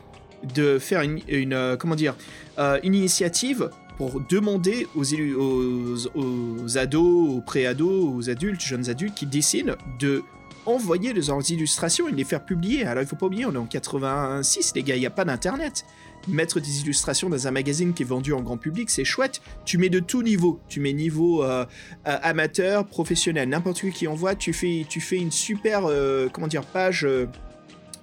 de 0.54 0.78
faire 0.78 1.02
une, 1.02 1.20
une, 1.28 1.52
euh, 1.52 1.76
comment 1.76 1.96
dire, 1.96 2.14
euh, 2.58 2.78
une 2.82 2.94
initiative 2.94 3.70
pour 3.96 4.20
demander 4.20 4.86
aux, 4.94 5.04
aux, 5.14 5.96
aux 6.14 6.78
ados, 6.78 7.36
aux 7.36 7.40
pré-ados, 7.40 8.14
aux 8.14 8.30
adultes, 8.30 8.60
jeunes 8.60 8.90
adultes 8.90 9.14
qui 9.14 9.26
dessinent 9.26 9.76
de 9.98 10.22
envoyer 10.66 11.12
leurs 11.12 11.50
illustrations 11.50 12.08
et 12.08 12.12
de 12.12 12.16
les 12.16 12.24
faire 12.24 12.44
publier. 12.44 12.84
Alors 12.84 13.02
il 13.02 13.06
faut 13.06 13.16
pas 13.16 13.26
oublier, 13.26 13.46
on 13.46 13.52
est 13.52 13.58
en 13.58 13.66
86 13.66 14.72
les 14.74 14.82
gars, 14.82 14.96
il 14.96 15.00
n'y 15.00 15.06
a 15.06 15.10
pas 15.10 15.24
d'internet. 15.24 15.84
Mettre 16.26 16.58
des 16.58 16.80
illustrations 16.80 17.28
dans 17.28 17.46
un 17.46 17.50
magazine 17.50 17.92
qui 17.92 18.02
est 18.02 18.06
vendu 18.06 18.32
en 18.32 18.40
grand 18.40 18.56
public, 18.56 18.88
c'est 18.88 19.04
chouette. 19.04 19.42
Tu 19.66 19.76
mets 19.76 19.90
de 19.90 20.00
tout 20.00 20.22
niveau. 20.22 20.58
Tu 20.68 20.80
mets 20.80 20.94
niveau 20.94 21.44
euh, 21.44 21.66
euh, 22.06 22.18
amateur, 22.22 22.86
professionnel, 22.86 23.50
n'importe 23.50 23.80
qui 23.80 23.90
qui 23.90 24.08
envoie. 24.08 24.34
Tu 24.34 24.54
fais, 24.54 24.86
tu 24.88 25.02
fais 25.02 25.18
une 25.18 25.30
super, 25.30 25.82
euh, 25.84 26.30
comment 26.32 26.46
dire, 26.46 26.64
page 26.64 27.06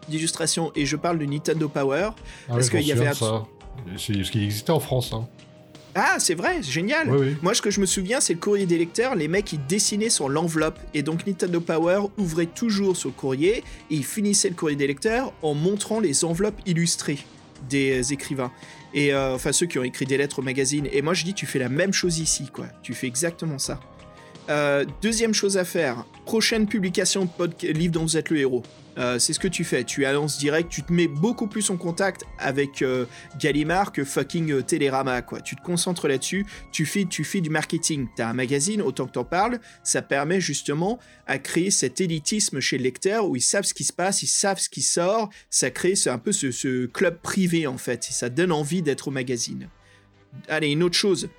d'illustration. 0.08 0.72
Et 0.76 0.86
je 0.86 0.98
parle 0.98 1.18
de 1.18 1.26
Nintendo 1.26 1.68
Power. 1.68 2.10
Ah 2.12 2.14
parce 2.50 2.68
je 2.68 2.72
qu'il 2.72 2.82
y 2.82 2.92
avait 2.92 3.12
ça. 3.12 3.44
C'est 3.98 4.24
ce 4.24 4.30
qui 4.30 4.44
existait 4.44 4.70
en 4.70 4.80
France, 4.80 5.14
hein. 5.14 5.28
Ah, 5.96 6.18
c'est 6.20 6.36
vrai, 6.36 6.58
c'est 6.62 6.72
génial. 6.72 7.10
Oui, 7.10 7.18
oui. 7.20 7.38
Moi, 7.42 7.54
ce 7.54 7.62
que 7.62 7.70
je 7.70 7.82
me 7.82 7.86
souviens, 7.86 8.22
c'est 8.22 8.34
le 8.34 8.40
courrier 8.40 8.66
des 8.66 8.78
lecteurs. 8.78 9.16
Les 9.16 9.28
mecs, 9.28 9.52
ils 9.54 9.66
dessinaient 9.66 10.10
sur 10.10 10.30
l'enveloppe. 10.30 10.80
Et 10.94 11.04
donc, 11.04 11.28
Nintendo 11.28 11.60
Power 11.60 12.04
ouvrait 12.18 12.46
toujours 12.46 12.96
le 13.04 13.12
courrier. 13.12 13.58
Et 13.90 13.96
ils 13.96 14.06
finissaient 14.06 14.50
le 14.50 14.56
courrier 14.56 14.78
des 14.78 14.88
lecteurs 14.88 15.34
en 15.42 15.54
montrant 15.54 16.00
les 16.00 16.24
enveloppes 16.24 16.60
illustrées 16.66 17.20
des 17.70 18.14
écrivains. 18.14 18.52
Et 18.94 19.14
euh, 19.14 19.36
enfin, 19.36 19.52
ceux 19.52 19.66
qui 19.66 19.80
ont 19.80 19.84
écrit 19.84 20.06
des 20.06 20.18
lettres 20.18 20.40
au 20.40 20.42
magazine. 20.42 20.88
Et 20.92 21.02
moi, 21.02 21.14
je 21.14 21.24
dis, 21.24 21.34
tu 21.34 21.46
fais 21.46 21.60
la 21.60 21.70
même 21.70 21.94
chose 21.94 22.20
ici, 22.20 22.50
quoi. 22.52 22.66
Tu 22.82 22.94
fais 22.94 23.08
exactement 23.08 23.60
ça. 23.60 23.80
Euh, 24.50 24.86
deuxième 25.02 25.34
chose 25.34 25.58
à 25.58 25.66
faire, 25.66 26.06
prochaine 26.26 26.68
publication 26.68 27.30
de 27.40 27.68
livre 27.68 27.94
dont 27.94 28.04
vous 28.04 28.18
êtes 28.18 28.30
le 28.30 28.40
héros. 28.40 28.64
Euh, 28.98 29.20
c'est 29.20 29.34
ce 29.34 29.40
que 29.40 29.48
tu 29.48 29.64
fais, 29.64 29.84
tu 29.84 30.06
annonces 30.06 30.38
direct, 30.38 30.70
tu 30.70 30.84
te 30.84 30.92
mets 30.92 31.08
beaucoup 31.08 31.48
plus 31.48 31.70
en 31.70 31.78
contact 31.78 32.26
avec 32.38 32.82
euh, 32.82 33.06
Gallimard 33.40 33.92
que 33.92 34.04
fucking 34.04 34.52
euh, 34.52 34.62
Télérama, 34.62 35.22
quoi. 35.22 35.40
Tu 35.40 35.56
te 35.56 35.62
concentres 35.62 36.08
là-dessus, 36.08 36.46
tu 36.72 36.86
fais, 36.86 37.06
tu 37.06 37.24
fais 37.24 37.42
du 37.42 37.50
marketing. 37.50 38.08
T'as 38.16 38.28
un 38.28 38.34
magazine, 38.34 38.82
autant 38.82 39.06
que 39.06 39.14
t'en 39.14 39.24
parles, 39.24 39.60
ça 39.84 40.02
permet 40.02 40.42
justement 40.42 41.00
à 41.26 41.40
créer 41.40 41.72
cet 41.72 42.02
élitisme 42.02 42.60
chez 42.60 42.78
le 42.78 42.84
lecteur 42.84 43.30
où 43.30 43.36
ils 43.36 43.42
savent 43.42 43.64
ce 43.64 43.74
qui 43.74 43.84
se 43.84 43.94
passe, 43.94 44.24
ils 44.24 44.28
savent 44.28 44.60
ce 44.60 44.70
qui 44.70 44.82
sort, 44.82 45.30
ça 45.50 45.72
crée 45.72 45.94
un 46.08 46.18
peu 46.18 46.32
ce, 46.32 46.52
ce 46.52 46.86
club 46.86 47.20
privé 47.22 47.68
en 47.68 47.78
fait, 47.78 48.08
et 48.10 48.14
ça 48.14 48.30
donne 48.30 48.52
envie 48.52 48.82
d'être 48.82 49.08
au 49.08 49.12
magazine. 49.12 49.70
Allez, 50.48 50.70
une 50.70 50.84
autre 50.84 50.96
chose, 50.96 51.30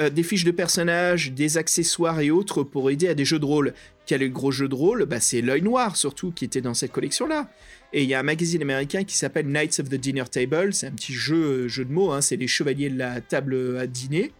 euh, 0.00 0.10
des 0.10 0.22
fiches 0.22 0.44
de 0.44 0.50
personnages, 0.50 1.32
des 1.32 1.58
accessoires 1.58 2.20
et 2.20 2.30
autres 2.30 2.62
pour 2.62 2.90
aider 2.90 3.08
à 3.08 3.14
des 3.14 3.24
jeux 3.24 3.38
de 3.38 3.44
rôle. 3.44 3.74
Quel 4.06 4.22
est 4.22 4.26
le 4.26 4.32
gros 4.32 4.50
jeu 4.50 4.68
de 4.68 4.74
rôle? 4.74 5.04
Bah, 5.04 5.20
C'est 5.20 5.42
l'œil 5.42 5.62
noir 5.62 5.96
surtout 5.96 6.32
qui 6.32 6.44
était 6.44 6.60
dans 6.60 6.74
cette 6.74 6.92
collection-là. 6.92 7.50
Et 7.92 8.02
il 8.02 8.08
y 8.08 8.14
a 8.14 8.20
un 8.20 8.24
magazine 8.24 8.62
américain 8.62 9.04
qui 9.04 9.16
s'appelle 9.16 9.46
Knights 9.46 9.80
of 9.80 9.88
the 9.88 9.96
Dinner 9.96 10.24
Table, 10.30 10.72
c'est 10.72 10.86
un 10.86 10.92
petit 10.92 11.12
jeu, 11.12 11.68
jeu 11.68 11.84
de 11.84 11.92
mots, 11.92 12.12
hein, 12.12 12.20
c'est 12.20 12.36
les 12.36 12.46
chevaliers 12.46 12.88
de 12.88 12.98
la 12.98 13.20
table 13.20 13.78
à 13.78 13.86
dîner. 13.86 14.32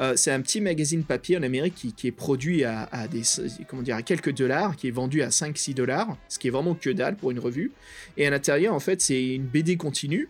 Euh, 0.00 0.12
c'est 0.14 0.30
un 0.30 0.40
petit 0.40 0.60
magazine 0.60 1.02
papier 1.02 1.36
en 1.36 1.42
Amérique 1.42 1.74
qui, 1.74 1.92
qui 1.92 2.06
est 2.06 2.12
produit 2.12 2.62
à, 2.62 2.88
à 2.92 3.08
des, 3.08 3.22
comment 3.66 3.82
dire, 3.82 3.96
à 3.96 4.02
quelques 4.02 4.32
dollars, 4.32 4.76
qui 4.76 4.86
est 4.86 4.92
vendu 4.92 5.22
à 5.22 5.28
5-6 5.30 5.74
dollars, 5.74 6.16
ce 6.28 6.38
qui 6.38 6.46
est 6.46 6.50
vraiment 6.52 6.74
que 6.74 6.90
dalle 6.90 7.16
pour 7.16 7.32
une 7.32 7.40
revue. 7.40 7.72
Et 8.16 8.26
à 8.26 8.30
l'intérieur, 8.30 8.74
en 8.74 8.80
fait, 8.80 9.00
c'est 9.00 9.34
une 9.34 9.46
BD 9.46 9.76
continue, 9.76 10.28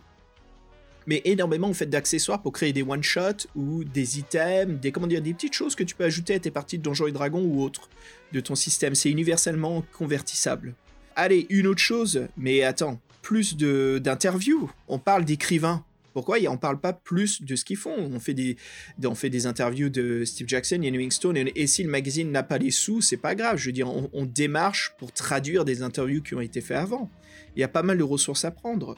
mais 1.09 1.23
énormément 1.25 1.67
en 1.67 1.73
fait 1.73 1.87
d'accessoires 1.87 2.39
pour 2.43 2.53
créer 2.53 2.71
des 2.71 2.83
one 2.83 3.01
shots 3.01 3.47
ou 3.55 3.83
des 3.83 4.19
items, 4.19 4.79
des 4.79 4.91
comment 4.91 5.07
dire, 5.07 5.23
des 5.23 5.33
petites 5.33 5.53
choses 5.53 5.73
que 5.73 5.83
tu 5.83 5.95
peux 5.95 6.03
ajouter 6.03 6.35
à 6.35 6.39
tes 6.39 6.51
parties 6.51 6.77
de 6.77 6.83
Donjons 6.83 7.07
et 7.07 7.11
Dragons 7.11 7.43
ou 7.43 7.63
autres 7.63 7.89
de 8.31 8.39
ton 8.39 8.53
système. 8.53 8.93
C'est 8.93 9.09
universellement 9.09 9.83
convertissable. 9.91 10.75
Allez, 11.15 11.47
une 11.49 11.65
autre 11.65 11.81
chose, 11.81 12.27
mais 12.37 12.61
attends, 12.61 13.01
plus 13.23 13.57
de 13.57 13.99
d'interviews. 14.01 14.71
On 14.87 14.99
parle 14.99 15.25
d'écrivains. 15.25 15.83
Pourquoi 16.13 16.37
on 16.47 16.57
parle 16.57 16.79
pas 16.79 16.93
plus 16.93 17.41
de 17.41 17.55
ce 17.55 17.65
qu'ils 17.65 17.77
font? 17.77 17.95
On 17.97 18.19
fait 18.19 18.35
des, 18.35 18.55
on 19.03 19.15
fait 19.15 19.31
des 19.31 19.47
interviews 19.47 19.89
de 19.89 20.23
Steve 20.25 20.47
Jackson 20.47 20.79
et 20.83 20.91
New 20.91 21.09
Stone, 21.09 21.37
et, 21.37 21.51
et 21.55 21.65
si 21.65 21.81
le 21.81 21.89
magazine 21.89 22.31
n'a 22.31 22.43
pas 22.43 22.59
les 22.59 22.71
sous, 22.71 23.01
c'est 23.01 23.17
pas 23.17 23.33
grave. 23.33 23.57
Je 23.57 23.65
veux 23.65 23.71
dire, 23.71 23.89
on, 23.89 24.11
on 24.13 24.25
démarche 24.25 24.93
pour 24.99 25.11
traduire 25.11 25.65
des 25.65 25.81
interviews 25.81 26.21
qui 26.21 26.35
ont 26.35 26.41
été 26.41 26.61
faites 26.61 26.77
avant. 26.77 27.09
Il 27.55 27.61
y 27.61 27.63
a 27.63 27.67
pas 27.67 27.81
mal 27.81 27.97
de 27.97 28.03
ressources 28.03 28.45
à 28.45 28.51
prendre. 28.51 28.95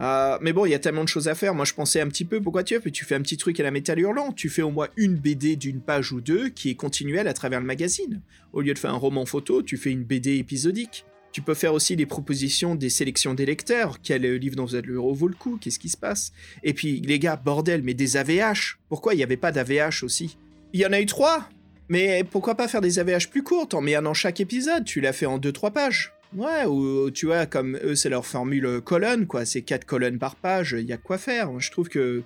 Euh, 0.00 0.38
mais 0.40 0.52
bon, 0.52 0.64
il 0.64 0.70
y 0.70 0.74
a 0.74 0.78
tellement 0.78 1.02
de 1.02 1.08
choses 1.08 1.28
à 1.28 1.34
faire. 1.34 1.54
Moi, 1.54 1.64
je 1.64 1.74
pensais 1.74 2.00
un 2.00 2.08
petit 2.08 2.24
peu, 2.24 2.40
pourquoi 2.40 2.62
tu 2.62 2.78
fais 2.80 2.90
Tu 2.90 3.04
fais 3.04 3.14
un 3.14 3.22
petit 3.22 3.36
truc 3.36 3.58
à 3.60 3.62
la 3.62 3.70
métal 3.70 3.98
hurlant. 3.98 4.32
Tu 4.32 4.48
fais 4.48 4.62
au 4.62 4.70
moins 4.70 4.88
une 4.96 5.16
BD 5.16 5.56
d'une 5.56 5.80
page 5.80 6.12
ou 6.12 6.20
deux 6.20 6.48
qui 6.48 6.70
est 6.70 6.74
continuelle 6.74 7.28
à 7.28 7.34
travers 7.34 7.60
le 7.60 7.66
magazine. 7.66 8.20
Au 8.52 8.60
lieu 8.60 8.74
de 8.74 8.78
faire 8.78 8.94
un 8.94 8.98
roman 8.98 9.26
photo, 9.26 9.62
tu 9.62 9.76
fais 9.76 9.90
une 9.90 10.04
BD 10.04 10.36
épisodique. 10.36 11.04
Tu 11.32 11.42
peux 11.42 11.54
faire 11.54 11.74
aussi 11.74 11.94
des 11.94 12.06
propositions 12.06 12.74
des 12.74 12.88
sélections 12.88 13.34
des 13.34 13.44
lecteurs. 13.44 13.98
Quel 14.02 14.22
livre 14.22 14.76
êtes 14.76 14.86
le 14.86 14.94
héros 14.94 15.14
vaut 15.14 15.28
le 15.28 15.34
coup? 15.34 15.58
Qu'est-ce 15.60 15.78
qui 15.78 15.88
se 15.88 15.96
passe? 15.96 16.32
Et 16.62 16.72
puis, 16.72 17.00
les 17.00 17.18
gars, 17.18 17.36
bordel, 17.36 17.82
mais 17.82 17.94
des 17.94 18.16
AVH 18.16 18.78
Pourquoi 18.88 19.14
il 19.14 19.18
n'y 19.18 19.22
avait 19.22 19.36
pas 19.36 19.52
d'AVH 19.52 20.02
aussi? 20.02 20.38
Il 20.72 20.80
y 20.80 20.86
en 20.86 20.92
a 20.92 21.00
eu 21.00 21.06
trois 21.06 21.48
Mais 21.88 22.24
pourquoi 22.24 22.54
pas 22.54 22.68
faire 22.68 22.80
des 22.80 22.98
AVH 22.98 23.28
plus 23.30 23.42
courtes 23.42 23.74
En 23.74 23.80
mets 23.80 23.94
un 23.94 24.02
dans 24.02 24.14
chaque 24.14 24.40
épisode? 24.40 24.84
Tu 24.84 25.00
l'as 25.00 25.12
fait 25.12 25.26
en 25.26 25.38
deux, 25.38 25.52
trois 25.52 25.70
pages. 25.70 26.12
Ouais, 26.34 26.66
ou 26.66 27.10
tu 27.10 27.26
vois, 27.26 27.46
comme 27.46 27.78
eux, 27.82 27.94
c'est 27.94 28.10
leur 28.10 28.26
formule 28.26 28.80
colonne, 28.82 29.26
quoi. 29.26 29.46
C'est 29.46 29.62
quatre 29.62 29.84
colonnes 29.84 30.18
par 30.18 30.36
page, 30.36 30.76
il 30.78 30.86
y 30.86 30.92
a 30.92 30.98
quoi 30.98 31.16
faire. 31.16 31.58
Je 31.58 31.70
trouve 31.70 31.88
que 31.88 32.22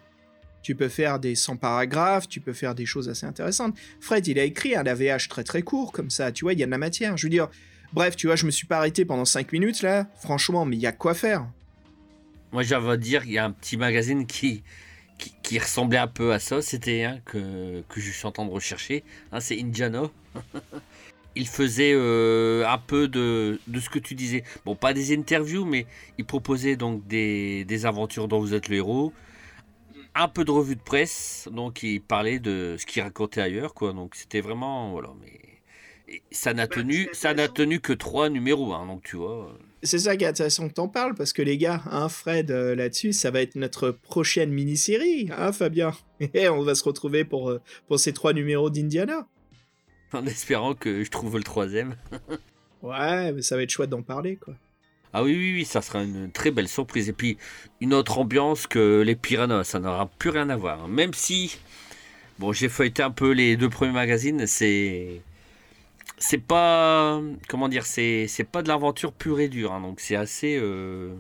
tu 0.62 0.74
peux 0.74 0.89
faire 0.89 1.19
des 1.19 1.35
100 1.35 1.57
paragraphes, 1.57 2.29
tu 2.29 2.41
peux 2.41 2.53
faire 2.53 2.74
des 2.74 2.87
choses 2.87 3.09
assez 3.09 3.27
intéressantes. 3.27 3.77
Fred, 4.01 4.27
il 4.27 4.39
a 4.39 4.45
écrit 4.45 4.74
un 4.77 4.87
AVH 4.87 5.29
très 5.29 5.45
très 5.45 5.62
court, 5.62 5.93
comme 5.93 6.11
ça, 6.11 6.33
tu 6.33 6.45
vois, 6.45 6.53
il 6.53 6.59
y 6.59 6.62
a 6.62 6.66
de 6.66 6.70
la 6.70 6.79
matière. 6.79 7.16
Je 7.16 7.27
veux 7.27 7.31
dire, 7.31 7.49
bref, 7.93 8.16
tu 8.16 8.27
vois, 8.27 8.37
je 8.37 8.47
me 8.47 8.51
suis 8.51 8.66
pas 8.66 8.79
arrêté 8.79 9.05
pendant 9.05 9.24
5 9.24 9.53
minutes, 9.53 9.83
là. 9.83 10.07
Franchement, 10.20 10.65
mais 10.65 10.77
il 10.77 10.83
y 10.83 10.87
a 10.87 10.93
quoi 10.93 11.15
faire. 11.15 11.47
Moi, 12.53 12.62
j'avais 12.62 12.91
à 12.91 12.97
dire, 12.97 13.24
il 13.24 13.33
y 13.33 13.39
a 13.39 13.45
un 13.45 13.53
petit 13.53 13.77
magazine 13.77 14.27
qui, 14.27 14.62
qui, 15.43 15.59
ressemblait 15.59 15.99
un 15.99 16.07
peu 16.07 16.33
à 16.33 16.39
ça. 16.39 16.61
C'était 16.61 17.05
un 17.05 17.19
que, 17.20 17.83
que 17.89 18.01
je 18.01 18.11
suis 18.11 18.27
en 18.27 18.33
train 18.33 18.45
de 18.45 18.51
rechercher. 18.51 19.05
Hein, 19.33 19.41
c'est 19.41 19.59
Indiana. 19.61 20.03
il 21.35 21.49
faisait 21.49 21.93
euh, 21.95 22.67
un 22.67 22.79
peu 22.79 23.09
de, 23.09 23.59
de 23.67 23.81
ce 23.81 23.91
que 23.91 23.99
tu 23.99 24.15
disais. 24.15 24.45
Bon, 24.65 24.75
pas 24.75 24.93
des 24.93 25.15
interviews, 25.15 25.65
mais 25.65 25.87
il 26.19 26.25
proposait 26.25 26.77
donc 26.77 27.07
des, 27.07 27.65
des 27.65 27.87
aventures 27.87 28.29
dont 28.29 28.41
vous 28.41 28.55
êtes 28.55 28.69
le 28.69 28.77
héros. 28.77 29.13
Un 30.15 30.29
peu 30.29 30.45
de 30.45 30.51
revue 30.51 30.77
de 30.77 30.83
presse, 30.83 31.49
donc 31.51 31.83
il 31.83 32.03
parlait 32.03 32.39
de 32.39 32.77
ce 32.79 32.85
qu'il 32.85 33.03
racontait 33.03 33.41
ailleurs, 33.41 33.73
quoi. 33.73 33.95
Donc 33.95 34.15
c'était 34.15 34.43
vraiment, 34.43 34.91
voilà, 34.93 35.09
mais 35.23 35.53
et 36.13 36.23
ça 36.31 36.53
n'a 36.53 36.67
tenu, 36.67 37.09
ça 37.13 37.33
n'a 37.33 37.49
tenu 37.49 37.81
que 37.81 37.93
trois 37.95 38.29
numéros, 38.29 38.75
hein, 38.75 38.87
donc 38.87 39.03
tu 39.03 39.17
vois. 39.17 39.57
C'est 39.83 39.99
ça 39.99 40.17
qui 40.17 40.25
est 40.25 40.29
intéressant 40.29 40.69
que 40.69 40.75
t'en 40.75 40.89
parles, 40.89 41.15
parce 41.15 41.33
que 41.33 41.43
les 41.43 41.57
gars, 41.57 41.83
hein, 41.87 42.09
Fred, 42.09 42.51
euh, 42.51 42.75
là-dessus, 42.75 43.13
ça 43.13 43.31
va 43.31 43.41
être 43.41 43.57
notre 43.57 43.91
prochaine 43.91 44.51
mini-série, 44.51 45.31
hein, 45.37 45.53
Fabien? 45.53 45.93
Et 46.35 46.49
on 46.49 46.63
va 46.63 46.75
se 46.75 46.85
retrouver 46.85 47.25
pour, 47.25 47.51
euh, 47.51 47.61
pour 47.89 47.99
ces 47.99 48.13
trois 48.13 48.33
numéros 48.33 48.69
d'Indiana. 48.69 49.27
En 50.19 50.27
espérant 50.27 50.75
que 50.75 51.03
je 51.05 51.11
trouve 51.11 51.37
le 51.37 51.43
troisième. 51.45 51.97
Ouais, 52.83 53.31
mais 53.33 53.43
ça 53.43 53.55
va 53.55 53.63
être 53.63 53.71
chouette 53.71 53.91
d'en 53.91 54.03
parler, 54.03 54.35
quoi. 54.37 54.55
Ah 55.13 55.23
oui, 55.23 55.37
oui, 55.37 55.53
oui, 55.55 55.65
ça 55.65 55.83
sera 55.83 56.03
une 56.03 56.33
très 56.33 56.51
belle 56.51 56.67
surprise. 56.69 57.09
Et 57.09 57.13
puis, 57.13 57.39
une 57.81 57.95
autre 57.95 58.19
ambiance 58.19 58.67
que 58.67 59.03
les 59.03 59.15
Piranhas, 59.15 59.63
ça 59.65 59.79
n'aura 59.79 60.07
plus 60.07 60.31
rien 60.31 60.51
à 60.51 60.57
voir. 60.57 60.89
Même 60.89 61.15
si, 61.15 61.59
bon, 62.41 62.53
j'ai 62.53 62.69
feuilleté 62.69 63.05
un 63.05 63.13
peu 63.13 63.31
les 63.31 63.57
deux 63.57 63.69
premiers 63.69 63.93
magazines, 63.93 64.49
c'est. 64.49 65.23
c'est 66.19 66.39
pas 66.43 67.21
comment 67.49 67.69
dire 67.69 67.87
c'est 67.87 68.27
c'est 68.29 68.45
pas 68.45 68.63
de 68.63 68.69
l'aventure 68.69 69.13
pure 69.13 69.41
et 69.41 69.49
dure 69.49 69.73
hein, 69.73 69.81
donc 69.81 70.01
c'est 70.01 70.17
assez 70.17 70.57
euh, 70.61 71.13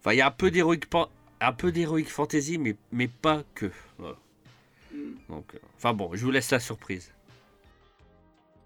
enfin 0.00 0.12
il 0.12 0.18
y 0.18 0.20
a 0.20 0.26
un 0.28 0.30
peu 0.30 0.50
d'héroïque 0.50 0.84
un 1.40 1.52
peu 1.52 1.72
d'héroïque 1.72 2.08
fantasy 2.10 2.58
mais 2.58 2.76
mais 2.92 3.08
pas 3.08 3.42
que 3.54 3.70
Voilà. 3.98 4.16
donc 5.28 5.46
euh, 5.54 5.58
enfin 5.76 5.92
bon 5.94 6.10
je 6.14 6.24
vous 6.24 6.30
laisse 6.30 6.50
la 6.52 6.60
surprise 6.60 7.10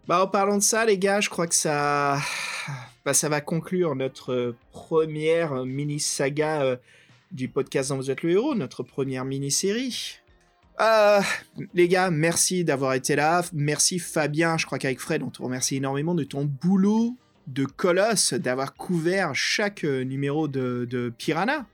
Bah, 0.06 0.22
en 0.22 0.26
parlant 0.26 0.58
de 0.58 0.62
ça, 0.62 0.84
les 0.84 0.98
gars, 0.98 1.20
je 1.20 1.30
crois 1.30 1.46
que 1.46 1.54
ça, 1.54 2.18
bah, 3.04 3.14
ça 3.14 3.28
va 3.28 3.40
conclure 3.40 3.94
notre 3.94 4.32
euh, 4.32 4.56
première 4.70 5.64
mini-saga 5.64 6.62
euh, 6.62 6.76
du 7.32 7.48
podcast 7.48 7.88
dont 7.88 7.96
vous 7.96 8.10
êtes 8.10 8.22
le 8.22 8.32
héros, 8.32 8.54
notre 8.54 8.82
première 8.82 9.24
mini-série. 9.24 10.18
Euh, 10.80 11.20
les 11.72 11.88
gars, 11.88 12.10
merci 12.10 12.64
d'avoir 12.64 12.94
été 12.94 13.16
là. 13.16 13.42
Merci 13.52 13.98
Fabien, 13.98 14.58
je 14.58 14.66
crois 14.66 14.78
qu'avec 14.78 15.00
Fred, 15.00 15.22
on 15.22 15.30
te 15.30 15.40
remercie 15.40 15.76
énormément 15.76 16.14
de 16.14 16.24
ton 16.24 16.44
boulot 16.44 17.16
de 17.46 17.64
colosse, 17.64 18.34
d'avoir 18.34 18.74
couvert 18.74 19.34
chaque 19.34 19.84
euh, 19.84 20.02
numéro 20.02 20.48
de, 20.48 20.86
de 20.90 21.12
Piranha. 21.16 21.66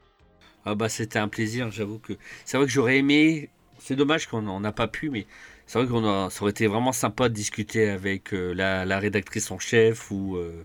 ah 0.65 0.75
bah 0.75 0.89
c'était 0.89 1.19
un 1.19 1.29
plaisir 1.29 1.71
j'avoue 1.71 1.99
que 2.01 2.15
c'est 2.45 2.57
vrai 2.57 2.67
que 2.67 2.73
j'aurais 2.73 2.99
aimé 2.99 3.51
c'est 3.79 3.95
dommage 3.95 4.27
qu'on 4.27 4.43
n'en 4.43 4.65
a 4.65 4.73
pas 4.73 4.89
pu 4.89 5.11
mais 5.11 5.27
c'est 5.71 5.79
vrai 5.79 5.87
qu'on 5.87 6.05
a 6.05 6.31
ça 6.31 6.43
aurait 6.43 6.51
été 6.51 6.67
vraiment 6.67 6.91
sympa 6.91 7.29
de 7.29 7.35
discuter 7.35 7.89
avec 7.91 8.35
euh, 8.35 8.53
la, 8.53 8.99
rédactrice 8.99 9.53
en 9.53 9.61
chef 9.61 10.11
ou 10.11 10.35
euh, 10.37 10.65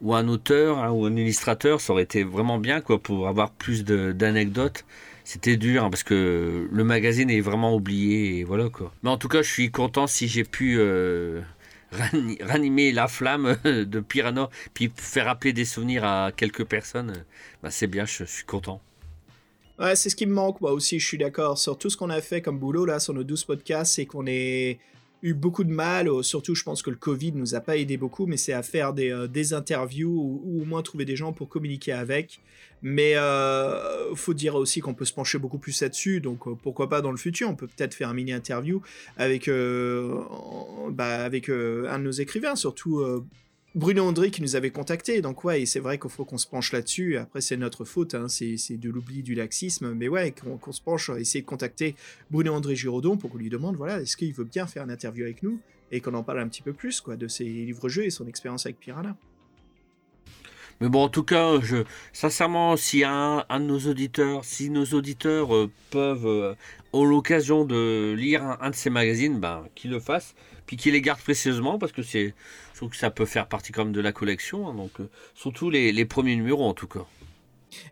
ou 0.00 0.14
un 0.14 0.28
auteur 0.28 0.78
hein, 0.78 0.90
ou 0.92 1.04
un 1.04 1.14
illustrateur. 1.14 1.82
Ça 1.82 1.92
aurait 1.92 2.04
été 2.04 2.24
vraiment 2.24 2.58
bien 2.58 2.80
quoi 2.80 2.98
pour 3.02 3.28
avoir 3.28 3.50
plus 3.50 3.84
d'anecdotes. 3.84 4.86
C'était 5.24 5.58
dur 5.58 5.84
hein, 5.84 5.90
parce 5.90 6.04
que 6.04 6.66
le 6.72 6.84
magazine 6.84 7.28
est 7.28 7.42
vraiment 7.42 7.74
oublié 7.74 8.38
et 8.38 8.44
voilà 8.44 8.70
quoi. 8.70 8.94
Mais 9.02 9.10
en 9.10 9.18
tout 9.18 9.28
cas 9.28 9.42
je 9.42 9.52
suis 9.52 9.70
content 9.70 10.06
si 10.06 10.26
j'ai 10.26 10.44
pu 10.44 10.76
euh, 10.78 11.42
rani- 11.92 12.38
ranimer 12.40 12.92
la 12.92 13.08
flamme 13.08 13.58
de 13.64 14.00
Piranha 14.00 14.48
puis 14.72 14.90
faire 14.96 15.26
rappeler 15.26 15.52
des 15.52 15.66
souvenirs 15.66 16.04
à 16.06 16.32
quelques 16.34 16.64
personnes. 16.64 17.12
Bah, 17.62 17.70
c'est 17.70 17.88
bien 17.88 18.06
je 18.06 18.24
suis 18.24 18.46
content 18.46 18.80
Ouais, 19.80 19.96
c'est 19.96 20.10
ce 20.10 20.16
qui 20.16 20.26
me 20.26 20.34
manque, 20.34 20.60
moi 20.60 20.72
aussi, 20.72 21.00
je 21.00 21.06
suis 21.06 21.16
d'accord. 21.16 21.56
Sur 21.56 21.78
tout 21.78 21.88
ce 21.88 21.96
qu'on 21.96 22.10
a 22.10 22.20
fait 22.20 22.42
comme 22.42 22.58
boulot, 22.58 22.84
là, 22.84 23.00
sur 23.00 23.14
nos 23.14 23.24
12 23.24 23.44
podcasts, 23.44 23.94
c'est 23.94 24.04
qu'on 24.04 24.26
ait 24.26 24.78
eu 25.22 25.34
beaucoup 25.34 25.64
de 25.64 25.72
mal, 25.72 26.08
surtout, 26.22 26.54
je 26.54 26.62
pense 26.64 26.82
que 26.82 26.90
le 26.90 26.96
Covid 26.96 27.32
nous 27.32 27.54
a 27.54 27.60
pas 27.60 27.76
aidé 27.76 27.96
beaucoup, 27.96 28.26
mais 28.26 28.36
c'est 28.36 28.52
à 28.52 28.62
faire 28.62 28.92
des, 28.92 29.10
euh, 29.10 29.26
des 29.26 29.52
interviews 29.52 30.10
ou, 30.44 30.62
au 30.62 30.64
moins 30.64 30.82
trouver 30.82 31.04
des 31.04 31.16
gens 31.16 31.32
pour 31.32 31.48
communiquer 31.48 31.92
avec. 31.92 32.40
Mais 32.82 33.16
euh, 33.16 34.14
faut 34.14 34.32
dire 34.32 34.54
aussi 34.54 34.80
qu'on 34.80 34.94
peut 34.94 35.04
se 35.04 35.12
pencher 35.12 35.38
beaucoup 35.38 35.58
plus 35.58 35.80
là-dessus, 35.82 36.20
donc 36.20 36.46
euh, 36.46 36.54
pourquoi 36.62 36.88
pas 36.88 37.02
dans 37.02 37.10
le 37.10 37.18
futur, 37.18 37.48
on 37.50 37.54
peut 37.54 37.66
peut-être 37.66 37.94
faire 37.94 38.08
un 38.08 38.14
mini-interview 38.14 38.80
avec, 39.18 39.48
euh, 39.48 40.14
bah, 40.90 41.24
avec 41.24 41.50
un 41.50 41.98
de 41.98 42.04
nos 42.04 42.10
écrivains, 42.10 42.54
surtout 42.54 43.04
Bruno 43.74 44.04
André 44.04 44.30
qui 44.30 44.42
nous 44.42 44.56
avait 44.56 44.70
contacté. 44.70 45.20
Donc 45.20 45.44
ouais, 45.44 45.62
et 45.62 45.66
c'est 45.66 45.80
vrai 45.80 45.98
qu'il 45.98 46.10
faut 46.10 46.24
qu'on 46.24 46.38
se 46.38 46.46
penche 46.46 46.72
là-dessus. 46.72 47.16
Après, 47.16 47.40
c'est 47.40 47.56
notre 47.56 47.84
faute, 47.84 48.14
hein, 48.14 48.28
c'est 48.28 48.76
de 48.76 48.90
l'oubli, 48.90 49.22
du 49.22 49.34
laxisme. 49.34 49.92
Mais 49.94 50.08
ouais, 50.08 50.32
qu'on 50.32 50.56
qu'on 50.56 50.72
se 50.72 50.82
penche, 50.82 51.10
essayer 51.10 51.42
de 51.42 51.46
contacter 51.46 51.94
Bruno 52.30 52.52
André 52.52 52.74
Giraudon 52.74 53.16
pour 53.16 53.30
qu'on 53.30 53.38
lui 53.38 53.50
demande, 53.50 53.76
voilà, 53.76 54.00
est-ce 54.00 54.16
qu'il 54.16 54.32
veut 54.32 54.44
bien 54.44 54.66
faire 54.66 54.84
une 54.84 54.90
interview 54.90 55.24
avec 55.24 55.42
nous 55.42 55.60
et 55.92 56.00
qu'on 56.00 56.14
en 56.14 56.22
parle 56.22 56.40
un 56.40 56.48
petit 56.48 56.62
peu 56.62 56.72
plus, 56.72 57.00
quoi, 57.00 57.16
de 57.16 57.28
ses 57.28 57.44
livres-jeux 57.44 58.04
et 58.04 58.10
son 58.10 58.26
expérience 58.26 58.66
avec 58.66 58.78
Piranha. 58.78 59.16
Mais 60.80 60.88
bon, 60.88 61.02
en 61.02 61.08
tout 61.08 61.24
cas, 61.24 61.60
je, 61.60 61.84
sincèrement, 62.12 62.76
si 62.76 63.04
un, 63.04 63.44
un 63.48 63.60
de 63.60 63.66
nos 63.66 63.80
auditeurs, 63.80 64.44
si 64.44 64.70
nos 64.70 64.86
auditeurs 64.86 65.54
euh, 65.54 65.70
peuvent, 65.90 66.26
euh, 66.26 66.54
ont 66.94 67.04
l'occasion 67.04 67.66
de 67.66 68.14
lire 68.16 68.42
un, 68.42 68.58
un 68.62 68.70
de 68.70 68.74
ces 68.74 68.88
magazines, 68.88 69.38
ben, 69.40 69.66
qu'ils 69.74 69.90
le 69.90 70.00
fassent, 70.00 70.34
puis 70.64 70.78
qu'ils 70.78 70.92
les 70.92 71.02
gardent 71.02 71.20
précieusement, 71.20 71.78
parce 71.78 71.92
que 71.92 72.02
c'est, 72.02 72.34
que 72.88 72.96
ça 72.96 73.10
peut 73.10 73.26
faire 73.26 73.48
partie 73.48 73.72
comme 73.72 73.92
de 73.92 74.00
la 74.00 74.12
collection, 74.12 74.68
hein, 74.68 74.74
donc 74.74 75.00
euh, 75.00 75.08
surtout 75.34 75.70
les, 75.70 75.92
les 75.92 76.04
premiers 76.04 76.36
numéros 76.36 76.64
en 76.64 76.74
tout 76.74 76.88
cas. 76.88 77.06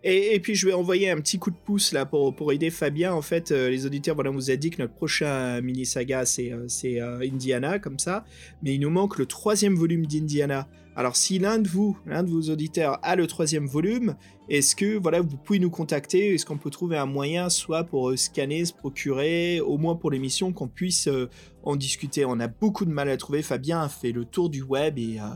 Et, 0.02 0.34
et 0.34 0.40
puis 0.40 0.54
je 0.54 0.66
vais 0.66 0.72
envoyer 0.72 1.10
un 1.10 1.20
petit 1.20 1.38
coup 1.38 1.50
de 1.50 1.56
pouce 1.56 1.92
là 1.92 2.06
pour, 2.06 2.34
pour 2.34 2.52
aider 2.52 2.70
Fabien. 2.70 3.12
En 3.12 3.22
fait, 3.22 3.52
euh, 3.52 3.70
les 3.70 3.86
auditeurs, 3.86 4.14
voilà, 4.14 4.30
on 4.30 4.34
vous 4.34 4.50
a 4.50 4.56
dit 4.56 4.70
que 4.70 4.82
notre 4.82 4.94
prochain 4.94 5.60
mini 5.60 5.86
saga 5.86 6.24
c'est 6.24 6.52
euh, 6.52 6.64
c'est, 6.68 7.00
euh, 7.00 7.20
Indiana 7.20 7.78
comme 7.78 7.98
ça, 7.98 8.24
mais 8.62 8.74
il 8.74 8.80
nous 8.80 8.90
manque 8.90 9.18
le 9.18 9.26
troisième 9.26 9.74
volume 9.74 10.06
d'Indiana. 10.06 10.68
Alors 10.98 11.14
si 11.14 11.38
l'un 11.38 11.60
de 11.60 11.68
vous, 11.68 11.96
l'un 12.06 12.24
de 12.24 12.28
vos 12.28 12.50
auditeurs 12.50 12.98
a 13.04 13.14
le 13.14 13.28
troisième 13.28 13.68
volume, 13.68 14.16
est-ce 14.48 14.74
que 14.74 14.98
voilà 14.98 15.20
vous 15.20 15.36
pouvez 15.36 15.60
nous 15.60 15.70
contacter? 15.70 16.34
Est-ce 16.34 16.44
qu'on 16.44 16.58
peut 16.58 16.70
trouver 16.70 16.96
un 16.96 17.06
moyen, 17.06 17.50
soit 17.50 17.84
pour 17.84 18.10
euh, 18.10 18.16
scanner, 18.16 18.64
se 18.64 18.72
procurer, 18.72 19.60
au 19.60 19.78
moins 19.78 19.94
pour 19.94 20.10
l'émission, 20.10 20.52
qu'on 20.52 20.66
puisse 20.66 21.06
euh, 21.06 21.30
en 21.62 21.76
discuter? 21.76 22.24
On 22.24 22.40
a 22.40 22.48
beaucoup 22.48 22.84
de 22.84 22.90
mal 22.90 23.08
à 23.10 23.16
trouver. 23.16 23.42
Fabien 23.42 23.80
a 23.80 23.88
fait 23.88 24.10
le 24.10 24.24
tour 24.24 24.50
du 24.50 24.62
web 24.62 24.98
et 24.98 25.20
euh, 25.20 25.26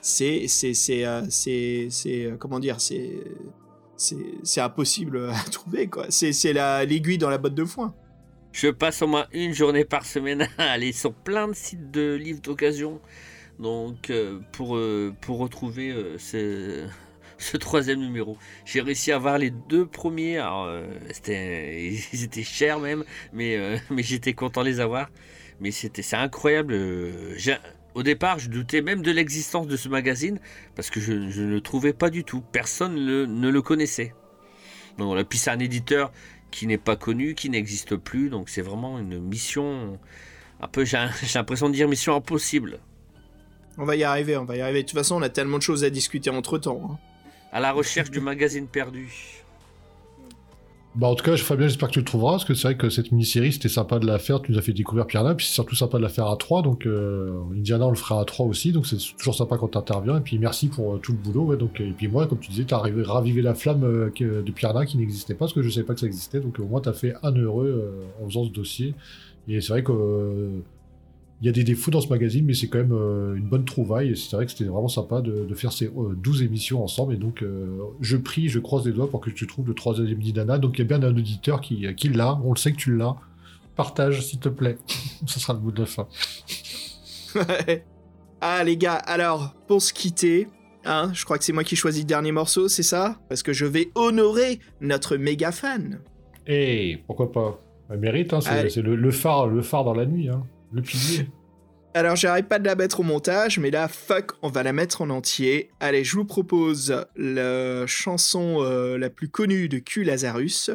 c'est 0.00 0.46
c'est 0.48 0.72
c'est 0.72 1.88
c'est 1.90 2.32
comment 2.38 2.58
dire? 2.58 2.80
C'est 2.80 3.10
c'est 3.96 4.60
impossible 4.62 5.28
à 5.28 5.50
trouver 5.50 5.88
quoi. 5.88 6.06
C'est 6.08 6.32
c'est 6.32 6.54
la 6.54 6.86
l'aiguille 6.86 7.18
dans 7.18 7.28
la 7.28 7.36
botte 7.36 7.54
de 7.54 7.66
foin. 7.66 7.94
Je 8.52 8.68
passe 8.68 9.02
au 9.02 9.06
moins 9.06 9.26
une 9.34 9.52
journée 9.52 9.84
par 9.84 10.06
semaine 10.06 10.48
à 10.56 10.70
aller 10.70 10.92
sur 10.92 11.12
plein 11.12 11.46
de 11.48 11.52
sites 11.52 11.90
de 11.90 12.14
livres 12.14 12.40
d'occasion, 12.40 13.02
donc 13.60 14.08
euh, 14.08 14.40
pour, 14.52 14.76
euh, 14.76 15.14
pour 15.20 15.38
retrouver 15.38 15.90
euh, 15.90 16.16
ce, 16.18 17.56
troisième 17.58 18.00
numéro. 18.00 18.38
J'ai 18.64 18.80
réussi 18.80 19.12
à 19.12 19.16
avoir 19.16 19.38
les 19.38 19.50
deux 19.50 19.86
premiers, 19.86 20.38
alors, 20.38 20.70
c'était, 21.12 21.92
ils 22.12 22.24
étaient 22.24 22.42
chers 22.42 22.80
même, 22.80 23.04
mais, 23.32 23.80
mais 23.90 24.02
j'étais 24.02 24.32
content 24.32 24.62
de 24.62 24.68
les 24.68 24.80
avoir. 24.80 25.10
Mais 25.60 25.70
c'était, 25.70 26.02
c'est 26.02 26.16
incroyable. 26.16 26.74
au 27.94 28.02
départ, 28.02 28.38
je 28.38 28.48
doutais 28.48 28.80
même 28.80 29.02
de 29.02 29.10
l'existence 29.10 29.66
de 29.66 29.76
ce 29.76 29.90
magazine 29.90 30.40
parce 30.74 30.88
que 30.88 31.00
je, 31.00 31.12
ne 31.12 31.50
le 31.50 31.60
trouvais 31.60 31.92
pas 31.92 32.08
du 32.08 32.24
tout. 32.24 32.40
Personne 32.40 32.94
ne 32.94 33.48
le 33.50 33.62
connaissait. 33.62 34.14
Donc 34.96 35.08
voilà. 35.08 35.24
Puis 35.24 35.38
c'est 35.38 35.50
un 35.50 35.58
éditeur 35.58 36.12
qui 36.50 36.66
n'est 36.66 36.78
pas 36.78 36.96
connu, 36.96 37.34
qui 37.34 37.50
n'existe 37.50 37.96
plus. 37.96 38.30
Donc 38.30 38.48
c'est 38.48 38.62
vraiment 38.62 38.98
une 38.98 39.20
mission 39.20 39.98
un 40.62 40.68
peu, 40.68 40.84
j'ai 40.84 40.96
l'impression 41.34 41.68
de 41.68 41.74
dire 41.74 41.88
mission 41.88 42.14
impossible. 42.14 42.80
On 43.80 43.86
va 43.86 43.96
y 43.96 44.04
arriver, 44.04 44.36
on 44.36 44.44
va 44.44 44.58
y 44.58 44.60
arriver. 44.60 44.82
De 44.82 44.88
toute 44.88 44.98
façon, 44.98 45.16
on 45.16 45.22
a 45.22 45.30
tellement 45.30 45.56
de 45.56 45.62
choses 45.62 45.84
à 45.84 45.90
discuter 45.90 46.28
entre 46.28 46.58
temps. 46.58 46.98
À 47.50 47.60
la 47.60 47.72
recherche 47.72 48.10
du 48.10 48.20
magazine 48.20 48.66
perdu. 48.66 49.42
Bah 50.96 51.06
en 51.06 51.14
tout 51.14 51.24
cas, 51.24 51.34
Fabien, 51.38 51.66
j'espère 51.66 51.88
que 51.88 51.94
tu 51.94 52.00
le 52.00 52.04
trouveras, 52.04 52.32
parce 52.32 52.44
que 52.44 52.52
c'est 52.52 52.68
vrai 52.68 52.76
que 52.76 52.90
cette 52.90 53.10
mini-série, 53.10 53.52
c'était 53.52 53.70
sympa 53.70 53.98
de 53.98 54.06
la 54.06 54.18
faire, 54.18 54.42
tu 54.42 54.52
nous 54.52 54.58
as 54.58 54.60
fait 54.60 54.72
découvrir 54.72 55.06
Piranha, 55.06 55.34
puis 55.34 55.46
c'est 55.46 55.54
surtout 55.54 55.76
sympa 55.76 55.96
de 55.96 56.02
la 56.02 56.08
faire 56.08 56.26
à 56.26 56.36
3, 56.36 56.62
donc 56.62 56.84
euh, 56.84 57.40
Indiana, 57.56 57.86
on 57.86 57.90
le 57.90 57.96
fera 57.96 58.20
à 58.20 58.24
3 58.24 58.44
aussi, 58.46 58.72
donc 58.72 58.86
c'est 58.88 58.96
toujours 59.16 59.36
sympa 59.36 59.56
quand 59.56 59.68
t'interviens, 59.68 60.18
et 60.18 60.20
puis 60.20 60.38
merci 60.40 60.66
pour 60.66 60.96
euh, 60.96 60.98
tout 60.98 61.12
le 61.12 61.18
boulot, 61.18 61.44
ouais, 61.44 61.56
donc, 61.56 61.80
et 61.80 61.92
puis 61.92 62.08
moi, 62.08 62.26
comme 62.26 62.40
tu 62.40 62.50
disais, 62.50 62.64
t'as 62.64 62.78
arrivé 62.78 63.04
ravivé 63.04 63.40
la 63.40 63.54
flamme 63.54 63.84
euh, 63.84 64.10
de 64.42 64.50
Piranha 64.50 64.84
qui 64.84 64.98
n'existait 64.98 65.34
pas, 65.34 65.44
parce 65.44 65.52
que 65.52 65.62
je 65.62 65.70
savais 65.70 65.86
pas 65.86 65.94
que 65.94 66.00
ça 66.00 66.06
existait, 66.06 66.40
donc 66.40 66.58
au 66.58 66.64
moins 66.64 66.80
t'as 66.80 66.92
fait 66.92 67.14
un 67.22 67.32
heureux 67.36 67.68
euh, 67.68 68.24
en 68.24 68.28
faisant 68.28 68.44
ce 68.44 68.50
dossier, 68.50 68.94
et 69.46 69.60
c'est 69.60 69.72
vrai 69.72 69.84
que... 69.84 70.50
euh, 71.40 71.42
il 71.42 71.46
y 71.46 71.48
a 71.48 71.52
des 71.52 71.64
défauts 71.64 71.90
dans 71.90 72.00
ce 72.00 72.08
magazine, 72.08 72.44
mais 72.44 72.54
c'est 72.54 72.68
quand 72.68 72.78
même 72.78 72.92
euh, 72.92 73.34
une 73.34 73.48
bonne 73.48 73.64
trouvaille. 73.64 74.10
Et 74.10 74.14
c'est 74.14 74.36
vrai 74.36 74.44
que 74.44 74.52
c'était 74.52 74.64
vraiment 74.64 74.88
sympa 74.88 75.22
de, 75.22 75.46
de 75.46 75.54
faire 75.54 75.72
ces 75.72 75.86
euh, 75.86 76.14
12 76.14 76.42
émissions 76.42 76.82
ensemble. 76.84 77.14
Et 77.14 77.16
donc, 77.16 77.42
euh, 77.42 77.78
je 78.00 78.16
prie, 78.16 78.48
je 78.48 78.58
croise 78.58 78.86
les 78.86 78.92
doigts 78.92 79.08
pour 79.08 79.20
que 79.20 79.30
tu 79.30 79.46
trouves 79.46 79.66
le 79.66 79.74
troisième 79.74 80.18
d'Inana. 80.18 80.58
Donc, 80.58 80.78
il 80.78 80.82
y 80.82 80.84
a 80.92 80.98
bien 80.98 81.02
un 81.02 81.16
auditeur 81.16 81.60
qui, 81.60 81.86
qui 81.94 82.08
l'a. 82.08 82.38
On 82.44 82.52
le 82.52 82.58
sait 82.58 82.72
que 82.72 82.76
tu 82.76 82.94
l'as. 82.94 83.16
Partage, 83.74 84.20
s'il 84.20 84.38
te 84.38 84.48
plaît. 84.50 84.76
Ce 85.26 85.40
sera 85.40 85.54
le 85.54 85.60
mot 85.60 85.70
de 85.70 85.80
la 85.80 85.86
fin. 85.86 86.06
Ouais. 87.34 87.84
ah 88.40 88.64
les 88.64 88.76
gars, 88.76 88.96
alors 88.96 89.54
pour 89.68 89.80
se 89.80 89.92
quitter, 89.92 90.48
hein, 90.84 91.10
je 91.14 91.24
crois 91.24 91.38
que 91.38 91.44
c'est 91.44 91.52
moi 91.52 91.62
qui 91.62 91.76
choisis 91.76 92.02
le 92.02 92.08
dernier 92.08 92.32
morceau, 92.32 92.68
c'est 92.68 92.82
ça? 92.82 93.20
Parce 93.28 93.42
que 93.44 93.52
je 93.52 93.64
vais 93.64 93.92
honorer 93.94 94.58
notre 94.80 95.16
méga 95.16 95.52
fan. 95.52 96.00
Et 96.48 96.98
pourquoi 97.06 97.30
pas? 97.30 97.62
Elle 97.88 98.00
mérite, 98.00 98.32
hein, 98.32 98.40
c'est 98.40 98.82
le, 98.82 98.96
le 98.96 99.10
phare, 99.12 99.46
le 99.46 99.62
phare 99.62 99.84
dans 99.84 99.94
la 99.94 100.06
nuit, 100.06 100.28
hein. 100.28 100.44
Alors 101.92 102.14
j'arrête 102.14 102.48
pas 102.48 102.60
de 102.60 102.66
la 102.66 102.76
mettre 102.76 103.00
au 103.00 103.02
montage, 103.02 103.58
mais 103.58 103.72
là, 103.72 103.88
fuck, 103.88 104.32
on 104.42 104.48
va 104.48 104.62
la 104.62 104.72
mettre 104.72 105.02
en 105.02 105.10
entier. 105.10 105.70
Allez, 105.80 106.04
je 106.04 106.14
vous 106.14 106.24
propose 106.24 107.04
la 107.16 107.84
chanson 107.86 108.58
euh, 108.60 108.96
la 108.96 109.10
plus 109.10 109.28
connue 109.28 109.68
de 109.68 109.78
Q 109.78 110.04
Lazarus, 110.04 110.70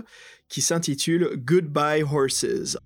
qui 0.50 0.62
s'intitule 0.62 1.32
Goodbye 1.38 2.04
Horses. 2.04 2.78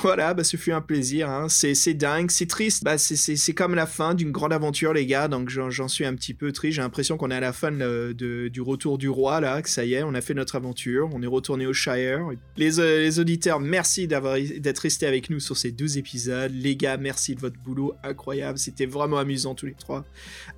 Voilà, 0.00 0.32
bah 0.34 0.42
ce 0.42 0.56
fut 0.56 0.72
un 0.72 0.80
plaisir, 0.80 1.28
hein. 1.28 1.48
c'est 1.48 1.94
dingue, 1.94 2.30
c'est 2.30 2.46
triste, 2.46 2.82
bah 2.82 2.96
c'est- 2.98 3.14
c'est 3.14 3.36
c'est 3.36 3.52
comme 3.52 3.74
la 3.74 3.86
fin 3.86 4.14
d'une 4.14 4.30
grande 4.32 4.52
aventure 4.52 4.92
les 4.94 5.04
gars, 5.06 5.28
donc 5.28 5.48
j'en 5.50 5.86
suis 5.86 6.04
un 6.06 6.14
petit 6.14 6.32
peu 6.34 6.50
triste, 6.50 6.76
j'ai 6.76 6.82
l'impression 6.82 7.16
qu'on 7.18 7.30
est 7.30 7.34
à 7.36 7.40
la 7.40 7.52
fin 7.52 7.70
de- 7.70 8.14
de- 8.16 8.48
du 8.48 8.60
retour 8.62 8.96
du 8.98 9.08
roi 9.08 9.40
là, 9.40 9.60
que 9.62 9.68
ça 9.68 9.84
y 9.84 9.94
est, 9.94 10.02
on 10.02 10.14
a 10.14 10.20
fait 10.22 10.34
notre 10.34 10.56
aventure, 10.56 11.10
on 11.12 11.22
est 11.22 11.26
retourné 11.26 11.66
au 11.66 11.72
Shire. 11.74 12.20
Les, 12.56 12.80
euh, 12.80 13.00
les 13.02 13.20
auditeurs, 13.20 13.60
merci 13.60 14.08
d'avoir 14.08 14.36
d'être 14.58 14.78
restés 14.78 15.06
avec 15.06 15.28
nous 15.30 15.40
sur 15.40 15.56
ces 15.56 15.70
12 15.72 15.98
épisodes, 15.98 16.52
les 16.54 16.74
gars, 16.74 16.96
merci 16.96 17.34
de 17.34 17.40
votre 17.40 17.58
boulot 17.60 17.94
incroyable, 18.02 18.58
c'était 18.58 18.86
vraiment 18.86 19.18
amusant 19.18 19.54
tous 19.54 19.66
les 19.66 19.74
trois. 19.74 20.04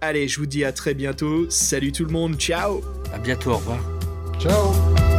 Allez, 0.00 0.28
je 0.28 0.38
vous 0.38 0.46
dis 0.46 0.64
à 0.64 0.72
très 0.72 0.94
bientôt, 0.94 1.50
salut 1.50 1.92
tout 1.92 2.04
le 2.04 2.12
monde, 2.12 2.36
ciao. 2.36 2.82
À 3.12 3.18
bientôt, 3.18 3.50
au 3.50 3.56
revoir. 3.56 3.80
Ciao 4.38 5.13